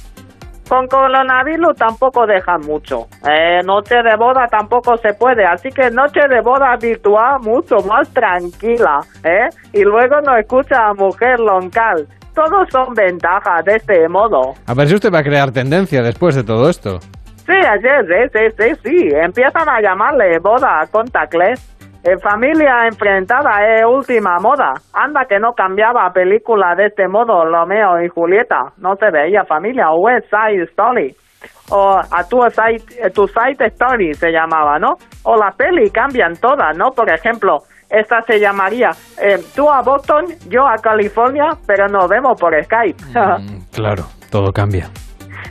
Con 0.72 0.88
coronavirus 0.88 1.76
tampoco 1.76 2.26
dejan 2.26 2.62
mucho. 2.62 3.06
Eh, 3.30 3.60
noche 3.66 3.96
de 3.96 4.16
boda 4.16 4.48
tampoco 4.48 4.96
se 4.96 5.14
puede, 5.16 5.44
así 5.44 5.68
que 5.70 5.92
noche 5.92 6.22
de 6.30 6.40
boda 6.40 6.78
virtual 6.78 7.42
mucho 7.42 7.80
más 7.82 8.08
tranquila, 8.14 9.02
¿eh? 9.22 9.50
Y 9.74 9.84
luego 9.84 10.22
no 10.22 10.38
escucha 10.38 10.88
a 10.88 10.94
mujer 10.94 11.42
local. 11.42 12.08
Todos 12.34 12.70
son 12.72 12.94
ventajas 12.94 13.66
de 13.66 13.76
este 13.76 14.08
modo. 14.08 14.54
A 14.66 14.74
ver 14.74 14.88
si 14.88 14.96
usted 14.96 15.14
va 15.14 15.20
a 15.20 15.24
crear 15.24 15.52
tendencia 15.52 16.02
después 16.02 16.36
de 16.36 16.46
todo 16.46 16.70
esto. 16.70 17.00
Sí, 17.46 17.52
ayer, 17.52 18.06
sí, 18.08 18.40
sí, 18.40 18.56
sí, 18.58 18.76
sí. 18.82 19.10
Empiezan 19.14 19.68
a 19.68 19.82
llamarle 19.82 20.40
boda 20.40 20.88
contactless. 20.90 21.71
En 22.04 22.20
familia 22.20 22.88
enfrentada 22.88 23.64
es 23.64 23.86
última 23.86 24.38
moda. 24.40 24.74
Anda 24.92 25.26
que 25.30 25.38
no 25.40 25.54
cambiaba 25.54 26.12
película 26.12 26.74
de 26.76 26.88
este 26.88 27.08
modo, 27.08 27.46
Romeo 27.46 28.02
y 28.02 28.10
Julieta. 28.10 28.74
No 28.78 28.96
se 28.96 29.12
veía 29.12 29.44
familia. 29.46 29.92
West 29.92 30.28
Side 30.30 30.64
Story. 30.72 31.16
O 31.70 31.98
a 31.98 32.24
tu 32.28 32.42
side, 32.50 33.12
tu 33.12 33.28
side 33.28 33.68
story 33.68 34.14
se 34.16 34.32
llamaba, 34.32 34.80
¿no? 34.80 34.96
O 35.24 35.36
la 35.36 35.52
peli 35.52 35.90
cambian 35.92 36.34
todas, 36.36 36.76
¿no? 36.76 36.90
Por 36.90 37.10
ejemplo, 37.10 37.60
esta 37.90 38.22
se 38.24 38.40
llamaría 38.40 38.90
eh, 39.22 39.38
tú 39.56 39.70
a 39.70 39.82
Boston, 39.82 40.26
yo 40.50 40.68
a 40.68 40.76
California, 40.82 41.50
pero 41.68 41.88
nos 41.88 42.10
vemos 42.10 42.40
por 42.40 42.54
Skype. 42.64 42.98
Claro, 43.72 44.04
todo 44.30 44.52
cambia. 44.52 44.88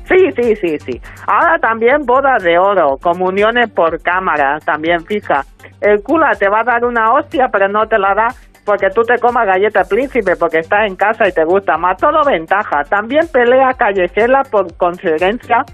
Sí, 0.05 0.30
sí, 0.36 0.57
sí, 0.57 0.78
sí. 0.78 1.01
Ahora 1.26 1.59
también 1.59 2.05
bodas 2.05 2.43
de 2.43 2.59
oro, 2.59 2.99
comuniones 3.01 3.70
por 3.70 4.01
cámara, 4.03 4.59
también 4.64 5.05
fija. 5.05 5.45
El 5.80 6.03
cula 6.03 6.32
te 6.38 6.49
va 6.49 6.61
a 6.61 6.64
dar 6.64 6.84
una 6.84 7.12
hostia, 7.12 7.49
pero 7.51 7.68
no 7.68 7.86
te 7.86 7.99
la 7.99 8.14
da 8.14 8.28
porque 8.64 8.91
tú 8.91 9.03
te 9.03 9.18
comas 9.18 9.47
galleta 9.47 9.84
príncipe 9.84 10.36
porque 10.36 10.59
estás 10.59 10.86
en 10.86 10.95
casa 10.95 11.26
y 11.26 11.32
te 11.32 11.45
gusta 11.45 11.76
más. 11.76 11.97
Todo 11.97 12.22
ventaja. 12.24 12.84
También 12.84 13.26
pelea 13.32 13.72
callejera 13.74 14.43
por 14.45 14.76
conferencia 14.76 15.64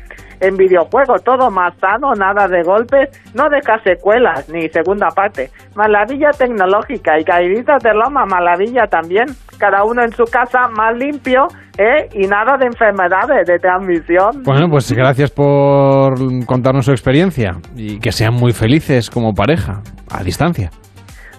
en 0.40 0.56
videojuegos, 0.56 1.22
todo 1.24 1.50
más 1.50 1.74
sano, 1.78 2.12
nada 2.14 2.48
de 2.48 2.62
golpes, 2.62 3.08
no 3.34 3.48
deja 3.48 3.78
secuelas 3.82 4.48
ni 4.48 4.68
segunda 4.68 5.08
parte. 5.08 5.50
Maravilla 5.74 6.30
tecnológica 6.30 7.18
y 7.18 7.24
caíditas 7.24 7.82
de 7.82 7.94
loma, 7.94 8.26
maravilla 8.26 8.86
también. 8.86 9.26
Cada 9.58 9.84
uno 9.84 10.02
en 10.02 10.12
su 10.12 10.24
casa 10.24 10.68
más 10.68 10.94
limpio 10.96 11.48
¿eh? 11.78 12.08
y 12.12 12.26
nada 12.26 12.56
de 12.58 12.66
enfermedades 12.66 13.46
de 13.46 13.58
transmisión. 13.58 14.42
Bueno, 14.42 14.68
pues 14.68 14.92
gracias 14.92 15.30
por 15.30 16.14
contarnos 16.44 16.84
su 16.84 16.92
experiencia 16.92 17.56
y 17.74 17.98
que 17.98 18.12
sean 18.12 18.34
muy 18.34 18.52
felices 18.52 19.10
como 19.10 19.34
pareja, 19.34 19.80
a 20.10 20.22
distancia. 20.22 20.70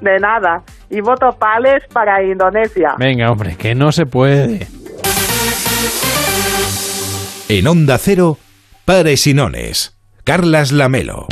De 0.02 0.20
nada. 0.20 0.64
Y 0.90 1.02
voto 1.02 1.32
pales 1.38 1.84
para 1.92 2.24
Indonesia. 2.24 2.96
Venga, 2.98 3.32
hombre, 3.32 3.56
que 3.58 3.76
no 3.76 3.92
se 3.92 4.06
puede. 4.06 4.68
En 7.50 7.68
Onda 7.68 7.98
Cero, 7.98 8.38
Pares 8.88 9.28
y 9.28 9.34
Nones. 9.34 9.98
Carlas 10.24 10.72
Lamelo. 10.72 11.28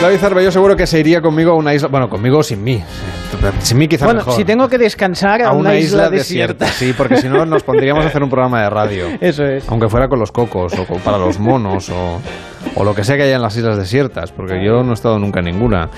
David 0.00 0.18
Zarba, 0.18 0.42
yo 0.42 0.50
seguro 0.50 0.76
que 0.76 0.86
se 0.88 0.98
iría 0.98 1.20
conmigo 1.22 1.52
a 1.52 1.54
una 1.54 1.72
isla. 1.74 1.86
Bueno, 1.86 2.10
conmigo 2.10 2.38
o 2.38 2.42
sin 2.42 2.64
mí. 2.64 2.82
Sin 3.60 3.78
mí 3.78 3.86
quizá 3.86 4.04
Bueno, 4.04 4.20
mejor. 4.20 4.34
si 4.34 4.44
tengo 4.44 4.68
que 4.68 4.76
descansar 4.78 5.42
a, 5.42 5.52
una, 5.52 5.76
isla, 5.76 6.10
desierta. 6.10 6.66
Sí, 6.66 6.92
porque 6.96 7.18
si 7.18 7.28
no 7.28 7.46
nos 7.46 7.62
pondríamos 7.64 8.04
a 8.04 8.08
hacer 8.08 8.22
un 8.22 8.28
programa 8.28 8.62
de 8.62 8.70
radio. 8.70 9.06
Eso 9.20 9.44
es. 9.44 9.68
Aunque 9.68 9.88
fuera 9.88 10.08
con 10.08 10.18
los 10.18 10.32
cocos 10.32 10.72
o 10.76 10.84
con- 10.86 10.98
para 11.00 11.18
los 11.18 11.38
monos 11.38 11.88
o, 11.90 12.20
o 12.74 12.84
lo 12.84 12.94
que 12.94 13.04
sea 13.04 13.16
que 13.16 13.24
haya 13.24 13.36
en 13.36 13.42
las 13.42 13.56
islas 13.56 13.76
desiertas, 13.76 14.32
porque 14.32 14.64
yo 14.64 14.82
no 14.82 14.90
he 14.90 14.94
estado 14.94 15.18
nunca 15.18 15.40
en 15.40 15.46
ninguna. 15.46 15.88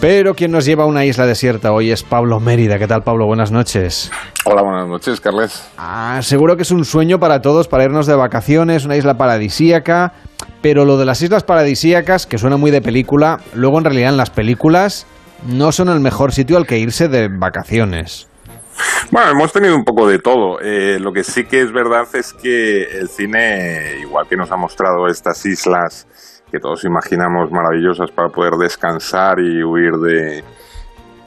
Pero 0.00 0.34
quien 0.34 0.50
nos 0.50 0.64
lleva 0.64 0.84
a 0.84 0.86
una 0.86 1.04
isla 1.04 1.26
desierta 1.26 1.72
hoy 1.72 1.90
es 1.90 2.02
Pablo 2.02 2.40
Mérida. 2.40 2.78
¿Qué 2.78 2.86
tal, 2.86 3.02
Pablo? 3.02 3.26
Buenas 3.26 3.50
noches. 3.50 4.10
Hola, 4.44 4.62
buenas 4.62 4.86
noches, 4.86 5.20
Carles. 5.20 5.68
Ah, 5.76 6.20
seguro 6.22 6.56
que 6.56 6.62
es 6.62 6.70
un 6.70 6.84
sueño 6.84 7.18
para 7.18 7.42
todos 7.42 7.68
para 7.68 7.84
irnos 7.84 8.06
de 8.06 8.14
vacaciones, 8.14 8.84
una 8.84 8.96
isla 8.96 9.16
paradisíaca. 9.16 10.12
Pero 10.62 10.84
lo 10.84 10.96
de 10.98 11.04
las 11.04 11.22
islas 11.22 11.44
paradisíacas, 11.44 12.26
que 12.26 12.38
suena 12.38 12.56
muy 12.56 12.70
de 12.70 12.82
película, 12.82 13.40
luego 13.54 13.78
en 13.78 13.84
realidad 13.84 14.10
en 14.10 14.16
las 14.16 14.30
películas 14.30 15.06
no 15.46 15.72
son 15.72 15.88
el 15.88 16.00
mejor 16.00 16.32
sitio 16.32 16.56
al 16.56 16.66
que 16.66 16.78
irse 16.78 17.08
de 17.08 17.28
vacaciones. 17.28 18.28
Bueno, 19.10 19.30
hemos 19.30 19.52
tenido 19.52 19.74
un 19.74 19.84
poco 19.84 20.08
de 20.08 20.18
todo. 20.18 20.60
Eh, 20.60 20.98
lo 21.00 21.12
que 21.12 21.24
sí 21.24 21.44
que 21.44 21.62
es 21.62 21.72
verdad 21.72 22.06
es 22.14 22.32
que 22.32 22.84
el 22.84 23.08
cine, 23.08 23.98
igual 24.00 24.26
que 24.28 24.36
nos 24.36 24.50
ha 24.50 24.56
mostrado 24.56 25.06
estas 25.08 25.44
islas 25.46 26.06
que 26.50 26.60
todos 26.60 26.84
imaginamos 26.84 27.50
maravillosas 27.50 28.10
para 28.10 28.28
poder 28.30 28.54
descansar 28.54 29.38
y 29.40 29.62
huir 29.62 29.92
de, 29.94 30.44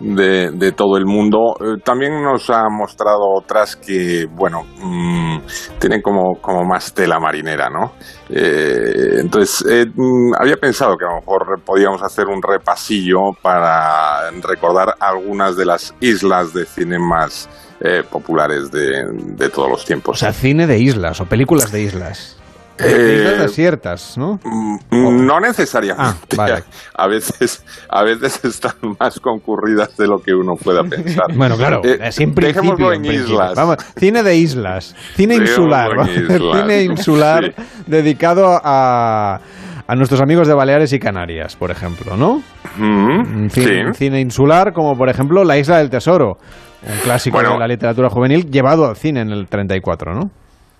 de, 0.02 0.52
de 0.52 0.72
todo 0.72 0.97
el 0.97 1.06
mundo, 1.06 1.56
eh, 1.60 1.80
también 1.84 2.22
nos 2.24 2.49
ha 2.49 2.64
mostrado 2.70 3.22
otras 3.38 3.76
que, 3.76 4.26
bueno, 4.30 4.64
mm, 4.82 5.38
tienen 5.80 6.02
como, 6.02 6.36
como 6.41 6.64
más 6.64 6.93
tela 6.93 7.20
marinera, 7.20 7.70
¿no? 7.70 7.93
Eh, 8.30 9.20
entonces, 9.20 9.66
eh, 9.70 9.86
mm, 9.86 10.34
había 10.39 10.58
pensado 10.58 10.97
que 10.97 11.06
a 11.06 11.10
lo 11.10 11.16
mejor 11.22 11.62
podíamos 11.66 12.02
hacer 12.04 12.28
un 12.28 12.41
repasillo 12.41 13.32
para 13.41 14.32
recordar 14.41 14.95
algunas 14.99 15.56
de 15.56 15.66
las 15.66 15.93
islas 15.99 16.54
de 16.54 16.66
cine 16.66 16.97
más 16.99 17.49
eh, 17.80 18.04
populares 18.10 18.72
de, 18.72 19.06
de 19.36 19.49
todos 19.49 19.70
los 19.70 19.84
O 19.84 19.86
tiempos. 19.86 20.20
sea, 20.20 20.34
cine 20.34 20.68
de 20.68 20.80
islas 20.80 21.20
o 21.22 21.26
películas 21.26 21.72
de 21.72 21.82
islas. 21.82 22.38
Eh, 22.84 23.15
islas 23.19 23.39
desiertas, 23.41 24.17
¿no? 24.17 24.39
Mm, 24.43 25.25
No 25.25 25.39
necesariamente. 25.39 26.03
Ah, 26.03 26.36
vale. 26.38 26.63
A 26.95 27.07
veces, 27.07 27.63
a 27.89 28.03
veces 28.03 28.43
están 28.45 28.73
más 28.99 29.19
concurridas 29.19 29.95
de 29.97 30.07
lo 30.07 30.19
que 30.19 30.34
uno 30.34 30.53
pueda 30.55 30.84
pensar. 30.84 31.25
Bueno, 31.36 31.57
claro, 31.57 31.82
Eh, 31.84 31.99
así 32.03 32.23
en 32.23 32.34
principio. 32.34 32.61
dejémoslo 32.61 32.93
en 32.93 33.01
en 33.05 33.07
principio. 33.09 33.34
islas. 33.36 33.55
Vamos, 33.55 33.77
cine 33.97 34.23
de 34.23 34.36
islas, 34.36 34.95
cine 35.15 35.36
insular, 35.36 35.91
islas. 36.09 36.59
cine 36.61 36.84
insular 36.84 37.53
Sí. 37.55 37.63
dedicado 37.88 38.59
a, 38.63 39.39
a 39.88 39.95
nuestros 39.95 40.21
amigos 40.21 40.47
de 40.47 40.53
Baleares 40.53 40.93
y 40.93 40.99
Canarias, 40.99 41.55
por 41.55 41.71
ejemplo, 41.71 42.15
¿no? 42.15 42.41
Mm, 42.77 43.43
Un 43.43 43.49
cine, 43.49 43.86
un 43.88 43.93
cine 43.93 44.19
insular 44.21 44.73
como 44.73 44.95
por 44.97 45.09
ejemplo 45.09 45.43
La 45.43 45.57
Isla 45.57 45.77
del 45.79 45.89
Tesoro, 45.89 46.38
un 46.84 46.97
clásico 47.03 47.38
Bueno. 47.38 47.53
de 47.53 47.59
la 47.59 47.67
literatura 47.67 48.09
juvenil 48.09 48.49
llevado 48.49 48.86
al 48.88 48.95
cine 48.95 49.21
en 49.21 49.32
el 49.32 49.47
34, 49.47 50.13
¿no? 50.13 50.29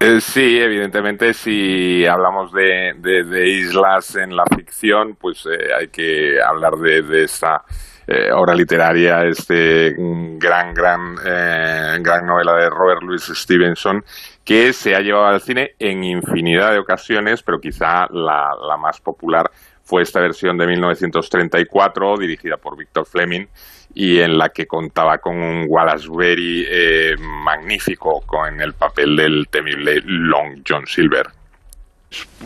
Eh, 0.04 0.20
sí, 0.20 0.58
evidentemente, 0.60 1.32
si 1.34 2.06
hablamos 2.08 2.52
de, 2.54 2.94
de- 2.98 3.24
de 3.24 3.50
islas 3.50 4.16
en 4.16 4.36
la 4.36 4.44
ficción, 4.46 5.16
pues 5.16 5.46
eh, 5.46 5.72
hay 5.78 5.90
que 5.90 6.42
hablar 6.42 6.76
de, 6.78 7.24
esta 7.24 7.64
eh, 8.08 8.32
obra 8.32 8.56
literaria, 8.56 9.24
este 9.26 9.94
mm, 9.96 10.40
gran, 10.40 10.74
gran, 10.74 11.16
eh, 11.24 11.98
gran 12.02 12.26
novela 12.26 12.56
de 12.56 12.70
Robert 12.72 13.04
Louis 13.04 13.22
Stevenson, 13.24 14.04
que 14.44 14.74
se 14.74 14.96
ha 14.96 15.02
llevado 15.02 15.28
al 15.28 15.42
cine 15.42 15.76
en 15.78 16.04
infinidad 16.04 16.72
de 16.72 16.80
ocasiones, 16.80 17.44
pero 17.44 17.62
quizá 17.62 18.08
la, 18.12 18.56
la 18.68 18.78
más 18.78 19.00
popular 19.02 19.52
fue 19.84 20.02
esta 20.02 20.20
versión 20.20 20.58
de 20.58 20.66
1934, 20.66 22.18
dirigida 22.18 22.58
por 22.58 22.76
Victor 22.76 23.06
Fleming, 23.06 23.46
y 23.94 24.20
en 24.20 24.38
la 24.38 24.50
que 24.50 24.68
contaba 24.68 25.18
con 25.18 25.36
un 25.36 25.66
Wallace 25.68 26.08
Berry 26.10 26.66
eh, 26.68 27.16
magnífico 27.20 28.22
con 28.26 28.62
el 28.62 28.74
papel 28.74 29.16
del 29.16 29.48
temible 29.50 30.02
Long 30.06 30.62
John 30.68 30.86
Silver. 30.88 31.28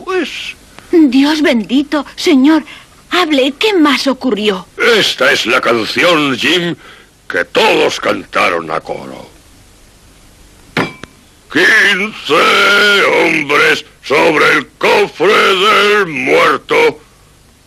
Pues... 0.04 0.56
Dios 0.92 1.42
bendito, 1.42 2.06
señor. 2.14 2.62
Hable, 3.10 3.52
¿qué 3.58 3.74
más 3.74 4.06
ocurrió? 4.06 4.66
Esta 4.98 5.32
es 5.32 5.46
la 5.46 5.60
canción, 5.60 6.36
Jim, 6.36 6.74
que 7.28 7.44
todos 7.44 8.00
cantaron 8.00 8.70
a 8.70 8.80
coro. 8.80 9.26
Quince 11.52 12.34
hombres 13.04 13.84
sobre 14.02 14.52
el 14.52 14.66
cofre 14.78 15.32
del 15.32 16.06
muerto. 16.06 17.00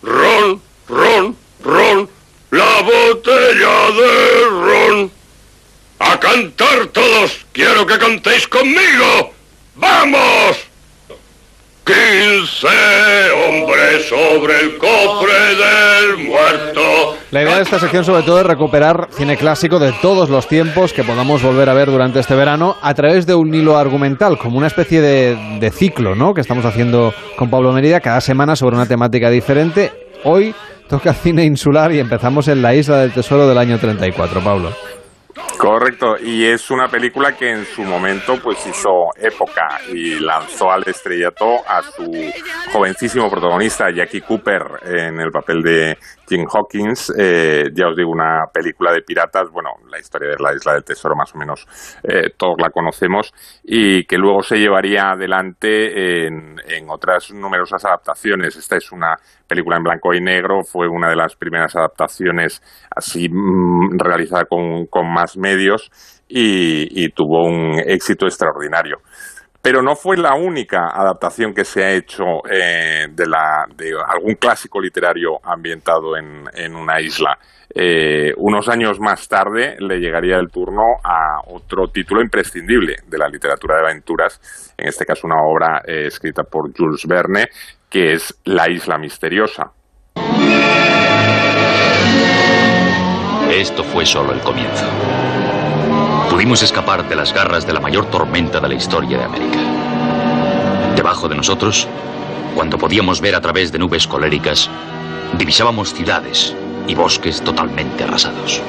Ron, 0.02 0.62
ron, 0.88 1.36
ron, 1.64 2.08
la 2.50 2.82
botella 2.82 3.90
de 3.96 4.44
ron. 4.50 5.10
A 5.98 6.18
cantar 6.18 6.86
todos, 6.92 7.44
quiero 7.52 7.86
que 7.86 7.98
cantéis 7.98 8.48
conmigo. 8.48 9.32
¡Vamos! 9.76 10.70
Quince 11.84 12.68
hombres 13.32 14.08
sobre 14.08 14.60
el 14.60 14.78
cofre 14.78 15.56
del 15.56 16.28
muerto. 16.28 17.16
La 17.30 17.42
idea 17.42 17.56
de 17.56 17.62
esta 17.62 17.78
sección 17.78 18.04
sobre 18.04 18.22
todo 18.22 18.40
es 18.40 18.46
recuperar 18.46 19.08
cine 19.12 19.36
clásico 19.36 19.78
de 19.78 19.92
todos 20.00 20.30
los 20.30 20.46
tiempos 20.46 20.92
que 20.92 21.04
podamos 21.04 21.42
volver 21.42 21.68
a 21.68 21.74
ver 21.74 21.90
durante 21.90 22.20
este 22.20 22.34
verano 22.34 22.76
a 22.82 22.94
través 22.94 23.26
de 23.26 23.34
un 23.34 23.54
hilo 23.54 23.76
argumental, 23.76 24.38
como 24.38 24.58
una 24.58 24.66
especie 24.68 25.00
de, 25.00 25.58
de 25.58 25.70
ciclo, 25.70 26.14
¿no? 26.14 26.32
Que 26.32 26.40
estamos 26.40 26.64
haciendo 26.64 27.12
con 27.36 27.50
Pablo 27.50 27.72
Merida 27.72 28.00
cada 28.00 28.20
semana 28.20 28.56
sobre 28.56 28.76
una 28.76 28.86
temática 28.86 29.30
diferente. 29.30 29.92
Hoy 30.24 30.54
toca 30.90 31.14
cine 31.14 31.44
insular 31.44 31.92
y 31.92 32.00
empezamos 32.00 32.48
en 32.48 32.60
la 32.60 32.74
isla 32.74 32.98
del 32.98 33.12
tesoro 33.12 33.48
del 33.48 33.56
año 33.56 33.78
34, 33.78 34.42
Pablo. 34.42 34.70
Correcto, 35.56 36.16
y 36.20 36.44
es 36.46 36.70
una 36.70 36.88
película 36.88 37.36
que 37.36 37.50
en 37.50 37.64
su 37.64 37.82
momento 37.82 38.34
pues 38.42 38.66
hizo 38.66 39.10
época 39.16 39.78
y 39.92 40.18
lanzó 40.18 40.70
al 40.70 40.82
estrellato 40.86 41.58
a 41.68 41.82
su 41.82 42.10
jovencísimo 42.72 43.30
protagonista 43.30 43.90
Jackie 43.94 44.22
Cooper 44.22 44.62
en 44.84 45.20
el 45.20 45.30
papel 45.30 45.62
de 45.62 45.98
Jim 46.30 46.46
Hawkins. 46.46 47.12
Eh, 47.18 47.64
ya 47.74 47.88
os 47.88 47.96
digo, 47.96 48.10
una 48.10 48.44
película 48.52 48.92
de 48.92 49.02
piratas, 49.02 49.50
bueno, 49.52 49.70
la 49.90 49.98
historia 49.98 50.30
de 50.30 50.36
la 50.38 50.54
Isla 50.54 50.74
del 50.74 50.84
Tesoro 50.84 51.16
más 51.16 51.34
o 51.34 51.38
menos 51.38 51.66
eh, 52.04 52.30
todos 52.36 52.54
la 52.58 52.70
conocemos 52.70 53.34
y 53.64 54.04
que 54.04 54.16
luego 54.16 54.42
se 54.42 54.56
llevaría 54.58 55.10
adelante 55.10 56.26
en, 56.26 56.56
en 56.68 56.88
otras 56.88 57.32
numerosas 57.32 57.84
adaptaciones. 57.84 58.56
Esta 58.56 58.76
es 58.76 58.92
una 58.92 59.16
película 59.48 59.76
en 59.76 59.82
blanco 59.82 60.14
y 60.14 60.20
negro, 60.20 60.62
fue 60.62 60.86
una 60.86 61.08
de 61.10 61.16
las 61.16 61.34
primeras 61.34 61.74
adaptaciones 61.74 62.62
así 62.94 63.28
mm, 63.28 63.98
realizada 63.98 64.44
con, 64.44 64.86
con, 64.86 65.12
más 65.12 65.36
medios 65.36 65.90
y, 66.28 67.08
tuvo 67.10 67.44
un 67.44 67.80
éxito 67.84 68.26
extraordinario. 68.26 68.98
Pero 69.62 69.82
no 69.82 69.94
fue 69.94 70.16
la 70.16 70.34
única 70.34 70.88
adaptación 70.88 71.52
que 71.52 71.64
se 71.64 71.84
ha 71.84 71.92
hecho 71.92 72.42
eh, 72.50 73.08
de, 73.10 73.26
algún 74.06 74.34
clásico 74.36 74.80
literario 74.80 75.38
ambientado 75.44 76.16
en, 76.16 76.44
en 76.54 76.74
una 76.74 77.00
isla. 77.00 77.38
Eh, 77.72 78.34
unos 78.36 78.68
años 78.68 78.98
más 78.98 79.28
tarde 79.28 79.76
le 79.78 80.00
llegaría 80.00 80.36
el 80.38 80.50
turno 80.50 80.96
a 81.04 81.40
otro 81.46 81.88
título 81.88 82.20
imprescindible 82.20 82.96
de 83.06 83.18
la 83.18 83.28
literatura 83.28 83.76
de 83.76 83.82
aventuras, 83.82 84.74
en 84.76 84.88
este 84.88 85.06
caso 85.06 85.26
una 85.26 85.40
obra 85.42 85.82
eh, 85.86 86.06
escrita 86.06 86.42
por 86.42 86.76
Jules 86.76 87.06
Verne, 87.06 87.48
que 87.88 88.14
es 88.14 88.34
La 88.44 88.68
Isla 88.68 88.98
Misteriosa. 88.98 89.70
Esto 93.52 93.84
fue 93.84 94.04
solo 94.04 94.32
el 94.32 94.40
comienzo. 94.40 94.86
Pudimos 96.40 96.62
escapar 96.62 97.06
de 97.06 97.14
las 97.16 97.34
garras 97.34 97.66
de 97.66 97.74
la 97.74 97.80
mayor 97.80 98.06
tormenta 98.06 98.60
de 98.60 98.68
la 98.70 98.74
historia 98.74 99.18
de 99.18 99.24
América. 99.24 99.58
Debajo 100.96 101.28
de 101.28 101.34
nosotros, 101.34 101.86
cuando 102.54 102.78
podíamos 102.78 103.20
ver 103.20 103.34
a 103.34 103.42
través 103.42 103.70
de 103.72 103.78
nubes 103.78 104.06
coléricas, 104.06 104.70
divisábamos 105.36 105.92
ciudades 105.92 106.56
y 106.88 106.94
bosques 106.94 107.42
totalmente 107.42 108.04
arrasados. 108.04 108.62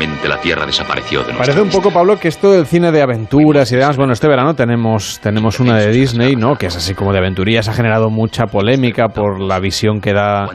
Finalmente 0.00 0.28
la 0.28 0.40
Tierra 0.40 0.64
desapareció 0.64 1.24
de 1.24 1.34
Parece 1.34 1.60
un 1.60 1.68
poco, 1.68 1.90
Pablo, 1.90 2.16
que 2.18 2.28
esto 2.28 2.52
del 2.52 2.64
cine 2.64 2.90
de 2.90 3.02
aventuras 3.02 3.70
y 3.70 3.76
demás, 3.76 3.98
bueno, 3.98 4.14
este 4.14 4.28
verano 4.28 4.54
tenemos, 4.54 5.20
tenemos 5.20 5.60
una 5.60 5.76
de 5.76 5.90
Disney, 5.90 6.36
¿no? 6.36 6.54
Que 6.54 6.66
es 6.66 6.76
así 6.76 6.94
como 6.94 7.12
de 7.12 7.18
aventurías, 7.18 7.68
ha 7.68 7.74
generado 7.74 8.08
mucha 8.08 8.46
polémica 8.46 9.08
por 9.08 9.38
la 9.38 9.60
visión 9.60 10.00
que 10.00 10.14
da 10.14 10.46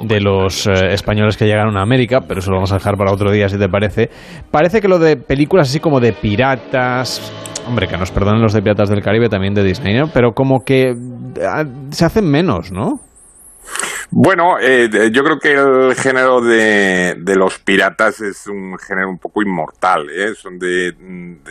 de 0.00 0.20
los 0.22 0.66
eh, 0.66 0.94
españoles 0.94 1.36
que 1.36 1.44
llegaron 1.44 1.76
a 1.76 1.82
América, 1.82 2.20
pero 2.26 2.40
eso 2.40 2.50
lo 2.50 2.56
vamos 2.56 2.72
a 2.72 2.76
dejar 2.76 2.96
para 2.96 3.12
otro 3.12 3.30
día, 3.30 3.50
si 3.50 3.58
te 3.58 3.68
parece. 3.68 4.08
Parece 4.50 4.80
que 4.80 4.88
lo 4.88 4.98
de 4.98 5.18
películas 5.18 5.68
así 5.68 5.78
como 5.78 6.00
de 6.00 6.14
piratas, 6.14 7.20
hombre, 7.68 7.88
que 7.88 7.98
nos 7.98 8.10
perdonen 8.10 8.40
los 8.40 8.54
de 8.54 8.62
Piratas 8.62 8.88
del 8.88 9.02
Caribe 9.02 9.28
también 9.28 9.52
de 9.52 9.62
Disney, 9.62 9.94
¿no? 9.94 10.06
Pero 10.08 10.32
como 10.32 10.60
que 10.64 10.94
ah, 11.46 11.64
se 11.90 12.04
hacen 12.06 12.30
menos, 12.30 12.72
¿no? 12.72 13.05
Bueno, 14.10 14.58
eh, 14.60 15.10
yo 15.12 15.24
creo 15.24 15.38
que 15.38 15.52
el 15.52 15.94
género 15.96 16.40
de, 16.40 17.16
los 17.36 17.58
piratas 17.58 18.20
es 18.20 18.46
un 18.46 18.78
género 18.78 19.10
un 19.10 19.18
poco 19.18 19.42
inmortal, 19.42 20.08
¿eh? 20.10 20.34
son 20.34 20.58
de 20.58 20.94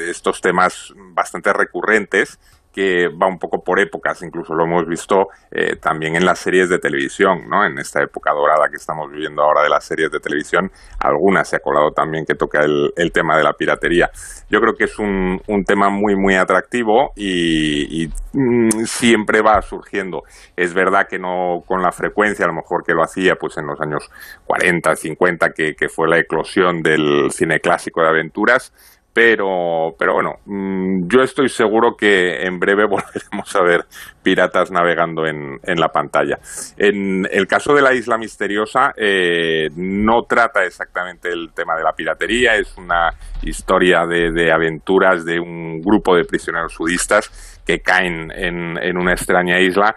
estos 0.10 0.42
temas 0.42 0.94
bastante 1.14 1.52
recurrentes 1.54 2.40
que 2.76 3.08
va 3.08 3.26
un 3.26 3.40
poco 3.40 3.64
por 3.64 3.80
épocas, 3.80 4.22
incluso 4.22 4.54
lo 4.54 4.66
hemos 4.66 4.86
visto 4.86 5.30
eh, 5.50 5.78
también 5.78 6.18
en 6.18 6.26
las 6.26 6.40
series 6.40 6.68
de 6.68 6.78
televisión, 6.78 7.48
¿no? 7.48 7.66
En 7.66 7.80
esta 7.80 8.04
época 8.04 8.34
dorada 8.34 8.68
que 8.70 8.76
estamos 8.76 9.10
viviendo 9.10 9.42
ahora 9.44 9.64
de 9.64 9.70
las 9.70 9.86
series 9.86 10.12
de 10.12 10.20
televisión, 10.20 10.70
algunas 11.00 11.48
se 11.48 11.56
ha 11.56 11.60
colado 11.60 11.92
también 11.92 12.26
que 12.26 12.36
toca 12.36 12.66
el, 12.66 12.92
tema 13.14 13.38
de 13.38 13.44
la 13.44 13.54
piratería. 13.54 14.10
Yo 14.50 14.60
creo 14.60 14.74
que 14.76 14.84
es 14.84 15.00
un, 15.00 15.40
tema 15.66 15.90
muy, 15.90 16.18
muy 16.18 16.36
atractivo 16.36 17.14
y, 17.16 18.10
mm, 18.34 18.84
siempre 18.84 19.42
va 19.42 19.62
surgiendo. 19.62 20.24
Es 20.58 20.74
verdad 20.74 21.08
que 21.10 21.18
no 21.18 21.64
con 21.66 21.82
la 21.82 21.94
frecuencia, 21.94 22.44
a 22.44 22.50
lo 22.50 22.56
mejor 22.56 22.84
que 22.84 22.94
lo 22.94 23.04
hacía 23.04 23.36
pues 23.36 23.58
en 23.58 23.68
los 23.68 23.80
años 23.80 24.10
40, 24.48 24.98
50, 24.98 25.50
que, 25.52 25.76
que 25.76 25.88
fue 25.88 26.10
la 26.10 26.20
eclosión 26.20 26.82
del 26.82 27.32
cine 27.32 27.62
clásico 27.62 28.02
de 28.02 28.10
aventuras, 28.10 28.74
pero, 29.16 29.96
pero 29.98 30.16
bueno, 30.16 30.40
mmm, 30.44 31.08
yo 31.08 31.22
estoy 31.22 31.48
seguro 31.48 31.96
que 31.96 32.46
en 32.46 32.60
breve 32.60 32.84
volveremos 32.90 33.56
a 33.56 33.62
ver 33.62 33.86
piratas 34.22 34.72
navegando 34.72 35.26
en, 35.26 35.58
en 35.64 35.80
la 35.80 35.88
pantalla. 35.88 36.38
En 36.76 37.26
el 37.32 37.48
caso 37.48 37.74
de 37.74 37.82
la 37.82 37.94
isla 37.94 38.18
misteriosa, 38.18 38.92
eh, 38.98 39.70
no 39.78 40.24
trata 40.24 40.66
exactamente 40.66 41.30
el 41.30 41.54
tema 41.54 41.78
de 41.78 41.84
la 41.84 41.94
piratería, 41.94 42.56
es 42.56 42.76
una 42.78 43.14
historia 43.42 44.06
de, 44.06 44.34
de 44.34 44.52
aventuras 44.52 45.24
de 45.24 45.40
un 45.40 45.82
grupo 45.82 46.14
de 46.14 46.26
prisioneros 46.26 46.74
sudistas 46.74 47.62
que 47.66 47.80
caen 47.80 48.34
en, 48.36 48.78
en 48.78 48.98
una 48.98 49.14
extraña 49.14 49.62
isla 49.62 49.96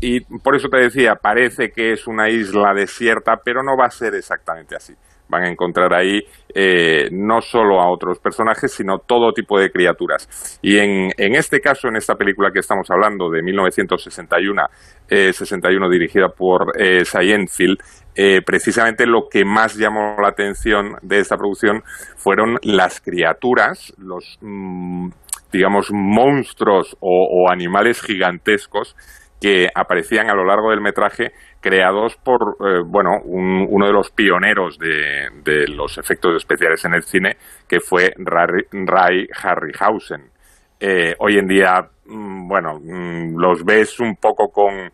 y 0.00 0.20
por 0.20 0.54
eso 0.54 0.68
te 0.68 0.78
decía, 0.78 1.16
parece 1.16 1.72
que 1.72 1.92
es 1.92 2.06
una 2.06 2.30
isla 2.30 2.72
desierta, 2.72 3.40
pero 3.44 3.64
no 3.64 3.76
va 3.76 3.86
a 3.86 3.90
ser 3.90 4.14
exactamente 4.14 4.76
así 4.76 4.94
van 5.30 5.44
a 5.44 5.48
encontrar 5.48 5.94
ahí 5.94 6.20
eh, 6.54 7.08
no 7.12 7.40
solo 7.40 7.80
a 7.80 7.90
otros 7.90 8.18
personajes, 8.18 8.72
sino 8.72 8.98
todo 8.98 9.32
tipo 9.32 9.58
de 9.58 9.70
criaturas. 9.70 10.58
Y 10.60 10.78
en, 10.78 11.10
en 11.16 11.34
este 11.34 11.60
caso, 11.60 11.88
en 11.88 11.96
esta 11.96 12.16
película 12.16 12.50
que 12.52 12.58
estamos 12.58 12.90
hablando 12.90 13.30
de 13.30 13.42
1961, 13.42 14.62
eh, 15.08 15.32
61 15.32 15.88
dirigida 15.88 16.28
por 16.28 16.72
eh, 16.78 17.04
eh, 18.16 18.42
precisamente 18.44 19.06
lo 19.06 19.28
que 19.30 19.44
más 19.44 19.76
llamó 19.76 20.16
la 20.20 20.28
atención 20.28 20.96
de 21.02 21.20
esta 21.20 21.36
producción 21.36 21.82
fueron 22.16 22.58
las 22.62 23.00
criaturas, 23.00 23.94
los 23.98 24.38
mmm, 24.40 25.08
digamos 25.52 25.90
monstruos 25.92 26.96
o 27.00 27.50
animales 27.50 28.00
gigantescos 28.02 28.96
que 29.40 29.68
aparecían 29.74 30.28
a 30.28 30.34
lo 30.34 30.44
largo 30.44 30.70
del 30.70 30.80
metraje 30.80 31.32
creados 31.60 32.16
por 32.16 32.56
eh, 32.60 32.82
bueno 32.84 33.20
un, 33.24 33.66
uno 33.68 33.86
de 33.86 33.92
los 33.92 34.10
pioneros 34.10 34.78
de, 34.78 35.28
de, 35.42 35.66
los 35.68 35.96
efectos 35.98 36.36
especiales 36.36 36.84
en 36.84 36.94
el 36.94 37.02
cine 37.02 37.36
que 37.66 37.80
fue 37.80 38.12
Ray, 38.16 39.28
Harryhausen 39.42 40.30
eh, 40.78 41.14
hoy 41.18 41.38
en 41.38 41.46
día 41.46 41.88
mmm, 42.06 42.48
bueno 42.48 42.78
mmm, 42.80 43.36
los 43.36 43.64
ves 43.64 43.98
un 44.00 44.16
poco 44.16 44.48
con 44.50 44.90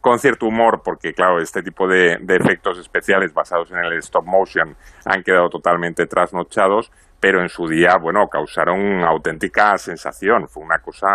con 0.00 0.18
cierto 0.18 0.46
humor, 0.46 0.82
porque 0.84 1.12
claro, 1.12 1.38
este 1.40 1.62
tipo 1.62 1.86
de, 1.86 2.18
de, 2.20 2.36
efectos 2.36 2.78
especiales 2.78 3.32
basados 3.32 3.70
en 3.70 3.78
el 3.78 3.98
stop 3.98 4.24
motion 4.26 4.76
han 5.04 5.22
quedado 5.22 5.48
totalmente 5.48 6.06
trasnochados, 6.06 6.90
pero 7.20 7.40
en 7.40 7.48
su 7.48 7.66
día, 7.66 7.96
bueno, 8.00 8.26
causaron 8.28 9.02
auténtica 9.04 9.76
sensación. 9.78 10.48
Fue 10.48 10.62
una 10.62 10.78
cosa 10.78 11.08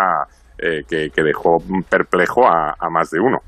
eh, 0.61 0.83
que, 0.87 1.23
dejó 1.23 1.57
perplejo 1.89 2.47
a, 2.47 2.75
más 2.91 3.09
de 3.09 3.19
uno. 3.19 3.39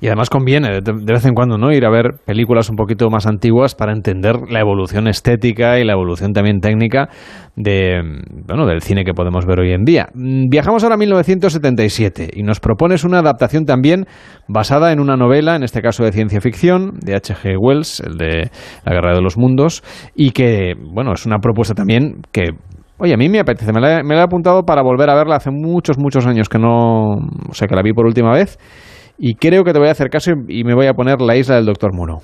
Y 0.00 0.06
además 0.06 0.30
conviene 0.30 0.80
de, 0.80 0.92
vez 0.92 1.24
en 1.24 1.34
cuando 1.34 1.58
no 1.58 1.72
ir 1.72 1.84
a 1.84 1.90
ver 1.90 2.12
películas 2.24 2.70
un 2.70 2.76
poquito 2.76 3.10
más 3.10 3.26
antiguas 3.26 3.74
para 3.74 3.92
entender 3.92 4.36
la 4.48 4.60
evolución 4.60 5.08
estética 5.08 5.80
y 5.80 5.84
la 5.84 5.94
evolución 5.94 6.32
también 6.32 6.60
técnica 6.60 7.08
de 7.56 8.00
bueno 8.46 8.66
del 8.66 8.82
cine 8.82 9.04
que 9.04 9.14
podemos 9.14 9.46
ver 9.46 9.58
hoy 9.58 9.72
en 9.72 9.84
día. 9.84 10.06
Viajamos 10.14 10.84
ahora 10.84 10.94
a 10.94 10.98
1977 10.98 12.28
y 12.34 12.44
nos 12.44 12.60
propones 12.60 13.02
una 13.02 13.18
adaptación 13.18 13.64
también 13.64 14.06
basada 14.46 14.92
en 14.92 15.00
una 15.00 15.16
novela, 15.16 15.56
en 15.56 15.64
este 15.64 15.82
caso 15.82 16.04
de 16.04 16.12
ciencia 16.12 16.40
ficción, 16.40 17.00
de 17.00 17.16
H.G. 17.16 17.56
Wells, 17.58 18.00
el 18.00 18.16
de 18.16 18.50
La 18.84 18.92
Guerra 18.92 19.14
de 19.14 19.22
los 19.22 19.36
Mundos, 19.36 19.82
y 20.14 20.30
que 20.30 20.74
bueno 20.78 21.12
es 21.14 21.26
una 21.26 21.38
propuesta 21.38 21.74
también 21.74 22.22
que 22.30 22.50
Oye, 23.00 23.14
a 23.14 23.16
mí 23.16 23.28
me 23.30 23.40
apetece, 23.40 23.72
me 23.72 23.80
la, 23.80 24.02
me 24.02 24.14
la, 24.14 24.20
he 24.20 24.24
apuntado 24.24 24.62
para 24.62 24.82
volver 24.82 25.08
a 25.08 25.14
verla 25.14 25.36
hace 25.36 25.50
muchos, 25.50 25.96
muchos 25.98 26.26
años 26.26 26.48
que 26.50 26.58
no, 26.58 27.12
o 27.48 27.54
sea, 27.54 27.66
que 27.66 27.74
la 27.74 27.82
vi 27.82 27.94
por 27.94 28.04
última 28.04 28.32
vez 28.32 28.58
y 29.16 29.34
creo 29.34 29.64
que 29.64 29.72
te 29.72 29.78
voy 29.78 29.88
a 29.88 29.92
hacer 29.92 30.10
caso 30.10 30.32
y 30.48 30.64
me 30.64 30.74
voy 30.74 30.86
a 30.86 30.94
poner 30.94 31.20
La 31.20 31.36
isla 31.36 31.56
del 31.56 31.66
Doctor 31.66 31.94
Moro. 31.94 32.18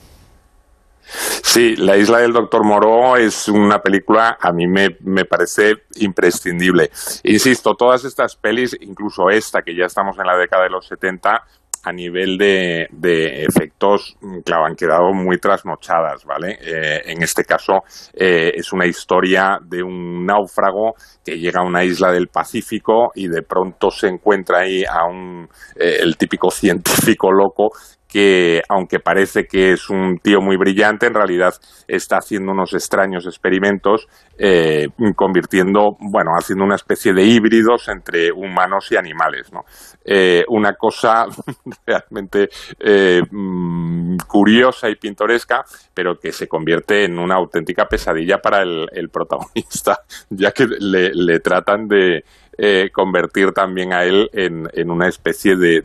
Sí, 1.03 1.77
La 1.77 1.97
isla 1.97 2.19
del 2.19 2.33
Doctor 2.33 2.65
Moro 2.65 3.17
es 3.17 3.49
una 3.49 3.79
película, 3.79 4.37
a 4.41 4.53
mí 4.53 4.67
me, 4.67 4.97
me, 5.01 5.25
parece 5.25 5.75
imprescindible. 5.97 6.91
Insisto, 7.23 7.75
todas 7.75 8.05
estas 8.05 8.37
pelis, 8.37 8.77
incluso 8.81 9.31
esta, 9.31 9.63
que 9.63 9.75
ya 9.75 9.87
estamos 9.87 10.19
en 10.19 10.27
la 10.27 10.37
década 10.37 10.65
de 10.65 10.71
los 10.71 10.87
70, 10.89 11.43
a 11.87 11.93
nivel 11.93 12.37
de, 12.37 12.89
de, 12.91 13.45
efectos, 13.45 14.17
claro, 14.45 14.67
han 14.67 14.75
quedado 14.75 15.13
muy 15.15 15.39
trasnochadas, 15.39 16.25
¿vale? 16.25 16.59
Eh, 16.61 17.03
en 17.05 17.23
este 17.23 17.45
caso 17.45 17.75
eh, 18.13 18.51
es 18.57 18.73
una 18.73 18.87
historia 18.87 19.59
de 19.63 19.85
un 19.85 20.27
náufrago 20.27 20.95
que 21.25 21.39
llega 21.39 21.61
a 21.61 21.65
una 21.65 21.85
isla 21.85 22.11
del 22.11 22.27
Pacífico 22.27 23.13
y 23.15 23.29
de 23.29 23.43
pronto 23.43 23.93
se 23.93 24.09
encuentra 24.09 24.63
ahí 24.63 24.83
a 24.85 25.07
un, 25.09 25.49
eh, 25.77 25.99
el 26.01 26.17
típico 26.17 26.51
científico 26.51 27.31
loco 27.31 27.69
que 28.09 28.63
aunque 28.69 29.01
parece 29.01 29.45
que 29.45 29.73
es 29.73 29.91
un 29.91 30.19
tío 30.23 30.41
muy 30.41 30.57
brillante, 30.57 31.07
en 31.07 31.15
realidad 31.15 31.55
está 31.89 32.17
haciendo 32.17 32.53
unos 32.53 32.73
extraños 32.75 33.27
experimentos, 33.27 34.07
eh, 34.39 34.89
convirtiendo, 35.15 35.97
bueno, 35.99 36.33
haciendo 36.39 36.65
una 36.65 36.77
especie 36.77 37.13
de 37.13 37.25
híbridos 37.25 37.89
entre 37.89 38.31
humanos 38.33 38.91
y 38.91 38.97
animales, 38.97 39.53
¿no? 39.53 39.61
Eh, 40.05 40.45
una 40.49 40.75
cosa 40.75 41.27
realmente 41.87 42.49
eh, 42.79 43.23
mm, 43.31 44.17
curiosa 44.29 44.89
y 44.89 44.97
pintoresca, 44.97 45.65
pero 45.95 46.17
que 46.17 46.33
se 46.33 46.49
convierte 46.49 47.05
en 47.05 47.19
una 47.19 47.37
auténtica 47.37 47.87
pesadilla 47.87 48.39
para 48.39 48.63
el, 48.63 49.09
protagonista, 49.13 50.01
ya 50.31 50.53
que 50.53 50.67
le 50.67 51.41
tratan 51.41 51.87
de 51.87 52.23
eh, 52.59 52.91
convertir 52.93 53.53
también 53.53 53.93
a 53.93 54.05
él 54.05 54.31
en, 54.33 54.69
en 54.73 54.91
una 54.91 55.09
especie 55.09 55.57
de, 55.57 55.83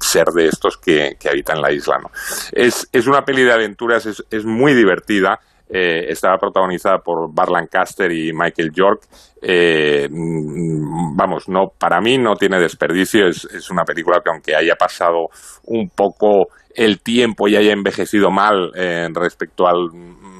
ser 0.00 0.26
de 0.26 0.46
estos 0.46 0.76
que, 0.76 1.16
que 1.18 1.28
habitan 1.28 1.60
la 1.60 1.72
isla. 1.72 1.98
¿no? 1.98 2.10
Es, 2.52 2.88
es 2.92 3.06
una 3.06 3.22
peli 3.22 3.42
de 3.42 3.52
aventuras, 3.52 4.06
es, 4.06 4.24
es 4.30 4.44
muy 4.44 4.74
divertida. 4.74 5.40
Eh, 5.72 6.10
estaba 6.10 6.36
protagonizada 6.36 6.98
por 6.98 7.32
Bar 7.32 7.48
Lancaster 7.48 8.10
y 8.10 8.32
Michael 8.32 8.72
York. 8.72 9.02
Eh, 9.40 10.08
mm, 10.10 11.16
vamos, 11.16 11.48
no, 11.48 11.68
para 11.78 12.00
mí 12.00 12.18
no 12.18 12.34
tiene 12.34 12.58
desperdicio. 12.58 13.28
Es, 13.28 13.44
es 13.44 13.70
una 13.70 13.84
película 13.84 14.20
que 14.22 14.30
aunque 14.30 14.56
haya 14.56 14.74
pasado 14.74 15.28
un 15.66 15.88
poco 15.90 16.48
el 16.74 17.00
tiempo 17.00 17.48
y 17.48 17.56
haya 17.56 17.72
envejecido 17.72 18.30
mal 18.30 18.72
eh, 18.74 19.08
respecto 19.12 19.66
a 19.66 19.72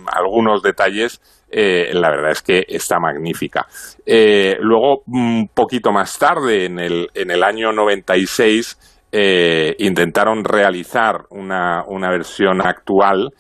algunos 0.07 0.63
detalles, 0.63 1.21
eh, 1.51 1.91
la 1.93 2.11
verdad 2.11 2.33
es 2.33 2.43
que 2.43 2.65
está 2.69 2.99
magnífica. 2.99 3.67
Eh, 4.07 4.57
luego, 4.61 5.03
un 5.07 5.49
poquito 5.53 5.93
más 5.93 6.19
tarde, 6.19 6.67
en 6.67 6.79
el, 6.79 7.09
en 7.15 7.31
el 7.31 7.43
año 7.43 7.73
96, 7.73 9.07
eh, 9.13 9.75
intentaron 9.79 10.45
realizar 10.45 11.25
una, 11.31 11.85
una 11.87 12.11
versión 12.11 12.61
actual 12.61 13.31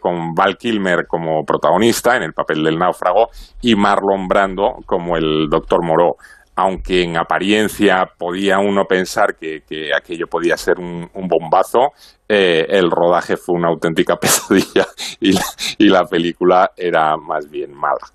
con 0.00 0.34
Val 0.34 0.56
Kilmer 0.58 1.06
como 1.06 1.44
protagonista 1.44 2.16
en 2.16 2.24
el 2.24 2.32
papel 2.32 2.64
del 2.64 2.76
náufrago 2.76 3.28
y 3.62 3.76
Marlon 3.76 4.26
Brando 4.26 4.78
como 4.84 5.16
el 5.16 5.48
doctor 5.48 5.84
Moreau 5.84 6.16
aunque 6.60 7.02
en 7.02 7.16
apariencia 7.16 8.04
podía 8.18 8.58
uno 8.58 8.84
pensar 8.84 9.36
que, 9.38 9.62
que 9.66 9.94
aquello 9.94 10.26
podía 10.26 10.56
ser 10.56 10.78
un, 10.78 11.08
un 11.14 11.26
bombazo, 11.26 11.92
eh, 12.28 12.66
el 12.68 12.90
rodaje 12.90 13.36
fue 13.36 13.56
una 13.56 13.68
auténtica 13.68 14.16
pesadilla 14.20 14.86
y 15.20 15.32
la, 15.32 15.44
y 15.78 15.88
la 15.88 16.04
película 16.04 16.70
era 16.76 17.16
más 17.16 17.50
bien 17.50 17.72
mala. 17.72 18.06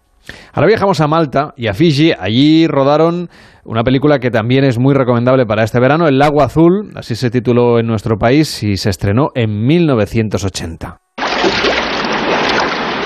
Ahora 0.53 0.67
viajamos 0.67 1.01
a 1.01 1.07
Malta 1.07 1.53
y 1.55 1.67
a 1.67 1.73
Fiji. 1.73 2.11
Allí 2.17 2.67
rodaron 2.67 3.29
una 3.63 3.83
película 3.83 4.19
que 4.19 4.31
también 4.31 4.63
es 4.63 4.79
muy 4.79 4.93
recomendable 4.93 5.45
para 5.45 5.63
este 5.63 5.79
verano, 5.79 6.07
El 6.07 6.17
Lago 6.17 6.41
Azul, 6.41 6.91
así 6.95 7.15
se 7.15 7.29
tituló 7.29 7.79
en 7.79 7.87
nuestro 7.87 8.17
país 8.17 8.63
y 8.63 8.77
se 8.77 8.89
estrenó 8.89 9.29
en 9.35 9.65
1980. 9.65 10.97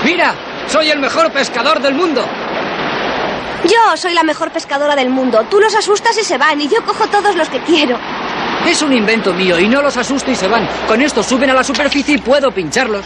¡Mira! 0.04 0.34
¡Soy 0.66 0.88
el 0.88 1.00
mejor 1.00 1.32
pescador 1.32 1.80
del 1.80 1.94
mundo! 1.94 2.22
Yo 3.64 3.96
soy 3.96 4.14
la 4.14 4.22
mejor 4.22 4.50
pescadora 4.50 4.96
del 4.96 5.10
mundo. 5.10 5.44
Tú 5.50 5.60
los 5.60 5.74
asustas 5.74 6.16
y 6.18 6.24
se 6.24 6.38
van, 6.38 6.60
y 6.60 6.68
yo 6.68 6.82
cojo 6.84 7.06
todos 7.08 7.36
los 7.36 7.48
que 7.48 7.60
quiero. 7.60 7.98
Es 8.66 8.82
un 8.82 8.92
invento 8.92 9.32
mío 9.32 9.58
y 9.58 9.68
no 9.68 9.82
los 9.82 9.96
asusto 9.96 10.30
y 10.30 10.34
se 10.34 10.48
van. 10.48 10.68
Con 10.86 11.00
esto 11.02 11.22
suben 11.22 11.50
a 11.50 11.54
la 11.54 11.64
superficie 11.64 12.14
y 12.16 12.18
puedo 12.18 12.50
pincharlos. 12.50 13.04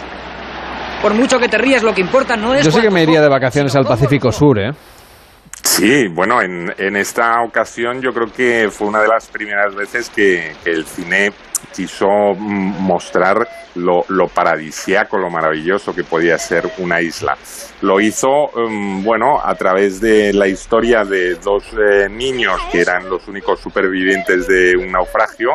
Por 1.02 1.14
mucho 1.14 1.38
que 1.38 1.48
te 1.48 1.58
rías, 1.58 1.82
lo 1.82 1.92
que 1.92 2.00
importa 2.00 2.36
no 2.36 2.54
es. 2.54 2.64
Yo 2.64 2.70
sí 2.70 2.80
que 2.80 2.90
me 2.90 3.02
iría 3.02 3.20
de 3.20 3.28
vacaciones 3.28 3.74
al 3.76 3.84
Pacífico 3.84 4.32
Sur, 4.32 4.58
¿eh? 4.58 4.70
Sí, 5.64 6.08
bueno, 6.08 6.42
en, 6.42 6.72
en 6.78 6.94
esta 6.96 7.42
ocasión 7.42 8.00
yo 8.00 8.12
creo 8.12 8.30
que 8.30 8.68
fue 8.70 8.86
una 8.86 9.00
de 9.00 9.08
las 9.08 9.26
primeras 9.28 9.74
veces 9.74 10.10
que, 10.10 10.52
el 10.64 10.84
cine 10.86 11.32
quiso 11.74 12.06
mm, 12.36 12.80
mostrar 12.82 13.48
lo, 13.74 14.04
lo 14.08 14.28
paradisiaco, 14.28 15.18
lo 15.18 15.30
maravilloso 15.30 15.94
que 15.94 16.04
podía 16.04 16.38
ser 16.38 16.70
una 16.78 17.00
isla. 17.00 17.36
Lo 17.80 17.98
hizo, 18.00 18.50
mm, 18.54 19.02
bueno, 19.02 19.40
a 19.42 19.54
través 19.54 20.00
de 20.00 20.32
la 20.34 20.46
historia 20.46 21.04
de 21.04 21.36
dos 21.36 21.64
eh, 21.72 22.08
niños 22.10 22.60
que 22.70 22.82
eran 22.82 23.08
los 23.08 23.26
únicos 23.26 23.58
supervivientes 23.60 24.46
de 24.46 24.76
un 24.76 24.92
naufragio 24.92 25.52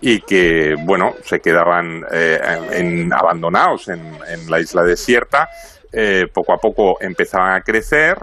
y 0.00 0.22
que, 0.22 0.74
bueno, 0.84 1.14
se 1.22 1.40
quedaban 1.40 2.02
eh, 2.10 2.40
en- 2.72 3.12
abandonados 3.12 3.88
en, 3.88 4.00
en 4.00 4.50
la 4.50 4.58
isla 4.58 4.82
desierta. 4.82 5.48
Eh, 5.92 6.26
poco 6.32 6.52
a 6.54 6.56
poco 6.58 6.96
empezaban 7.00 7.52
a 7.56 7.62
crecer 7.62 8.16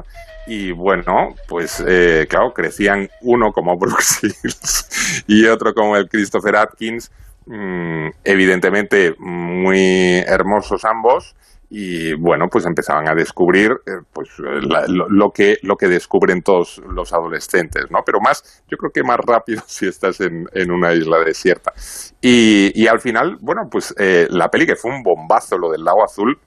y 0.47 0.71
bueno, 0.71 1.35
pues 1.47 1.83
eh, 1.87 2.25
claro, 2.29 2.53
crecían 2.53 3.09
uno 3.21 3.51
como 3.51 3.77
Shields 3.99 5.23
y 5.27 5.45
otro 5.45 5.73
como 5.73 5.95
el 5.97 6.07
Christopher 6.09 6.55
Atkins, 6.55 7.11
mm, 7.45 8.07
evidentemente 8.23 9.13
muy 9.19 10.23
hermosos 10.27 10.85
ambos 10.85 11.35
y 11.69 12.13
bueno, 12.13 12.47
pues 12.49 12.65
empezaban 12.65 13.09
a 13.09 13.13
descubrir 13.13 13.71
eh, 13.85 13.91
pues 14.13 14.29
la- 14.39 14.85
lo, 14.87 15.09
lo 15.09 15.31
que 15.31 15.57
lo 15.63 15.75
que 15.75 15.87
descubren 15.89 16.41
todos 16.41 16.81
los 16.89 17.11
adolescentes, 17.11 17.91
¿no? 17.91 17.99
Pero 18.05 18.19
más, 18.21 18.63
yo 18.69 18.77
creo 18.77 18.91
que 18.93 19.03
más 19.03 19.17
rápido 19.17 19.61
si 19.67 19.87
estás 19.87 20.21
en, 20.21 20.47
en 20.53 20.71
una 20.71 20.93
isla 20.93 21.19
desierta. 21.19 21.73
Y, 22.21 22.71
y 22.73 22.87
al 22.87 22.99
final, 23.01 23.37
bueno, 23.41 23.63
pues 23.69 23.93
eh, 23.97 24.27
la 24.29 24.49
peli 24.49 24.65
que 24.65 24.75
fue 24.77 24.91
un 24.91 25.03
bombazo, 25.03 25.57
lo 25.57 25.69
del 25.71 25.83
lago 25.83 26.03
azul, 26.05 26.39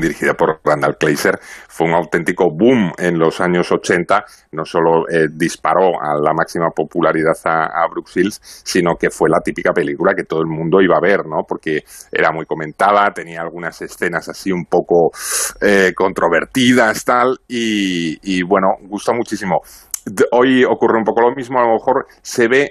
dirigida 0.00 0.34
por 0.34 0.60
Randall 0.64 0.96
Kleiser, 0.98 1.38
fue 1.68 1.86
un 1.86 1.94
auténtico 1.94 2.48
boom 2.50 2.92
en 2.98 3.18
los 3.18 3.40
años 3.40 3.70
80. 3.70 4.24
No 4.52 4.64
solo 4.64 5.08
eh, 5.08 5.26
disparó 5.32 6.00
a 6.00 6.14
la 6.22 6.32
máxima 6.34 6.70
popularidad 6.74 7.36
a, 7.44 7.64
a 7.64 7.88
Brooke 7.90 8.10
Shields, 8.10 8.40
sino 8.64 8.96
que 8.96 9.10
fue 9.10 9.28
la 9.28 9.40
típica 9.40 9.72
película 9.72 10.14
que 10.14 10.24
todo 10.24 10.40
el 10.40 10.48
mundo 10.48 10.80
iba 10.80 10.96
a 10.96 11.00
ver, 11.00 11.26
¿no? 11.26 11.42
Porque 11.46 11.80
era 12.12 12.30
muy 12.32 12.46
comentada, 12.46 13.10
tenía 13.12 13.40
algunas 13.40 13.80
escenas 13.82 14.28
así 14.28 14.52
un 14.52 14.64
poco 14.64 15.10
eh, 15.60 15.92
controvertidas, 15.94 17.04
tal, 17.04 17.38
y, 17.48 18.18
y 18.22 18.42
bueno, 18.42 18.68
gustó 18.82 19.12
muchísimo. 19.14 19.60
Hoy 20.32 20.64
ocurre 20.64 20.98
un 20.98 21.04
poco 21.04 21.22
lo 21.22 21.34
mismo, 21.34 21.58
a 21.58 21.66
lo 21.66 21.72
mejor 21.74 22.06
se 22.22 22.48
ve 22.48 22.70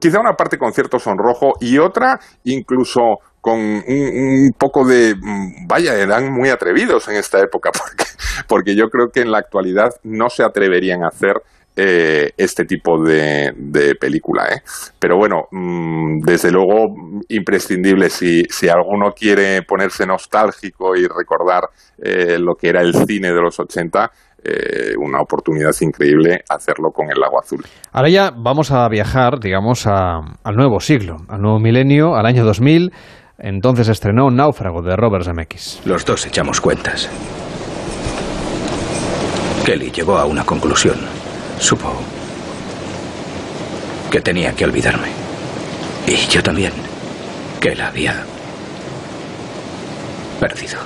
quizá 0.00 0.20
una 0.20 0.32
parte 0.32 0.58
con 0.58 0.72
cierto 0.72 0.98
sonrojo 0.98 1.52
y 1.60 1.78
otra 1.78 2.18
incluso 2.44 3.18
con 3.40 3.58
un, 3.60 4.52
poco 4.58 4.84
de 4.86 5.14
mm, 5.14 5.66
vaya 5.66 5.94
eran 5.94 6.32
muy 6.32 6.48
atrevidos 6.48 7.08
en 7.08 7.16
esta 7.16 7.40
época 7.40 7.70
porque 7.78 8.04
porque 8.46 8.74
yo 8.76 8.88
creo 8.90 9.10
que 9.10 9.20
en 9.20 9.30
la 9.30 9.38
actualidad 9.38 9.90
no 10.04 10.28
se 10.30 10.42
atreverían 10.42 11.02
a 11.04 11.08
hacer 11.08 11.40
eh, 11.80 12.32
este 12.36 12.64
tipo 12.64 13.00
de, 13.02 13.52
de 13.56 13.94
película 13.94 14.46
¿eh? 14.52 14.62
pero 14.98 15.16
bueno 15.16 15.46
mm, 15.52 16.20
desde 16.22 16.50
luego 16.50 16.92
imprescindible 17.28 18.10
si, 18.10 18.42
si 18.50 18.68
alguno 18.68 19.12
quiere 19.12 19.62
ponerse 19.62 20.04
nostálgico 20.04 20.96
y 20.96 21.06
recordar 21.06 21.68
eh, 22.02 22.36
lo 22.40 22.56
que 22.56 22.68
era 22.70 22.80
el 22.80 22.94
cine 23.06 23.32
de 23.32 23.40
los 23.40 23.58
80 23.60 24.10
eh, 24.44 24.94
una 24.98 25.20
oportunidad 25.20 25.72
increíble 25.80 26.42
hacerlo 26.48 26.90
con 26.92 27.10
el 27.10 27.18
lago 27.20 27.40
azul 27.40 27.64
Ahora 27.92 28.08
ya 28.08 28.30
vamos 28.36 28.70
a 28.70 28.88
viajar, 28.88 29.40
digamos, 29.40 29.86
a- 29.88 30.20
al 30.44 30.56
nuevo 30.56 30.78
siglo, 30.78 31.16
al 31.28 31.42
nuevo 31.42 31.58
milenio, 31.58 32.14
al 32.14 32.26
año 32.26 32.44
2000. 32.44 32.92
Entonces 33.38 33.88
estrenó 33.88 34.30
Náufrago 34.30 34.82
de 34.82 34.96
Robert 34.96 35.24
Zemeckis. 35.24 35.80
Los 35.84 36.04
dos 36.04 36.26
echamos 36.26 36.60
cuentas. 36.60 37.08
Kelly 39.64 39.92
llegó 39.92 40.18
a 40.18 40.24
una 40.24 40.44
conclusión. 40.44 40.98
Supo 41.60 41.92
que 44.10 44.20
tenía 44.20 44.52
que 44.54 44.64
olvidarme. 44.64 45.08
Y 46.06 46.16
yo 46.16 46.42
también. 46.42 46.72
Que 47.60 47.74
la 47.74 47.88
había 47.88 48.24
perdido. 50.40 50.78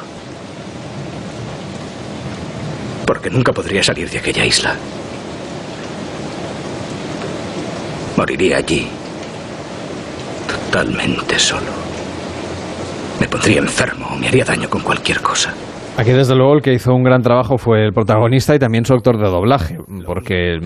Porque 3.06 3.30
nunca 3.30 3.52
podría 3.52 3.82
salir 3.82 4.10
de 4.10 4.18
aquella 4.18 4.44
isla. 4.44 4.74
Moriría 8.16 8.58
allí. 8.58 8.88
Totalmente 10.48 11.38
solo. 11.38 12.01
Me 13.22 13.28
pondría 13.28 13.60
enfermo 13.60 14.08
o 14.12 14.18
me 14.18 14.26
haría 14.26 14.44
daño 14.44 14.68
con 14.68 14.82
cualquier 14.82 15.20
cosa. 15.20 15.54
Aquí, 15.96 16.10
desde 16.10 16.34
luego, 16.34 16.54
el 16.54 16.60
que 16.60 16.72
hizo 16.72 16.92
un 16.92 17.04
gran 17.04 17.22
trabajo 17.22 17.56
fue 17.56 17.84
el 17.84 17.92
protagonista 17.92 18.52
y 18.56 18.58
también 18.58 18.84
su 18.84 18.94
actor 18.94 19.16
de 19.16 19.30
doblaje, 19.30 19.78
porque, 20.04 20.58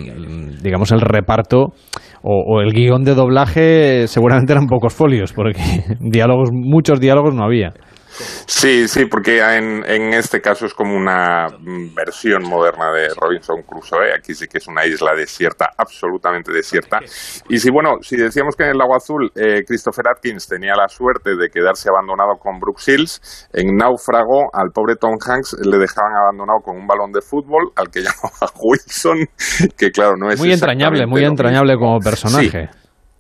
digamos, 0.62 0.90
el 0.90 1.02
reparto 1.02 1.74
o, 2.22 2.56
o 2.56 2.60
el 2.62 2.72
guion 2.72 3.04
de 3.04 3.14
doblaje 3.14 4.06
seguramente 4.06 4.54
eran 4.54 4.68
pocos 4.68 4.94
folios, 4.94 5.34
porque 5.34 5.60
diálogos, 6.00 6.48
muchos 6.50 6.98
diálogos 6.98 7.34
no 7.34 7.44
había. 7.44 7.74
Sí, 8.46 8.88
sí, 8.88 9.06
porque 9.06 9.38
en, 9.38 9.84
en 9.86 10.14
este 10.14 10.40
caso 10.40 10.66
es 10.66 10.74
como 10.74 10.94
una 10.96 11.48
versión 11.94 12.42
moderna 12.42 12.90
de 12.92 13.08
Robinson 13.14 13.62
Crusoe. 13.62 14.12
Aquí 14.16 14.34
sí 14.34 14.46
que 14.46 14.58
es 14.58 14.66
una 14.66 14.86
isla 14.86 15.14
desierta, 15.14 15.70
absolutamente 15.76 16.52
desierta. 16.52 17.00
Y 17.48 17.58
si, 17.58 17.70
bueno, 17.70 17.96
si 18.00 18.16
decíamos 18.16 18.56
que 18.56 18.64
en 18.64 18.70
el 18.70 18.78
Lago 18.78 18.94
Azul 18.94 19.30
eh, 19.34 19.62
Christopher 19.66 20.08
Atkins 20.08 20.46
tenía 20.46 20.74
la 20.74 20.88
suerte 20.88 21.36
de 21.36 21.48
quedarse 21.48 21.88
abandonado 21.88 22.38
con 22.38 22.58
Brooke 22.58 22.80
Shields, 22.80 23.48
en 23.52 23.76
Náufrago 23.76 24.50
al 24.52 24.70
pobre 24.72 24.96
Tom 24.96 25.16
Hanks 25.20 25.56
le 25.64 25.78
dejaban 25.78 26.14
abandonado 26.14 26.60
con 26.60 26.76
un 26.76 26.86
balón 26.86 27.12
de 27.12 27.20
fútbol 27.20 27.70
al 27.76 27.90
que 27.90 28.00
llamaba 28.06 28.52
Wilson, 28.62 29.26
que 29.76 29.90
claro, 29.90 30.16
no 30.16 30.30
es 30.30 30.38
Muy 30.38 30.52
entrañable, 30.52 31.06
muy 31.06 31.24
entrañable 31.24 31.76
como 31.76 31.98
personaje. 32.00 32.70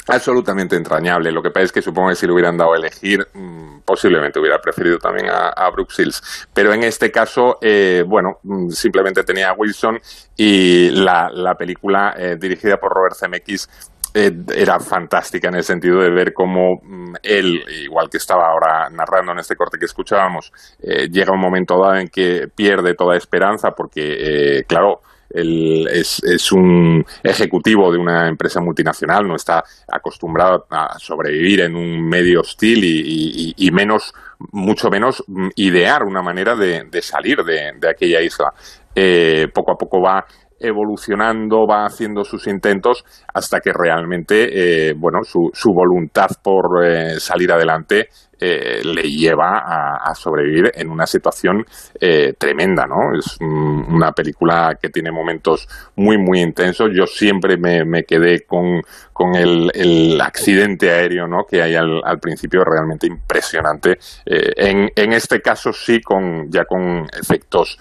Absolutamente 0.06 0.76
entrañable. 0.76 1.32
Lo 1.32 1.42
que 1.42 1.50
pasa 1.50 1.64
es 1.64 1.72
que 1.72 1.82
supongo 1.82 2.10
que 2.10 2.16
si 2.16 2.26
le 2.26 2.32
hubieran 2.32 2.56
dado 2.56 2.74
a 2.74 2.76
elegir, 2.76 3.26
mm, 3.32 3.80
posiblemente 3.84 4.38
hubiera 4.38 4.60
preferido 4.60 4.98
también 4.98 5.28
a, 5.30 5.48
a 5.48 5.70
Brooks 5.70 6.46
Pero 6.52 6.72
en 6.72 6.82
este 6.82 7.10
caso, 7.10 7.58
eh, 7.60 8.04
bueno, 8.06 8.38
mm, 8.42 8.70
simplemente 8.70 9.24
tenía 9.24 9.50
a 9.50 9.52
Wilson 9.54 10.00
y 10.36 10.90
la, 10.90 11.30
la 11.32 11.54
película 11.54 12.14
eh, 12.16 12.36
dirigida 12.38 12.78
por 12.78 12.92
Robert 12.92 13.16
Zemeckis 13.16 13.68
eh, 14.14 14.32
era 14.54 14.80
fantástica 14.80 15.48
en 15.48 15.56
el 15.56 15.64
sentido 15.64 16.00
de 16.00 16.10
ver 16.10 16.32
cómo 16.32 16.80
mm, 16.82 17.14
él, 17.22 17.64
igual 17.82 18.08
que 18.08 18.16
estaba 18.16 18.48
ahora 18.48 18.88
narrando 18.90 19.32
en 19.32 19.40
este 19.40 19.56
corte 19.56 19.78
que 19.78 19.86
escuchábamos, 19.86 20.52
llega 20.78 21.32
un 21.32 21.40
momento 21.40 21.78
dado 21.80 21.96
en 21.96 22.08
que 22.08 22.48
pierde 22.54 22.94
toda 22.94 23.16
esperanza 23.16 23.72
porque, 23.72 24.64
claro, 24.66 25.02
él 25.36 25.86
es, 25.90 26.22
es, 26.22 26.52
un 26.52 27.04
ejecutivo 27.22 27.92
de 27.92 27.98
una 27.98 28.28
empresa 28.28 28.60
multinacional, 28.60 29.26
no 29.26 29.36
está 29.36 29.62
acostumbrado 29.90 30.66
a 30.70 30.98
sobrevivir 30.98 31.60
en 31.60 31.76
un 31.76 32.08
medio 32.08 32.40
hostil 32.40 32.82
y, 32.84 33.70
menos, 33.70 34.12
mucho 34.52 34.88
menos 34.88 35.22
idear 35.54 36.02
una 36.04 36.22
manera 36.22 36.56
de, 36.56 36.88
salir 37.02 37.38
de, 37.44 37.88
aquella 37.88 38.20
isla. 38.20 38.52
Eh, 38.94 39.48
poco 39.52 39.72
a 39.72 39.76
poco 39.76 40.00
va 40.00 40.24
evolucionando, 40.58 41.66
va 41.66 41.84
haciendo 41.84 42.24
sus 42.24 42.46
intentos 42.46 43.04
hasta 43.32 43.60
que 43.60 43.72
realmente, 43.72 44.88
eh, 44.88 44.94
bueno, 44.96 45.22
su, 45.22 45.50
su, 45.52 45.72
voluntad 45.72 46.28
por 46.42 46.82
eh, 46.84 47.20
salir 47.20 47.52
adelante 47.52 48.08
eh, 48.38 48.82
le 48.84 49.02
lleva 49.02 49.58
a, 49.58 50.14
sobrevivir 50.14 50.70
en 50.74 50.90
una 50.90 51.06
situación 51.06 51.64
eh, 52.00 52.32
tremenda, 52.38 52.86
¿no? 52.86 53.16
Es 53.18 53.38
una 53.40 54.12
película 54.12 54.76
que 54.80 54.88
tiene 54.88 55.10
momentos 55.10 55.66
muy, 55.96 56.18
muy 56.18 56.40
intensos. 56.40 56.90
Yo 56.94 57.06
siempre 57.06 57.56
me, 57.56 58.02
quedé 58.04 58.40
con, 58.46 58.82
con 59.12 59.34
el, 59.34 60.20
accidente 60.20 60.90
aéreo, 60.90 61.26
¿no? 61.26 61.44
Que 61.48 61.62
hay 61.62 61.74
al, 61.74 62.18
principio 62.20 62.62
realmente 62.64 63.06
impresionante. 63.06 63.98
Eh, 64.24 64.52
en, 64.56 64.88
en, 64.96 65.12
este 65.12 65.40
caso 65.40 65.72
sí, 65.72 66.00
con 66.00 66.50
ya 66.50 66.64
con 66.64 67.06
efectos 67.20 67.78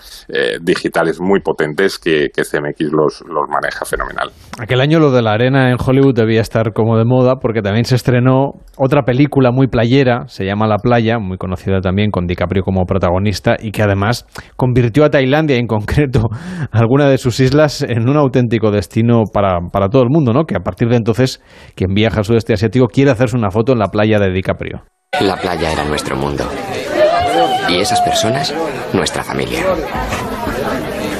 digitales 0.62 1.20
muy 1.20 1.40
potentes 1.40 1.98
que, 2.00 2.30
que 2.34 2.44
CMX 2.44 2.92
los, 2.92 3.24
los 3.28 3.50
maneja 3.50 3.86
fenomenal. 3.86 4.32
Aquel 4.60 4.82
año 4.82 5.00
lo 5.00 5.12
de 5.12 5.22
la 5.22 5.34
arena 5.34 5.70
en 5.70 5.78
Hollywood 5.84 6.16
debía 6.16 6.42
estar 6.42 6.74
como 6.74 6.98
de 6.98 7.06
moda 7.06 7.36
porque 7.42 7.62
también 7.62 7.86
se 7.86 7.96
estrenó 7.96 8.54
otra 8.78 9.04
película 9.04 9.52
muy 9.52 9.68
playera, 9.68 10.28
se 10.28 10.45
llama 10.46 10.68
La 10.68 10.78
Playa, 10.78 11.20
muy 11.20 11.38
conocida 11.38 11.82
también 11.82 12.12
con 12.12 12.28
DiCaprio 12.28 12.64
como 12.64 12.86
protagonista 12.86 13.56
y 13.60 13.72
que 13.72 13.84
además 13.84 14.26
convirtió 14.56 15.06
a 15.06 15.10
Tailandia, 15.10 15.58
en 15.58 15.68
concreto 15.68 16.22
alguna 16.72 17.08
de 17.08 17.18
sus 17.18 17.40
islas, 17.40 17.82
en 17.82 18.10
un 18.10 18.18
auténtico 18.18 18.72
destino 18.72 19.24
para, 19.32 19.60
para 19.72 19.90
todo 19.90 20.04
el 20.04 20.10
mundo, 20.10 20.34
¿no? 20.34 20.46
Que 20.46 20.56
a 20.56 20.62
partir 20.62 20.88
de 20.90 20.98
entonces 20.98 21.42
quien 21.76 21.94
viaja 21.94 22.20
al 22.20 22.26
sudeste 22.26 22.54
asiático 22.54 22.88
quiere 22.88 23.12
hacerse 23.12 23.38
una 23.38 23.52
foto 23.52 23.74
en 23.74 23.80
la 23.80 23.88
playa 23.88 24.20
de 24.20 24.32
DiCaprio. 24.32 24.84
La 25.22 25.38
playa 25.38 25.72
era 25.72 25.86
nuestro 25.86 26.16
mundo. 26.16 26.44
Y 27.70 27.80
esas 27.80 28.02
personas, 28.02 28.54
nuestra 28.94 29.24
familia. 29.24 29.62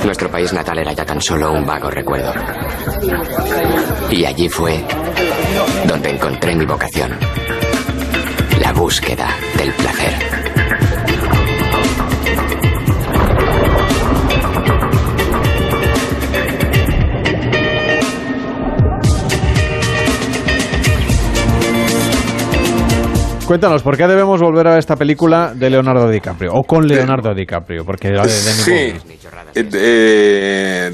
Nuestro 0.04 0.30
país 0.30 0.54
natal 0.54 0.78
era 0.80 0.94
ya 0.94 1.06
tan 1.06 1.20
solo 1.20 1.52
un 1.52 1.66
vago 1.66 1.90
recuerdo. 1.90 2.32
Y 4.12 4.26
allí 4.26 4.48
fue 4.50 4.84
donde 5.88 6.12
encontré 6.12 6.56
mi 6.56 6.66
vocación 6.66 7.18
búsqueda 8.76 9.28
del 9.58 9.74
placer. 9.74 10.55
Cuéntanos, 23.48 23.84
¿por 23.84 23.96
qué 23.96 24.08
debemos 24.08 24.42
volver 24.42 24.66
a 24.68 24.80
esta 24.80 24.96
película 24.96 25.54
de 25.54 25.70
Leonardo 25.70 26.10
DiCaprio? 26.10 26.52
O 26.54 26.64
con 26.64 26.88
Leonardo 26.88 27.32
DiCaprio, 27.36 27.86
porque 27.86 28.10
de, 28.10 28.28
Sí, 28.28 28.96
eh, 29.54 30.90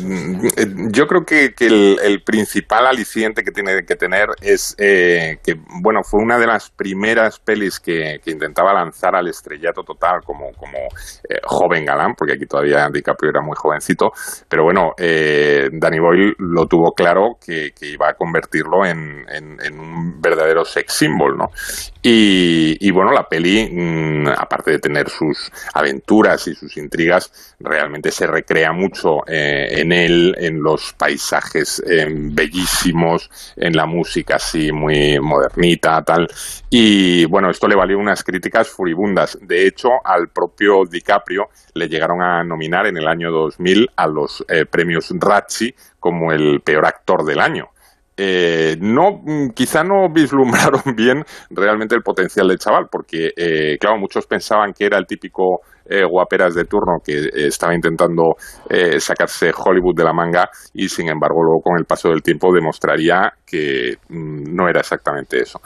eh, 0.58 0.68
yo 0.92 1.08
creo 1.08 1.24
que, 1.24 1.54
el, 1.60 2.22
principal 2.26 2.88
aliciente 2.88 3.44
que 3.44 3.52
tiene 3.52 3.86
que 3.86 3.96
tener 3.96 4.28
es 4.42 4.76
eh, 4.78 5.38
que, 5.42 5.56
bueno, 5.82 6.02
fue 6.04 6.22
una 6.22 6.38
de 6.38 6.48
las 6.48 6.70
primeras 6.70 7.40
pelis 7.40 7.80
que, 7.80 8.20
intentaba 8.26 8.74
lanzar 8.74 9.16
al 9.16 9.30
estrellato 9.30 9.84
total 9.84 10.20
como, 10.26 10.52
como 10.58 10.78
joven 11.44 11.86
galán, 11.86 12.16
porque 12.18 12.34
aquí 12.34 12.46
todavía 12.46 12.90
DiCaprio 12.92 13.32
era 13.32 13.42
muy 13.42 13.56
jovencito, 13.56 14.12
pero 14.50 14.64
bueno, 14.64 14.92
Danny 14.98 16.00
Boyle 16.00 16.34
lo 16.38 16.66
tuvo 16.66 16.92
claro 16.92 17.38
que, 17.44 17.72
iba 17.82 18.10
a 18.10 18.14
convertirlo 18.14 18.86
en, 18.86 19.26
en 19.30 19.80
un 19.80 20.22
verdadero 20.22 20.66
sex 20.66 20.94
symbol, 20.94 21.38
¿no? 21.38 21.50
Y, 22.04 22.41
bueno, 22.92 23.12
la 23.12 23.28
peli, 23.28 23.70
mm, 23.72 24.28
aparte 24.38 24.72
de 24.72 24.80
tener 24.80 25.10
sus 25.10 25.52
aventuras 25.74 26.48
y 26.48 26.56
sus 26.56 26.78
intrigas, 26.78 27.56
realmente 27.60 28.12
se 28.12 28.28
recrea 28.28 28.72
mucho 28.72 29.20
eh, 29.28 29.68
en 29.72 29.92
él, 29.92 30.36
en 30.38 30.62
los 30.62 30.94
paisajes 30.94 31.82
eh, 31.88 32.08
bellísimos, 32.10 33.30
en 33.56 33.76
la 33.76 33.86
música 33.86 34.36
así 34.36 34.72
muy 34.72 35.20
modernita, 35.20 36.04
tal. 36.04 36.28
Y 36.70 37.26
bueno, 37.26 37.50
esto 37.50 37.68
le 37.68 37.76
valió 37.76 37.98
unas 37.98 38.24
críticas 38.24 38.70
furibundas. 38.70 39.38
De 39.42 39.66
hecho, 39.68 39.90
al 40.04 40.30
propio 40.30 40.86
DiCaprio 40.86 41.50
le 41.74 41.88
llegaron 41.88 42.22
a 42.22 42.44
nominar 42.44 42.88
en 42.88 42.98
el 42.98 43.08
año 43.08 43.32
2000 43.32 43.90
a 43.96 44.08
los 44.08 44.46
eh, 44.48 44.66
premios 44.66 45.12
Razzie 45.20 45.76
como 46.00 46.32
el 46.32 46.62
peor 46.62 46.86
actor 46.86 47.24
del 47.24 47.40
año. 47.40 47.71
Eh, 48.24 48.78
no, 48.80 49.24
mm, 49.26 49.50
quizá 49.56 49.84
no 49.84 50.08
vislumbraron 50.14 50.84
bien 50.96 51.24
realmente 51.50 51.96
el 51.96 52.04
potencial 52.04 52.48
del 52.48 52.60
chaval, 52.60 52.86
porque, 52.92 53.32
eh, 53.36 53.78
claro, 53.80 53.98
muchos 53.98 54.28
pensaban 54.28 54.74
que 54.74 54.86
era 54.86 55.00
el 55.00 55.08
típico 55.08 55.62
eh, 55.86 56.06
guaperas 56.06 56.54
de 56.54 56.66
turno 56.66 57.00
que 57.04 57.30
estaba 57.34 57.74
intentando 57.74 58.36
sacarse 59.00 59.52
Hollywood 59.52 59.96
de 59.96 60.04
la 60.04 60.14
manga 60.14 60.48
y, 60.74 60.88
sin 60.88 61.10
embargo, 61.10 61.44
luego 61.44 61.62
con 61.62 61.78
el 61.80 61.86
paso 61.86 62.10
del 62.10 62.22
tiempo 62.22 62.54
demostraría 62.54 63.34
que 63.44 63.96
mm, 64.08 64.56
no 64.56 64.70
era 64.70 64.82
exactamente 64.82 65.42
eso. 65.42 65.60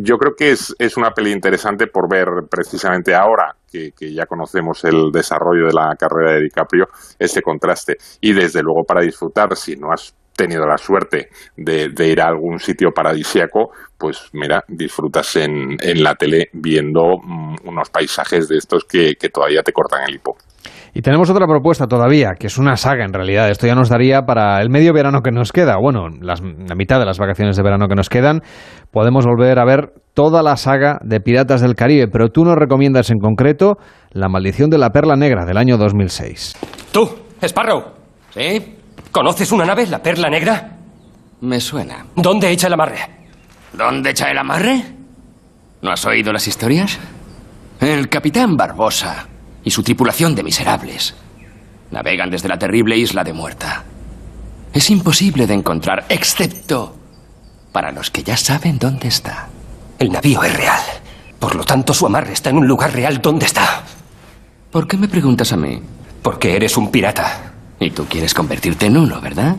yo 0.00 0.16
creo 0.16 0.32
que 0.36 0.50
es, 0.50 0.74
es 0.80 0.96
una 0.96 1.12
peli 1.12 1.30
interesante 1.30 1.86
por 1.86 2.10
ver 2.10 2.26
precisamente 2.50 3.14
ahora 3.14 3.54
que, 3.70 3.92
que, 3.96 4.12
ya 4.12 4.26
conocemos 4.26 4.84
el 4.84 5.12
desarrollo 5.12 5.66
de 5.66 5.74
la 5.74 5.94
carrera 5.96 6.32
de 6.32 6.42
DiCaprio, 6.42 6.86
ese 7.18 7.40
contraste. 7.40 7.96
Y 8.20 8.32
desde 8.32 8.62
luego 8.62 8.82
para 8.84 9.02
disfrutar, 9.02 9.54
si 9.56 9.76
no 9.76 9.92
has 9.92 10.14
tenido 10.38 10.64
la 10.66 10.78
suerte 10.78 11.28
de, 11.56 11.90
ir 12.06 12.20
a 12.22 12.28
algún 12.28 12.60
sitio 12.60 12.90
paradisíaco, 12.94 13.72
pues 13.98 14.30
mira, 14.32 14.62
disfrutas 14.68 15.34
en, 15.36 15.76
en 15.82 16.02
la 16.02 16.14
tele 16.14 16.48
viendo 16.52 17.18
mm, 17.20 17.68
unos 17.68 17.90
paisajes 17.90 18.48
de 18.48 18.56
estos 18.56 18.84
que, 18.84 19.14
todavía 19.30 19.62
te 19.62 19.72
cortan 19.72 20.04
el 20.08 20.14
hipo. 20.14 20.36
Y 20.94 21.02
tenemos 21.02 21.28
otra 21.28 21.46
propuesta 21.46 21.86
todavía, 21.86 22.30
que 22.38 22.46
es 22.46 22.56
una 22.56 22.76
saga 22.76 23.04
en 23.04 23.12
realidad. 23.12 23.50
Esto 23.50 23.66
ya 23.66 23.74
nos 23.74 23.88
daría 23.88 24.22
para 24.22 24.60
el 24.60 24.70
medio 24.70 24.92
verano 24.92 25.20
que 25.22 25.32
nos 25.32 25.52
queda. 25.52 25.76
Bueno, 25.80 26.08
la 26.20 26.36
mitad 26.76 26.98
de 26.98 27.04
las 27.04 27.18
vacaciones 27.18 27.56
de 27.56 27.62
verano 27.62 27.88
que 27.88 27.94
nos 27.94 28.08
quedan, 28.08 28.40
podemos 28.90 29.24
volver 29.26 29.58
a 29.58 29.64
ver 29.64 29.92
toda 30.14 30.42
la 30.42 30.56
saga 30.56 30.98
de 31.02 31.20
Piratas 31.20 31.60
del 31.60 31.74
Caribe, 31.74 32.08
pero 32.10 32.28
tú 32.28 32.44
nos 32.44 32.56
recomiendas 32.56 33.10
en 33.10 33.18
concreto 33.18 33.76
La 34.12 34.28
maldición 34.28 34.70
de 34.70 34.78
la 34.78 34.90
perla 34.90 35.16
negra 35.16 35.44
del 35.44 35.58
año 35.58 35.76
2006. 35.76 36.54
Tú, 36.92 37.08
Sparrow. 37.42 37.84
¿Sí? 38.30 38.78
¿Conoces 39.10 39.52
una 39.52 39.64
nave, 39.64 39.86
la 39.86 40.02
Perla 40.02 40.28
Negra? 40.28 40.76
Me 41.40 41.60
suena. 41.60 42.06
¿Dónde 42.16 42.50
echa 42.50 42.66
el 42.66 42.72
amarre? 42.74 42.98
¿Dónde 43.72 44.10
echa 44.10 44.30
el 44.30 44.38
amarre? 44.38 44.82
¿No 45.82 45.90
has 45.90 46.04
oído 46.04 46.32
las 46.32 46.46
historias? 46.46 46.98
El 47.80 48.08
capitán 48.08 48.56
Barbosa 48.56 49.26
y 49.62 49.70
su 49.70 49.82
tripulación 49.82 50.34
de 50.34 50.42
miserables 50.42 51.14
navegan 51.90 52.30
desde 52.30 52.48
la 52.48 52.58
terrible 52.58 52.96
isla 52.96 53.24
de 53.24 53.32
Muerta. 53.32 53.84
Es 54.72 54.90
imposible 54.90 55.46
de 55.46 55.54
encontrar, 55.54 56.04
excepto 56.08 56.96
para 57.72 57.92
los 57.92 58.10
que 58.10 58.22
ya 58.22 58.36
saben 58.36 58.78
dónde 58.78 59.08
está. 59.08 59.48
El 59.98 60.10
navío 60.12 60.42
es 60.42 60.56
real. 60.56 60.82
Por 61.38 61.54
lo 61.54 61.64
tanto, 61.64 61.94
su 61.94 62.06
amarre 62.06 62.32
está 62.32 62.50
en 62.50 62.58
un 62.58 62.66
lugar 62.66 62.92
real. 62.92 63.20
¿Dónde 63.22 63.46
está? 63.46 63.82
¿Por 64.70 64.86
qué 64.86 64.96
me 64.96 65.08
preguntas 65.08 65.52
a 65.52 65.56
mí? 65.56 65.80
Porque 66.22 66.56
eres 66.56 66.76
un 66.76 66.90
pirata. 66.90 67.52
Y 67.80 67.90
tú 67.90 68.06
quieres 68.06 68.34
convertirte 68.34 68.86
en 68.86 68.96
uno, 68.96 69.20
¿verdad? 69.20 69.56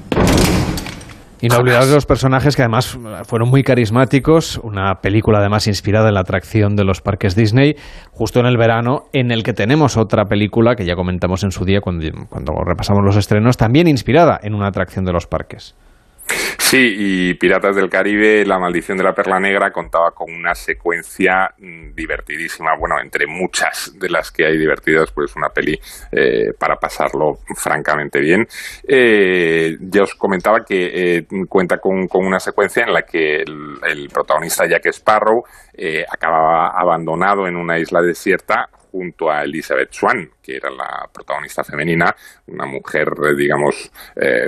Y 1.42 1.48
no 1.48 1.58
olvidar 1.58 1.86
los 1.88 2.06
personajes 2.06 2.58
que 2.58 2.64
además 2.64 2.98
fueron 3.24 3.50
muy 3.50 3.64
carismáticos, 3.64 4.60
una 4.62 4.96
película 4.96 5.40
además 5.40 5.68
inspirada 5.68 6.10
en 6.10 6.16
la 6.16 6.20
atracción 6.20 6.76
de 6.76 6.84
los 6.84 7.00
parques 7.00 7.34
Disney, 7.34 7.76
justo 8.12 8.42
en 8.42 8.46
el 8.46 8.58
verano, 8.58 9.06
en 9.14 9.32
el 9.32 9.44
que 9.44 9.54
tenemos 9.54 9.96
otra 9.96 10.26
película 10.26 10.76
que 10.76 10.86
ya 10.86 10.96
comentamos 10.96 11.46
en 11.46 11.52
su 11.52 11.64
día 11.64 11.80
cuando, 11.80 12.06
cuando 12.28 12.54
repasamos 12.66 13.06
los 13.06 13.16
estrenos, 13.16 13.56
también 13.56 13.88
inspirada 13.88 14.38
en 14.44 14.54
una 14.54 14.68
atracción 14.68 15.06
de 15.06 15.14
los 15.14 15.28
parques. 15.28 15.76
Sí, 16.60 16.96
y 17.00 17.34
Piratas 17.36 17.76
del 17.76 17.90
Caribe, 17.90 18.46
La 18.46 18.60
maldición 18.60 18.98
de 18.98 19.04
la 19.04 19.14
perla 19.14 19.40
negra 19.40 19.72
contaba 19.72 20.12
con 20.12 20.32
una 20.32 20.54
secuencia 20.54 21.50
mm, 21.58 21.96
divertidísima, 21.96 22.76
bueno, 22.78 23.00
entre 23.00 23.26
muchas 23.26 23.98
de 23.98 24.10
las 24.10 24.30
que 24.30 24.46
hay 24.46 24.58
divertidas, 24.58 25.12
pues 25.12 25.36
una 25.36 25.50
peli 25.50 25.80
eh, 26.12 26.54
para 26.60 26.76
pasarlo 26.76 27.40
francamente 27.56 28.20
bien. 28.20 28.46
Eh, 28.88 29.78
ya 29.80 30.04
os 30.04 30.14
comentaba 30.14 30.64
que 30.64 31.18
eh, 31.18 31.28
cuenta 31.48 31.78
con, 31.78 32.08
una 32.14 32.40
secuencia 32.40 32.84
en 32.84 32.94
la 32.94 33.02
que 33.04 33.42
el, 33.42 34.10
protagonista 34.14 34.68
Jack 34.68 34.88
Sparrow 34.88 35.44
acaba 36.12 36.68
abandonado 36.68 37.48
en 37.48 37.56
una 37.56 37.80
isla 37.80 38.02
desierta 38.02 38.70
junto 38.92 39.30
a 39.30 39.44
Elizabeth 39.44 39.92
Swan, 39.92 40.30
que 40.42 40.56
era 40.56 40.70
la 40.70 41.08
protagonista 41.14 41.64
femenina, 41.64 42.16
una 42.48 42.66
mujer, 42.66 43.08
eh, 43.24 43.36
digamos, 43.38 43.92
eh, 44.16 44.48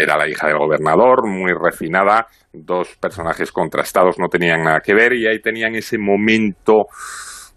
era 0.00 0.16
la 0.16 0.28
hija 0.28 0.48
del 0.48 0.58
gobernador, 0.58 1.26
muy 1.26 1.52
refinada, 1.52 2.26
dos 2.52 2.96
personajes 3.00 3.52
contrastados 3.52 4.18
no 4.18 4.28
tenían 4.28 4.64
nada 4.64 4.80
que 4.80 4.94
ver 4.94 5.12
y 5.12 5.26
ahí 5.26 5.40
tenían 5.40 5.74
ese 5.74 5.98
momento 5.98 6.86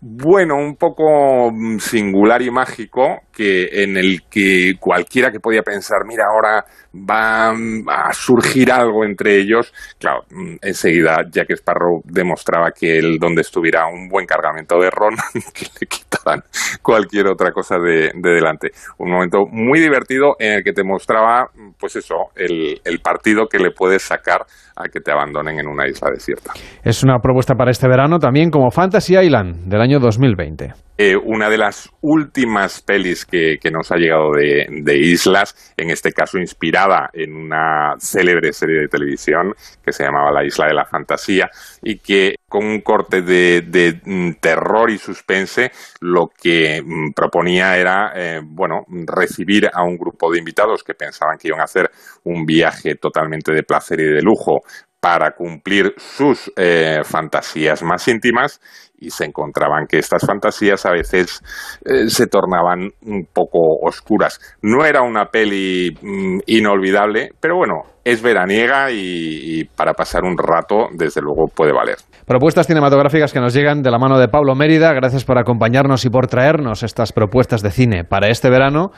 bueno, 0.06 0.58
un 0.58 0.76
poco 0.76 1.50
mm, 1.50 1.78
singular 1.80 2.42
y 2.42 2.52
mágico, 2.52 3.22
que 3.32 3.84
en 3.84 3.96
el 3.96 4.24
que 4.30 4.74
cualquiera 4.78 5.32
que 5.32 5.40
podía 5.40 5.62
pensar, 5.62 6.00
mira, 6.06 6.26
ahora 6.30 6.66
va 6.94 7.54
mm, 7.54 7.90
a 7.90 8.14
surgir 8.14 8.72
algo 8.72 9.04
entre 9.04 9.38
ellos, 9.40 9.74
claro, 10.00 10.22
mm, 10.30 10.56
enseguida 10.62 11.24
Jack 11.32 11.52
Sparrow 11.52 12.02
demostraba 12.06 12.72
que 12.72 12.98
él 12.98 13.18
donde 13.20 13.42
estuviera 13.42 13.88
un 13.88 14.08
buen 14.08 14.26
cargamento 14.26 14.80
de 14.80 14.90
ron, 14.90 15.16
que 15.54 15.66
le 15.80 15.88
quitaban 15.88 16.42
cualquier 16.82 17.28
otra 17.28 17.52
cosa 17.52 17.78
de, 17.78 18.12
delante. 18.14 18.72
Un 18.98 19.12
momento 19.12 19.46
muy 19.52 19.80
divertido 19.80 20.36
en 20.40 20.54
el 20.54 20.64
que 20.64 20.74
te 20.74 20.84
mostraba, 20.84 21.48
pues 21.80 21.96
eso, 21.96 22.16
el, 22.36 22.80
el 22.86 23.00
partido 23.00 23.48
que 23.48 23.58
le 23.58 23.72
puedes 23.72 24.04
sacar 24.04 24.46
a 24.76 24.88
que 24.90 25.00
te 25.00 25.12
abandonen 25.12 25.60
en 25.60 25.68
una 25.68 25.88
isla 25.88 26.10
desierta. 26.12 26.54
Es 26.84 27.04
una 27.04 27.20
propuesta 27.20 27.56
para 27.56 27.72
este 27.72 27.88
verano 27.88 28.20
también 28.20 28.50
como 28.50 28.72
Fantasy 28.72 29.18
Island 29.18 29.68
del 29.68 29.82
año 29.82 30.00
2020. 30.00 30.74
Eh, 30.96 31.16
una 31.16 31.50
de 31.50 31.58
las 31.58 31.90
últimas 32.02 32.82
pelis 32.84 33.26
que, 33.26 33.58
nos 33.72 33.92
ha 33.92 33.96
llegado 33.96 34.32
de, 34.32 34.98
islas, 34.98 35.74
en 35.76 35.90
este 35.90 36.12
caso 36.12 36.38
inspirada 36.38 37.10
en 37.14 37.36
una 37.36 37.96
célebre 37.98 38.54
serie 38.54 38.82
de 38.82 38.88
televisión 38.88 39.54
que 39.84 39.92
se 39.92 40.04
llamaba 40.04 40.32
La 40.32 40.46
Isla 40.46 40.68
de 40.68 40.76
la 40.76 40.86
Fantasía 40.86 41.50
y 41.82 41.98
que 41.98 42.36
con 42.48 42.66
un 42.66 42.82
corte 42.82 43.24
de, 43.24 44.00
mm, 44.06 44.34
terror 44.40 44.92
y 44.92 45.00
suspense 45.00 45.72
lo 46.00 46.28
que 46.28 46.80
mm, 46.84 47.14
proponía 47.16 47.76
era, 47.76 48.12
eh, 48.16 48.42
bueno, 48.44 48.86
recibir 49.08 49.68
a 49.74 49.84
un 49.84 49.98
grupo 49.98 50.32
de 50.32 50.38
invitados 50.38 50.84
que 50.84 50.94
pensaban 50.94 51.40
que 51.40 51.48
iban 51.48 51.62
a 51.62 51.64
hacer 51.64 51.90
un 52.26 52.46
viaje 52.46 52.96
totalmente 52.96 53.52
de 53.52 53.64
placer 53.64 54.00
y 54.00 54.06
de 54.06 54.22
lujo 54.22 54.62
para 55.04 55.32
cumplir 55.32 55.96
sus 55.98 56.50
eh, 56.56 57.02
fantasías 57.04 57.84
más 57.84 58.08
íntimas 58.08 58.62
y 58.98 59.10
se 59.10 59.26
encontraban 59.26 59.86
que 59.86 60.00
estas 60.00 60.26
fantasías 60.26 60.86
a 60.86 60.92
veces 60.92 61.42
eh, 61.84 62.08
se 62.08 62.28
tornaban 62.28 62.88
un 63.02 63.28
poco 63.34 63.60
oscuras. 63.82 64.40
No 64.62 64.86
era 64.86 65.02
una 65.02 65.26
peli 65.26 65.90
mm, 66.02 66.40
inolvidable, 66.46 67.32
pero 67.42 67.58
bueno, 67.58 67.82
es 68.06 68.22
veraniega 68.22 68.92
y, 68.92 69.66
para 69.76 69.92
pasar 69.92 70.24
un 70.24 70.38
rato, 70.38 70.88
desde 70.94 71.20
luego, 71.20 71.48
puede 71.54 71.74
valer. 71.74 71.98
Propuestas 72.26 72.68
cinematográficas 72.68 73.34
que 73.34 73.42
nos 73.42 73.54
llegan 73.54 73.82
de 73.82 73.92
la 73.92 74.00
mano 74.00 74.18
de 74.18 74.30
Pablo 74.30 74.56
Mérida. 74.56 74.94
Gracias 74.94 75.26
por 75.26 75.38
acompañarnos 75.38 76.06
y 76.06 76.10
por 76.10 76.28
traernos 76.28 76.82
estas 76.82 77.12
propuestas 77.12 77.62
de 77.62 77.72
cine 77.72 78.06
para 78.06 78.30
este 78.30 78.50
verano. 78.50 78.92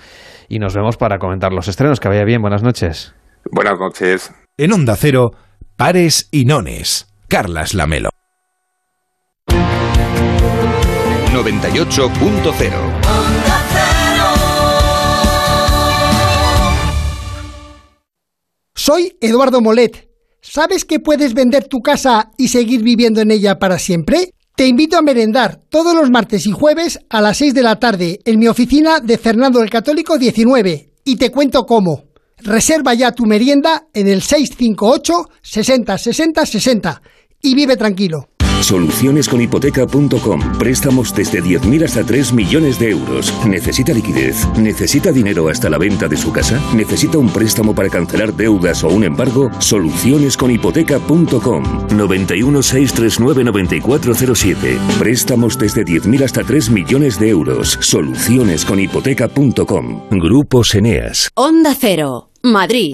Y 0.50 0.60
nos 0.60 0.76
vemos 0.76 0.98
para 0.98 1.18
comentar 1.18 1.52
los 1.52 1.68
estrenos. 1.68 2.00
Que 2.00 2.10
vaya 2.10 2.26
bien. 2.26 2.44
Buenas 2.44 2.62
noches. 2.62 3.16
Buenas 3.52 3.80
noches. 3.80 4.32
En 4.56 4.72
Onda 4.72 4.96
Cero. 4.96 5.32
Pares 5.78 6.30
y 6.32 6.46
nones. 6.46 7.08
Carlas 7.28 7.74
Lamelo. 7.74 8.10
98.0 11.34 12.72
Soy 18.74 19.18
Eduardo 19.20 19.60
Molet. 19.60 20.10
¿Sabes 20.40 20.86
que 20.86 21.02
puedes 21.02 21.34
vender 21.34 21.68
tu 21.68 21.82
casa 21.82 22.32
y 22.38 22.48
seguir 22.48 22.82
viviendo 22.82 23.20
en 23.20 23.32
ella 23.32 23.60
para 23.60 23.78
siempre? 23.78 24.32
Te 24.56 24.68
invito 24.68 24.98
a 24.98 25.02
merendar 25.02 25.60
todos 25.68 25.94
los 25.94 26.10
martes 26.10 26.48
y 26.48 26.52
jueves 26.52 27.02
a 27.10 27.20
las 27.20 27.36
6 27.36 27.54
de 27.54 27.64
la 27.64 27.82
tarde 27.82 28.22
en 28.24 28.40
mi 28.40 28.48
oficina 28.48 29.02
de 29.02 29.18
Fernando 29.18 29.62
el 29.62 29.70
Católico 29.70 30.18
19 30.18 30.94
y 31.04 31.18
te 31.18 31.32
cuento 31.32 31.66
cómo. 31.66 32.15
Reserva 32.46 32.94
ya 32.94 33.12
tu 33.12 33.26
merienda 33.26 33.88
en 33.94 34.08
el 34.08 34.22
658 34.22 35.14
60 35.42 35.98
60 35.98 36.46
60 36.46 37.02
y 37.42 37.56
vive 37.56 37.76
tranquilo. 37.76 38.30
Solucionesconhipoteca.com. 38.62 40.58
Préstamos 40.58 41.14
desde 41.14 41.44
10.000 41.44 41.84
hasta 41.86 42.04
3 42.04 42.34
millones 42.34 42.80
de 42.80 42.90
euros. 42.92 43.34
¿Necesita 43.46 43.92
liquidez? 43.94 44.48
¿Necesita 44.58 45.12
dinero 45.12 45.50
hasta 45.50 45.70
la 45.70 45.78
venta 45.78 46.08
de 46.08 46.16
su 46.18 46.32
casa? 46.32 46.60
¿Necesita 46.74 47.18
un 47.18 47.28
préstamo 47.30 47.76
para 47.76 47.90
cancelar 47.90 48.34
deudas 48.34 48.82
o 48.84 48.88
un 48.88 49.04
embargo? 49.04 49.52
Solucionesconhipoteca.com. 49.60 51.88
91 51.96 52.64
639 52.64 53.44
9407. 53.44 54.80
Préstamos 54.98 55.60
desde 55.60 55.84
10.000 55.84 56.24
hasta 56.24 56.44
3 56.44 56.70
millones 56.72 57.20
de 57.20 57.30
euros. 57.30 57.78
Solucionesconhipoteca.com. 57.82 60.02
Grupos 60.12 60.74
Eneas. 60.76 61.30
Onda 61.36 61.76
Cero. 61.80 62.30
Madrid. 62.46 62.94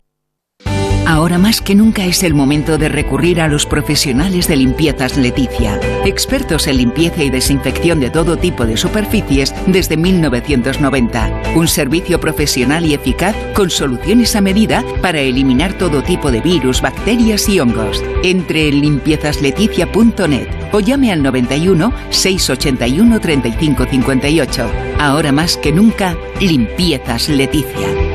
Ahora 1.05 1.37
más 1.37 1.59
que 1.59 1.75
nunca 1.75 2.05
es 2.05 2.23
el 2.23 2.33
momento 2.33 2.77
de 2.77 2.87
recurrir 2.87 3.41
a 3.41 3.49
los 3.49 3.65
profesionales 3.65 4.47
de 4.47 4.55
limpiezas 4.55 5.17
Leticia, 5.17 5.77
expertos 6.05 6.67
en 6.67 6.77
limpieza 6.77 7.21
y 7.21 7.29
desinfección 7.29 7.99
de 7.99 8.09
todo 8.09 8.37
tipo 8.37 8.65
de 8.65 8.77
superficies 8.77 9.53
desde 9.67 9.97
1990. 9.97 11.41
Un 11.55 11.67
servicio 11.67 12.19
profesional 12.21 12.85
y 12.85 12.93
eficaz 12.93 13.35
con 13.53 13.69
soluciones 13.69 14.37
a 14.37 14.41
medida 14.41 14.85
para 15.01 15.19
eliminar 15.19 15.77
todo 15.77 16.01
tipo 16.01 16.31
de 16.31 16.39
virus, 16.39 16.81
bacterias 16.81 17.49
y 17.49 17.59
hongos. 17.59 18.01
Entre 18.23 18.69
en 18.69 18.79
limpiezasLeticia.net 18.79 20.47
o 20.71 20.79
llame 20.79 21.11
al 21.11 21.21
91 21.23 21.93
681 22.09 23.19
3558. 23.19 24.71
Ahora 24.97 25.33
más 25.33 25.57
que 25.57 25.73
nunca, 25.73 26.15
limpiezas 26.39 27.27
Leticia. 27.27 28.10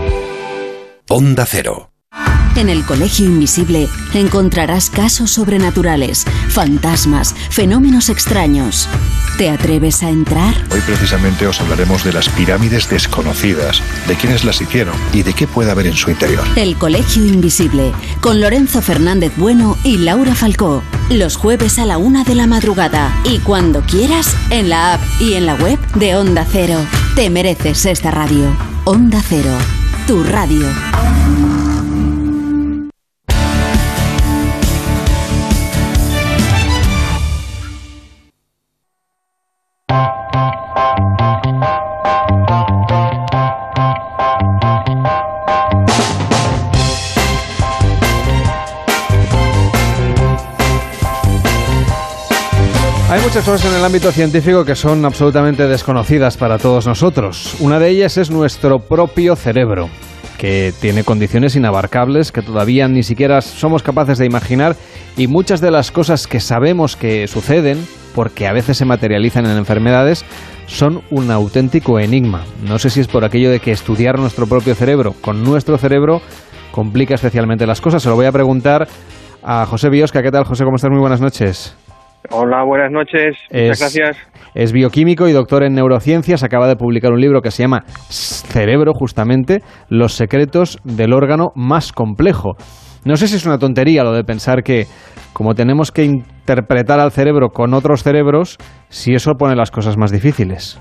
Onda 1.09 1.47
Cero. 1.47 1.93
En 2.57 2.69
el 2.69 2.85
Colegio 2.85 3.27
Invisible 3.27 3.89
encontrarás 4.13 4.91
casos 4.91 5.31
sobrenaturales, 5.31 6.25
fantasmas, 6.49 7.33
fenómenos 7.51 8.09
extraños. 8.09 8.89
¿Te 9.39 9.49
atreves 9.49 10.03
a 10.03 10.11
entrar? 10.11 10.53
Hoy 10.73 10.81
precisamente 10.81 11.47
os 11.47 11.61
hablaremos 11.61 12.03
de 12.03 12.13
las 12.13 12.29
pirámides 12.31 12.91
desconocidas, 12.91 13.83
de 14.09 14.17
quiénes 14.17 14.43
las 14.43 14.61
hicieron 14.61 14.97
y 15.13 15.23
de 15.23 15.33
qué 15.33 15.47
puede 15.47 15.71
haber 15.71 15.87
en 15.87 15.95
su 15.95 16.11
interior. 16.11 16.45
El 16.57 16.77
Colegio 16.77 17.25
Invisible, 17.25 17.93
con 18.21 18.41
Lorenzo 18.41 18.83
Fernández 18.83 19.33
Bueno 19.37 19.79
y 19.85 19.99
Laura 19.99 20.35
Falcó. 20.35 20.83
Los 21.09 21.37
jueves 21.37 21.79
a 21.79 21.85
la 21.85 21.99
una 21.99 22.25
de 22.25 22.35
la 22.35 22.49
madrugada 22.49 23.15
y 23.25 23.39
cuando 23.39 23.83
quieras 23.83 24.35
en 24.51 24.71
la 24.71 24.95
app 24.95 25.03
y 25.21 25.35
en 25.35 25.47
la 25.47 25.55
web 25.55 25.79
de 25.95 26.17
Onda 26.17 26.45
Cero. 26.51 26.81
Te 27.15 27.31
mereces 27.31 27.87
esta 27.87 28.11
radio. 28.11 28.57
Onda 28.85 29.21
Cero, 29.29 29.57
tu 30.07 30.23
radio. 30.23 31.06
Cosas 53.47 53.71
en 53.71 53.79
el 53.79 53.85
ámbito 53.85 54.11
científico 54.11 54.65
que 54.65 54.75
son 54.75 55.05
absolutamente 55.05 55.69
desconocidas 55.69 56.37
para 56.37 56.59
todos 56.59 56.85
nosotros. 56.85 57.55
Una 57.61 57.79
de 57.79 57.91
ellas 57.91 58.17
es 58.17 58.29
nuestro 58.29 58.81
propio 58.81 59.37
cerebro, 59.37 59.89
que 60.37 60.75
tiene 60.81 61.05
condiciones 61.05 61.55
inabarcables 61.55 62.33
que 62.33 62.43
todavía 62.43 62.89
ni 62.89 63.05
siquiera 63.05 63.41
somos 63.41 63.85
capaces 63.85 64.19
de 64.19 64.27
imaginar 64.27 64.75
y 65.17 65.29
muchas 65.29 65.61
de 65.61 65.71
las 65.71 65.93
cosas 65.93 66.27
que 66.27 66.41
sabemos 66.41 66.97
que 66.97 67.29
suceden, 67.29 67.87
porque 68.17 68.49
a 68.49 68.53
veces 68.53 68.79
se 68.79 68.85
materializan 68.85 69.47
en 69.47 69.59
enfermedades, 69.59 70.25
son 70.67 71.03
un 71.11 71.31
auténtico 71.31 72.01
enigma. 72.01 72.43
No 72.67 72.81
sé 72.81 72.91
si 72.91 72.99
es 72.99 73.07
por 73.07 73.25
aquello 73.25 73.53
de 73.53 73.61
que 73.61 73.71
estudiar 73.71 74.19
nuestro 74.19 74.49
propio 74.49 74.75
cerebro 74.75 75.15
con 75.21 75.45
nuestro 75.45 75.79
cerebro 75.79 76.21
complica 76.73 77.15
especialmente 77.15 77.65
las 77.65 77.81
cosas. 77.81 78.03
Se 78.03 78.09
lo 78.09 78.17
voy 78.17 78.27
a 78.27 78.33
preguntar 78.33 78.89
a 79.45 79.67
José 79.67 79.89
Biosca. 79.89 80.21
¿Qué 80.21 80.33
tal, 80.33 80.43
José? 80.43 80.65
¿Cómo 80.65 80.75
estás? 80.75 80.91
Muy 80.91 80.99
buenas 80.99 81.21
noches. 81.21 81.77
Hola, 82.31 82.65
buenas 82.65 82.91
noches. 82.91 83.37
Muchas 83.51 83.81
gracias. 83.81 84.17
Es 84.55 84.73
bioquímico 84.73 85.29
y 85.29 85.33
doctor 85.33 85.63
en 85.63 85.75
neurociencias. 85.75 86.43
Acaba 86.43 86.67
de 86.67 86.77
publicar 86.77 87.13
un 87.13 87.21
libro 87.21 87.43
que 87.43 87.51
se 87.51 87.63
llama 87.63 87.85
Cerebro, 87.87 88.93
justamente, 88.95 89.61
Los 89.89 90.15
secretos 90.15 90.79
del 90.85 91.13
órgano 91.13 91.49
más 91.55 91.93
complejo. 91.93 92.57
No 93.05 93.17
sé 93.17 93.29
si 93.29 93.37
es 93.37 93.47
una 93.47 93.59
tontería 93.59 94.03
lo 94.03 94.13
de 94.13 94.25
pensar 94.25 94.63
que 94.63 94.87
como 95.33 95.55
tenemos 95.55 95.93
que 95.93 96.05
interpretar 96.05 96.99
al 96.99 97.13
cerebro 97.13 97.51
con 97.51 97.75
otros 97.75 98.03
cerebros, 98.03 98.57
si 98.89 99.15
eso 99.15 99.35
pone 99.35 99.55
las 99.55 99.71
cosas 99.71 99.97
más 99.97 100.11
difíciles. 100.11 100.81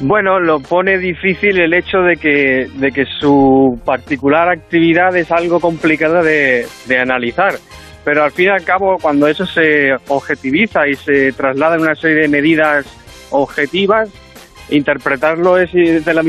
Bueno, 0.00 0.40
lo 0.40 0.58
pone 0.58 0.98
difícil 0.98 1.60
el 1.60 1.74
hecho 1.74 1.98
de 1.98 2.16
que, 2.16 2.66
de 2.74 2.90
que 2.90 3.04
su 3.20 3.80
particular 3.84 4.48
actividad 4.48 5.14
es 5.16 5.30
algo 5.30 5.60
complicada 5.60 6.22
de, 6.22 6.66
de 6.88 6.98
analizar. 6.98 7.52
Pero 8.04 8.24
al 8.24 8.32
fin 8.32 8.46
y 8.46 8.48
al 8.48 8.64
cabo, 8.64 8.96
cuando 9.00 9.26
eso 9.26 9.46
se 9.46 9.92
objetiviza 10.08 10.88
y 10.88 10.94
se 10.94 11.32
traslada 11.32 11.76
en 11.76 11.82
una 11.82 11.94
serie 11.94 12.22
de 12.22 12.28
medidas 12.28 12.86
objetivas, 13.30 14.10
interpretarlo 14.70 15.58
es 15.58 15.72
de 15.72 16.14
la 16.14 16.22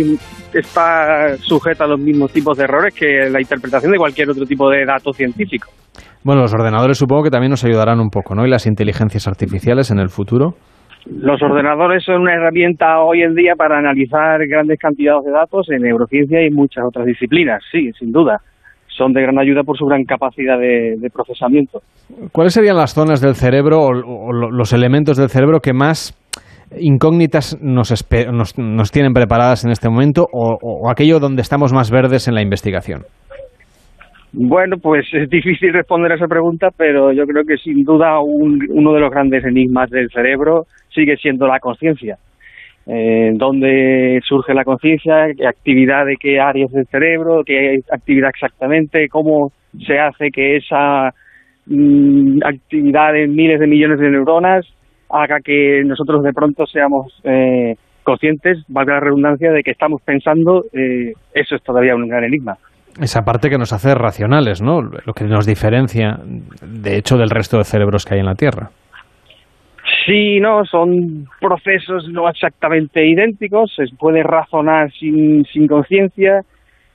está 0.54 1.36
sujeto 1.38 1.84
a 1.84 1.88
los 1.88 2.00
mismos 2.00 2.32
tipos 2.32 2.58
de 2.58 2.66
errores 2.66 2.94
que 2.94 3.30
la 3.30 3.42
interpretación 3.42 3.92
de 3.92 3.98
cualquier 3.98 4.30
otro 4.30 4.46
tipo 4.46 4.70
de 4.70 4.86
dato 4.86 5.12
científico. 5.12 5.70
Bueno, 6.24 6.42
los 6.42 6.54
ordenadores 6.54 6.98
supongo 6.98 7.24
que 7.24 7.30
también 7.30 7.50
nos 7.50 7.66
ayudarán 7.66 8.00
un 8.00 8.10
poco, 8.10 8.36
¿no? 8.36 8.46
Y 8.46 8.50
las 8.50 8.66
inteligencias 8.66 9.28
artificiales 9.28 9.92
en 9.92 10.00
el 10.00 10.10
futuro. 10.10 10.56
Los 11.06 11.42
ordenadores 11.42 12.04
son 12.06 12.22
una 12.22 12.34
herramienta 12.34 13.02
hoy 13.02 13.24
en 13.24 13.36
día 13.36 13.56
para 13.58 13.78
analizar 13.78 14.40
grandes 14.48 14.80
cantidades 14.80 15.26
de 15.26 15.32
datos 15.32 15.70
en 15.70 15.82
neurociencia 15.82 16.46
y 16.46 16.50
muchas 16.50 16.86
otras 16.86 17.06
disciplinas, 17.06 17.62
sí, 17.72 17.92
sin 18.00 18.12
duda. 18.12 18.40
Son 18.98 19.12
de 19.12 19.22
gran 19.22 19.40
ayuda 19.40 19.64
por 19.64 19.78
su 19.78 19.86
gran 19.86 20.04
capacidad 20.04 20.58
de, 20.58 21.10
procesamiento. 21.12 21.80
¿Cuáles 22.32 22.54
serían 22.54 22.78
las 22.78 22.94
zonas 22.94 23.22
del 23.22 23.36
cerebro 23.36 23.82
o, 23.82 24.32
los 24.32 24.74
elementos 24.74 25.18
del 25.18 25.30
cerebro 25.30 25.60
que 25.60 25.74
más 25.74 26.14
incógnitas 26.80 27.58
nos, 27.62 27.92
nos, 28.58 28.92
tienen 28.92 29.14
preparadas 29.14 29.66
en 29.66 29.72
este 29.72 29.90
momento 29.90 30.26
o 30.32 30.90
aquello 30.90 31.20
donde 31.20 31.42
estamos 31.42 31.74
más 31.74 31.92
verdes 31.92 32.28
en 32.28 32.36
la 32.36 32.42
investigación? 32.42 33.04
Bueno, 34.36 34.78
pues 34.82 35.06
es 35.14 35.30
difícil 35.30 35.72
responder 35.74 36.12
a 36.12 36.16
esa 36.16 36.26
pregunta, 36.26 36.70
pero 36.76 37.14
yo 37.14 37.24
creo 37.26 37.44
que 37.46 37.56
sin 37.58 37.84
duda 37.84 38.20
uno 38.20 38.94
de 38.94 39.00
los 39.00 39.12
grandes 39.12 39.46
enigmas 39.46 39.92
del 39.92 40.10
cerebro 40.10 40.64
sigue 40.90 41.18
siendo 41.18 41.46
la 41.46 41.60
conciencia. 41.60 42.18
Eh, 42.86 43.32
¿Dónde 43.36 44.20
surge 44.28 44.54
la 44.54 44.66
conciencia? 44.66 45.28
¿Qué 45.38 45.48
actividad 45.48 46.06
de 46.06 46.18
qué 46.20 46.40
áreas 46.40 46.72
del 46.72 46.86
cerebro? 46.88 47.44
¿Qué 47.46 47.80
actividad 47.92 48.30
exactamente? 48.30 49.08
¿Cómo 49.08 49.52
se 49.86 50.00
hace 50.00 50.30
que 50.32 50.58
esa 50.58 51.14
mm, 51.66 52.40
actividad 52.44 53.14
de 53.14 53.28
miles 53.28 53.60
de 53.60 53.68
millones 53.68 54.00
de 54.00 54.10
neuronas 54.10 54.66
haga 55.10 55.40
que 55.44 55.82
nosotros 55.86 56.24
de 56.24 56.34
pronto 56.34 56.66
seamos 56.66 57.14
eh, 57.24 57.76
conscientes, 58.04 58.64
valga 58.68 58.96
la 58.96 59.00
redundancia, 59.00 59.52
de 59.52 59.64
que 59.64 59.72
estamos 59.72 60.02
pensando? 60.02 60.66
Eh, 60.74 61.14
eso 61.34 61.56
es 61.56 61.64
todavía 61.64 61.96
un 61.96 62.08
gran 62.08 62.24
enigma 62.24 62.58
esa 63.02 63.24
parte 63.24 63.50
que 63.50 63.58
nos 63.58 63.74
hace 63.74 63.96
racionales, 63.96 64.62
¿no? 64.62 64.82
Lo 64.82 65.14
que 65.14 65.26
nos 65.26 65.46
diferencia, 65.46 66.20
de 66.62 66.98
hecho, 66.98 67.18
del 67.18 67.30
resto 67.30 67.58
de 67.58 67.64
cerebros 67.64 68.06
que 68.06 68.16
hay 68.16 68.20
en 68.20 68.28
la 68.28 68.36
Tierra. 68.36 68.70
Sí, 70.06 70.40
no, 70.40 70.66
son 70.66 71.28
procesos 71.40 72.10
no 72.10 72.28
exactamente 72.28 73.06
idénticos, 73.06 73.74
se 73.76 73.86
puede 73.98 74.24
razonar 74.24 74.92
sin, 74.92 75.46
sin 75.46 75.68
conciencia, 75.68 76.42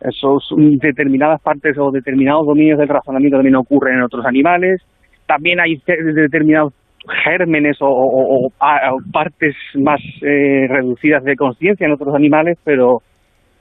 esos 0.00 0.52
determinadas 0.56 1.40
partes 1.40 1.76
o 1.78 1.90
determinados 1.90 2.46
dominios 2.46 2.78
del 2.78 2.88
razonamiento 2.88 3.38
también 3.38 3.56
ocurren 3.56 3.96
en 3.96 4.02
otros 4.02 4.26
animales, 4.26 4.82
también 5.26 5.60
hay 5.60 5.80
determinados 5.86 6.72
gérmenes 7.24 7.78
o, 7.80 8.52
partes 9.12 9.56
más 9.74 10.00
eh, 10.22 10.66
reducidas 10.68 11.24
de 11.24 11.36
conciencia 11.36 11.86
en 11.86 11.92
otros 11.92 12.14
animales, 12.14 12.58
pero 12.64 13.02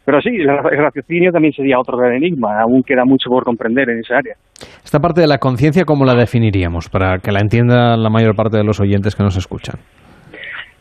pero 0.07 0.21
sí, 0.21 0.29
el 0.29 0.47
raciocinio 0.47 1.33
también 1.33 1.53
sería 1.53 1.77
otro 1.77 1.97
gran 1.97 2.13
enigma, 2.13 2.61
aún 2.61 2.81
queda 2.81 3.03
mucho 3.03 3.29
por 3.29 3.43
comprender 3.43 3.89
en 3.89 3.99
esa 3.99 4.19
área. 4.19 4.35
Esta 4.81 5.01
parte 5.01 5.19
de 5.19 5.27
la 5.27 5.37
conciencia, 5.37 5.83
¿cómo 5.83 6.05
la 6.05 6.15
definiríamos 6.15 6.87
para 6.87 7.17
que 7.17 7.33
la 7.33 7.41
entienda 7.41 7.97
la 7.97 8.09
mayor 8.09 8.33
parte 8.33 8.55
de 8.55 8.63
los 8.63 8.79
oyentes 8.79 9.17
que 9.17 9.23
nos 9.23 9.35
escuchan? 9.35 9.81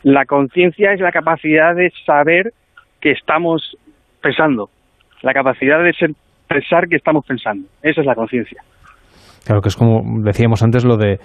La 0.03 0.23
conciencia 0.23 0.93
es 0.93 1.01
la 1.01 1.11
capacidad 1.11 1.75
de 1.75 1.91
saber 2.05 2.53
que 3.01 3.11
estamos 3.11 3.75
pensando, 4.21 4.69
la 5.23 5.33
capacidad 5.33 5.83
de 5.83 5.91
ser, 5.91 6.11
pensar 6.47 6.87
que 6.87 6.95
estamos 6.95 7.25
pensando. 7.25 7.67
Esa 7.83 7.99
es 7.99 8.07
la 8.07 8.15
conciencia. 8.15 8.63
Claro 9.45 9.61
que 9.61 9.67
es 9.67 9.75
como 9.75 10.21
decíamos 10.23 10.63
antes 10.63 10.85
lo 10.85 10.95
de 10.95 11.19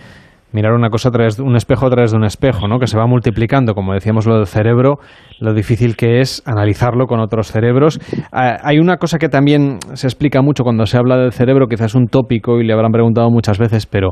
mirar 0.53 0.73
una 0.73 0.91
cosa 0.91 1.09
a 1.09 1.13
través 1.13 1.37
de 1.37 1.43
un 1.43 1.57
espejo 1.57 1.87
a 1.87 1.91
través 1.91 2.13
de 2.13 2.17
un 2.17 2.25
espejo, 2.25 2.69
¿no? 2.69 2.79
que 2.79 2.87
se 2.87 2.97
va 2.97 3.07
multiplicando, 3.07 3.75
como 3.75 3.95
decíamos 3.95 4.27
lo 4.27 4.37
del 4.37 4.47
cerebro, 4.47 4.99
lo 5.41 5.55
difícil 5.55 5.97
que 5.97 6.21
es 6.21 6.43
analizarlo 6.47 7.07
con 7.07 7.21
otros 7.21 7.51
cerebros. 7.51 7.99
Ah, 8.33 8.59
hay 8.63 8.79
una 8.79 8.97
cosa 8.97 9.19
que 9.19 9.29
también 9.29 9.79
se 9.95 10.07
explica 10.07 10.43
mucho 10.43 10.65
cuando 10.65 10.87
se 10.87 10.97
habla 10.99 11.17
del 11.17 11.33
cerebro, 11.33 11.67
quizás 11.67 11.87
es 11.87 11.95
un 11.95 12.07
tópico 12.07 12.61
y 12.61 12.67
le 12.67 12.73
habrán 12.73 12.93
preguntado 12.93 13.31
muchas 13.31 13.59
veces, 13.59 13.87
pero 13.87 14.11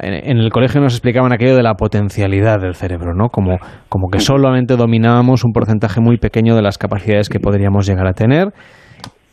en, 0.00 0.38
el 0.38 0.50
colegio 0.50 0.80
nos 0.80 0.94
explicaban 0.94 1.32
aquello 1.32 1.56
de 1.56 1.62
la 1.62 1.74
potencialidad 1.74 2.60
del 2.60 2.74
cerebro, 2.74 3.14
¿no? 3.14 3.28
Como, 3.28 3.58
como 3.88 4.08
que 4.10 4.18
solamente 4.18 4.76
dominábamos 4.76 5.44
un 5.44 5.52
porcentaje 5.52 6.00
muy 6.00 6.18
pequeño 6.18 6.56
de 6.56 6.62
las 6.62 6.78
capacidades 6.78 7.28
que 7.28 7.38
podríamos 7.38 7.86
llegar 7.86 8.06
a 8.06 8.12
tener. 8.12 8.48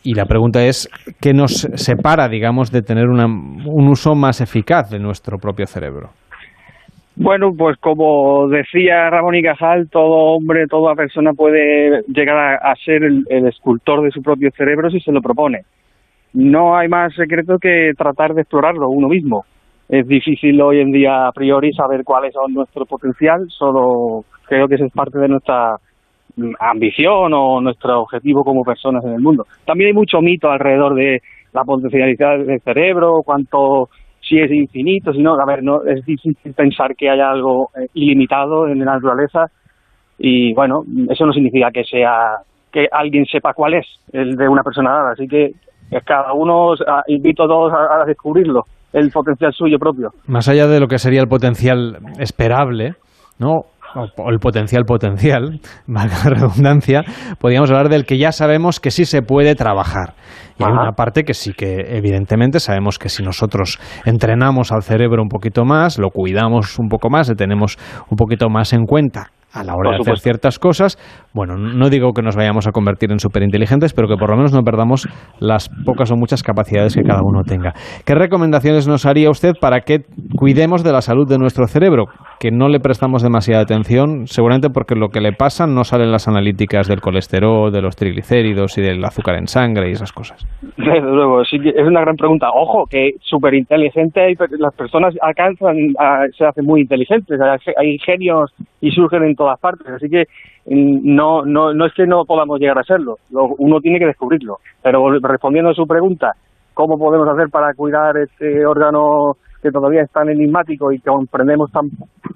Y 0.04 0.14
la 0.14 0.24
pregunta 0.24 0.64
es, 0.64 0.88
¿qué 1.20 1.32
nos 1.32 1.68
separa, 1.74 2.28
digamos, 2.28 2.72
de 2.72 2.82
tener 2.82 3.06
un 3.08 3.88
uso 3.88 4.14
más 4.14 4.40
eficaz 4.40 4.90
de 4.90 4.98
nuestro 4.98 5.38
propio 5.38 5.66
cerebro? 5.66 6.10
Bueno, 7.14 7.54
pues 7.56 7.76
como 7.78 8.48
decía 8.48 9.10
Ramón 9.10 9.34
y 9.34 9.42
Cajal, 9.42 9.88
todo 9.90 10.34
hombre, 10.34 10.66
toda 10.66 10.94
persona 10.94 11.32
puede 11.34 12.02
llegar 12.08 12.58
a, 12.62 12.74
ser 12.76 13.04
el, 13.04 13.46
escultor 13.46 14.02
de 14.02 14.10
su 14.10 14.22
propio 14.22 14.50
cerebro 14.56 14.90
si 14.90 14.98
se 15.00 15.12
lo 15.12 15.20
propone. 15.20 15.62
No 16.32 16.74
hay 16.74 16.88
más 16.88 17.14
secreto 17.14 17.58
que 17.58 17.92
tratar 17.98 18.32
de 18.32 18.42
explorarlo 18.42 18.88
uno 18.88 19.08
mismo. 19.08 19.44
Es 19.90 20.08
difícil 20.08 20.60
hoy 20.62 20.80
en 20.80 20.90
día 20.90 21.26
a 21.26 21.32
priori 21.32 21.74
saber 21.74 22.02
cuál 22.02 22.24
es 22.24 22.34
nuestro 22.48 22.86
potencial, 22.86 23.46
solo 23.50 24.24
creo 24.46 24.66
que 24.66 24.76
eso 24.76 24.86
es 24.86 24.92
parte 24.92 25.18
de 25.18 25.28
nuestra 25.28 25.76
ambición 26.60 27.34
o 27.34 27.60
nuestro 27.60 28.00
objetivo 28.00 28.42
como 28.42 28.64
personas 28.64 29.04
en 29.04 29.12
el 29.12 29.20
mundo. 29.20 29.46
También 29.66 29.88
hay 29.88 29.94
mucho 29.94 30.22
mito 30.22 30.50
alrededor 30.50 30.94
de 30.94 31.20
la 31.52 31.64
potencialidad 31.64 32.38
del 32.38 32.60
cerebro, 32.60 33.22
cuánto 33.22 33.90
si 34.32 34.38
es 34.38 34.50
infinito, 34.50 35.12
si 35.12 35.20
no, 35.20 35.34
a 35.34 35.44
ver, 35.44 35.62
no 35.62 35.82
es 35.84 36.02
difícil 36.06 36.34
pensar 36.56 36.96
que 36.96 37.10
haya 37.10 37.30
algo 37.30 37.68
eh, 37.76 37.86
ilimitado 37.92 38.66
en 38.66 38.78
la 38.78 38.94
naturaleza 38.94 39.44
y 40.18 40.54
bueno, 40.54 40.84
eso 41.10 41.26
no 41.26 41.32
significa 41.34 41.70
que 41.70 41.84
sea 41.84 42.38
que 42.72 42.86
alguien 42.90 43.26
sepa 43.26 43.52
cuál 43.52 43.74
es 43.74 43.86
el 44.10 44.34
de 44.34 44.48
una 44.48 44.62
persona 44.62 44.90
dada, 44.90 45.12
así 45.12 45.28
que 45.28 45.50
cada 46.06 46.32
uno 46.32 46.72
invito 47.08 47.44
a 47.44 47.46
todos 47.46 47.72
a, 47.74 48.06
descubrirlo, 48.06 48.62
el 48.94 49.10
potencial 49.10 49.52
suyo 49.52 49.78
propio. 49.78 50.08
Más 50.26 50.48
allá 50.48 50.66
de 50.66 50.80
lo 50.80 50.86
que 50.86 50.96
sería 50.96 51.20
el 51.20 51.28
potencial 51.28 51.98
esperable, 52.18 52.94
¿no? 53.38 53.66
o 53.94 54.30
el 54.30 54.38
potencial 54.38 54.84
potencial, 54.84 55.60
valga 55.86 56.14
la 56.24 56.30
redundancia, 56.30 57.02
podríamos 57.38 57.70
hablar 57.70 57.90
del 57.90 58.06
que 58.06 58.16
ya 58.16 58.32
sabemos 58.32 58.80
que 58.80 58.90
sí 58.90 59.04
se 59.04 59.20
puede 59.20 59.54
trabajar. 59.54 60.14
Y 60.58 60.64
hay 60.64 60.72
una 60.72 60.92
parte 60.92 61.24
que 61.24 61.34
sí 61.34 61.52
que 61.52 61.96
evidentemente 61.96 62.60
sabemos 62.60 62.98
que 62.98 63.08
si 63.08 63.22
nosotros 63.22 63.78
entrenamos 64.04 64.72
al 64.72 64.82
cerebro 64.82 65.22
un 65.22 65.28
poquito 65.28 65.64
más, 65.64 65.98
lo 65.98 66.10
cuidamos 66.10 66.78
un 66.78 66.88
poco 66.88 67.10
más, 67.10 67.28
le 67.28 67.34
tenemos 67.34 67.78
un 68.10 68.16
poquito 68.16 68.48
más 68.48 68.72
en 68.72 68.84
cuenta 68.84 69.30
a 69.52 69.64
la 69.64 69.74
hora 69.74 69.90
de 69.92 69.96
hacer 70.00 70.18
ciertas 70.18 70.58
cosas, 70.58 70.98
bueno, 71.34 71.56
no 71.56 71.90
digo 71.90 72.12
que 72.12 72.22
nos 72.22 72.36
vayamos 72.36 72.66
a 72.66 72.72
convertir 72.72 73.12
en 73.12 73.18
superinteligentes, 73.18 73.92
pero 73.92 74.08
que 74.08 74.16
por 74.16 74.30
lo 74.30 74.36
menos 74.36 74.52
no 74.52 74.62
perdamos 74.62 75.08
las 75.38 75.68
pocas 75.84 76.10
o 76.10 76.16
muchas 76.16 76.42
capacidades 76.42 76.94
que 76.94 77.02
cada 77.02 77.22
uno 77.22 77.42
tenga. 77.42 77.72
¿Qué 78.06 78.14
recomendaciones 78.14 78.88
nos 78.88 79.06
haría 79.06 79.30
usted 79.30 79.52
para 79.60 79.80
que 79.80 80.00
cuidemos 80.36 80.82
de 80.82 80.92
la 80.92 81.00
salud 81.00 81.28
de 81.28 81.38
nuestro 81.38 81.66
cerebro? 81.66 82.06
Que 82.40 82.50
no 82.50 82.68
le 82.68 82.80
prestamos 82.80 83.22
demasiada 83.22 83.62
atención, 83.62 84.26
seguramente 84.26 84.70
porque 84.70 84.94
lo 84.94 85.08
que 85.08 85.20
le 85.20 85.32
pasa 85.32 85.66
no 85.66 85.84
salen 85.84 86.10
las 86.10 86.28
analíticas 86.28 86.88
del 86.88 87.00
colesterol, 87.00 87.70
de 87.70 87.82
los 87.82 87.96
triglicéridos 87.96 88.78
y 88.78 88.82
del 88.82 89.04
azúcar 89.04 89.36
en 89.36 89.46
sangre 89.46 89.88
y 89.88 89.92
esas 89.92 90.12
cosas. 90.12 90.44
Desde 90.76 91.00
luego, 91.00 91.44
sí, 91.44 91.56
es 91.56 91.86
una 91.86 92.00
gran 92.00 92.16
pregunta. 92.16 92.48
Ojo, 92.54 92.86
que 92.90 93.12
superinteligente, 93.20 94.34
las 94.58 94.74
personas 94.74 95.14
alcanzan, 95.20 95.76
se 96.36 96.44
hacen 96.44 96.64
muy 96.64 96.82
inteligentes, 96.82 97.38
hay 97.76 97.98
genios 97.98 98.52
y 98.82 98.90
surgen 98.90 99.22
en 99.22 99.36
todas 99.36 99.58
partes. 99.58 99.86
Así 99.88 100.10
que 100.10 100.26
mm, 100.66 101.14
no, 101.14 101.46
no, 101.46 101.72
no 101.72 101.86
es 101.86 101.94
que 101.94 102.06
no 102.06 102.26
podamos 102.26 102.60
llegar 102.60 102.78
a 102.78 102.84
serlo, 102.84 103.16
uno 103.30 103.80
tiene 103.80 103.98
que 103.98 104.06
descubrirlo. 104.06 104.58
Pero 104.82 105.18
respondiendo 105.20 105.70
a 105.70 105.74
su 105.74 105.86
pregunta, 105.86 106.32
¿cómo 106.74 106.98
podemos 106.98 107.28
hacer 107.28 107.48
para 107.48 107.72
cuidar 107.72 108.18
este 108.18 108.66
órgano 108.66 109.36
que 109.62 109.70
todavía 109.70 110.02
es 110.02 110.10
tan 110.10 110.28
enigmático 110.28 110.92
y 110.92 110.98
que 110.98 111.08
comprendemos 111.08 111.70
tan, 111.70 111.88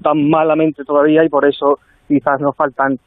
tan 0.02 0.31
malamente 0.31 0.85
todavía 0.85 1.24
y 1.24 1.28
por 1.28 1.44
eso 1.44 1.81
quizás 2.06 2.40
nos 2.40 2.55
faltan 2.56 2.98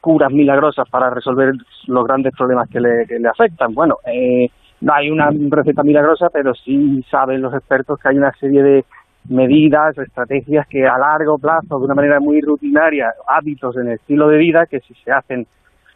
curas 0.00 0.32
milagrosas 0.32 0.88
para 0.90 1.10
resolver 1.10 1.52
los 1.86 2.04
grandes 2.04 2.34
problemas 2.36 2.68
que 2.68 2.80
le, 2.80 3.06
que 3.06 3.20
le 3.20 3.28
afectan? 3.28 3.72
Bueno, 3.74 3.96
eh, 4.06 4.48
no 4.80 4.92
hay 4.92 5.10
una 5.10 5.30
receta 5.50 5.84
milagrosa, 5.84 6.28
pero 6.32 6.52
sí 6.54 7.00
saben 7.08 7.42
los 7.42 7.54
expertos 7.54 8.00
que 8.00 8.08
hay 8.08 8.16
una 8.16 8.32
serie 8.32 8.62
de 8.62 8.84
medidas, 9.28 9.96
estrategias 9.98 10.66
que 10.68 10.86
a 10.86 10.98
largo 10.98 11.38
plazo, 11.38 11.78
de 11.78 11.84
una 11.84 11.94
manera 11.94 12.20
muy 12.20 12.40
rutinaria, 12.40 13.12
hábitos 13.26 13.76
en 13.76 13.88
el 13.88 13.94
estilo 13.94 14.28
de 14.28 14.38
vida, 14.38 14.66
que 14.66 14.80
si 14.80 14.94
se 14.94 15.12
hacen 15.12 15.46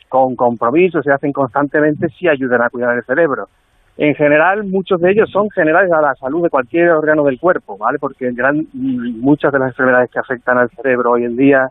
con 0.09 0.37
compromiso, 0.37 1.03
se 1.03 1.11
hacen 1.11 1.33
constantemente, 1.33 2.09
sí 2.19 2.29
ayudan 2.29 2.63
a 2.63 2.69
cuidar 2.69 2.97
el 2.97 3.05
cerebro. 3.05 3.49
En 3.97 4.15
general, 4.15 4.65
muchos 4.65 5.01
de 5.01 5.11
ellos 5.11 5.31
son 5.31 5.51
generales 5.51 5.93
a 5.93 6.01
la 6.01 6.15
salud 6.15 6.43
de 6.43 6.51
cualquier 6.51 6.91
órgano 6.91 7.25
del 7.25 7.39
cuerpo, 7.39 7.77
¿vale? 7.77 7.99
Porque 7.99 8.31
gran, 8.33 8.67
muchas 8.73 9.53
de 9.53 9.59
las 9.59 9.69
enfermedades 9.69 10.11
que 10.11 10.19
afectan 10.19 10.59
al 10.59 10.71
cerebro 10.71 11.13
hoy 11.13 11.25
en 11.25 11.37
día, 11.37 11.69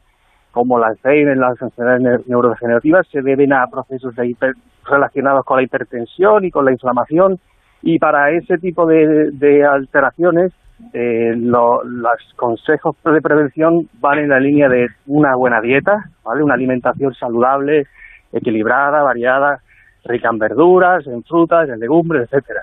como 0.51 0.79
la 0.79 0.88
Alzheimer, 0.88 1.38
las 1.38 1.59
enfermedades 1.61 2.27
neurodegenerativas, 2.27 3.07
se 3.07 3.21
deben 3.21 3.53
a 3.53 3.65
procesos 3.67 4.15
de 4.15 4.27
hiper, 4.27 4.53
relacionados 4.85 5.45
con 5.45 5.57
la 5.57 5.63
hipertensión 5.63 6.45
y 6.45 6.51
con 6.51 6.65
la 6.65 6.71
inflamación. 6.71 7.39
Y 7.81 7.97
para 7.97 8.31
ese 8.31 8.57
tipo 8.57 8.85
de, 8.85 9.31
de 9.31 9.65
alteraciones, 9.65 10.51
eh, 10.93 11.33
lo, 11.35 11.83
los 11.83 12.33
consejos 12.35 12.95
de 13.03 13.21
prevención 13.21 13.87
van 13.99 14.19
en 14.19 14.29
la 14.29 14.39
línea 14.39 14.67
de 14.67 14.87
una 15.07 15.35
buena 15.35 15.61
dieta, 15.61 16.05
¿vale? 16.23 16.43
Una 16.43 16.55
alimentación 16.55 17.13
saludable, 17.13 17.87
equilibrada, 18.31 19.03
variada, 19.03 19.61
rica 20.05 20.29
en 20.29 20.39
verduras, 20.39 21.05
en 21.07 21.23
frutas, 21.23 21.69
en 21.69 21.79
legumbres, 21.79 22.23
etcétera. 22.23 22.61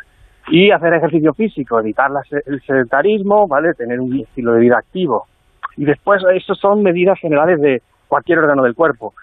Y 0.51 0.71
hacer 0.71 0.95
ejercicio 0.95 1.35
físico, 1.35 1.79
evitar 1.79 2.11
el 2.47 2.61
sedentarismo, 2.63 3.47
¿vale? 3.47 3.75
Tener 3.75 4.01
un 4.01 4.21
estilo 4.21 4.53
de 4.53 4.61
vida 4.61 4.79
activo. 4.79 5.27
Y 5.77 5.85
después, 5.85 6.23
eso 6.35 6.55
son 6.55 6.83
medidas 6.83 7.19
generales 7.21 7.61
de 7.61 7.83
cualquier 8.09 8.39
órgano 8.39 8.63
del 8.63 8.75
cuerpo. 8.75 9.15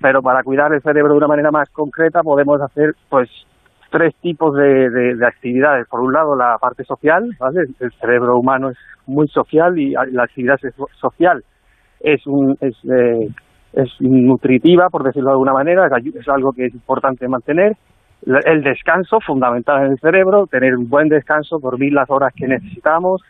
Pero 0.00 0.22
para 0.22 0.42
cuidar 0.42 0.72
el 0.74 0.82
cerebro 0.82 1.12
de 1.12 1.18
una 1.18 1.28
manera 1.28 1.50
más 1.50 1.70
concreta 1.70 2.22
podemos 2.22 2.60
hacer, 2.60 2.94
pues, 3.08 3.30
tres 3.90 4.14
tipos 4.16 4.54
de, 4.54 4.90
de, 4.90 5.26
actividades. 5.26 5.86
Por 5.88 6.00
un 6.00 6.12
lado, 6.12 6.34
la 6.36 6.56
parte 6.58 6.84
social, 6.84 7.30
¿vale? 7.38 7.62
El 7.80 7.92
cerebro 7.92 8.38
humano 8.38 8.70
es 8.70 8.78
muy 9.06 9.28
social 9.28 9.78
y 9.78 9.92
la 9.92 10.24
actividad 10.24 10.58
social 11.00 11.44
es, 12.00 12.26
un, 12.26 12.56
es 12.60 12.76
eh, 12.84 13.28
es 13.76 13.90
nutritiva, 14.00 14.88
por 14.88 15.02
decirlo 15.02 15.28
de 15.28 15.34
alguna 15.34 15.52
manera, 15.52 15.86
es 15.86 16.28
algo 16.28 16.52
que 16.52 16.66
es 16.66 16.74
importante 16.74 17.28
mantener. 17.28 17.76
El 18.24 18.62
descanso, 18.62 19.20
fundamental 19.20 19.84
en 19.84 19.92
el 19.92 19.98
cerebro, 19.98 20.46
tener 20.46 20.74
un 20.74 20.88
buen 20.88 21.08
descanso, 21.08 21.58
dormir 21.58 21.92
las 21.92 22.08
horas 22.10 22.32
que 22.34 22.48
necesitamos. 22.48 23.22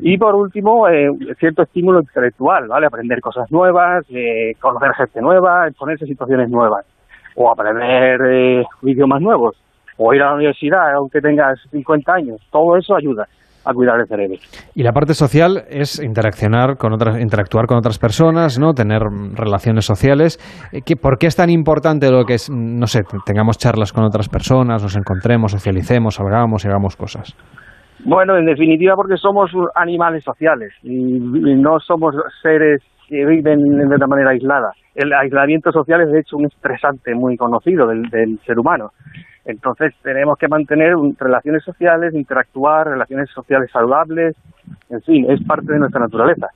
Y 0.00 0.16
por 0.16 0.36
último, 0.36 0.88
eh, 0.88 1.10
cierto 1.38 1.62
estímulo 1.62 2.00
intelectual, 2.00 2.68
¿vale? 2.68 2.86
Aprender 2.86 3.20
cosas 3.20 3.50
nuevas, 3.50 4.06
eh, 4.08 4.54
conocer 4.60 4.92
gente 4.94 5.20
nueva, 5.20 5.66
exponerse 5.66 6.04
a 6.04 6.08
situaciones 6.08 6.48
nuevas, 6.48 6.86
o 7.34 7.50
aprender 7.50 8.20
eh, 8.24 8.64
idiomas 8.82 9.20
nuevos, 9.20 9.56
o 9.98 10.14
ir 10.14 10.22
a 10.22 10.26
la 10.26 10.34
universidad 10.34 10.94
aunque 10.94 11.20
tengas 11.20 11.58
50 11.70 12.12
años. 12.12 12.40
Todo 12.50 12.76
eso 12.76 12.96
ayuda 12.96 13.26
a 13.66 13.74
cuidar 13.74 14.00
el 14.00 14.06
cerebro. 14.06 14.36
Y 14.74 14.82
la 14.82 14.92
parte 14.92 15.12
social 15.12 15.64
es 15.68 16.00
interaccionar 16.00 16.76
con 16.76 16.92
otras, 16.92 17.20
interactuar 17.20 17.66
con 17.66 17.76
otras 17.76 17.98
personas, 17.98 18.58
¿no? 18.58 18.72
Tener 18.72 19.02
relaciones 19.34 19.84
sociales. 19.84 20.38
Eh, 20.72 20.96
¿Por 20.96 21.18
qué 21.18 21.26
es 21.26 21.36
tan 21.36 21.50
importante 21.50 22.10
lo 22.10 22.24
que 22.24 22.34
es, 22.34 22.48
no 22.48 22.86
sé, 22.86 23.02
tengamos 23.26 23.58
charlas 23.58 23.92
con 23.92 24.04
otras 24.04 24.28
personas, 24.28 24.82
nos 24.82 24.96
encontremos, 24.96 25.50
socialicemos, 25.50 26.14
salgamos 26.14 26.64
y 26.64 26.68
hagamos 26.68 26.96
cosas? 26.96 27.36
Bueno, 28.04 28.36
en 28.36 28.46
definitiva 28.46 28.94
porque 28.94 29.16
somos 29.16 29.50
animales 29.74 30.22
sociales 30.22 30.72
y, 30.82 31.18
no 31.18 31.80
somos 31.80 32.14
seres 32.42 32.82
que 33.08 33.24
viven 33.24 33.58
de 33.58 33.96
una 33.96 34.06
manera 34.06 34.30
aislada. 34.30 34.72
El 34.94 35.12
aislamiento 35.12 35.72
social 35.72 36.02
es 36.02 36.12
de 36.12 36.20
hecho 36.20 36.36
un 36.36 36.46
estresante 36.46 37.14
muy 37.14 37.36
conocido 37.36 37.86
del 37.86 38.38
ser 38.46 38.58
humano. 38.58 38.90
Entonces 39.46 39.94
tenemos 40.02 40.36
que 40.38 40.48
mantener 40.48 40.94
relaciones 41.18 41.62
sociales, 41.64 42.14
interactuar, 42.14 42.88
relaciones 42.88 43.30
sociales 43.30 43.70
saludables, 43.72 44.36
en 44.90 45.00
fin, 45.02 45.30
es 45.30 45.40
parte 45.46 45.72
de 45.72 45.78
nuestra 45.78 46.00
naturaleza. 46.00 46.48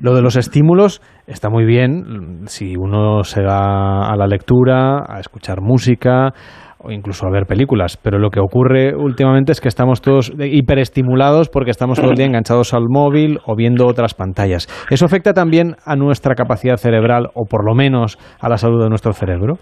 Lo 0.00 0.14
de 0.14 0.22
los 0.22 0.36
estímulos 0.36 1.00
está 1.26 1.50
muy 1.50 1.64
bien 1.64 2.46
si 2.46 2.76
uno 2.76 3.22
se 3.24 3.42
va 3.42 4.08
a 4.10 4.16
la 4.16 4.26
lectura, 4.26 5.04
a 5.06 5.20
escuchar 5.20 5.60
música 5.60 6.32
o 6.78 6.90
incluso 6.90 7.26
a 7.26 7.30
ver 7.30 7.46
películas, 7.46 7.96
pero 7.96 8.18
lo 8.18 8.30
que 8.30 8.40
ocurre 8.40 8.94
últimamente 8.94 9.52
es 9.52 9.60
que 9.60 9.68
estamos 9.68 10.00
todos 10.00 10.32
hiperestimulados 10.38 11.48
porque 11.48 11.70
estamos 11.70 11.98
todo 11.98 12.10
el 12.10 12.16
día 12.16 12.26
enganchados 12.26 12.74
al 12.74 12.84
móvil 12.88 13.38
o 13.46 13.56
viendo 13.56 13.86
otras 13.86 14.14
pantallas. 14.14 14.68
¿Eso 14.90 15.04
afecta 15.04 15.32
también 15.32 15.76
a 15.84 15.96
nuestra 15.96 16.34
capacidad 16.34 16.76
cerebral 16.76 17.28
o 17.34 17.44
por 17.44 17.64
lo 17.64 17.74
menos 17.74 18.18
a 18.40 18.48
la 18.48 18.56
salud 18.56 18.82
de 18.82 18.88
nuestro 18.88 19.12
cerebro? 19.12 19.54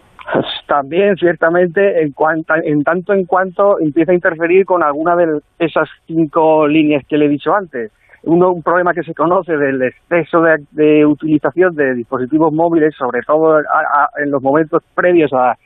También 0.75 1.15
ciertamente 1.17 2.03
en, 2.03 2.11
cuanto, 2.11 2.53
en 2.57 2.83
tanto 2.83 3.13
en 3.13 3.27
cuanto 3.27 3.79
empieza 3.79 4.11
a 4.11 4.17
interferir 4.17 4.65
con 4.65 4.83
alguna 4.83 5.15
de 5.15 5.39
esas 5.61 5.89
cinco 6.05 6.67
líneas 6.67 7.05
que 7.09 7.17
le 7.17 7.27
he 7.27 7.29
dicho 7.29 7.55
antes. 7.55 7.93
Uno, 8.25 8.51
un 8.51 8.63
problema 8.63 8.93
que 8.93 9.05
se 9.05 9.15
conoce 9.15 9.57
del 9.57 9.81
exceso 9.83 10.41
de, 10.73 11.07
utilización 11.07 11.77
de 11.77 11.95
dispositivos 11.95 12.53
móviles, 12.53 12.93
sobre 12.97 13.21
todo 13.23 13.59
en 13.59 14.31
los 14.33 14.43
momentos 14.43 14.83
previos 14.97 15.31
a, 15.33 15.57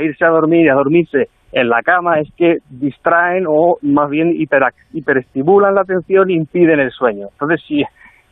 irse 0.00 0.24
a 0.24 0.30
dormir 0.30 0.64
y 0.64 0.70
a 0.70 0.74
dormirse 0.74 1.28
en 1.52 1.68
la 1.68 1.82
cama, 1.82 2.18
es 2.18 2.32
que 2.34 2.56
distraen 2.70 3.44
o 3.46 3.76
más 3.82 4.08
bien 4.08 4.32
hiper, 4.34 4.62
hiperestimulan 4.94 5.74
la 5.74 5.82
atención 5.82 6.30
e 6.30 6.34
impiden 6.34 6.80
el 6.80 6.90
sueño. 6.90 7.26
Entonces, 7.32 7.60
si 7.68 7.82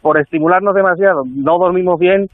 por 0.00 0.18
estimularnos 0.18 0.74
demasiado 0.74 1.24
no 1.26 1.58
dormimos 1.58 1.98
bien, 1.98 2.28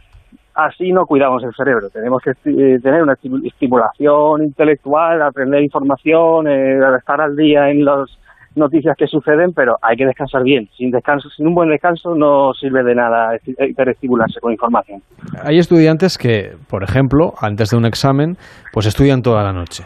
así 0.54 0.92
no 0.92 1.06
cuidamos 1.06 1.42
el 1.44 1.54
cerebro. 1.54 1.90
Tenemos 1.90 2.22
que 2.22 2.30
eh, 2.30 2.78
tener 2.82 3.02
una 3.02 3.16
estimulación 3.44 4.44
intelectual, 4.44 5.22
aprender 5.22 5.62
información, 5.62 6.48
eh, 6.48 6.78
estar 6.98 7.20
al 7.20 7.36
día 7.36 7.70
en 7.70 7.84
las 7.84 8.08
noticias 8.54 8.96
que 8.96 9.06
suceden, 9.06 9.52
pero 9.54 9.78
hay 9.80 9.96
que 9.96 10.04
descansar 10.04 10.42
bien. 10.42 10.68
Sin 10.76 10.90
descanso, 10.90 11.30
sin 11.30 11.46
un 11.46 11.54
buen 11.54 11.70
descanso 11.70 12.14
no 12.14 12.52
sirve 12.54 12.82
de 12.82 12.94
nada 12.94 13.38
hiperestimularse 13.46 14.40
con 14.40 14.52
información. 14.52 15.02
Hay 15.42 15.58
estudiantes 15.58 16.18
que, 16.18 16.52
por 16.68 16.82
ejemplo, 16.82 17.34
antes 17.40 17.70
de 17.70 17.76
un 17.76 17.86
examen, 17.86 18.36
pues 18.72 18.86
estudian 18.86 19.22
toda 19.22 19.42
la 19.42 19.52
noche 19.52 19.84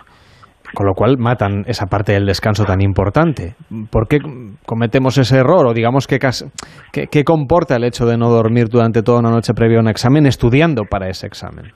con 0.74 0.86
lo 0.86 0.94
cual 0.94 1.16
matan 1.18 1.64
esa 1.66 1.86
parte 1.86 2.12
del 2.12 2.26
descanso 2.26 2.64
tan 2.64 2.80
importante. 2.80 3.54
¿Por 3.90 4.08
qué 4.08 4.18
cometemos 4.66 5.18
ese 5.18 5.38
error? 5.38 5.66
O 5.66 5.74
digamos, 5.74 6.06
¿qué, 6.06 6.18
qué, 7.10 7.24
comporta 7.24 7.76
el 7.76 7.84
hecho 7.84 8.06
de 8.06 8.16
no 8.16 8.28
dormir 8.28 8.68
durante 8.68 9.02
toda 9.02 9.20
una 9.20 9.30
noche 9.30 9.54
previa 9.54 9.78
a 9.78 9.80
un 9.80 9.88
examen 9.88 10.26
estudiando 10.26 10.84
para 10.84 11.08
ese 11.08 11.26
examen? 11.26 11.72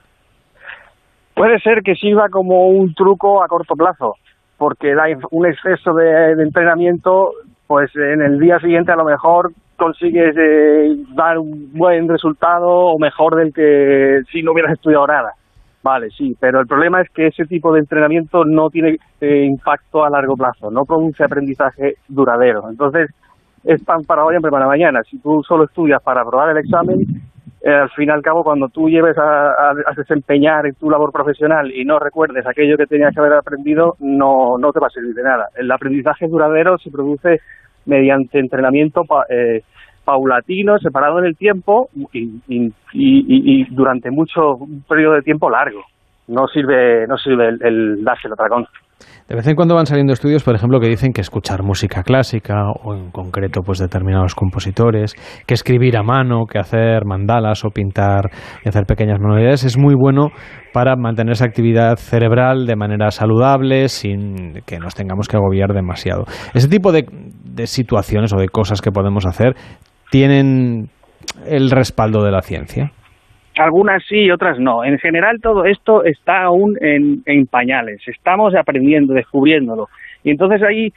Puede 1.34 1.58
ser 1.60 1.82
que 1.82 1.94
sirva 1.94 2.28
como 2.30 2.68
un 2.68 2.94
truco 2.94 3.42
a 3.42 3.48
corto 3.48 3.74
plazo, 3.74 4.14
porque 4.58 4.94
da 4.94 5.04
un 5.30 5.46
exceso 5.46 5.94
de, 5.94 6.32
entrenamiento, 6.42 7.30
pues 7.66 7.90
en 7.96 8.20
el 8.20 8.38
día 8.38 8.58
siguiente 8.58 8.92
a 8.92 8.96
lo 8.96 9.04
mejor 9.04 9.52
consigues 9.76 10.36
eh, 10.36 10.94
dar 11.14 11.38
un 11.38 11.72
buen 11.72 12.06
resultado 12.08 12.68
o 12.68 12.98
mejor 12.98 13.36
del 13.36 13.54
que 13.54 14.20
si 14.30 14.42
no 14.42 14.52
hubieras 14.52 14.72
estudiado 14.72 15.06
nada. 15.06 15.32
Vale, 15.82 16.10
sí, 16.10 16.36
pero 16.38 16.60
el 16.60 16.66
problema 16.66 17.00
es 17.00 17.08
que 17.10 17.28
ese 17.28 17.46
tipo 17.46 17.72
de 17.72 17.80
entrenamiento 17.80 18.44
no 18.44 18.68
tiene 18.68 18.98
eh, 19.20 19.44
impacto 19.44 20.04
a 20.04 20.10
largo 20.10 20.36
plazo, 20.36 20.70
no 20.70 20.84
produce 20.84 21.24
aprendizaje 21.24 21.94
duradero. 22.06 22.68
Entonces, 22.68 23.10
es 23.64 23.82
pan 23.82 24.04
para 24.04 24.24
hoy, 24.24 24.36
hambre 24.36 24.50
para 24.50 24.66
mañana. 24.66 25.02
Si 25.02 25.18
tú 25.18 25.42
solo 25.42 25.64
estudias 25.64 26.02
para 26.02 26.20
aprobar 26.20 26.50
el 26.50 26.58
examen, 26.58 27.06
eh, 27.62 27.70
al 27.70 27.90
fin 27.90 28.08
y 28.08 28.12
al 28.12 28.22
cabo, 28.22 28.42
cuando 28.42 28.68
tú 28.68 28.88
lleves 28.88 29.16
a, 29.18 29.74
desempeñar 29.96 30.66
en 30.66 30.74
tu 30.74 30.90
labor 30.90 31.12
profesional 31.12 31.70
y 31.70 31.84
no 31.84 31.98
recuerdes 31.98 32.46
aquello 32.46 32.76
que 32.76 32.86
tenías 32.86 33.14
que 33.14 33.20
haber 33.20 33.34
aprendido, 33.34 33.96
no, 34.00 34.56
no 34.58 34.72
te 34.72 34.80
va 34.80 34.86
a 34.86 34.90
servir 34.90 35.14
de 35.14 35.22
nada. 35.22 35.48
El 35.56 35.70
aprendizaje 35.70 36.28
duradero 36.28 36.78
se 36.78 36.90
produce 36.90 37.40
mediante 37.84 38.38
entrenamiento 38.38 39.04
eh, 39.28 39.62
paulatino, 40.04 40.78
separado 40.78 41.18
en 41.18 41.26
el 41.26 41.36
tiempo 41.36 41.88
y, 42.12 43.64
durante 43.74 44.10
mucho 44.10 44.56
un 44.56 44.82
periodo 44.88 45.14
de 45.14 45.22
tiempo 45.22 45.50
largo. 45.50 45.82
No 46.28 46.46
sirve, 46.46 47.06
no 47.08 47.16
sirve 47.16 47.48
el, 47.48 47.58
el 47.62 48.04
dárselo 48.04 48.36
dragón. 48.36 48.66
De 49.28 49.36
vez 49.36 49.46
en 49.46 49.54
cuando 49.54 49.76
van 49.76 49.86
saliendo 49.86 50.12
estudios, 50.12 50.42
por 50.42 50.56
ejemplo, 50.56 50.80
que 50.80 50.88
dicen 50.88 51.12
que 51.12 51.20
escuchar 51.20 51.62
música 51.62 52.02
clásica 52.02 52.68
o 52.82 52.94
en 52.94 53.12
concreto 53.12 53.60
pues 53.64 53.78
determinados 53.78 54.34
compositores, 54.34 55.14
que 55.46 55.54
escribir 55.54 55.96
a 55.96 56.02
mano, 56.02 56.46
que 56.46 56.58
hacer 56.58 57.04
mandalas 57.04 57.64
o 57.64 57.70
pintar 57.70 58.30
y 58.64 58.68
hacer 58.68 58.86
pequeñas 58.86 59.20
manualidades 59.20 59.62
es 59.62 59.78
muy 59.78 59.94
bueno 59.94 60.30
para 60.72 60.96
mantener 60.96 61.34
esa 61.34 61.44
actividad 61.44 61.96
cerebral 61.96 62.66
de 62.66 62.74
manera 62.74 63.12
saludable 63.12 63.88
sin 63.88 64.62
que 64.66 64.78
nos 64.78 64.96
tengamos 64.96 65.28
que 65.28 65.36
agobiar 65.36 65.72
demasiado. 65.74 66.24
Ese 66.52 66.68
tipo 66.68 66.90
de 66.90 67.06
situaciones 67.66 68.32
o 68.32 68.36
de 68.36 68.48
cosas 68.48 68.80
que 68.80 68.90
podemos 68.90 69.26
hacer 69.26 69.54
tienen 70.10 70.88
el 71.46 71.70
respaldo 71.70 72.22
de 72.24 72.32
la 72.32 72.42
ciencia? 72.42 72.92
Algunas 73.56 74.02
sí, 74.08 74.30
otras 74.30 74.58
no. 74.58 74.84
En 74.84 74.98
general 74.98 75.40
todo 75.40 75.64
esto 75.64 76.04
está 76.04 76.42
aún 76.42 76.76
en, 76.80 77.46
pañales. 77.46 78.00
Estamos 78.06 78.54
aprendiendo, 78.54 79.12
descubriéndolo. 79.12 79.88
Y 80.24 80.30
entonces 80.30 80.62
hay 80.62 80.92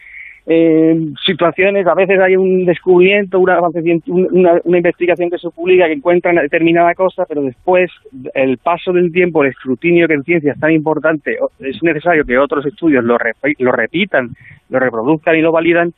eh, 0.46 0.96
situaciones, 1.26 1.88
a 1.88 1.94
veces 1.94 2.20
hay 2.20 2.36
un 2.36 2.66
descubrimiento, 2.66 3.40
una, 3.40 3.60
una, 3.60 4.60
una, 4.64 4.78
investigación 4.78 5.30
que 5.30 5.38
se 5.38 5.50
publica 5.50 5.88
que 5.88 5.94
encuentra 5.94 6.32
una 6.32 6.42
determinada 6.42 6.94
cosa, 6.96 7.26
pero 7.28 7.42
después 7.42 7.90
el 8.34 8.58
paso 8.58 8.92
del 8.92 9.12
tiempo, 9.12 9.44
el 9.44 9.52
escrutinio 9.52 10.08
que 10.08 10.16
en 10.16 10.24
ciencia 10.24 10.54
es 10.54 10.60
tan 10.60 10.72
importante, 10.72 11.38
es 11.60 11.82
necesario 11.82 12.26
que 12.26 12.38
otros 12.38 12.66
estudios 12.66 13.04
lo, 13.04 13.18
lo 13.60 13.72
repitan, 13.72 14.30
lo 14.70 14.80
reproduzcan 14.80 15.36
y 15.36 15.42
lo 15.42 15.52
validan 15.52 15.94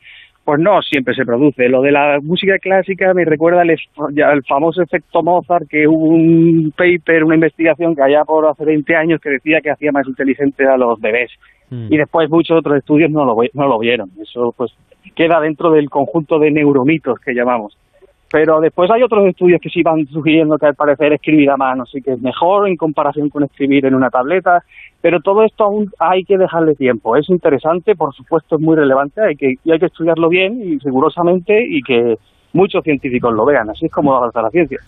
Pues 0.46 0.60
no 0.60 0.80
siempre 0.80 1.12
se 1.16 1.24
produce. 1.24 1.68
Lo 1.68 1.82
de 1.82 1.90
la 1.90 2.20
música 2.22 2.56
clásica 2.60 3.12
me 3.14 3.24
recuerda 3.24 3.62
al, 3.62 3.76
al 4.22 4.44
famoso 4.44 4.80
efecto 4.80 5.20
Mozart, 5.20 5.66
que 5.68 5.88
hubo 5.88 6.06
un 6.06 6.72
paper, 6.76 7.24
una 7.24 7.34
investigación 7.34 7.96
que 7.96 8.02
allá 8.02 8.22
por 8.24 8.46
hace 8.46 8.64
20 8.64 8.94
años 8.94 9.20
que 9.20 9.30
decía 9.30 9.60
que 9.60 9.72
hacía 9.72 9.90
más 9.90 10.06
inteligentes 10.06 10.64
a 10.68 10.76
los 10.76 11.00
bebés. 11.00 11.32
Mm. 11.70 11.92
Y 11.92 11.96
después 11.96 12.30
muchos 12.30 12.58
otros 12.58 12.78
estudios 12.78 13.10
no 13.10 13.24
lo, 13.24 13.36
no 13.54 13.66
lo 13.66 13.78
vieron. 13.80 14.08
Eso 14.22 14.54
pues 14.56 14.72
queda 15.16 15.40
dentro 15.40 15.72
del 15.72 15.90
conjunto 15.90 16.38
de 16.38 16.52
neuromitos 16.52 17.18
que 17.18 17.34
llamamos. 17.34 17.76
Pero 18.30 18.60
después 18.60 18.90
hay 18.90 19.02
otros 19.02 19.24
estudios 19.26 19.60
que 19.60 19.70
sí 19.70 19.82
van 19.82 20.04
sugiriendo 20.06 20.56
que 20.58 20.66
al 20.66 20.74
parecer 20.74 21.12
escribir 21.12 21.50
a 21.50 21.56
mano 21.56 21.84
sí 21.86 22.00
que 22.02 22.12
es 22.12 22.20
mejor 22.20 22.68
en 22.68 22.76
comparación 22.76 23.28
con 23.28 23.44
escribir 23.44 23.86
en 23.86 23.94
una 23.94 24.10
tableta, 24.10 24.62
pero 25.00 25.20
todo 25.20 25.44
esto 25.44 25.64
aún 25.64 25.86
hay 26.00 26.24
que 26.24 26.36
dejarle 26.36 26.74
tiempo. 26.74 27.16
Es 27.16 27.30
interesante, 27.30 27.94
por 27.94 28.12
supuesto 28.14 28.56
es 28.56 28.62
muy 28.62 28.74
relevante, 28.74 29.20
hay 29.22 29.36
que, 29.36 29.54
y 29.64 29.70
hay 29.70 29.78
que 29.78 29.86
estudiarlo 29.86 30.28
bien 30.28 30.60
y 30.60 30.78
rigurosamente 30.78 31.54
y 31.64 31.80
que 31.82 32.14
muchos 32.52 32.82
científicos 32.82 33.32
lo 33.32 33.44
vean, 33.46 33.70
así 33.70 33.86
es 33.86 33.92
como 33.92 34.14
avanza 34.14 34.42
la 34.42 34.50
ciencia. 34.50 34.78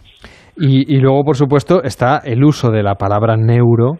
Y, 0.57 0.93
y 0.93 1.01
luego, 1.01 1.23
por 1.23 1.37
supuesto, 1.37 1.83
está 1.85 2.19
el 2.25 2.43
uso 2.43 2.71
de 2.71 2.83
la 2.83 2.97
palabra 2.97 3.37
neuro 3.37 3.99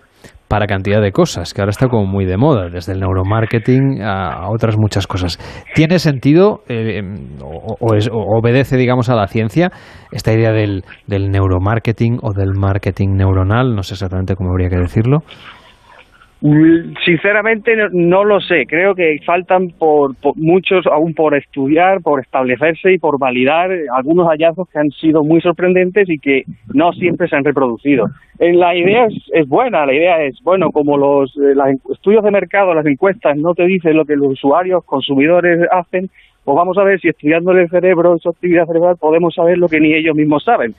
para 0.49 0.67
cantidad 0.67 1.01
de 1.03 1.13
cosas, 1.13 1.53
que 1.53 1.61
ahora 1.61 1.71
está 1.71 1.89
como 1.89 2.07
muy 2.07 2.25
de 2.25 2.37
moda, 2.37 2.71
desde 2.71 2.93
el 2.93 3.01
neuromarketing 3.01 4.03
a, 4.03 4.49
otras 4.49 4.77
muchas 4.79 5.07
cosas. 5.07 5.39
¿Tiene 5.75 5.99
sentido 5.99 6.63
eh, 6.69 7.03
o, 7.41 8.39
obedece, 8.39 8.77
digamos, 8.77 9.11
a 9.11 9.15
la 9.15 9.27
ciencia 9.29 9.71
esta 10.11 10.33
idea 10.33 10.53
del, 10.53 10.85
del 11.07 11.31
neuromarketing 11.31 12.19
o 12.23 12.33
del 12.33 12.55
marketing 12.59 13.17
neuronal? 13.17 13.75
No 13.75 13.83
sé 13.83 13.95
exactamente 13.95 14.35
cómo 14.35 14.51
habría 14.51 14.71
que 14.71 14.79
decirlo. 14.79 15.19
Mm, 16.41 16.95
sinceramente 17.05 17.75
no, 17.93 18.25
lo 18.25 18.41
sé. 18.41 18.67
Creo 18.67 18.95
que 18.95 19.19
faltan 19.27 19.71
por, 19.71 20.15
muchos 20.37 20.87
aún 20.87 21.15
por 21.15 21.35
estudiar, 21.35 22.01
por 22.01 22.21
establecerse 22.21 22.93
y 22.93 22.99
por 22.99 23.19
validar 23.19 23.71
algunos 23.93 24.29
hallazgos 24.29 24.69
que 24.69 24.79
han 24.79 24.91
sido 24.91 25.25
muy 25.25 25.41
sorprendentes 25.41 26.09
y 26.09 26.19
que 26.19 26.45
no 26.73 26.93
siempre 26.93 27.29
se 27.29 27.35
han 27.35 27.45
reproducido. 27.45 28.07
La 28.39 28.77
idea 28.77 29.09
es, 29.33 29.49
buena, 29.49 29.85
la 29.85 29.93
idea 29.93 30.23
es, 30.23 30.41
bueno, 30.45 30.71
como 30.71 30.97
los, 30.97 31.37
eh, 31.39 31.77
estudios 31.91 32.23
de 32.23 32.31
mercado, 32.31 32.73
las 32.73 32.87
encuestas 32.87 33.37
no 33.37 33.55
te 33.55 33.67
dicen 33.67 33.97
lo 33.97 34.05
que 34.05 34.15
los 34.15 34.35
usuarios, 34.35 34.85
consumidores 34.85 35.67
hacen, 35.73 36.09
pues 36.45 36.55
vamos 36.55 36.79
a 36.79 36.85
ver 36.85 37.01
si 37.01 37.09
estudiando 37.09 37.51
el 37.51 37.69
cerebro, 37.69 38.17
su 38.19 38.29
actividad 38.29 38.67
cerebral, 38.67 38.97
podemos 38.97 39.35
saber 39.35 39.59
lo 39.59 39.69
que 39.69 39.81
ni 39.81 39.93
ellos 39.93 40.15
mismos 40.15 40.45
saben. 40.45 40.73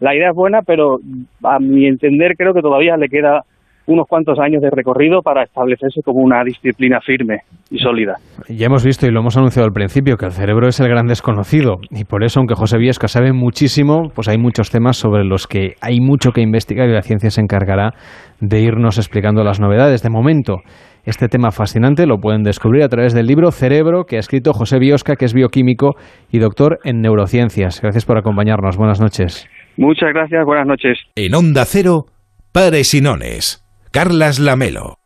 La 0.00 0.16
idea 0.16 0.30
es 0.30 0.34
buena, 0.34 0.62
pero 0.62 1.00
a 1.42 1.58
mi 1.60 1.86
entender 1.86 2.34
creo 2.36 2.54
que 2.54 2.62
todavía 2.62 2.96
le 2.96 3.10
queda 3.10 3.44
unos 3.86 4.06
cuantos 4.08 4.38
años 4.38 4.62
de 4.62 4.70
recorrido 4.70 5.22
para 5.22 5.42
establecerse 5.42 6.02
como 6.02 6.20
una 6.20 6.42
disciplina 6.44 7.00
firme 7.00 7.40
y 7.70 7.78
sólida. 7.78 8.14
Ya 8.48 8.66
hemos 8.66 8.84
visto 8.84 9.06
y 9.06 9.10
lo 9.10 9.20
hemos 9.20 9.36
anunciado 9.36 9.66
al 9.66 9.72
principio 9.72 10.16
que 10.16 10.26
el 10.26 10.32
cerebro 10.32 10.68
es 10.68 10.78
el 10.80 10.88
gran 10.88 11.06
desconocido 11.06 11.78
y 11.90 12.04
por 12.04 12.24
eso, 12.24 12.40
aunque 12.40 12.54
José 12.54 12.78
Viesca 12.78 13.08
sabe 13.08 13.32
muchísimo, 13.32 14.10
pues 14.14 14.28
hay 14.28 14.38
muchos 14.38 14.70
temas 14.70 14.96
sobre 14.96 15.24
los 15.24 15.46
que 15.46 15.74
hay 15.80 16.00
mucho 16.00 16.32
que 16.32 16.42
investigar 16.42 16.88
y 16.88 16.92
la 16.92 17.02
ciencia 17.02 17.30
se 17.30 17.40
encargará 17.40 17.92
de 18.40 18.60
irnos 18.60 18.98
explicando 18.98 19.44
las 19.44 19.60
novedades. 19.60 20.02
De 20.02 20.10
momento, 20.10 20.58
este 21.04 21.28
tema 21.28 21.50
fascinante 21.50 22.06
lo 22.06 22.18
pueden 22.18 22.42
descubrir 22.42 22.82
a 22.84 22.88
través 22.88 23.14
del 23.14 23.26
libro 23.26 23.50
Cerebro 23.50 24.04
que 24.04 24.16
ha 24.16 24.20
escrito 24.20 24.52
José 24.52 24.78
Biosca, 24.78 25.16
que 25.16 25.24
es 25.24 25.34
bioquímico 25.34 25.94
y 26.30 26.38
doctor 26.38 26.78
en 26.84 27.00
neurociencias. 27.00 27.80
Gracias 27.80 28.04
por 28.04 28.18
acompañarnos. 28.18 28.76
Buenas 28.76 29.00
noches. 29.00 29.48
Muchas 29.76 30.10
gracias. 30.12 30.44
Buenas 30.44 30.66
noches. 30.66 30.98
En 31.16 31.34
Onda 31.34 31.64
Cero, 31.64 32.06
Paresinones. 32.52 33.61
Carlas 33.92 34.38
Lamelo. 34.38 34.96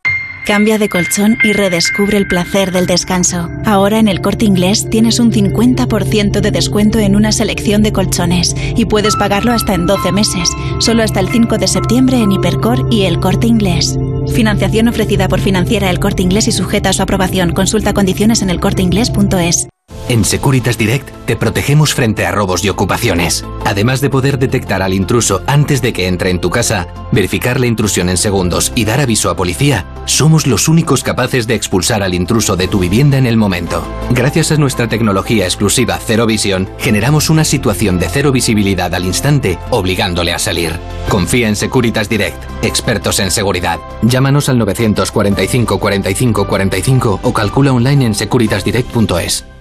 Cambia 0.47 0.79
de 0.79 0.89
colchón 0.89 1.39
y 1.43 1.53
redescubre 1.53 2.17
el 2.19 2.29
placer 2.29 2.71
del 2.71 2.87
descanso. 2.87 3.51
Ahora 3.65 3.99
en 3.99 4.07
el 4.07 4.21
corte 4.21 4.45
inglés 4.45 4.89
tienes 4.89 5.19
un 5.19 5.33
50% 5.33 6.41
de 6.41 6.51
descuento 6.53 7.01
en 7.01 7.17
una 7.17 7.33
selección 7.33 7.83
de 7.83 7.91
colchones 7.91 8.55
y 8.77 8.85
puedes 8.85 9.17
pagarlo 9.17 9.51
hasta 9.51 9.75
en 9.75 9.87
12 9.87 10.13
meses, 10.13 10.49
solo 10.79 11.03
hasta 11.03 11.19
el 11.19 11.29
5 11.29 11.59
de 11.59 11.67
septiembre 11.67 12.19
en 12.19 12.31
Hipercor 12.31 12.87
y 12.89 13.07
el 13.07 13.19
corte 13.19 13.49
inglés. 13.49 13.99
Financiación 14.33 14.87
ofrecida 14.87 15.27
por 15.27 15.41
financiera 15.41 15.91
el 15.91 15.99
corte 15.99 16.23
inglés 16.23 16.47
y 16.47 16.53
sujeta 16.53 16.91
a 16.91 16.93
su 16.93 17.03
aprobación. 17.03 17.55
Consulta 17.55 17.93
condiciones 17.93 18.41
en 18.43 18.51
elcorteinglés.es. 18.51 19.67
En 20.09 20.25
Securitas 20.25 20.79
Direct 20.79 21.11
te 21.27 21.35
protegemos 21.35 21.93
frente 21.93 22.27
a 22.27 22.31
robos 22.31 22.65
y 22.65 22.69
ocupaciones. 22.69 23.45
Además 23.65 24.01
de 24.01 24.09
poder 24.09 24.39
detectar 24.39 24.81
al 24.81 24.95
intruso 24.95 25.43
antes 25.49 25.83
de 25.83 25.93
que 25.93 26.07
entre 26.07 26.31
en 26.31 26.41
tu 26.41 26.49
casa, 26.49 26.87
verificar 27.11 27.59
la 27.59 27.67
intrusión 27.67 28.09
en 28.09 28.17
segundos 28.17 28.71
y 28.77 28.85
dar 28.85 29.01
aviso 29.01 29.31
a 29.31 29.37
policía, 29.37 29.85
somos 30.05 30.47
los 30.47 30.69
únicos 30.69 31.03
capaces 31.03 31.49
de 31.49 31.57
expulsar 31.57 32.05
al 32.05 32.15
intruso 32.15 32.55
de 32.55 32.69
tu 32.69 32.79
vivienda 32.79 33.19
en 33.19 33.27
el 33.27 33.37
momento. 33.37 33.83
Gracias 34.11 34.53
a 34.53 34.57
nuestra 34.57 34.89
tecnología 34.89 35.45
exclusiva 35.45 35.99
Cero 36.01 36.25
Visión, 36.25 36.69
generamos 36.79 37.29
una 37.29 37.45
situación 37.45 37.99
de 37.99 38.09
cero 38.09 38.31
visibilidad 38.31 38.95
al 38.95 39.07
instante, 39.07 39.59
obligándole 39.71 40.33
a 40.33 40.39
salir. 40.39 40.79
Confía 41.09 41.49
en 41.49 41.57
Securitas 41.57 42.09
Direct, 42.09 42.41
expertos 42.63 43.19
en 43.19 43.33
seguridad. 43.33 43.81
Llámanos 44.03 44.49
al 44.49 44.59
945 44.59 45.81
45 45.81 46.47
45 46.47 47.21
o 47.25 47.33
calcula 47.33 47.73
online 47.73 48.07
en 48.07 48.15
securitasdirect.es. 48.15 49.56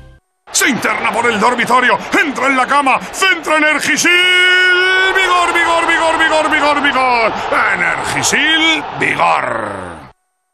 Se 0.52 0.70
interna 0.70 1.12
por 1.12 1.30
el 1.30 1.40
dormitorio, 1.40 1.98
entra 2.24 2.48
en 2.48 2.56
la 2.56 2.66
cama, 2.66 3.00
centra 3.02 3.58
Energisil. 3.58 4.12
Vigor, 5.16 5.54
vigor, 5.54 5.88
vigor, 5.88 6.20
vigor, 6.20 6.52
vigor, 6.52 6.84
vigor. 6.84 7.34
Energisil, 7.74 8.84
vigor. 9.00 10.12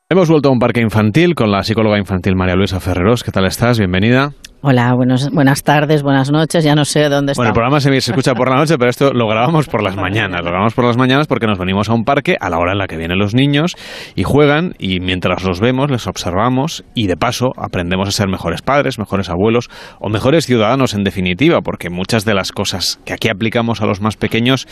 Hemos 0.09 0.29
vuelto 0.29 0.49
a 0.49 0.51
un 0.51 0.59
parque 0.59 0.81
infantil 0.81 1.35
con 1.35 1.51
la 1.51 1.63
psicóloga 1.63 1.97
infantil 1.97 2.35
María 2.35 2.55
Luisa 2.55 2.79
Ferreros. 2.79 3.23
¿Qué 3.23 3.31
tal 3.31 3.45
estás? 3.45 3.77
Bienvenida. 3.77 4.33
Hola, 4.63 4.93
buenos, 4.93 5.31
buenas 5.31 5.63
tardes, 5.63 6.03
buenas 6.03 6.29
noches, 6.29 6.63
ya 6.63 6.75
no 6.75 6.85
sé 6.85 7.09
dónde 7.09 7.31
está. 7.31 7.39
Bueno, 7.39 7.49
el 7.49 7.53
programa 7.55 7.79
se, 7.79 7.97
escucha 7.97 8.35
por 8.35 8.47
la 8.47 8.57
noche, 8.57 8.77
pero 8.77 8.91
esto 8.91 9.11
lo 9.11 9.27
grabamos 9.27 9.67
por 9.67 9.81
las 9.81 9.95
mañanas. 9.95 10.41
Lo 10.43 10.51
grabamos 10.51 10.75
por 10.75 10.85
las 10.85 10.97
mañanas 10.97 11.25
porque 11.25 11.47
nos 11.47 11.57
venimos 11.57 11.89
a 11.89 11.95
un 11.95 12.03
parque 12.03 12.37
a 12.39 12.47
la 12.51 12.59
hora 12.59 12.73
en 12.73 12.77
la 12.77 12.85
que 12.85 12.95
vienen 12.95 13.17
los 13.17 13.33
niños 13.33 13.75
y 14.13 14.21
juegan 14.21 14.75
y 14.77 14.99
mientras 14.99 15.43
los 15.43 15.59
vemos 15.61 15.89
les 15.89 16.05
observamos 16.05 16.83
y 16.93 17.07
de 17.07 17.17
paso 17.17 17.53
aprendemos 17.57 18.07
a 18.07 18.11
ser 18.11 18.27
mejores 18.27 18.61
padres, 18.61 18.99
mejores 18.99 19.31
abuelos 19.31 19.67
o 19.99 20.09
mejores 20.09 20.45
ciudadanos 20.45 20.93
en 20.93 21.05
definitiva, 21.05 21.61
porque 21.61 21.89
muchas 21.89 22.23
de 22.23 22.35
las 22.35 22.51
cosas 22.51 22.99
que 23.03 23.13
aquí 23.13 23.29
aplicamos 23.29 23.81
a 23.81 23.87
los 23.87 23.99
más 23.99 24.15
pequeños 24.15 24.67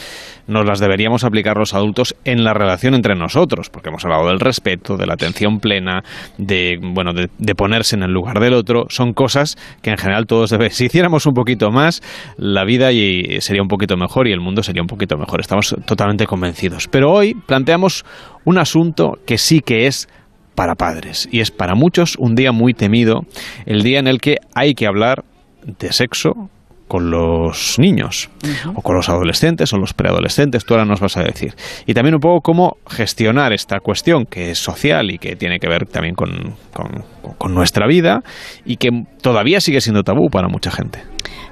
nos 0.46 0.68
las 0.68 0.80
deberíamos 0.80 1.24
aplicar 1.24 1.58
los 1.58 1.74
adultos 1.74 2.16
en 2.26 2.44
la 2.44 2.54
relación 2.54 2.94
entre 2.94 3.16
nosotros, 3.16 3.72
porque 3.72 3.90
hemos 3.90 4.06
hablado 4.06 4.28
del 4.28 4.40
respeto, 4.40 4.98
de 4.98 5.08
la 5.08 5.16
atención 5.16 5.58
plena, 5.60 6.04
de 6.38 6.78
bueno, 6.80 7.14
de, 7.14 7.32
de 7.40 7.56
ponerse 7.56 7.96
en 7.96 8.04
el 8.04 8.12
lugar 8.12 8.40
del 8.40 8.54
otro, 8.54 8.86
son 8.90 9.14
cosas 9.14 9.58
que 9.82 9.92
en 9.92 9.98
general 9.98 10.26
todos 10.26 10.50
debe, 10.50 10.70
si 10.72 10.86
hiciéramos 10.86 11.26
un 11.26 11.34
poquito 11.34 11.72
más, 11.72 12.02
la 12.38 12.66
vida 12.66 12.92
y 12.92 13.42
sería 13.42 13.62
un 13.62 13.68
poquito 13.68 13.98
mejor 13.98 14.28
y 14.28 14.32
el 14.32 14.40
mundo 14.40 14.64
sería 14.64 14.82
un 14.82 14.88
poquito 14.88 15.18
mejor. 15.18 15.40
Estamos 15.42 15.76
totalmente 15.86 16.26
convencidos. 16.26 16.88
Pero 16.88 17.12
hoy 17.12 17.34
planteamos 17.34 18.06
un 18.46 18.58
asunto 18.58 19.14
que 19.26 19.38
sí 19.38 19.62
que 19.62 19.88
es 19.88 20.08
para 20.56 20.76
padres 20.76 21.30
y 21.32 21.40
es 21.40 21.52
para 21.52 21.76
muchos 21.76 22.16
un 22.18 22.36
día 22.36 22.52
muy 22.52 22.74
temido, 22.74 23.22
el 23.66 23.82
día 23.82 24.00
en 24.00 24.08
el 24.08 24.20
que 24.20 24.38
hay 24.54 24.74
que 24.74 24.88
hablar 24.88 25.24
de 25.66 25.92
sexo, 25.94 26.50
con 26.90 27.12
los 27.12 27.78
niños 27.78 28.30
o 28.74 28.82
con 28.82 28.96
los 28.96 29.08
adolescentes 29.08 29.72
o 29.72 29.78
los 29.78 29.94
preadolescentes, 29.94 30.66
tú 30.66 30.74
ahora 30.74 30.86
nos 30.86 31.00
vas 31.00 31.16
a 31.18 31.22
decir. 31.22 31.54
Y 31.86 31.94
también 31.94 32.16
un 32.16 32.20
poco 32.20 32.42
cómo 32.42 32.78
gestionar 32.90 33.54
esta 33.54 33.80
cuestión 33.80 34.26
que 34.26 34.50
es 34.50 34.58
social 34.58 35.12
y 35.12 35.20
que 35.20 35.36
tiene 35.36 35.60
que 35.60 35.70
ver 35.70 35.86
también 35.86 36.16
con, 36.16 36.56
con 36.74 37.06
nuestra 37.50 37.88
vida 37.88 38.22
y 38.66 38.78
que 38.78 38.90
todavía 39.22 39.62
sigue 39.62 39.82
siendo 39.82 40.04
tabú 40.04 40.30
para 40.30 40.48
mucha 40.48 40.72
gente. 40.72 41.00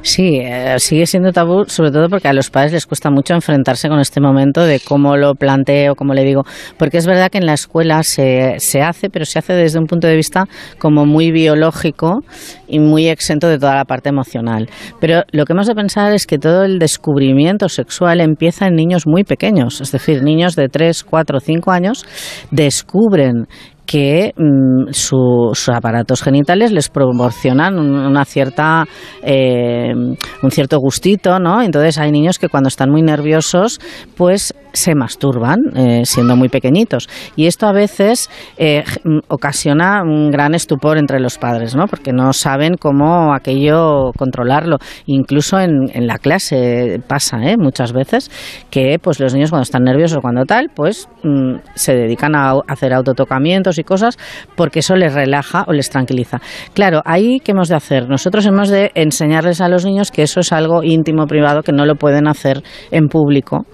Sí, 0.01 0.39
eh, 0.41 0.75
sigue 0.79 1.05
siendo 1.05 1.31
tabú, 1.31 1.65
sobre 1.67 1.91
todo 1.91 2.07
porque 2.07 2.27
a 2.27 2.33
los 2.33 2.49
padres 2.49 2.71
les 2.71 2.85
cuesta 2.85 3.09
mucho 3.09 3.33
enfrentarse 3.33 3.89
con 3.89 3.99
este 3.99 4.21
momento 4.21 4.61
de 4.63 4.79
cómo 4.79 5.17
lo 5.17 5.33
planteo, 5.33 5.95
cómo 5.95 6.13
le 6.13 6.23
digo. 6.23 6.43
Porque 6.77 6.97
es 6.97 7.05
verdad 7.05 7.29
que 7.29 7.39
en 7.39 7.45
la 7.45 7.53
escuela 7.53 8.03
se, 8.03 8.55
se 8.59 8.81
hace, 8.81 9.09
pero 9.09 9.25
se 9.25 9.39
hace 9.39 9.53
desde 9.53 9.79
un 9.79 9.85
punto 9.85 10.07
de 10.07 10.15
vista 10.15 10.45
como 10.79 11.05
muy 11.05 11.31
biológico 11.31 12.21
y 12.67 12.79
muy 12.79 13.07
exento 13.07 13.47
de 13.47 13.57
toda 13.57 13.75
la 13.75 13.85
parte 13.85 14.09
emocional. 14.09 14.69
Pero 15.01 15.23
lo 15.31 15.45
que 15.45 15.53
hemos 15.53 15.67
de 15.67 15.75
pensar 15.75 16.13
es 16.13 16.25
que 16.25 16.37
todo 16.37 16.63
el 16.63 16.79
descubrimiento 16.79 17.67
sexual 17.67 18.21
empieza 18.21 18.67
en 18.67 18.75
niños 18.75 19.07
muy 19.07 19.23
pequeños, 19.23 19.81
es 19.81 19.91
decir, 19.91 20.23
niños 20.23 20.55
de 20.55 20.69
3, 20.69 21.03
4, 21.03 21.39
5 21.39 21.71
años 21.71 22.05
descubren 22.51 23.47
que 23.87 24.33
mm, 24.35 24.91
sus 24.91 25.69
aparatos 25.69 26.21
genitales 26.21 26.71
les 26.71 26.89
proporcionan 26.89 27.79
una 27.79 28.25
cierta 28.25 28.85
eh, 29.23 29.93
un 29.93 30.51
cierto 30.51 30.77
gustito, 30.77 31.39
¿no? 31.39 31.63
Entonces 31.63 31.97
hay 31.97 32.11
niños 32.11 32.37
que 32.37 32.49
cuando 32.49 32.67
están 32.67 32.91
muy 32.91 33.01
nerviosos, 33.01 33.79
pues 34.15 34.53
se 34.73 34.93
masturban 34.93 35.59
eh, 35.75 36.01
siendo 36.05 36.35
muy 36.35 36.49
pequeñitos 36.49 37.09
y 37.35 37.47
esto 37.47 37.65
a 37.65 37.71
veces 37.71 38.29
eh, 38.57 38.83
ocasiona 39.27 40.03
un 40.03 40.29
gran 40.29 40.53
estupor 40.53 40.99
entre 40.99 41.19
los 41.19 41.37
padres, 41.37 41.75
¿no? 41.75 41.87
Porque 41.87 42.11
no 42.11 42.33
saben 42.33 42.75
cómo 42.75 43.33
aquello 43.33 44.11
controlarlo. 44.17 44.77
Incluso 45.05 45.59
en, 45.59 45.89
en 45.93 46.05
la 46.05 46.17
clase 46.17 47.01
pasa, 47.07 47.37
¿eh? 47.43 47.55
Muchas 47.57 47.93
veces 47.93 48.29
que 48.69 48.99
pues 49.01 49.19
los 49.19 49.33
niños 49.33 49.49
cuando 49.49 49.63
están 49.63 49.83
nerviosos 49.83 50.17
o 50.17 50.21
cuando 50.21 50.43
tal, 50.45 50.69
pues 50.75 51.07
mm, 51.23 51.55
se 51.73 51.95
dedican 51.95 52.35
a 52.35 52.53
hacer 52.67 52.93
autotocamientos 52.93 53.76
y 53.77 53.83
cosas 53.83 54.17
porque 54.55 54.79
eso 54.79 54.95
les 54.95 55.13
relaja 55.13 55.63
o 55.67 55.73
les 55.73 55.89
tranquiliza. 55.89 56.39
Claro, 56.73 57.01
ahí 57.05 57.39
qué 57.43 57.51
hemos 57.51 57.69
de 57.69 57.75
hacer? 57.75 58.09
Nosotros 58.09 58.45
hemos 58.45 58.69
de 58.69 58.91
enseñarles 58.95 59.61
a 59.61 59.69
los 59.69 59.85
niños 59.85 60.11
que 60.11 60.23
eso 60.23 60.39
es 60.39 60.51
algo 60.51 60.83
íntimo, 60.83 61.25
privado, 61.25 61.61
que 61.61 61.71
no 61.71 61.85
lo 61.85 61.95
pueden 61.95 62.27
hacer 62.27 62.63
en 62.91 63.07
público 63.07 63.65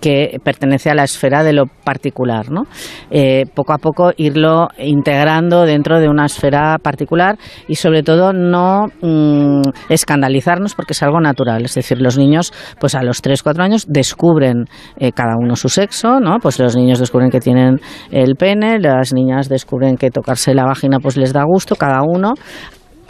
que 0.00 0.38
pertenece 0.42 0.90
a 0.90 0.94
la 0.94 1.04
esfera 1.04 1.42
de 1.42 1.52
lo 1.52 1.66
particular, 1.66 2.50
¿no? 2.50 2.62
Eh, 3.10 3.44
poco 3.54 3.72
a 3.72 3.78
poco 3.78 4.12
irlo 4.16 4.68
integrando 4.78 5.64
dentro 5.64 6.00
de 6.00 6.08
una 6.08 6.26
esfera 6.26 6.78
particular 6.78 7.38
y 7.68 7.76
sobre 7.76 8.02
todo 8.02 8.32
no 8.32 8.86
mm, 9.00 9.62
escandalizarnos 9.88 10.74
porque 10.74 10.92
es 10.92 11.02
algo 11.02 11.20
natural, 11.20 11.64
es 11.64 11.74
decir, 11.74 12.00
los 12.00 12.18
niños 12.18 12.52
pues 12.78 12.94
a 12.94 13.02
los 13.02 13.22
3, 13.22 13.42
4 13.42 13.62
años 13.62 13.86
descubren 13.88 14.64
eh, 14.98 15.12
cada 15.12 15.36
uno 15.38 15.56
su 15.56 15.68
sexo, 15.68 16.20
¿no? 16.20 16.38
Pues 16.40 16.58
los 16.58 16.76
niños 16.76 16.98
descubren 16.98 17.30
que 17.30 17.40
tienen 17.40 17.80
el 18.10 18.36
pene, 18.36 18.78
las 18.80 19.12
niñas 19.12 19.48
descubren 19.48 19.96
que 19.96 20.10
tocarse 20.10 20.54
la 20.54 20.64
vagina 20.64 20.98
pues 21.00 21.16
les 21.16 21.32
da 21.32 21.44
gusto, 21.44 21.76
cada 21.76 22.02
uno 22.02 22.32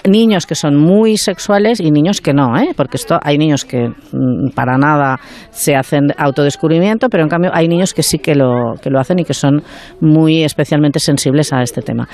niños 0.09 0.47
que 0.47 0.55
son 0.55 0.77
muy 0.77 1.16
sexuales 1.16 1.81
y 1.81 1.90
niños 1.90 2.20
que 2.20 2.32
no, 2.32 2.56
¿eh? 2.56 2.72
porque 2.77 2.97
esto 2.97 3.18
hay 3.22 3.39
niños 3.39 3.64
que 3.64 3.89
mm, 3.89 4.51
para 4.55 4.78
nada 4.78 5.18
se 5.51 5.74
hacen 5.77 6.09
autodescubrimiento, 6.16 7.09
pero 7.09 7.22
en 7.22 7.28
cambio 7.28 7.51
hay 7.52 7.68
niños 7.68 7.94
que 7.94 8.02
sí 8.02 8.18
que 8.18 8.35
lo, 8.35 8.74
que 8.82 8.90
lo 8.90 8.98
hacen 8.98 9.18
y 9.18 9.24
que 9.24 9.35
son 9.35 9.62
muy 10.01 10.43
especialmente 10.43 11.01
sensibles 11.01 11.52
a 11.52 11.62
este 11.62 11.82
tema. 11.82 12.09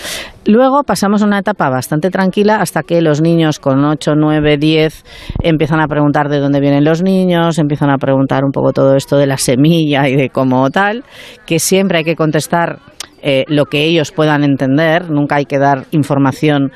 Luego 0.47 0.83
pasamos 0.83 1.23
a 1.23 1.27
una 1.27 1.39
etapa 1.39 1.69
bastante 1.71 2.11
tranquila 2.11 2.61
hasta 2.61 2.83
que 2.83 3.01
los 3.01 3.21
niños 3.21 3.59
con 3.59 3.85
8, 3.85 4.15
9, 4.17 4.57
10 4.59 5.05
empiezan 5.43 5.81
a 5.81 5.87
preguntar 5.87 6.29
de 6.29 6.41
dónde 6.41 6.61
vienen 6.61 6.85
los 6.85 7.03
niños, 7.03 7.59
empiezan 7.59 7.91
a 7.91 7.99
preguntar 7.99 8.45
un 8.45 8.53
poco 8.53 8.73
todo 8.73 8.97
esto 8.97 9.17
de 9.17 9.27
la 9.27 9.37
semilla 9.37 10.09
y 10.09 10.17
de 10.17 10.31
cómo 10.31 10.69
tal, 10.71 11.05
que 11.47 11.59
siempre 11.59 11.99
hay 11.99 12.05
que 12.05 12.17
contestar 12.17 12.81
eh, 13.23 13.45
lo 13.49 13.65
que 13.65 13.85
ellos 13.85 14.13
puedan 14.13 14.45
entender, 14.45 15.11
nunca 15.11 15.37
hay 15.37 15.47
que 15.47 15.59
dar 15.59 15.87
información 15.91 16.71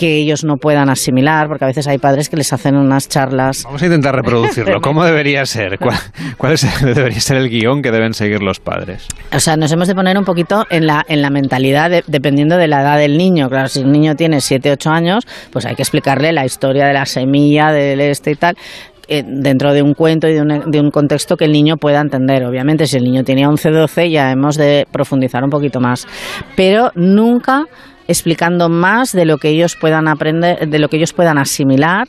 que 0.00 0.16
ellos 0.16 0.44
no 0.44 0.56
puedan 0.56 0.88
asimilar, 0.88 1.46
porque 1.46 1.64
a 1.64 1.66
veces 1.66 1.86
hay 1.86 1.98
padres 1.98 2.30
que 2.30 2.36
les 2.38 2.50
hacen 2.54 2.74
unas 2.74 3.06
charlas. 3.06 3.64
Vamos 3.64 3.82
a 3.82 3.84
intentar 3.84 4.14
reproducirlo. 4.14 4.80
¿Cómo 4.82 5.04
debería 5.04 5.44
ser? 5.44 5.78
¿Cuál, 5.78 6.56
debería 6.82 7.20
ser 7.20 7.36
el 7.36 7.50
guion 7.50 7.82
que 7.82 7.90
deben 7.90 8.14
seguir 8.14 8.42
los 8.42 8.60
padres? 8.60 9.06
O 9.30 9.38
sea, 9.38 9.58
nos 9.58 9.70
hemos 9.72 9.88
de 9.88 9.94
poner 9.94 10.16
un 10.16 10.24
poquito 10.24 10.64
en 10.70 10.86
la, 10.86 11.04
en 11.06 11.20
la 11.20 11.28
mentalidad, 11.28 11.90
dependiendo 12.06 12.56
de 12.56 12.66
la 12.66 12.80
edad 12.80 12.96
del 12.96 13.18
niño. 13.18 13.50
Claro, 13.50 13.68
si 13.68 13.80
el 13.80 13.92
niño 13.92 14.14
tiene 14.14 14.40
7, 14.40 14.72
8 14.72 14.88
años, 14.88 15.26
pues 15.52 15.66
hay 15.66 15.74
que 15.74 15.82
explicarle 15.82 16.32
la 16.32 16.46
historia 16.46 16.86
de 16.86 16.94
la 16.94 17.04
semilla, 17.04 17.70
del 17.70 18.00
este 18.00 18.30
y 18.30 18.36
tal 18.36 18.56
eh, 19.06 19.22
dentro 19.26 19.74
de 19.74 19.82
un 19.82 19.92
cuento 19.92 20.28
y 20.28 20.32
de 20.32 20.40
un, 20.40 20.70
de 20.70 20.80
un, 20.80 20.90
contexto 20.90 21.36
que 21.36 21.44
el 21.44 21.52
niño 21.52 21.76
pueda 21.76 22.00
entender. 22.00 22.42
Obviamente, 22.46 22.86
si 22.86 22.96
el 22.96 23.04
niño 23.04 23.22
tenía 23.22 23.50
11, 23.50 23.70
12, 23.70 24.08
ya 24.08 24.30
hemos 24.30 24.56
de 24.56 24.86
profundizar 24.90 25.44
un 25.44 25.50
poquito 25.50 25.78
más. 25.78 26.06
Pero 26.56 26.90
nunca 26.94 27.66
explicando 28.10 28.68
más 28.68 29.12
de 29.12 29.24
lo 29.24 29.38
que 29.38 29.50
ellos 29.50 29.76
puedan 29.80 30.08
aprender, 30.08 30.68
de 30.68 30.78
lo 30.80 30.88
que 30.88 30.96
ellos 30.96 31.12
puedan 31.12 31.38
asimilar 31.38 32.08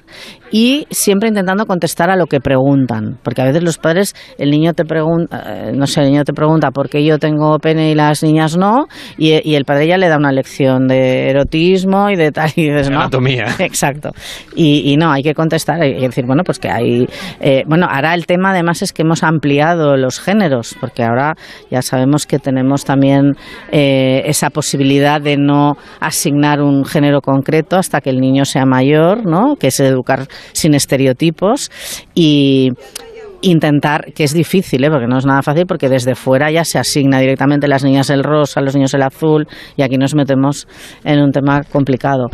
y 0.51 0.87
siempre 0.89 1.29
intentando 1.29 1.67
contestar 1.67 2.09
a 2.09 2.15
lo 2.15 2.25
que 2.25 2.39
preguntan, 2.39 3.19
porque 3.23 3.41
a 3.41 3.45
veces 3.45 3.63
los 3.63 3.77
padres, 3.77 4.15
el 4.39 4.49
niño 4.49 4.73
te 4.73 4.83
pregunta, 4.83 5.43
eh, 5.47 5.71
no 5.73 5.85
sé, 5.85 6.01
el 6.01 6.09
niño 6.09 6.23
te 6.23 6.33
pregunta 6.33 6.71
por 6.71 6.89
qué 6.89 7.05
yo 7.05 7.19
tengo 7.19 7.57
pene 7.59 7.91
y 7.91 7.95
las 7.95 8.23
niñas 8.23 8.57
no, 8.57 8.87
y, 9.17 9.31
el 9.31 9.63
padre 9.63 9.87
ya 9.87 9.97
le 9.97 10.09
da 10.09 10.17
una 10.17 10.31
lección 10.31 10.87
de 10.87 11.29
erotismo 11.29 12.09
y 12.09 12.15
de 12.15 12.31
tal 12.31 12.49
y 12.55 12.67
de 12.67 12.79
anatomía. 12.87 13.45
Exacto. 13.59 14.11
Y, 14.55 14.97
no, 14.97 15.11
hay 15.11 15.21
que 15.21 15.35
contestar 15.35 15.85
y 15.85 16.01
decir, 16.01 16.25
bueno, 16.25 16.43
pues 16.43 16.57
que 16.57 16.69
hay, 16.69 17.07
eh, 17.39 17.63
bueno, 17.67 17.87
ahora 17.89 18.15
el 18.15 18.25
tema 18.25 18.51
además 18.51 18.81
es 18.81 18.91
que 18.91 19.03
hemos 19.03 19.23
ampliado 19.23 19.95
los 19.97 20.19
géneros, 20.19 20.75
porque 20.81 21.03
ahora 21.03 21.35
ya 21.69 21.81
sabemos 21.81 22.25
que 22.25 22.39
tenemos 22.39 22.83
también 22.85 23.35
eh, 23.71 24.23
esa 24.25 24.49
posibilidad 24.49 25.21
de 25.21 25.37
no 25.37 25.77
asignar 25.99 26.61
un 26.61 26.85
género 26.85 27.21
concreto 27.21 27.77
hasta 27.77 28.01
que 28.01 28.09
el 28.09 28.19
niño 28.19 28.45
sea 28.45 28.65
mayor, 28.65 29.25
¿no? 29.25 29.55
Que 29.55 29.67
es 29.67 29.79
educar 29.79 30.27
sin 30.53 30.73
estereotipos 30.73 31.69
y 32.13 32.69
intentar, 33.41 34.13
que 34.13 34.23
es 34.23 34.33
difícil, 34.33 34.83
¿eh? 34.83 34.89
porque 34.89 35.07
no 35.07 35.17
es 35.17 35.25
nada 35.25 35.41
fácil, 35.41 35.65
porque 35.65 35.89
desde 35.89 36.15
fuera 36.15 36.51
ya 36.51 36.63
se 36.63 36.79
asigna 36.79 37.19
directamente 37.19 37.67
las 37.67 37.83
niñas 37.83 38.09
el 38.09 38.23
rosa, 38.23 38.61
los 38.61 38.75
niños 38.75 38.93
el 38.93 39.01
azul, 39.01 39.47
y 39.75 39.81
aquí 39.81 39.97
nos 39.97 40.15
metemos 40.15 40.67
en 41.03 41.19
un 41.21 41.31
tema 41.31 41.63
complicado. 41.63 42.27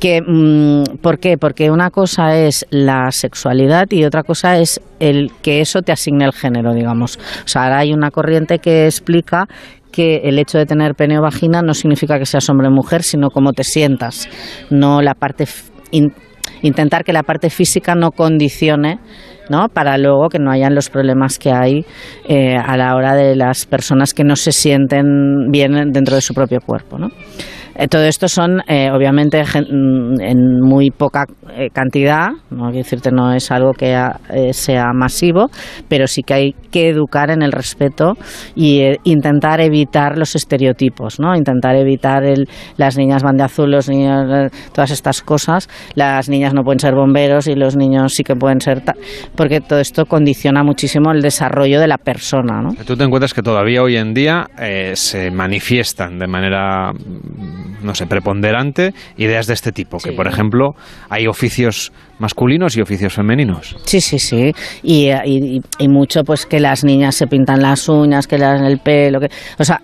Que, 0.00 0.20
mm, 0.20 0.98
¿Por 1.00 1.18
qué? 1.18 1.36
Porque 1.36 1.70
una 1.70 1.90
cosa 1.90 2.36
es 2.36 2.66
la 2.70 3.10
sexualidad 3.10 3.86
y 3.90 4.04
otra 4.04 4.22
cosa 4.22 4.58
es 4.58 4.80
el 4.98 5.30
que 5.42 5.60
eso 5.60 5.82
te 5.82 5.92
asigne 5.92 6.24
el 6.24 6.32
género, 6.32 6.74
digamos. 6.74 7.18
O 7.44 7.48
sea, 7.48 7.64
ahora 7.64 7.78
hay 7.78 7.92
una 7.92 8.10
corriente 8.10 8.58
que 8.58 8.86
explica 8.86 9.46
que 9.92 10.22
el 10.24 10.38
hecho 10.38 10.58
de 10.58 10.66
tener 10.66 10.94
pene 10.94 11.18
o 11.18 11.22
vagina 11.22 11.62
no 11.62 11.74
significa 11.74 12.18
que 12.18 12.26
seas 12.26 12.48
hombre 12.48 12.68
o 12.68 12.70
mujer, 12.70 13.02
sino 13.02 13.30
cómo 13.30 13.52
te 13.52 13.62
sientas, 13.62 14.28
no 14.70 15.02
la 15.02 15.14
parte 15.14 15.46
intentar 16.62 17.04
que 17.04 17.12
la 17.12 17.22
parte 17.22 17.50
física 17.50 17.94
no 17.94 18.12
condicione 18.12 18.98
¿no? 19.50 19.68
para 19.68 19.98
luego 19.98 20.28
que 20.28 20.38
no 20.38 20.50
hayan 20.50 20.74
los 20.74 20.88
problemas 20.90 21.38
que 21.38 21.52
hay 21.52 21.84
eh, 22.28 22.56
a 22.56 22.76
la 22.76 22.94
hora 22.94 23.14
de 23.14 23.36
las 23.36 23.66
personas 23.66 24.14
que 24.14 24.24
no 24.24 24.36
se 24.36 24.52
sienten 24.52 25.50
bien 25.50 25.92
dentro 25.92 26.14
de 26.14 26.22
su 26.22 26.34
propio 26.34 26.60
cuerpo. 26.60 26.98
¿no? 26.98 27.08
Eh, 27.74 27.88
todo 27.88 28.04
esto 28.04 28.28
son, 28.28 28.60
eh, 28.68 28.90
obviamente, 28.90 29.42
mm, 29.42 30.20
en 30.20 30.60
muy 30.60 30.90
poca 30.90 31.24
eh, 31.56 31.68
cantidad, 31.72 32.28
no 32.50 32.66
quiero 32.66 32.78
decirte 32.78 33.10
no 33.10 33.32
es 33.32 33.50
algo 33.50 33.72
que 33.72 33.96
sea 34.52 34.92
masivo, 34.94 35.48
pero 35.88 36.06
sí 36.06 36.22
que 36.22 36.34
hay 36.34 36.54
que 36.70 36.88
educar 36.88 37.30
en 37.30 37.42
el 37.42 37.52
respeto 37.52 38.14
y 38.54 38.82
intentar 39.04 39.60
evitar 39.60 40.18
los 40.18 40.34
estereotipos, 40.34 41.20
¿no? 41.20 41.34
Intentar 41.34 41.76
evitar 41.76 42.24
el, 42.24 42.48
las 42.76 42.96
niñas 42.96 43.22
van 43.22 43.36
de 43.36 43.44
azul, 43.44 43.70
los 43.70 43.88
niños, 43.88 44.50
todas 44.72 44.90
estas 44.90 45.22
cosas. 45.22 45.68
Las 45.94 46.28
niñas 46.28 46.54
no 46.54 46.62
pueden 46.62 46.78
ser 46.78 46.94
bomberos 46.94 47.46
y 47.46 47.54
los 47.54 47.76
niños 47.76 48.14
sí 48.14 48.22
que 48.22 48.34
pueden 48.34 48.60
ser, 48.60 48.82
porque 49.36 49.60
todo 49.60 49.80
esto 49.80 50.06
condiciona 50.06 50.62
muchísimo 50.62 51.12
el 51.12 51.20
desarrollo 51.22 51.80
de 51.80 51.88
la 51.88 51.98
persona, 51.98 52.62
¿no? 52.62 52.70
Tú 52.84 52.96
te 52.96 53.04
encuentras 53.04 53.34
que 53.34 53.42
todavía 53.42 53.82
hoy 53.82 53.96
en 53.96 54.14
día 54.14 54.46
se 54.94 55.30
manifiestan 55.30 56.18
de 56.18 56.26
manera 56.26 56.92
no 57.82 57.94
sé, 57.94 58.06
preponderante 58.06 58.94
ideas 59.16 59.46
de 59.46 59.54
este 59.54 59.72
tipo, 59.72 59.98
que 59.98 60.12
por 60.12 60.26
ejemplo 60.26 60.74
hay 61.08 61.26
oficios 61.26 61.92
masculinos 62.18 62.76
y 62.76 62.80
oficios 62.80 63.12
femeninos. 63.12 63.76
Sí, 63.84 64.00
sí, 64.00 64.18
sí. 64.18 64.52
Y, 64.82 65.10
y, 65.24 65.88
mucho 65.88 66.22
pues 66.24 66.46
que 66.46 66.60
las 66.60 66.84
niñas 66.84 67.16
se 67.16 67.26
pintan 67.26 67.60
las 67.60 67.88
uñas, 67.88 68.26
que 68.26 68.38
las 68.38 68.62
el 68.62 68.78
pelo, 68.78 69.20
que, 69.20 69.28
o 69.58 69.64
sea, 69.64 69.82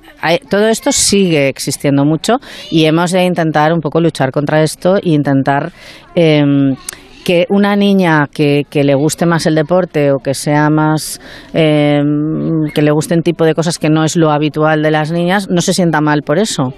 todo 0.49 0.69
esto 0.69 0.93
sigue 0.93 1.49
existiendo 1.49 2.05
mucho 2.05 2.37
y 2.71 2.85
hemos 2.85 3.11
de 3.11 3.25
intentar 3.25 3.73
un 3.73 3.81
poco 3.81 4.01
luchar 4.01 4.31
contra 4.31 4.63
esto 4.63 4.97
e 4.97 5.11
intentar 5.11 5.73
em, 6.15 6.77
que 7.25 7.47
una 7.51 7.77
niña 7.77 8.27
que, 8.33 8.63
que, 8.71 8.85
le 8.85 8.95
guste 8.95 9.27
más 9.27 9.47
el 9.47 9.55
deporte 9.55 10.13
o 10.13 10.19
que 10.19 10.33
sea 10.35 10.71
más 10.71 11.21
em, 11.53 12.71
que 12.75 12.83
le 12.83 12.91
gusten 12.91 13.23
tipo 13.23 13.45
de 13.45 13.55
cosas 13.55 13.79
que 13.79 13.91
no 13.91 14.05
es 14.05 14.17
lo 14.17 14.31
habitual 14.31 14.83
de 14.83 14.91
las 14.91 15.13
niñas 15.13 15.49
no 15.51 15.61
se 15.61 15.75
sienta 15.75 16.01
mal 16.01 16.23
por 16.23 16.39
eso 16.39 16.73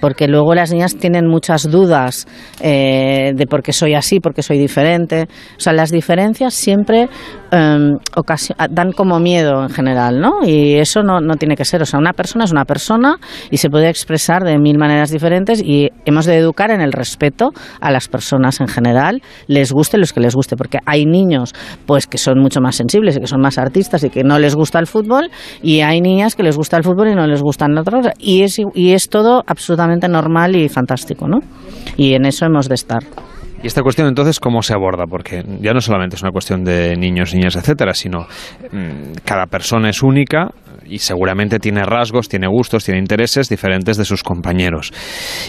porque 0.00 0.26
luego 0.28 0.54
las 0.54 0.72
niñas 0.72 0.96
tienen 0.96 1.26
muchas 1.26 1.70
dudas 1.70 2.26
eh, 2.60 3.32
de 3.34 3.46
por 3.46 3.62
qué 3.62 3.72
soy 3.72 3.94
así, 3.94 4.20
por 4.20 4.34
qué 4.34 4.42
soy 4.42 4.58
diferente. 4.58 5.28
O 5.56 5.60
sea, 5.60 5.72
las 5.72 5.90
diferencias 5.90 6.54
siempre 6.54 7.08
em, 7.50 7.98
dan 8.70 8.92
como 8.92 9.18
miedo 9.20 9.62
en 9.62 9.70
general, 9.70 10.20
¿no? 10.20 10.38
Y 10.44 10.74
eso 10.74 11.02
no, 11.02 11.20
no 11.20 11.36
tiene 11.36 11.56
que 11.56 11.64
ser. 11.64 11.82
O 11.82 11.86
sea, 11.86 11.98
una 11.98 12.12
persona 12.12 12.44
es 12.44 12.52
una 12.52 12.64
persona 12.64 13.18
y 13.50 13.58
se 13.58 13.68
puede 13.68 13.88
expresar 13.88 14.44
de 14.44 14.58
mil 14.58 14.78
maneras 14.78 15.10
diferentes 15.10 15.62
y 15.62 15.90
hemos 16.04 16.26
de 16.26 16.36
educar 16.36 16.70
en 16.70 16.80
el 16.80 16.92
respeto 16.92 17.50
a 17.80 17.90
las 17.90 18.08
personas 18.08 18.60
en 18.60 18.68
general, 18.68 19.22
les 19.46 19.72
guste 19.72 19.98
los 19.98 20.12
que 20.12 20.20
les 20.20 20.34
guste, 20.34 20.56
porque 20.56 20.78
hay 20.86 21.04
niños 21.06 21.52
pues 21.86 22.06
que 22.06 22.18
son 22.18 22.38
mucho 22.40 22.60
más 22.60 22.76
sensibles 22.76 23.16
y 23.16 23.20
que 23.20 23.26
son 23.26 23.40
más 23.40 23.58
artistas 23.58 24.04
y 24.04 24.10
que 24.10 24.24
no 24.24 24.38
les 24.38 24.54
gusta 24.54 24.78
el 24.78 24.86
fútbol 24.86 25.30
y 25.62 25.80
hay 25.80 26.00
niñas 26.00 26.36
que 26.36 26.42
les 26.42 26.56
gusta 26.56 26.76
el 26.76 26.84
fútbol 26.84 27.08
y 27.08 27.14
no 27.14 27.26
les 27.26 27.42
gustan 27.42 27.76
otras. 27.76 28.08
Y 28.18 28.42
es, 28.42 28.60
y 28.74 28.92
es 28.92 29.08
todo 29.08 29.42
absolutamente 29.46 29.89
normal 30.08 30.56
y 30.56 30.68
fantástico, 30.68 31.28
¿no? 31.28 31.42
Y 31.96 32.14
en 32.14 32.26
eso 32.26 32.44
hemos 32.46 32.68
de 32.68 32.74
estar. 32.74 33.02
¿Y 33.62 33.66
esta 33.66 33.82
cuestión 33.82 34.08
entonces 34.08 34.40
cómo 34.40 34.62
se 34.62 34.72
aborda? 34.72 35.04
Porque 35.06 35.44
ya 35.60 35.74
no 35.74 35.82
solamente 35.82 36.16
es 36.16 36.22
una 36.22 36.32
cuestión 36.32 36.64
de 36.64 36.96
niños, 36.96 37.34
niñas, 37.34 37.56
etcétera, 37.56 37.92
sino 37.92 38.26
mm, 38.72 39.18
cada 39.24 39.46
persona 39.46 39.90
es 39.90 40.02
única, 40.02 40.50
y 40.90 40.98
seguramente 40.98 41.58
tiene 41.58 41.84
rasgos, 41.84 42.28
tiene 42.28 42.48
gustos, 42.48 42.84
tiene 42.84 42.98
intereses 43.00 43.48
diferentes 43.48 43.96
de 43.96 44.04
sus 44.04 44.22
compañeros. 44.22 44.92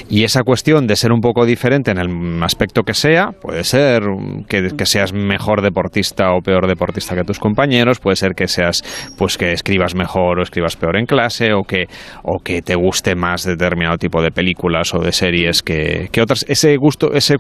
Y 0.10 0.24
esa 0.24 0.44
cuestión 0.44 0.88
de 0.88 0.96
ser 0.96 1.12
un 1.12 1.20
poco 1.20 1.46
diferente 1.46 1.92
en 1.92 1.98
el 1.98 2.44
aspecto 2.44 2.84
que 2.84 2.94
sea, 2.94 3.32
puede 3.32 3.64
ser 3.64 4.04
que, 4.48 4.86
seas 4.86 5.14
mejor 5.14 5.62
deportista 5.62 6.34
o 6.34 6.42
peor 6.42 6.68
deportista 6.68 7.16
que 7.16 7.24
tus 7.24 7.40
compañeros, 7.40 8.00
puede 8.00 8.16
ser 8.16 8.34
que 8.36 8.48
seas, 8.48 8.84
pues 9.18 9.38
que 9.38 9.52
escribas 9.52 9.96
mejor 9.96 10.40
o 10.40 10.44
escribas 10.44 10.76
peor 10.76 10.98
en 10.98 11.06
clase, 11.06 11.54
o 11.54 11.64
que, 11.64 11.86
o 12.24 12.40
que 12.44 12.62
te 12.62 12.76
guste 12.76 13.16
más 13.16 13.44
determinado 13.44 13.98
tipo 13.98 14.22
de 14.22 14.32
películas 14.32 14.94
o 14.94 15.00
de 15.00 15.12
series 15.12 15.64
que, 15.64 16.10
que 16.12 16.22
otras. 16.22 16.46
Ese 16.48 16.76
gusto, 16.78 17.14
esa 17.14 17.36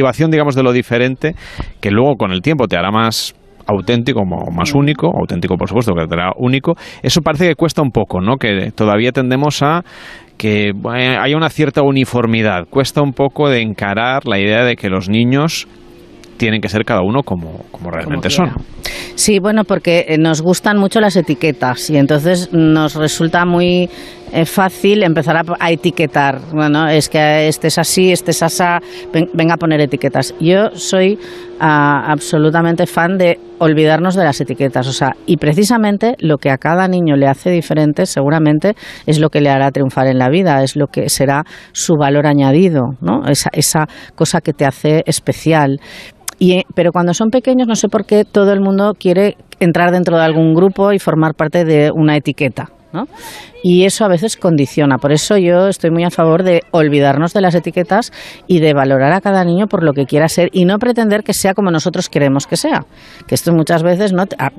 cultivación, 0.00 0.30
digamos, 0.30 0.54
de 0.54 0.62
lo 0.62 0.72
diferente, 0.72 1.34
que 1.80 1.90
luego 1.90 2.16
con 2.16 2.32
el 2.32 2.40
tiempo 2.40 2.66
te 2.66 2.76
hará 2.76 2.90
más 2.90 3.34
auténtico, 3.66 4.22
más 4.24 4.74
único, 4.74 5.08
auténtico 5.14 5.56
por 5.56 5.68
supuesto, 5.68 5.92
que 5.94 6.06
será 6.08 6.32
único, 6.36 6.74
eso 7.02 7.20
parece 7.20 7.48
que 7.48 7.54
cuesta 7.54 7.82
un 7.82 7.90
poco, 7.90 8.20
¿no? 8.20 8.36
Que 8.36 8.72
todavía 8.74 9.12
tendemos 9.12 9.62
a 9.62 9.82
que 10.38 10.72
bueno, 10.74 11.20
hay 11.20 11.34
una 11.34 11.50
cierta 11.50 11.82
uniformidad. 11.82 12.64
Cuesta 12.70 13.02
un 13.02 13.12
poco 13.12 13.50
de 13.50 13.60
encarar 13.60 14.26
la 14.26 14.38
idea 14.38 14.64
de 14.64 14.74
que 14.74 14.88
los 14.88 15.10
niños 15.10 15.68
tienen 16.38 16.62
que 16.62 16.70
ser 16.70 16.86
cada 16.86 17.02
uno 17.02 17.22
como, 17.22 17.66
como 17.70 17.90
realmente 17.90 18.30
son. 18.30 18.52
Sí, 19.14 19.38
bueno, 19.38 19.64
porque 19.64 20.06
eh, 20.08 20.16
nos 20.16 20.40
gustan 20.40 20.78
mucho 20.78 20.98
las 20.98 21.14
etiquetas 21.14 21.90
y 21.90 21.98
entonces 21.98 22.50
nos 22.54 22.94
resulta 22.94 23.44
muy 23.44 23.90
eh, 24.32 24.44
fácil 24.44 25.02
empezar 25.02 25.36
a, 25.36 25.70
etiquetar. 25.70 26.40
Bueno, 26.52 26.88
es 26.88 27.08
que 27.08 27.48
este 27.48 27.68
es 27.68 27.78
así, 27.78 28.12
este 28.12 28.30
es 28.30 28.42
así, 28.42 28.64
ven- 29.12 29.30
venga 29.32 29.54
a 29.54 29.56
poner 29.56 29.80
etiquetas. 29.80 30.34
Yo 30.40 30.70
soy 30.74 31.18
ah, 31.58 32.04
absolutamente 32.10 32.86
fan 32.86 33.18
de 33.18 33.38
olvidarnos 33.58 34.14
de 34.14 34.24
las 34.24 34.40
etiquetas, 34.40 34.86
o 34.86 34.92
sea, 34.92 35.12
y 35.26 35.36
precisamente 35.36 36.14
lo 36.18 36.38
que 36.38 36.50
a 36.50 36.56
cada 36.56 36.88
niño 36.88 37.16
le 37.16 37.26
hace 37.26 37.50
diferente, 37.50 38.06
seguramente 38.06 38.74
es 39.06 39.18
lo 39.18 39.28
que 39.28 39.40
le 39.40 39.50
hará 39.50 39.70
triunfar 39.70 40.06
en 40.06 40.18
la 40.18 40.30
vida, 40.30 40.62
es 40.62 40.76
lo 40.76 40.86
que 40.86 41.08
será 41.10 41.44
su 41.72 41.96
valor 41.96 42.26
añadido, 42.26 42.94
¿no? 43.00 43.26
Esa, 43.26 43.50
esa 43.52 43.86
cosa 44.14 44.40
que 44.40 44.52
te 44.52 44.64
hace 44.64 45.02
especial. 45.06 45.78
Y, 46.38 46.52
eh, 46.52 46.64
pero 46.74 46.90
cuando 46.90 47.12
son 47.12 47.28
pequeños, 47.28 47.68
no 47.68 47.74
sé 47.74 47.88
por 47.88 48.06
qué 48.06 48.24
todo 48.24 48.52
el 48.54 48.60
mundo 48.60 48.94
quiere 48.98 49.36
entrar 49.58 49.90
dentro 49.90 50.16
de 50.16 50.24
algún 50.24 50.54
grupo 50.54 50.92
y 50.92 50.98
formar 50.98 51.34
parte 51.34 51.66
de 51.66 51.90
una 51.94 52.16
etiqueta. 52.16 52.70
¿No? 52.92 53.06
Y 53.62 53.84
eso 53.84 54.04
a 54.04 54.08
veces 54.08 54.36
condiciona. 54.36 54.98
Por 54.98 55.12
eso 55.12 55.36
yo 55.36 55.68
estoy 55.68 55.90
muy 55.90 56.04
a 56.04 56.10
favor 56.10 56.42
de 56.42 56.62
olvidarnos 56.70 57.34
de 57.34 57.40
las 57.42 57.54
etiquetas 57.54 58.10
y 58.46 58.60
de 58.60 58.72
valorar 58.72 59.12
a 59.12 59.20
cada 59.20 59.44
niño 59.44 59.66
por 59.66 59.82
lo 59.82 59.92
que 59.92 60.06
quiera 60.06 60.28
ser 60.28 60.48
y 60.52 60.64
no 60.64 60.78
pretender 60.78 61.22
que 61.22 61.34
sea 61.34 61.52
como 61.54 61.70
nosotros 61.70 62.08
queremos 62.08 62.46
que 62.46 62.56
sea. 62.56 62.86
Que 63.26 63.34
esto 63.34 63.52
muchas 63.52 63.82
veces 63.82 64.12
no 64.12 64.26
te, 64.26 64.36
ah, 64.38 64.50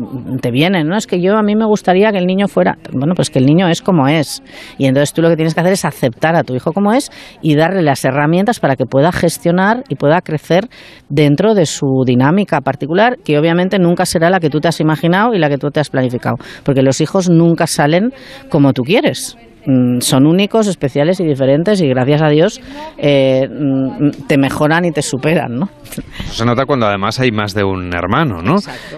te 0.41 0.51
viene, 0.51 0.83
¿no? 0.83 0.95
Es 0.95 1.07
que 1.07 1.21
yo 1.21 1.35
a 1.35 1.41
mí 1.41 1.55
me 1.55 1.65
gustaría 1.65 2.11
que 2.11 2.19
el 2.19 2.27
niño 2.27 2.47
fuera. 2.47 2.77
Bueno, 2.91 3.15
pues 3.15 3.29
que 3.29 3.39
el 3.39 3.45
niño 3.45 3.67
es 3.67 3.81
como 3.81 4.07
es. 4.07 4.43
Y 4.77 4.85
entonces 4.85 5.13
tú 5.13 5.21
lo 5.21 5.29
que 5.29 5.35
tienes 5.35 5.55
que 5.55 5.61
hacer 5.61 5.73
es 5.73 5.85
aceptar 5.85 6.35
a 6.35 6.43
tu 6.43 6.53
hijo 6.55 6.71
como 6.71 6.93
es 6.93 7.09
y 7.41 7.55
darle 7.55 7.81
las 7.81 8.05
herramientas 8.05 8.59
para 8.59 8.75
que 8.75 8.85
pueda 8.85 9.11
gestionar 9.11 9.83
y 9.89 9.95
pueda 9.95 10.21
crecer 10.21 10.69
dentro 11.09 11.55
de 11.55 11.65
su 11.65 12.03
dinámica 12.05 12.61
particular, 12.61 13.17
que 13.23 13.39
obviamente 13.39 13.79
nunca 13.79 14.05
será 14.05 14.29
la 14.29 14.39
que 14.39 14.49
tú 14.49 14.59
te 14.59 14.67
has 14.67 14.79
imaginado 14.79 15.33
y 15.33 15.39
la 15.39 15.49
que 15.49 15.57
tú 15.57 15.71
te 15.71 15.79
has 15.79 15.89
planificado. 15.89 16.35
Porque 16.63 16.83
los 16.83 17.01
hijos 17.01 17.29
nunca 17.29 17.65
salen 17.65 18.13
como 18.49 18.73
tú 18.73 18.83
quieres. 18.83 19.37
Mm, 19.65 19.99
Son 20.01 20.25
únicos, 20.25 20.67
especiales 20.67 21.19
y 21.19 21.25
diferentes 21.25 21.81
y 21.81 21.87
gracias 21.87 22.21
a 22.21 22.29
Dios 22.29 22.61
eh, 22.97 23.47
mm, 23.47 24.27
te 24.27 24.37
mejoran 24.37 24.85
y 24.85 24.91
te 24.91 25.01
superan, 25.01 25.55
¿no? 25.59 25.69
Eso 25.91 26.33
se 26.33 26.45
nota 26.45 26.65
cuando 26.65 26.87
además 26.87 27.19
hay 27.19 27.31
más 27.31 27.53
de 27.53 27.63
un 27.63 27.93
hermano, 27.93 28.41
¿no? 28.41 28.55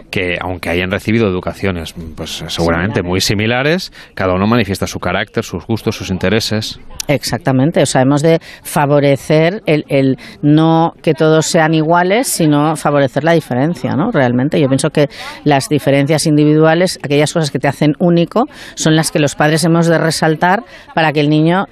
Que 0.09 0.37
aunque 0.39 0.69
hayan 0.69 0.91
recibido 0.91 1.27
educaciones, 1.27 1.93
pues 2.15 2.43
seguramente 2.47 3.01
muy 3.01 3.19
similares, 3.19 3.91
cada 4.13 4.33
uno 4.33 4.47
manifiesta 4.47 4.87
su 4.87 4.99
carácter, 4.99 5.43
sus 5.43 5.65
gustos, 5.65 5.95
sus 5.95 6.09
intereses. 6.11 6.79
Exactamente, 7.07 7.81
o 7.81 7.85
sea, 7.85 8.01
hemos 8.01 8.21
de 8.21 8.39
favorecer 8.63 9.61
el, 9.65 9.83
el 9.89 10.17
no 10.41 10.93
que 11.01 11.13
todos 11.13 11.45
sean 11.45 11.73
iguales, 11.73 12.27
sino 12.27 12.75
favorecer 12.75 13.23
la 13.23 13.33
diferencia, 13.33 13.95
¿no? 13.95 14.11
Realmente, 14.11 14.59
yo 14.61 14.67
pienso 14.67 14.89
que 14.91 15.09
las 15.43 15.67
diferencias 15.67 16.25
individuales, 16.27 16.99
aquellas 17.03 17.33
cosas 17.33 17.51
que 17.51 17.59
te 17.59 17.67
hacen 17.67 17.93
único, 17.99 18.45
son 18.75 18.95
las 18.95 19.11
que 19.11 19.19
los 19.19 19.35
padres 19.35 19.63
hemos 19.65 19.87
de 19.87 19.97
resaltar 19.97 20.52
para 20.93 21.11
que 21.13 21.21
el 21.21 21.29
niño 21.29 21.65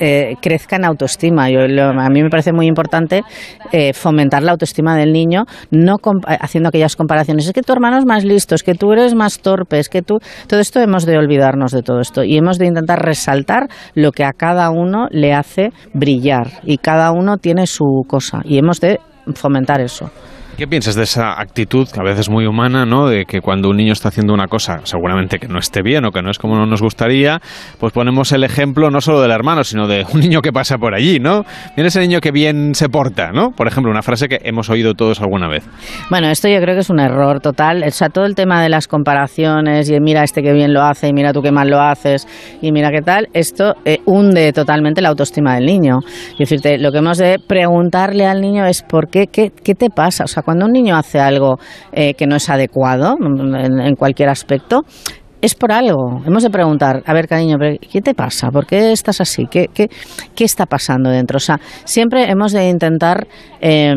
eh, 0.00 0.36
crezca 0.40 0.76
en 0.76 0.86
autoestima. 0.86 1.50
Yo, 1.50 1.66
lo- 1.68 1.90
a 1.90 2.08
mí 2.08 2.22
me 2.22 2.30
parece 2.30 2.54
muy 2.54 2.66
importante 2.66 3.22
eh, 3.70 3.92
fomentar 3.92 4.42
la 4.42 4.52
autoestima 4.52 4.96
del 4.96 5.12
niño, 5.12 5.44
no 5.70 5.96
compa- 5.98 6.38
haciendo 6.40 6.70
aquellas 6.70 6.96
comparaciones. 6.96 7.46
Es 7.46 7.52
que 7.52 7.60
tu 7.60 7.74
hermano 7.74 7.98
es 7.98 8.06
más 8.06 8.24
listo, 8.24 8.54
es 8.54 8.62
que 8.62 8.74
tú 8.74 8.92
eres 8.92 9.14
más 9.14 9.40
torpe, 9.40 9.78
es 9.78 9.90
que 9.90 10.00
tú. 10.00 10.18
Todo 10.46 10.60
esto 10.60 10.80
hemos 10.80 11.04
de 11.04 11.18
olvidarnos 11.18 11.70
de 11.72 11.82
todo 11.82 12.00
esto 12.00 12.24
y 12.24 12.36
hemos 12.38 12.58
de 12.58 12.66
intentar 12.66 13.00
resaltar 13.04 13.68
lo 13.94 14.10
que 14.12 14.24
a 14.24 14.32
cada 14.32 14.70
uno 14.70 15.06
le 15.10 15.34
hace 15.34 15.68
brillar 15.92 16.60
y 16.64 16.78
cada 16.78 17.12
uno 17.12 17.36
tiene 17.36 17.66
su 17.66 17.84
cosa 18.08 18.40
y 18.44 18.56
hemos 18.56 18.80
de 18.80 19.00
fomentar 19.34 19.82
eso. 19.82 20.10
¿Qué 20.56 20.68
piensas 20.68 20.94
de 20.94 21.02
esa 21.02 21.40
actitud, 21.40 21.88
que 21.92 21.98
a 21.98 22.04
veces 22.04 22.30
muy 22.30 22.46
humana, 22.46 22.86
¿no? 22.86 23.08
De 23.08 23.24
que 23.24 23.40
cuando 23.40 23.70
un 23.70 23.76
niño 23.76 23.92
está 23.92 24.10
haciendo 24.10 24.32
una 24.32 24.46
cosa, 24.46 24.80
seguramente 24.84 25.40
que 25.40 25.48
no 25.48 25.58
esté 25.58 25.82
bien 25.82 26.04
o 26.04 26.12
que 26.12 26.22
no 26.22 26.30
es 26.30 26.38
como 26.38 26.64
nos 26.64 26.80
gustaría, 26.80 27.40
pues 27.80 27.92
ponemos 27.92 28.30
el 28.30 28.44
ejemplo 28.44 28.88
no 28.88 29.00
solo 29.00 29.20
del 29.20 29.32
hermano, 29.32 29.64
sino 29.64 29.88
de 29.88 30.06
un 30.14 30.20
niño 30.20 30.42
que 30.42 30.52
pasa 30.52 30.78
por 30.78 30.94
allí, 30.94 31.18
¿no? 31.18 31.44
Mira 31.76 31.88
ese 31.88 31.98
niño 31.98 32.20
que 32.20 32.30
bien 32.30 32.76
se 32.76 32.88
porta, 32.88 33.32
¿no? 33.32 33.50
Por 33.50 33.66
ejemplo, 33.66 33.90
una 33.90 34.02
frase 34.02 34.28
que 34.28 34.38
hemos 34.44 34.70
oído 34.70 34.94
todos 34.94 35.20
alguna 35.20 35.48
vez. 35.48 35.64
Bueno, 36.08 36.28
esto 36.28 36.46
yo 36.46 36.60
creo 36.60 36.76
que 36.76 36.82
es 36.82 36.90
un 36.90 37.00
error 37.00 37.40
total. 37.40 37.82
O 37.84 37.90
sea, 37.90 38.08
todo 38.08 38.24
el 38.24 38.36
tema 38.36 38.62
de 38.62 38.68
las 38.68 38.86
comparaciones 38.86 39.90
y 39.90 39.98
mira 39.98 40.22
este 40.22 40.40
que 40.40 40.52
bien 40.52 40.72
lo 40.72 40.82
hace 40.82 41.08
y 41.08 41.12
mira 41.12 41.32
tú 41.32 41.42
que 41.42 41.50
mal 41.50 41.68
lo 41.68 41.80
haces 41.80 42.28
y 42.62 42.70
mira 42.70 42.92
qué 42.92 43.02
tal, 43.02 43.28
esto 43.32 43.74
eh, 43.84 43.98
hunde 44.04 44.52
totalmente 44.52 45.02
la 45.02 45.08
autoestima 45.08 45.56
del 45.56 45.66
niño. 45.66 45.98
Es 46.34 46.38
decirte, 46.38 46.78
lo 46.78 46.92
que 46.92 46.98
hemos 46.98 47.18
de 47.18 47.40
preguntarle 47.44 48.24
al 48.24 48.40
niño 48.40 48.64
es 48.66 48.82
por 48.82 49.08
qué, 49.08 49.26
qué, 49.26 49.50
qué 49.50 49.74
te 49.74 49.90
pasa. 49.90 50.24
O 50.24 50.28
sea, 50.28 50.43
cuando 50.44 50.66
un 50.66 50.72
niño 50.72 50.96
hace 50.96 51.20
algo 51.20 51.58
eh, 51.92 52.14
que 52.14 52.26
no 52.26 52.36
es 52.36 52.48
adecuado 52.48 53.16
mm, 53.18 53.54
en, 53.80 53.96
cualquier 53.96 54.28
aspecto, 54.28 54.82
es 55.40 55.54
por 55.54 55.72
algo. 55.72 56.22
Hemos 56.24 56.42
de 56.42 56.48
preguntar, 56.48 57.02
a 57.04 57.12
ver, 57.12 57.28
cariño, 57.28 57.58
¿qué 57.58 58.00
te 58.00 58.14
pasa? 58.14 58.50
¿Por 58.50 58.66
qué 58.66 58.92
estás 58.92 59.20
así? 59.20 59.44
¿Qué, 59.50 59.66
qué, 59.74 59.88
qué 60.34 60.44
está 60.44 60.64
pasando 60.64 61.10
dentro? 61.10 61.36
O 61.36 61.40
sea, 61.40 61.60
siempre 61.84 62.30
hemos 62.30 62.52
de 62.52 62.66
intentar 62.70 63.26
eh, 63.60 63.92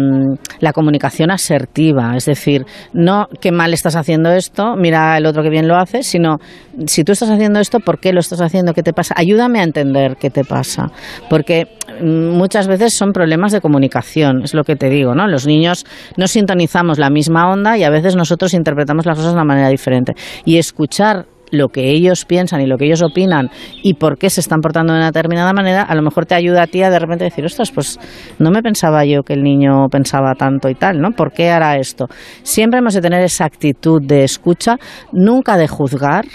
la 0.59 0.73
comunicación 0.73 1.31
asertiva, 1.31 2.17
es 2.17 2.25
decir, 2.25 2.65
no 2.91 3.27
qué 3.39 3.53
mal 3.53 3.73
estás 3.73 3.95
haciendo 3.95 4.29
esto, 4.29 4.75
mira 4.75 5.17
el 5.17 5.25
otro 5.25 5.41
que 5.41 5.49
bien 5.49 5.69
lo 5.69 5.77
hace, 5.77 6.03
sino 6.03 6.39
si 6.85 7.05
tú 7.05 7.13
estás 7.13 7.29
haciendo 7.29 7.61
esto, 7.61 7.79
¿por 7.79 7.99
qué 8.01 8.11
lo 8.11 8.19
estás 8.19 8.41
haciendo? 8.41 8.73
¿Qué 8.73 8.83
te 8.83 8.91
pasa? 8.91 9.13
Ayúdame 9.17 9.61
a 9.61 9.63
entender 9.63 10.17
qué 10.19 10.29
te 10.29 10.43
pasa, 10.43 10.87
porque 11.29 11.76
muchas 12.01 12.67
veces 12.67 12.93
son 12.93 13.11
problemas 13.11 13.51
de 13.51 13.61
comunicación, 13.61 14.43
es 14.43 14.53
lo 14.53 14.63
que 14.63 14.75
te 14.75 14.89
digo, 14.89 15.15
¿no? 15.15 15.27
Los 15.27 15.47
niños 15.47 15.85
no 16.17 16.27
sintonizamos 16.27 16.99
la 16.99 17.09
misma 17.09 17.51
onda 17.51 17.77
y 17.77 17.83
a 17.83 17.89
veces 17.89 18.15
nosotros 18.15 18.53
interpretamos 18.53 19.05
las 19.05 19.15
cosas 19.17 19.31
de 19.31 19.35
una 19.35 19.45
manera 19.45 19.69
diferente. 19.69 20.13
Y 20.45 20.57
escuchar 20.57 21.25
lo 21.51 21.69
que 21.69 21.91
ellos 21.91 22.25
piensan 22.25 22.61
y 22.61 22.65
lo 22.65 22.77
que 22.77 22.85
ellos 22.85 23.01
opinan 23.01 23.49
y 23.83 23.95
por 23.95 24.17
qué 24.17 24.29
se 24.29 24.41
están 24.41 24.59
portando 24.59 24.93
de 24.93 24.99
una 24.99 25.07
determinada 25.07 25.53
manera, 25.53 25.83
a 25.83 25.95
lo 25.95 26.01
mejor 26.01 26.25
te 26.25 26.35
ayuda 26.35 26.63
a 26.63 26.67
ti 26.67 26.81
a 26.83 26.89
de 26.89 26.99
repente 26.99 27.23
decir, 27.23 27.45
ostras, 27.45 27.71
pues 27.71 27.99
no 28.39 28.51
me 28.51 28.61
pensaba 28.61 29.05
yo 29.05 29.23
que 29.23 29.33
el 29.33 29.43
niño 29.43 29.87
pensaba 29.89 30.33
tanto 30.35 30.69
y 30.69 30.75
tal, 30.75 30.99
¿no? 30.99 31.11
¿Por 31.11 31.31
qué 31.31 31.49
hará 31.49 31.77
esto? 31.77 32.07
Siempre 32.43 32.79
hemos 32.79 32.93
de 32.93 33.01
tener 33.01 33.21
esa 33.23 33.45
actitud 33.45 34.01
de 34.01 34.23
escucha, 34.23 34.77
nunca 35.11 35.57
de 35.57 35.67
juzgar, 35.67 36.25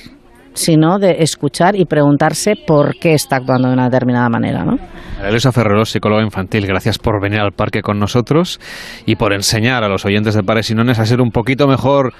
sino 0.55 0.99
de 0.99 1.23
escuchar 1.23 1.77
y 1.77 1.85
preguntarse 1.85 2.55
por 2.67 2.97
qué 2.99 3.15
está 3.15 3.37
actuando 3.37 3.69
de 3.69 3.75
una 3.75 3.85
determinada 3.85 4.29
manera, 4.29 4.65
¿no? 4.65 4.77
Elisa 5.23 5.53
Ferrero, 5.53 5.85
psicóloga 5.85 6.23
infantil, 6.23 6.67
gracias 6.67 6.99
por 6.99 7.21
venir 7.21 7.41
al 7.41 7.53
parque 7.53 7.83
con 7.83 7.99
nosotros 7.99 8.61
y 9.07 9.17
por 9.17 9.33
enseñar 9.33 9.85
a 9.85 9.89
los 9.89 10.05
oyentes 10.05 10.35
de 10.35 10.43
Pares 10.43 10.71
y 10.71 10.75
Nones 10.75 10.99
a 10.99 11.07
ser 11.07 11.21
un 11.21 11.31
poquito 11.31 11.69
mejor 11.69 12.13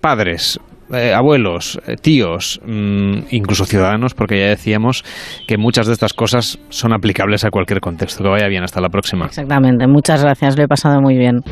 padres, 0.00 0.58
eh, 0.92 1.12
abuelos, 1.14 1.80
eh, 1.86 1.96
tíos, 2.00 2.60
mm, 2.64 3.18
incluso 3.30 3.64
ciudadanos, 3.64 4.14
porque 4.14 4.40
ya 4.40 4.48
decíamos 4.48 5.04
que 5.46 5.56
muchas 5.56 5.86
de 5.86 5.92
estas 5.92 6.12
cosas 6.12 6.58
son 6.68 6.92
aplicables 6.92 7.44
a 7.44 7.50
cualquier 7.50 7.80
contexto. 7.80 8.24
Que 8.24 8.30
vaya 8.30 8.48
bien, 8.48 8.64
hasta 8.64 8.80
la 8.80 8.88
próxima. 8.88 9.26
Exactamente, 9.26 9.86
muchas 9.86 10.22
gracias, 10.22 10.56
lo 10.56 10.64
he 10.64 10.68
pasado 10.68 11.00
muy 11.00 11.16
bien. 11.16 11.42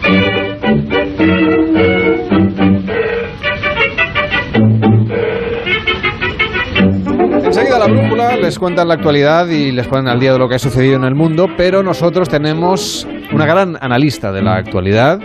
La 7.79 7.87
brújula 7.87 8.37
les 8.37 8.59
cuentan 8.59 8.89
la 8.89 8.95
actualidad 8.95 9.47
y 9.49 9.71
les 9.73 9.87
ponen 9.87 10.09
al 10.09 10.19
día 10.19 10.33
de 10.33 10.39
lo 10.39 10.49
que 10.49 10.57
ha 10.57 10.59
sucedido 10.59 10.97
en 10.97 11.05
el 11.05 11.15
mundo, 11.15 11.47
pero 11.57 11.83
nosotros 11.83 12.29
tenemos 12.29 13.07
una 13.33 13.47
gran 13.47 13.77
analista 13.81 14.33
de 14.33 14.43
la 14.43 14.57
actualidad, 14.57 15.21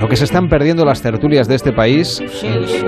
lo 0.00 0.08
que 0.08 0.16
se 0.16 0.24
están 0.24 0.48
perdiendo 0.48 0.84
las 0.84 1.02
tertulias 1.02 1.46
de 1.48 1.54
este 1.56 1.72
país 1.72 2.22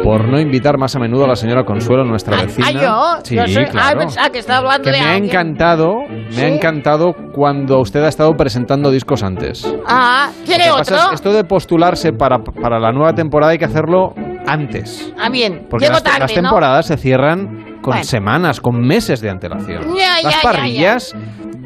por 0.03 0.27
no 0.27 0.41
invitar 0.41 0.79
más 0.79 0.97
a 0.97 0.99
menudo 0.99 1.25
a 1.25 1.29
la 1.29 1.37
señora 1.37 1.65
Consuelo, 1.65 2.05
nuestra 2.05 2.41
vecina. 2.43 2.67
Ah, 2.69 2.73
yo, 2.73 3.21
Sí, 3.25 3.35
yo 3.37 3.47
soy. 3.47 3.65
Ah, 3.65 3.69
claro. 3.71 3.99
pensaba 4.01 4.31
que 4.31 4.39
estaba 4.39 4.59
hablando 4.59 4.85
Que 4.85 4.91
de 4.93 4.99
me 4.99 5.05
ha 5.05 5.11
alguien. 5.13 5.25
encantado, 5.31 5.95
me 6.09 6.43
ha 6.45 6.49
Sí. 6.49 6.55
encantado 6.55 7.15
cuando 7.33 7.79
usted 7.81 8.03
ha 8.05 8.09
estado 8.09 8.33
presentando 8.37 8.91
discos 8.91 9.23
antes. 9.23 9.67
Ah, 9.87 10.31
¿quiere 10.47 10.71
otro? 10.71 10.97
es- 10.97 11.03
esto 11.15 11.33
de 11.33 11.45
postularse 11.45 12.13
para, 12.13 12.39
para 12.39 12.79
la 12.79 12.91
nueva 12.93 13.13
temporada 13.13 13.53
hay 13.53 13.59
que 13.59 13.67
hacerlo 13.67 14.15
antes. 14.47 15.13
Ah, 15.21 15.29
bien. 15.29 15.67
Porque 15.69 15.85
Llego 15.87 15.95
las, 15.95 16.03
tarde, 16.05 16.21
las 16.21 16.31
¿no? 16.37 16.43
temporadas 16.43 16.87
se 16.87 16.97
cierran 16.97 17.70
con 17.83 17.93
Bueno. 17.93 18.05
semanas, 18.05 18.61
con 18.61 18.81
meses 18.81 19.21
de 19.21 19.31
antelación. 19.31 19.95
Ya, 19.97 20.23
las 20.23 20.35
ya, 20.37 20.41
parrillas, 20.43 21.15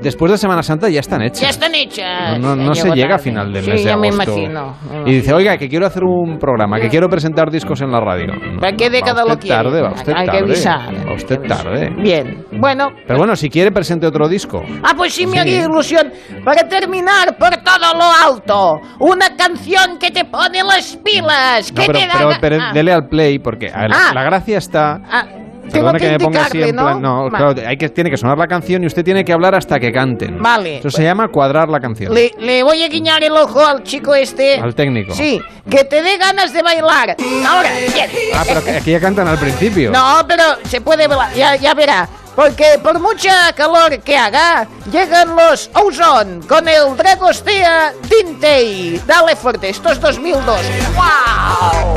después 0.03 0.31
de 0.33 0.39
Semana 0.39 0.63
Santa, 0.63 0.89
ya 0.89 1.01
están 1.01 1.23
hechas. 1.23 1.41
Ya 1.41 1.49
están 1.49 1.75
hechas. 1.75 2.39
No, 2.39 2.75
se 2.75 2.91
llega 2.93 3.17
a 3.17 3.19
final 3.19 3.53
de 3.53 3.63
Sí, 3.63 3.71
mes 3.71 3.85
de 3.85 3.91
ya 3.91 3.97
me 3.97 4.09
agosto. 4.09 4.33
imagino. 4.39 4.77
Y 5.07 5.13
dice, 5.15 5.33
oiga, 5.35 5.57
que 5.57 5.69
quiero 5.69 5.87
hacer 5.87 6.05
un 6.05 6.39
programa, 6.39 6.79
que 6.79 6.89
quiero 6.89 7.09
presentar 7.09 7.51
discos 7.51 7.81
en 7.81 7.91
la 7.91 8.01
radio. 8.01 8.27
No, 8.27 8.61
¿Para 8.61 8.77
qué 8.77 8.91
década 8.91 9.25
lo 9.25 9.37
quiere? 9.39 9.57
tarde, 9.57 9.83
va 9.83 9.93
usted 9.93 10.13
Hay 10.15 10.25
que 10.27 10.31
tarde. 10.33 10.45
avisar. 10.45 11.09
Va 11.09 11.15
usted 11.15 11.41
tarde. 11.49 11.91
Bien. 12.03 12.45
Bueno. 12.61 12.89
Pero 13.07 13.19
bueno, 13.19 13.35
si 13.37 13.49
quiere, 13.51 13.71
presente 13.73 14.07
otro 14.07 14.29
disco. 14.29 14.63
Ah, 14.83 14.93
pues 14.97 15.13
sí, 15.15 15.27
me 15.27 15.33
Sí. 15.33 15.39
haría 15.39 15.65
ilusión. 15.65 16.13
Para 16.45 16.69
terminar 16.69 17.37
por 17.39 17.51
todo 17.57 17.95
lo 17.99 18.33
alto, 18.33 18.81
una 19.01 19.35
canción 19.37 19.99
que 19.99 20.11
te 20.11 20.25
pone 20.25 20.63
las 20.63 20.97
pilas. 21.05 21.73
No, 21.73 21.81
que 21.81 21.87
pero, 21.87 21.99
te 21.99 22.07
da 22.07 22.13
pero, 22.19 22.31
pero 22.41 22.59
ah. 22.61 22.73
dele 22.73 22.93
al 22.93 23.09
play, 23.09 23.39
porque 23.39 23.69
a 23.73 23.81
ver, 23.83 23.91
Ah. 23.93 24.13
la 24.15 24.23
gracia 24.23 24.59
está 24.59 25.01
Ah, 25.11 25.25
tengo 25.71 25.93
que, 25.93 25.99
que 25.99 26.11
me 26.11 26.19
ponga 26.19 26.45
así 26.45 26.63
en 26.63 26.77
plan. 26.77 27.01
¿no? 27.01 27.25
No, 27.25 27.31
Va. 27.31 27.39
claro, 27.39 27.69
hay 27.69 27.77
que, 27.77 27.89
tiene 27.89 28.11
que 28.11 28.17
sonar 28.17 28.39
la 28.39 28.47
canción 28.47 28.83
y 28.83 28.87
usted 28.87 29.05
tiene 29.05 29.25
que 29.25 29.33
hablar 29.33 29.55
hasta 29.55 29.79
que 29.81 29.93
canten. 29.93 30.43
Vale. 30.43 30.79
Eso 30.79 30.91
se 30.91 31.03
llama 31.03 31.29
cuadrar 31.29 31.69
la 31.69 31.81
canción. 31.81 32.13
Le, 32.15 32.33
le 32.39 32.63
voy 32.63 32.83
a 32.83 32.89
guiñar 32.89 33.23
el 33.25 33.33
ojo 33.33 33.65
al 33.65 33.83
chico 33.83 34.15
este. 34.15 34.59
Al 34.59 34.75
técnico. 34.75 35.15
Sí, 35.15 35.41
que 35.69 35.85
te 35.85 36.03
dé 36.03 36.17
ganas 36.19 36.53
de 36.53 36.63
bailar. 36.63 37.17
Ahora, 37.47 37.71
bien. 37.95 38.09
Ah, 38.35 38.43
pero 38.47 38.65
que 38.65 38.71
aquí 38.73 38.91
ya 38.93 39.01
cantan 39.01 39.29
al 39.29 39.39
principio. 39.39 39.91
No, 39.91 40.23
pero 40.27 40.43
se 40.65 40.81
puede 40.81 41.07
bailar, 41.09 41.33
ya, 41.35 41.57
ya 41.57 41.75
verá. 41.75 42.09
Porque 42.35 42.81
por 42.83 42.99
mucha 42.99 43.53
calor 43.53 44.01
que 44.01 44.17
haga, 44.17 44.67
llegan 44.91 45.37
los 45.37 45.71
Ozone 45.73 46.41
con 46.49 46.67
el 46.67 46.97
Dragostea 46.97 47.93
Dintei. 48.11 49.01
Dale 49.07 49.37
fuerte, 49.37 49.69
esto 49.69 49.91
es 49.93 50.01
2002. 50.01 50.61
¡Wow! 50.97 51.95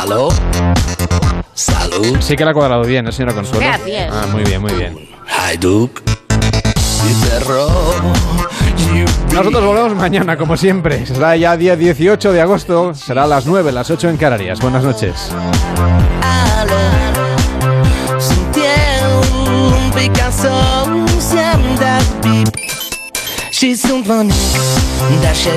Aló. 0.00 0.28
Salud. 1.58 2.20
Sí 2.20 2.36
que 2.36 2.44
la 2.44 2.52
ha 2.52 2.54
cuadrado 2.54 2.84
bien, 2.84 3.08
¿eh, 3.08 3.12
señora 3.12 3.34
Consuelo? 3.34 3.66
Gracias. 3.66 4.12
Ah, 4.14 4.26
muy 4.30 4.44
bien, 4.44 4.60
muy 4.62 4.72
bien. 4.74 4.96
Nosotros 9.32 9.64
volvemos 9.64 9.96
mañana, 9.96 10.36
como 10.36 10.56
siempre. 10.56 11.04
Será 11.04 11.34
ya 11.34 11.56
día 11.56 11.74
18 11.74 12.32
de 12.32 12.40
agosto. 12.40 12.94
Será 12.94 13.24
a 13.24 13.26
las 13.26 13.46
9, 13.46 13.72
las 13.72 13.90
8 13.90 14.08
en 14.08 14.16
Canarias. 14.16 14.60
Buenas 14.60 14.84
noches. 14.84 15.32
Și 23.50 23.74
sunt 23.74 24.04
vănic 24.04 24.34
Dar 25.22 25.34
și 25.34 25.48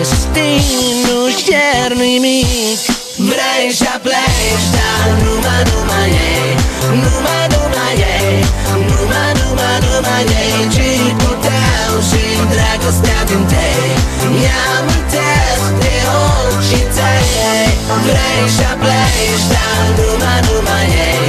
Vrei 3.29 3.65
să 3.81 3.93
pleci, 4.05 4.67
dar 4.75 5.07
numai, 5.23 5.61
numai 5.71 6.09
ei. 6.29 6.49
Numai, 7.03 7.45
numai 7.53 7.93
ei. 8.15 8.37
Numai, 8.89 9.31
numai, 9.39 9.77
numai 9.85 10.23
ei. 10.41 10.59
Cipul 10.73 11.35
tău 11.45 11.93
și 12.09 12.23
dragostea 12.53 13.21
din 13.29 13.43
tei. 13.51 13.89
I-amintesc 14.43 15.65
de 15.83 15.95
ochii 16.23 16.87
tăi. 16.95 17.29
Vrei 18.07 18.45
să 18.57 18.69
pleci, 18.81 19.45
dar 19.53 19.85
numai, 19.97 20.39
numai 20.47 20.85
ei. 21.07 21.25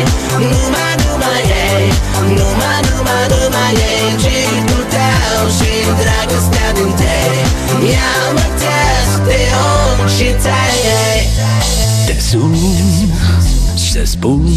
Numai, 0.51 0.92
numai 1.23 1.43
ei 1.75 1.89
Numai, 2.37 2.81
numai, 2.89 3.25
numai 3.31 3.75
ei 3.91 4.17
Cipul 4.23 4.85
tău 4.95 5.45
și 5.57 5.73
dragostea 6.03 6.73
din 6.75 6.93
tei 7.01 7.39
I-amintesc 7.91 9.15
de 9.27 9.41
ochii 10.01 10.35
tăi 10.43 10.83
Te 12.07 12.21
sun 12.31 12.57
să 13.75 14.03
spun 14.05 14.49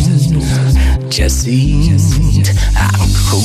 ce 1.07 1.27
simt 1.27 2.53
acum 2.73 3.43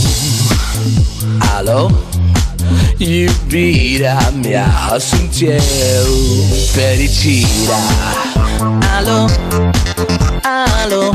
Alo? 1.56 1.90
Iubirea 2.96 4.32
mea 4.42 4.96
sunt 4.98 5.34
eu 5.40 6.14
Fericirea 6.72 7.78
Alo? 8.98 9.28
Alo? 10.82 11.14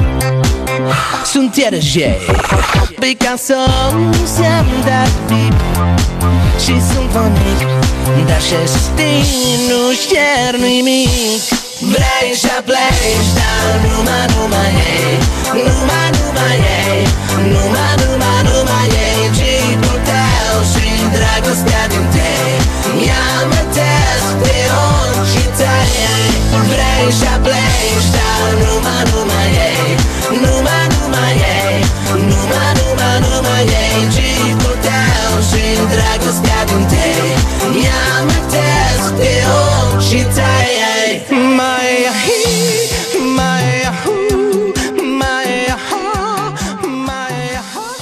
Sunt 1.25 1.55
iarăși 1.55 1.99
Pe 2.99 3.11
canson 3.23 4.13
se-am 4.35 4.67
dat 4.85 5.13
bip 5.27 5.57
Și 6.63 6.75
sunt 6.89 7.09
vonic 7.15 7.59
Dar 8.27 8.41
și 8.41 8.55
nu 9.69 9.81
șer 10.05 10.53
nimic 10.67 11.41
Vrei 11.93 12.31
să 12.43 12.55
pleci, 12.65 13.29
dar 13.37 13.73
numai, 13.83 14.25
numai 14.35 14.71
ei 14.93 15.17
Numai, 15.67 16.09
numai 16.19 16.57
ei 16.79 17.01
Numai, 17.53 17.93
numai, 18.01 18.39
numai 18.47 18.87
ei. 19.07 19.23
Cipul 19.37 19.99
tău 20.07 20.57
și 20.71 20.87
dragostea 21.15 21.83
din 21.91 22.05
tei 22.13 22.53
I-amintesc 23.05 23.25
de 23.25 23.33
ochii 23.35 23.63
tăi 23.63 23.64
Vrei 26.71 27.07
și 27.19 27.31
pleci, 27.45 28.07
dar 28.15 28.51
numai, 28.61 29.03
numai 29.11 29.49
ei. 29.69 29.89
Numai, 30.43 30.85
numai 30.95 31.33
ei. 31.55 31.79
Numai, 32.29 32.71
numai, 32.79 33.17
numai 33.25 33.63
ei. 33.83 33.99
Gicul 34.13 34.75
tău 34.85 35.33
și 35.49 35.63
dragostea 35.91 36.61
din 36.69 36.83
tei 36.91 37.31
mi-am 37.73 38.27
de 38.51 39.37
și 40.07 40.21
tăi 40.35 40.73
Mai 41.57 41.95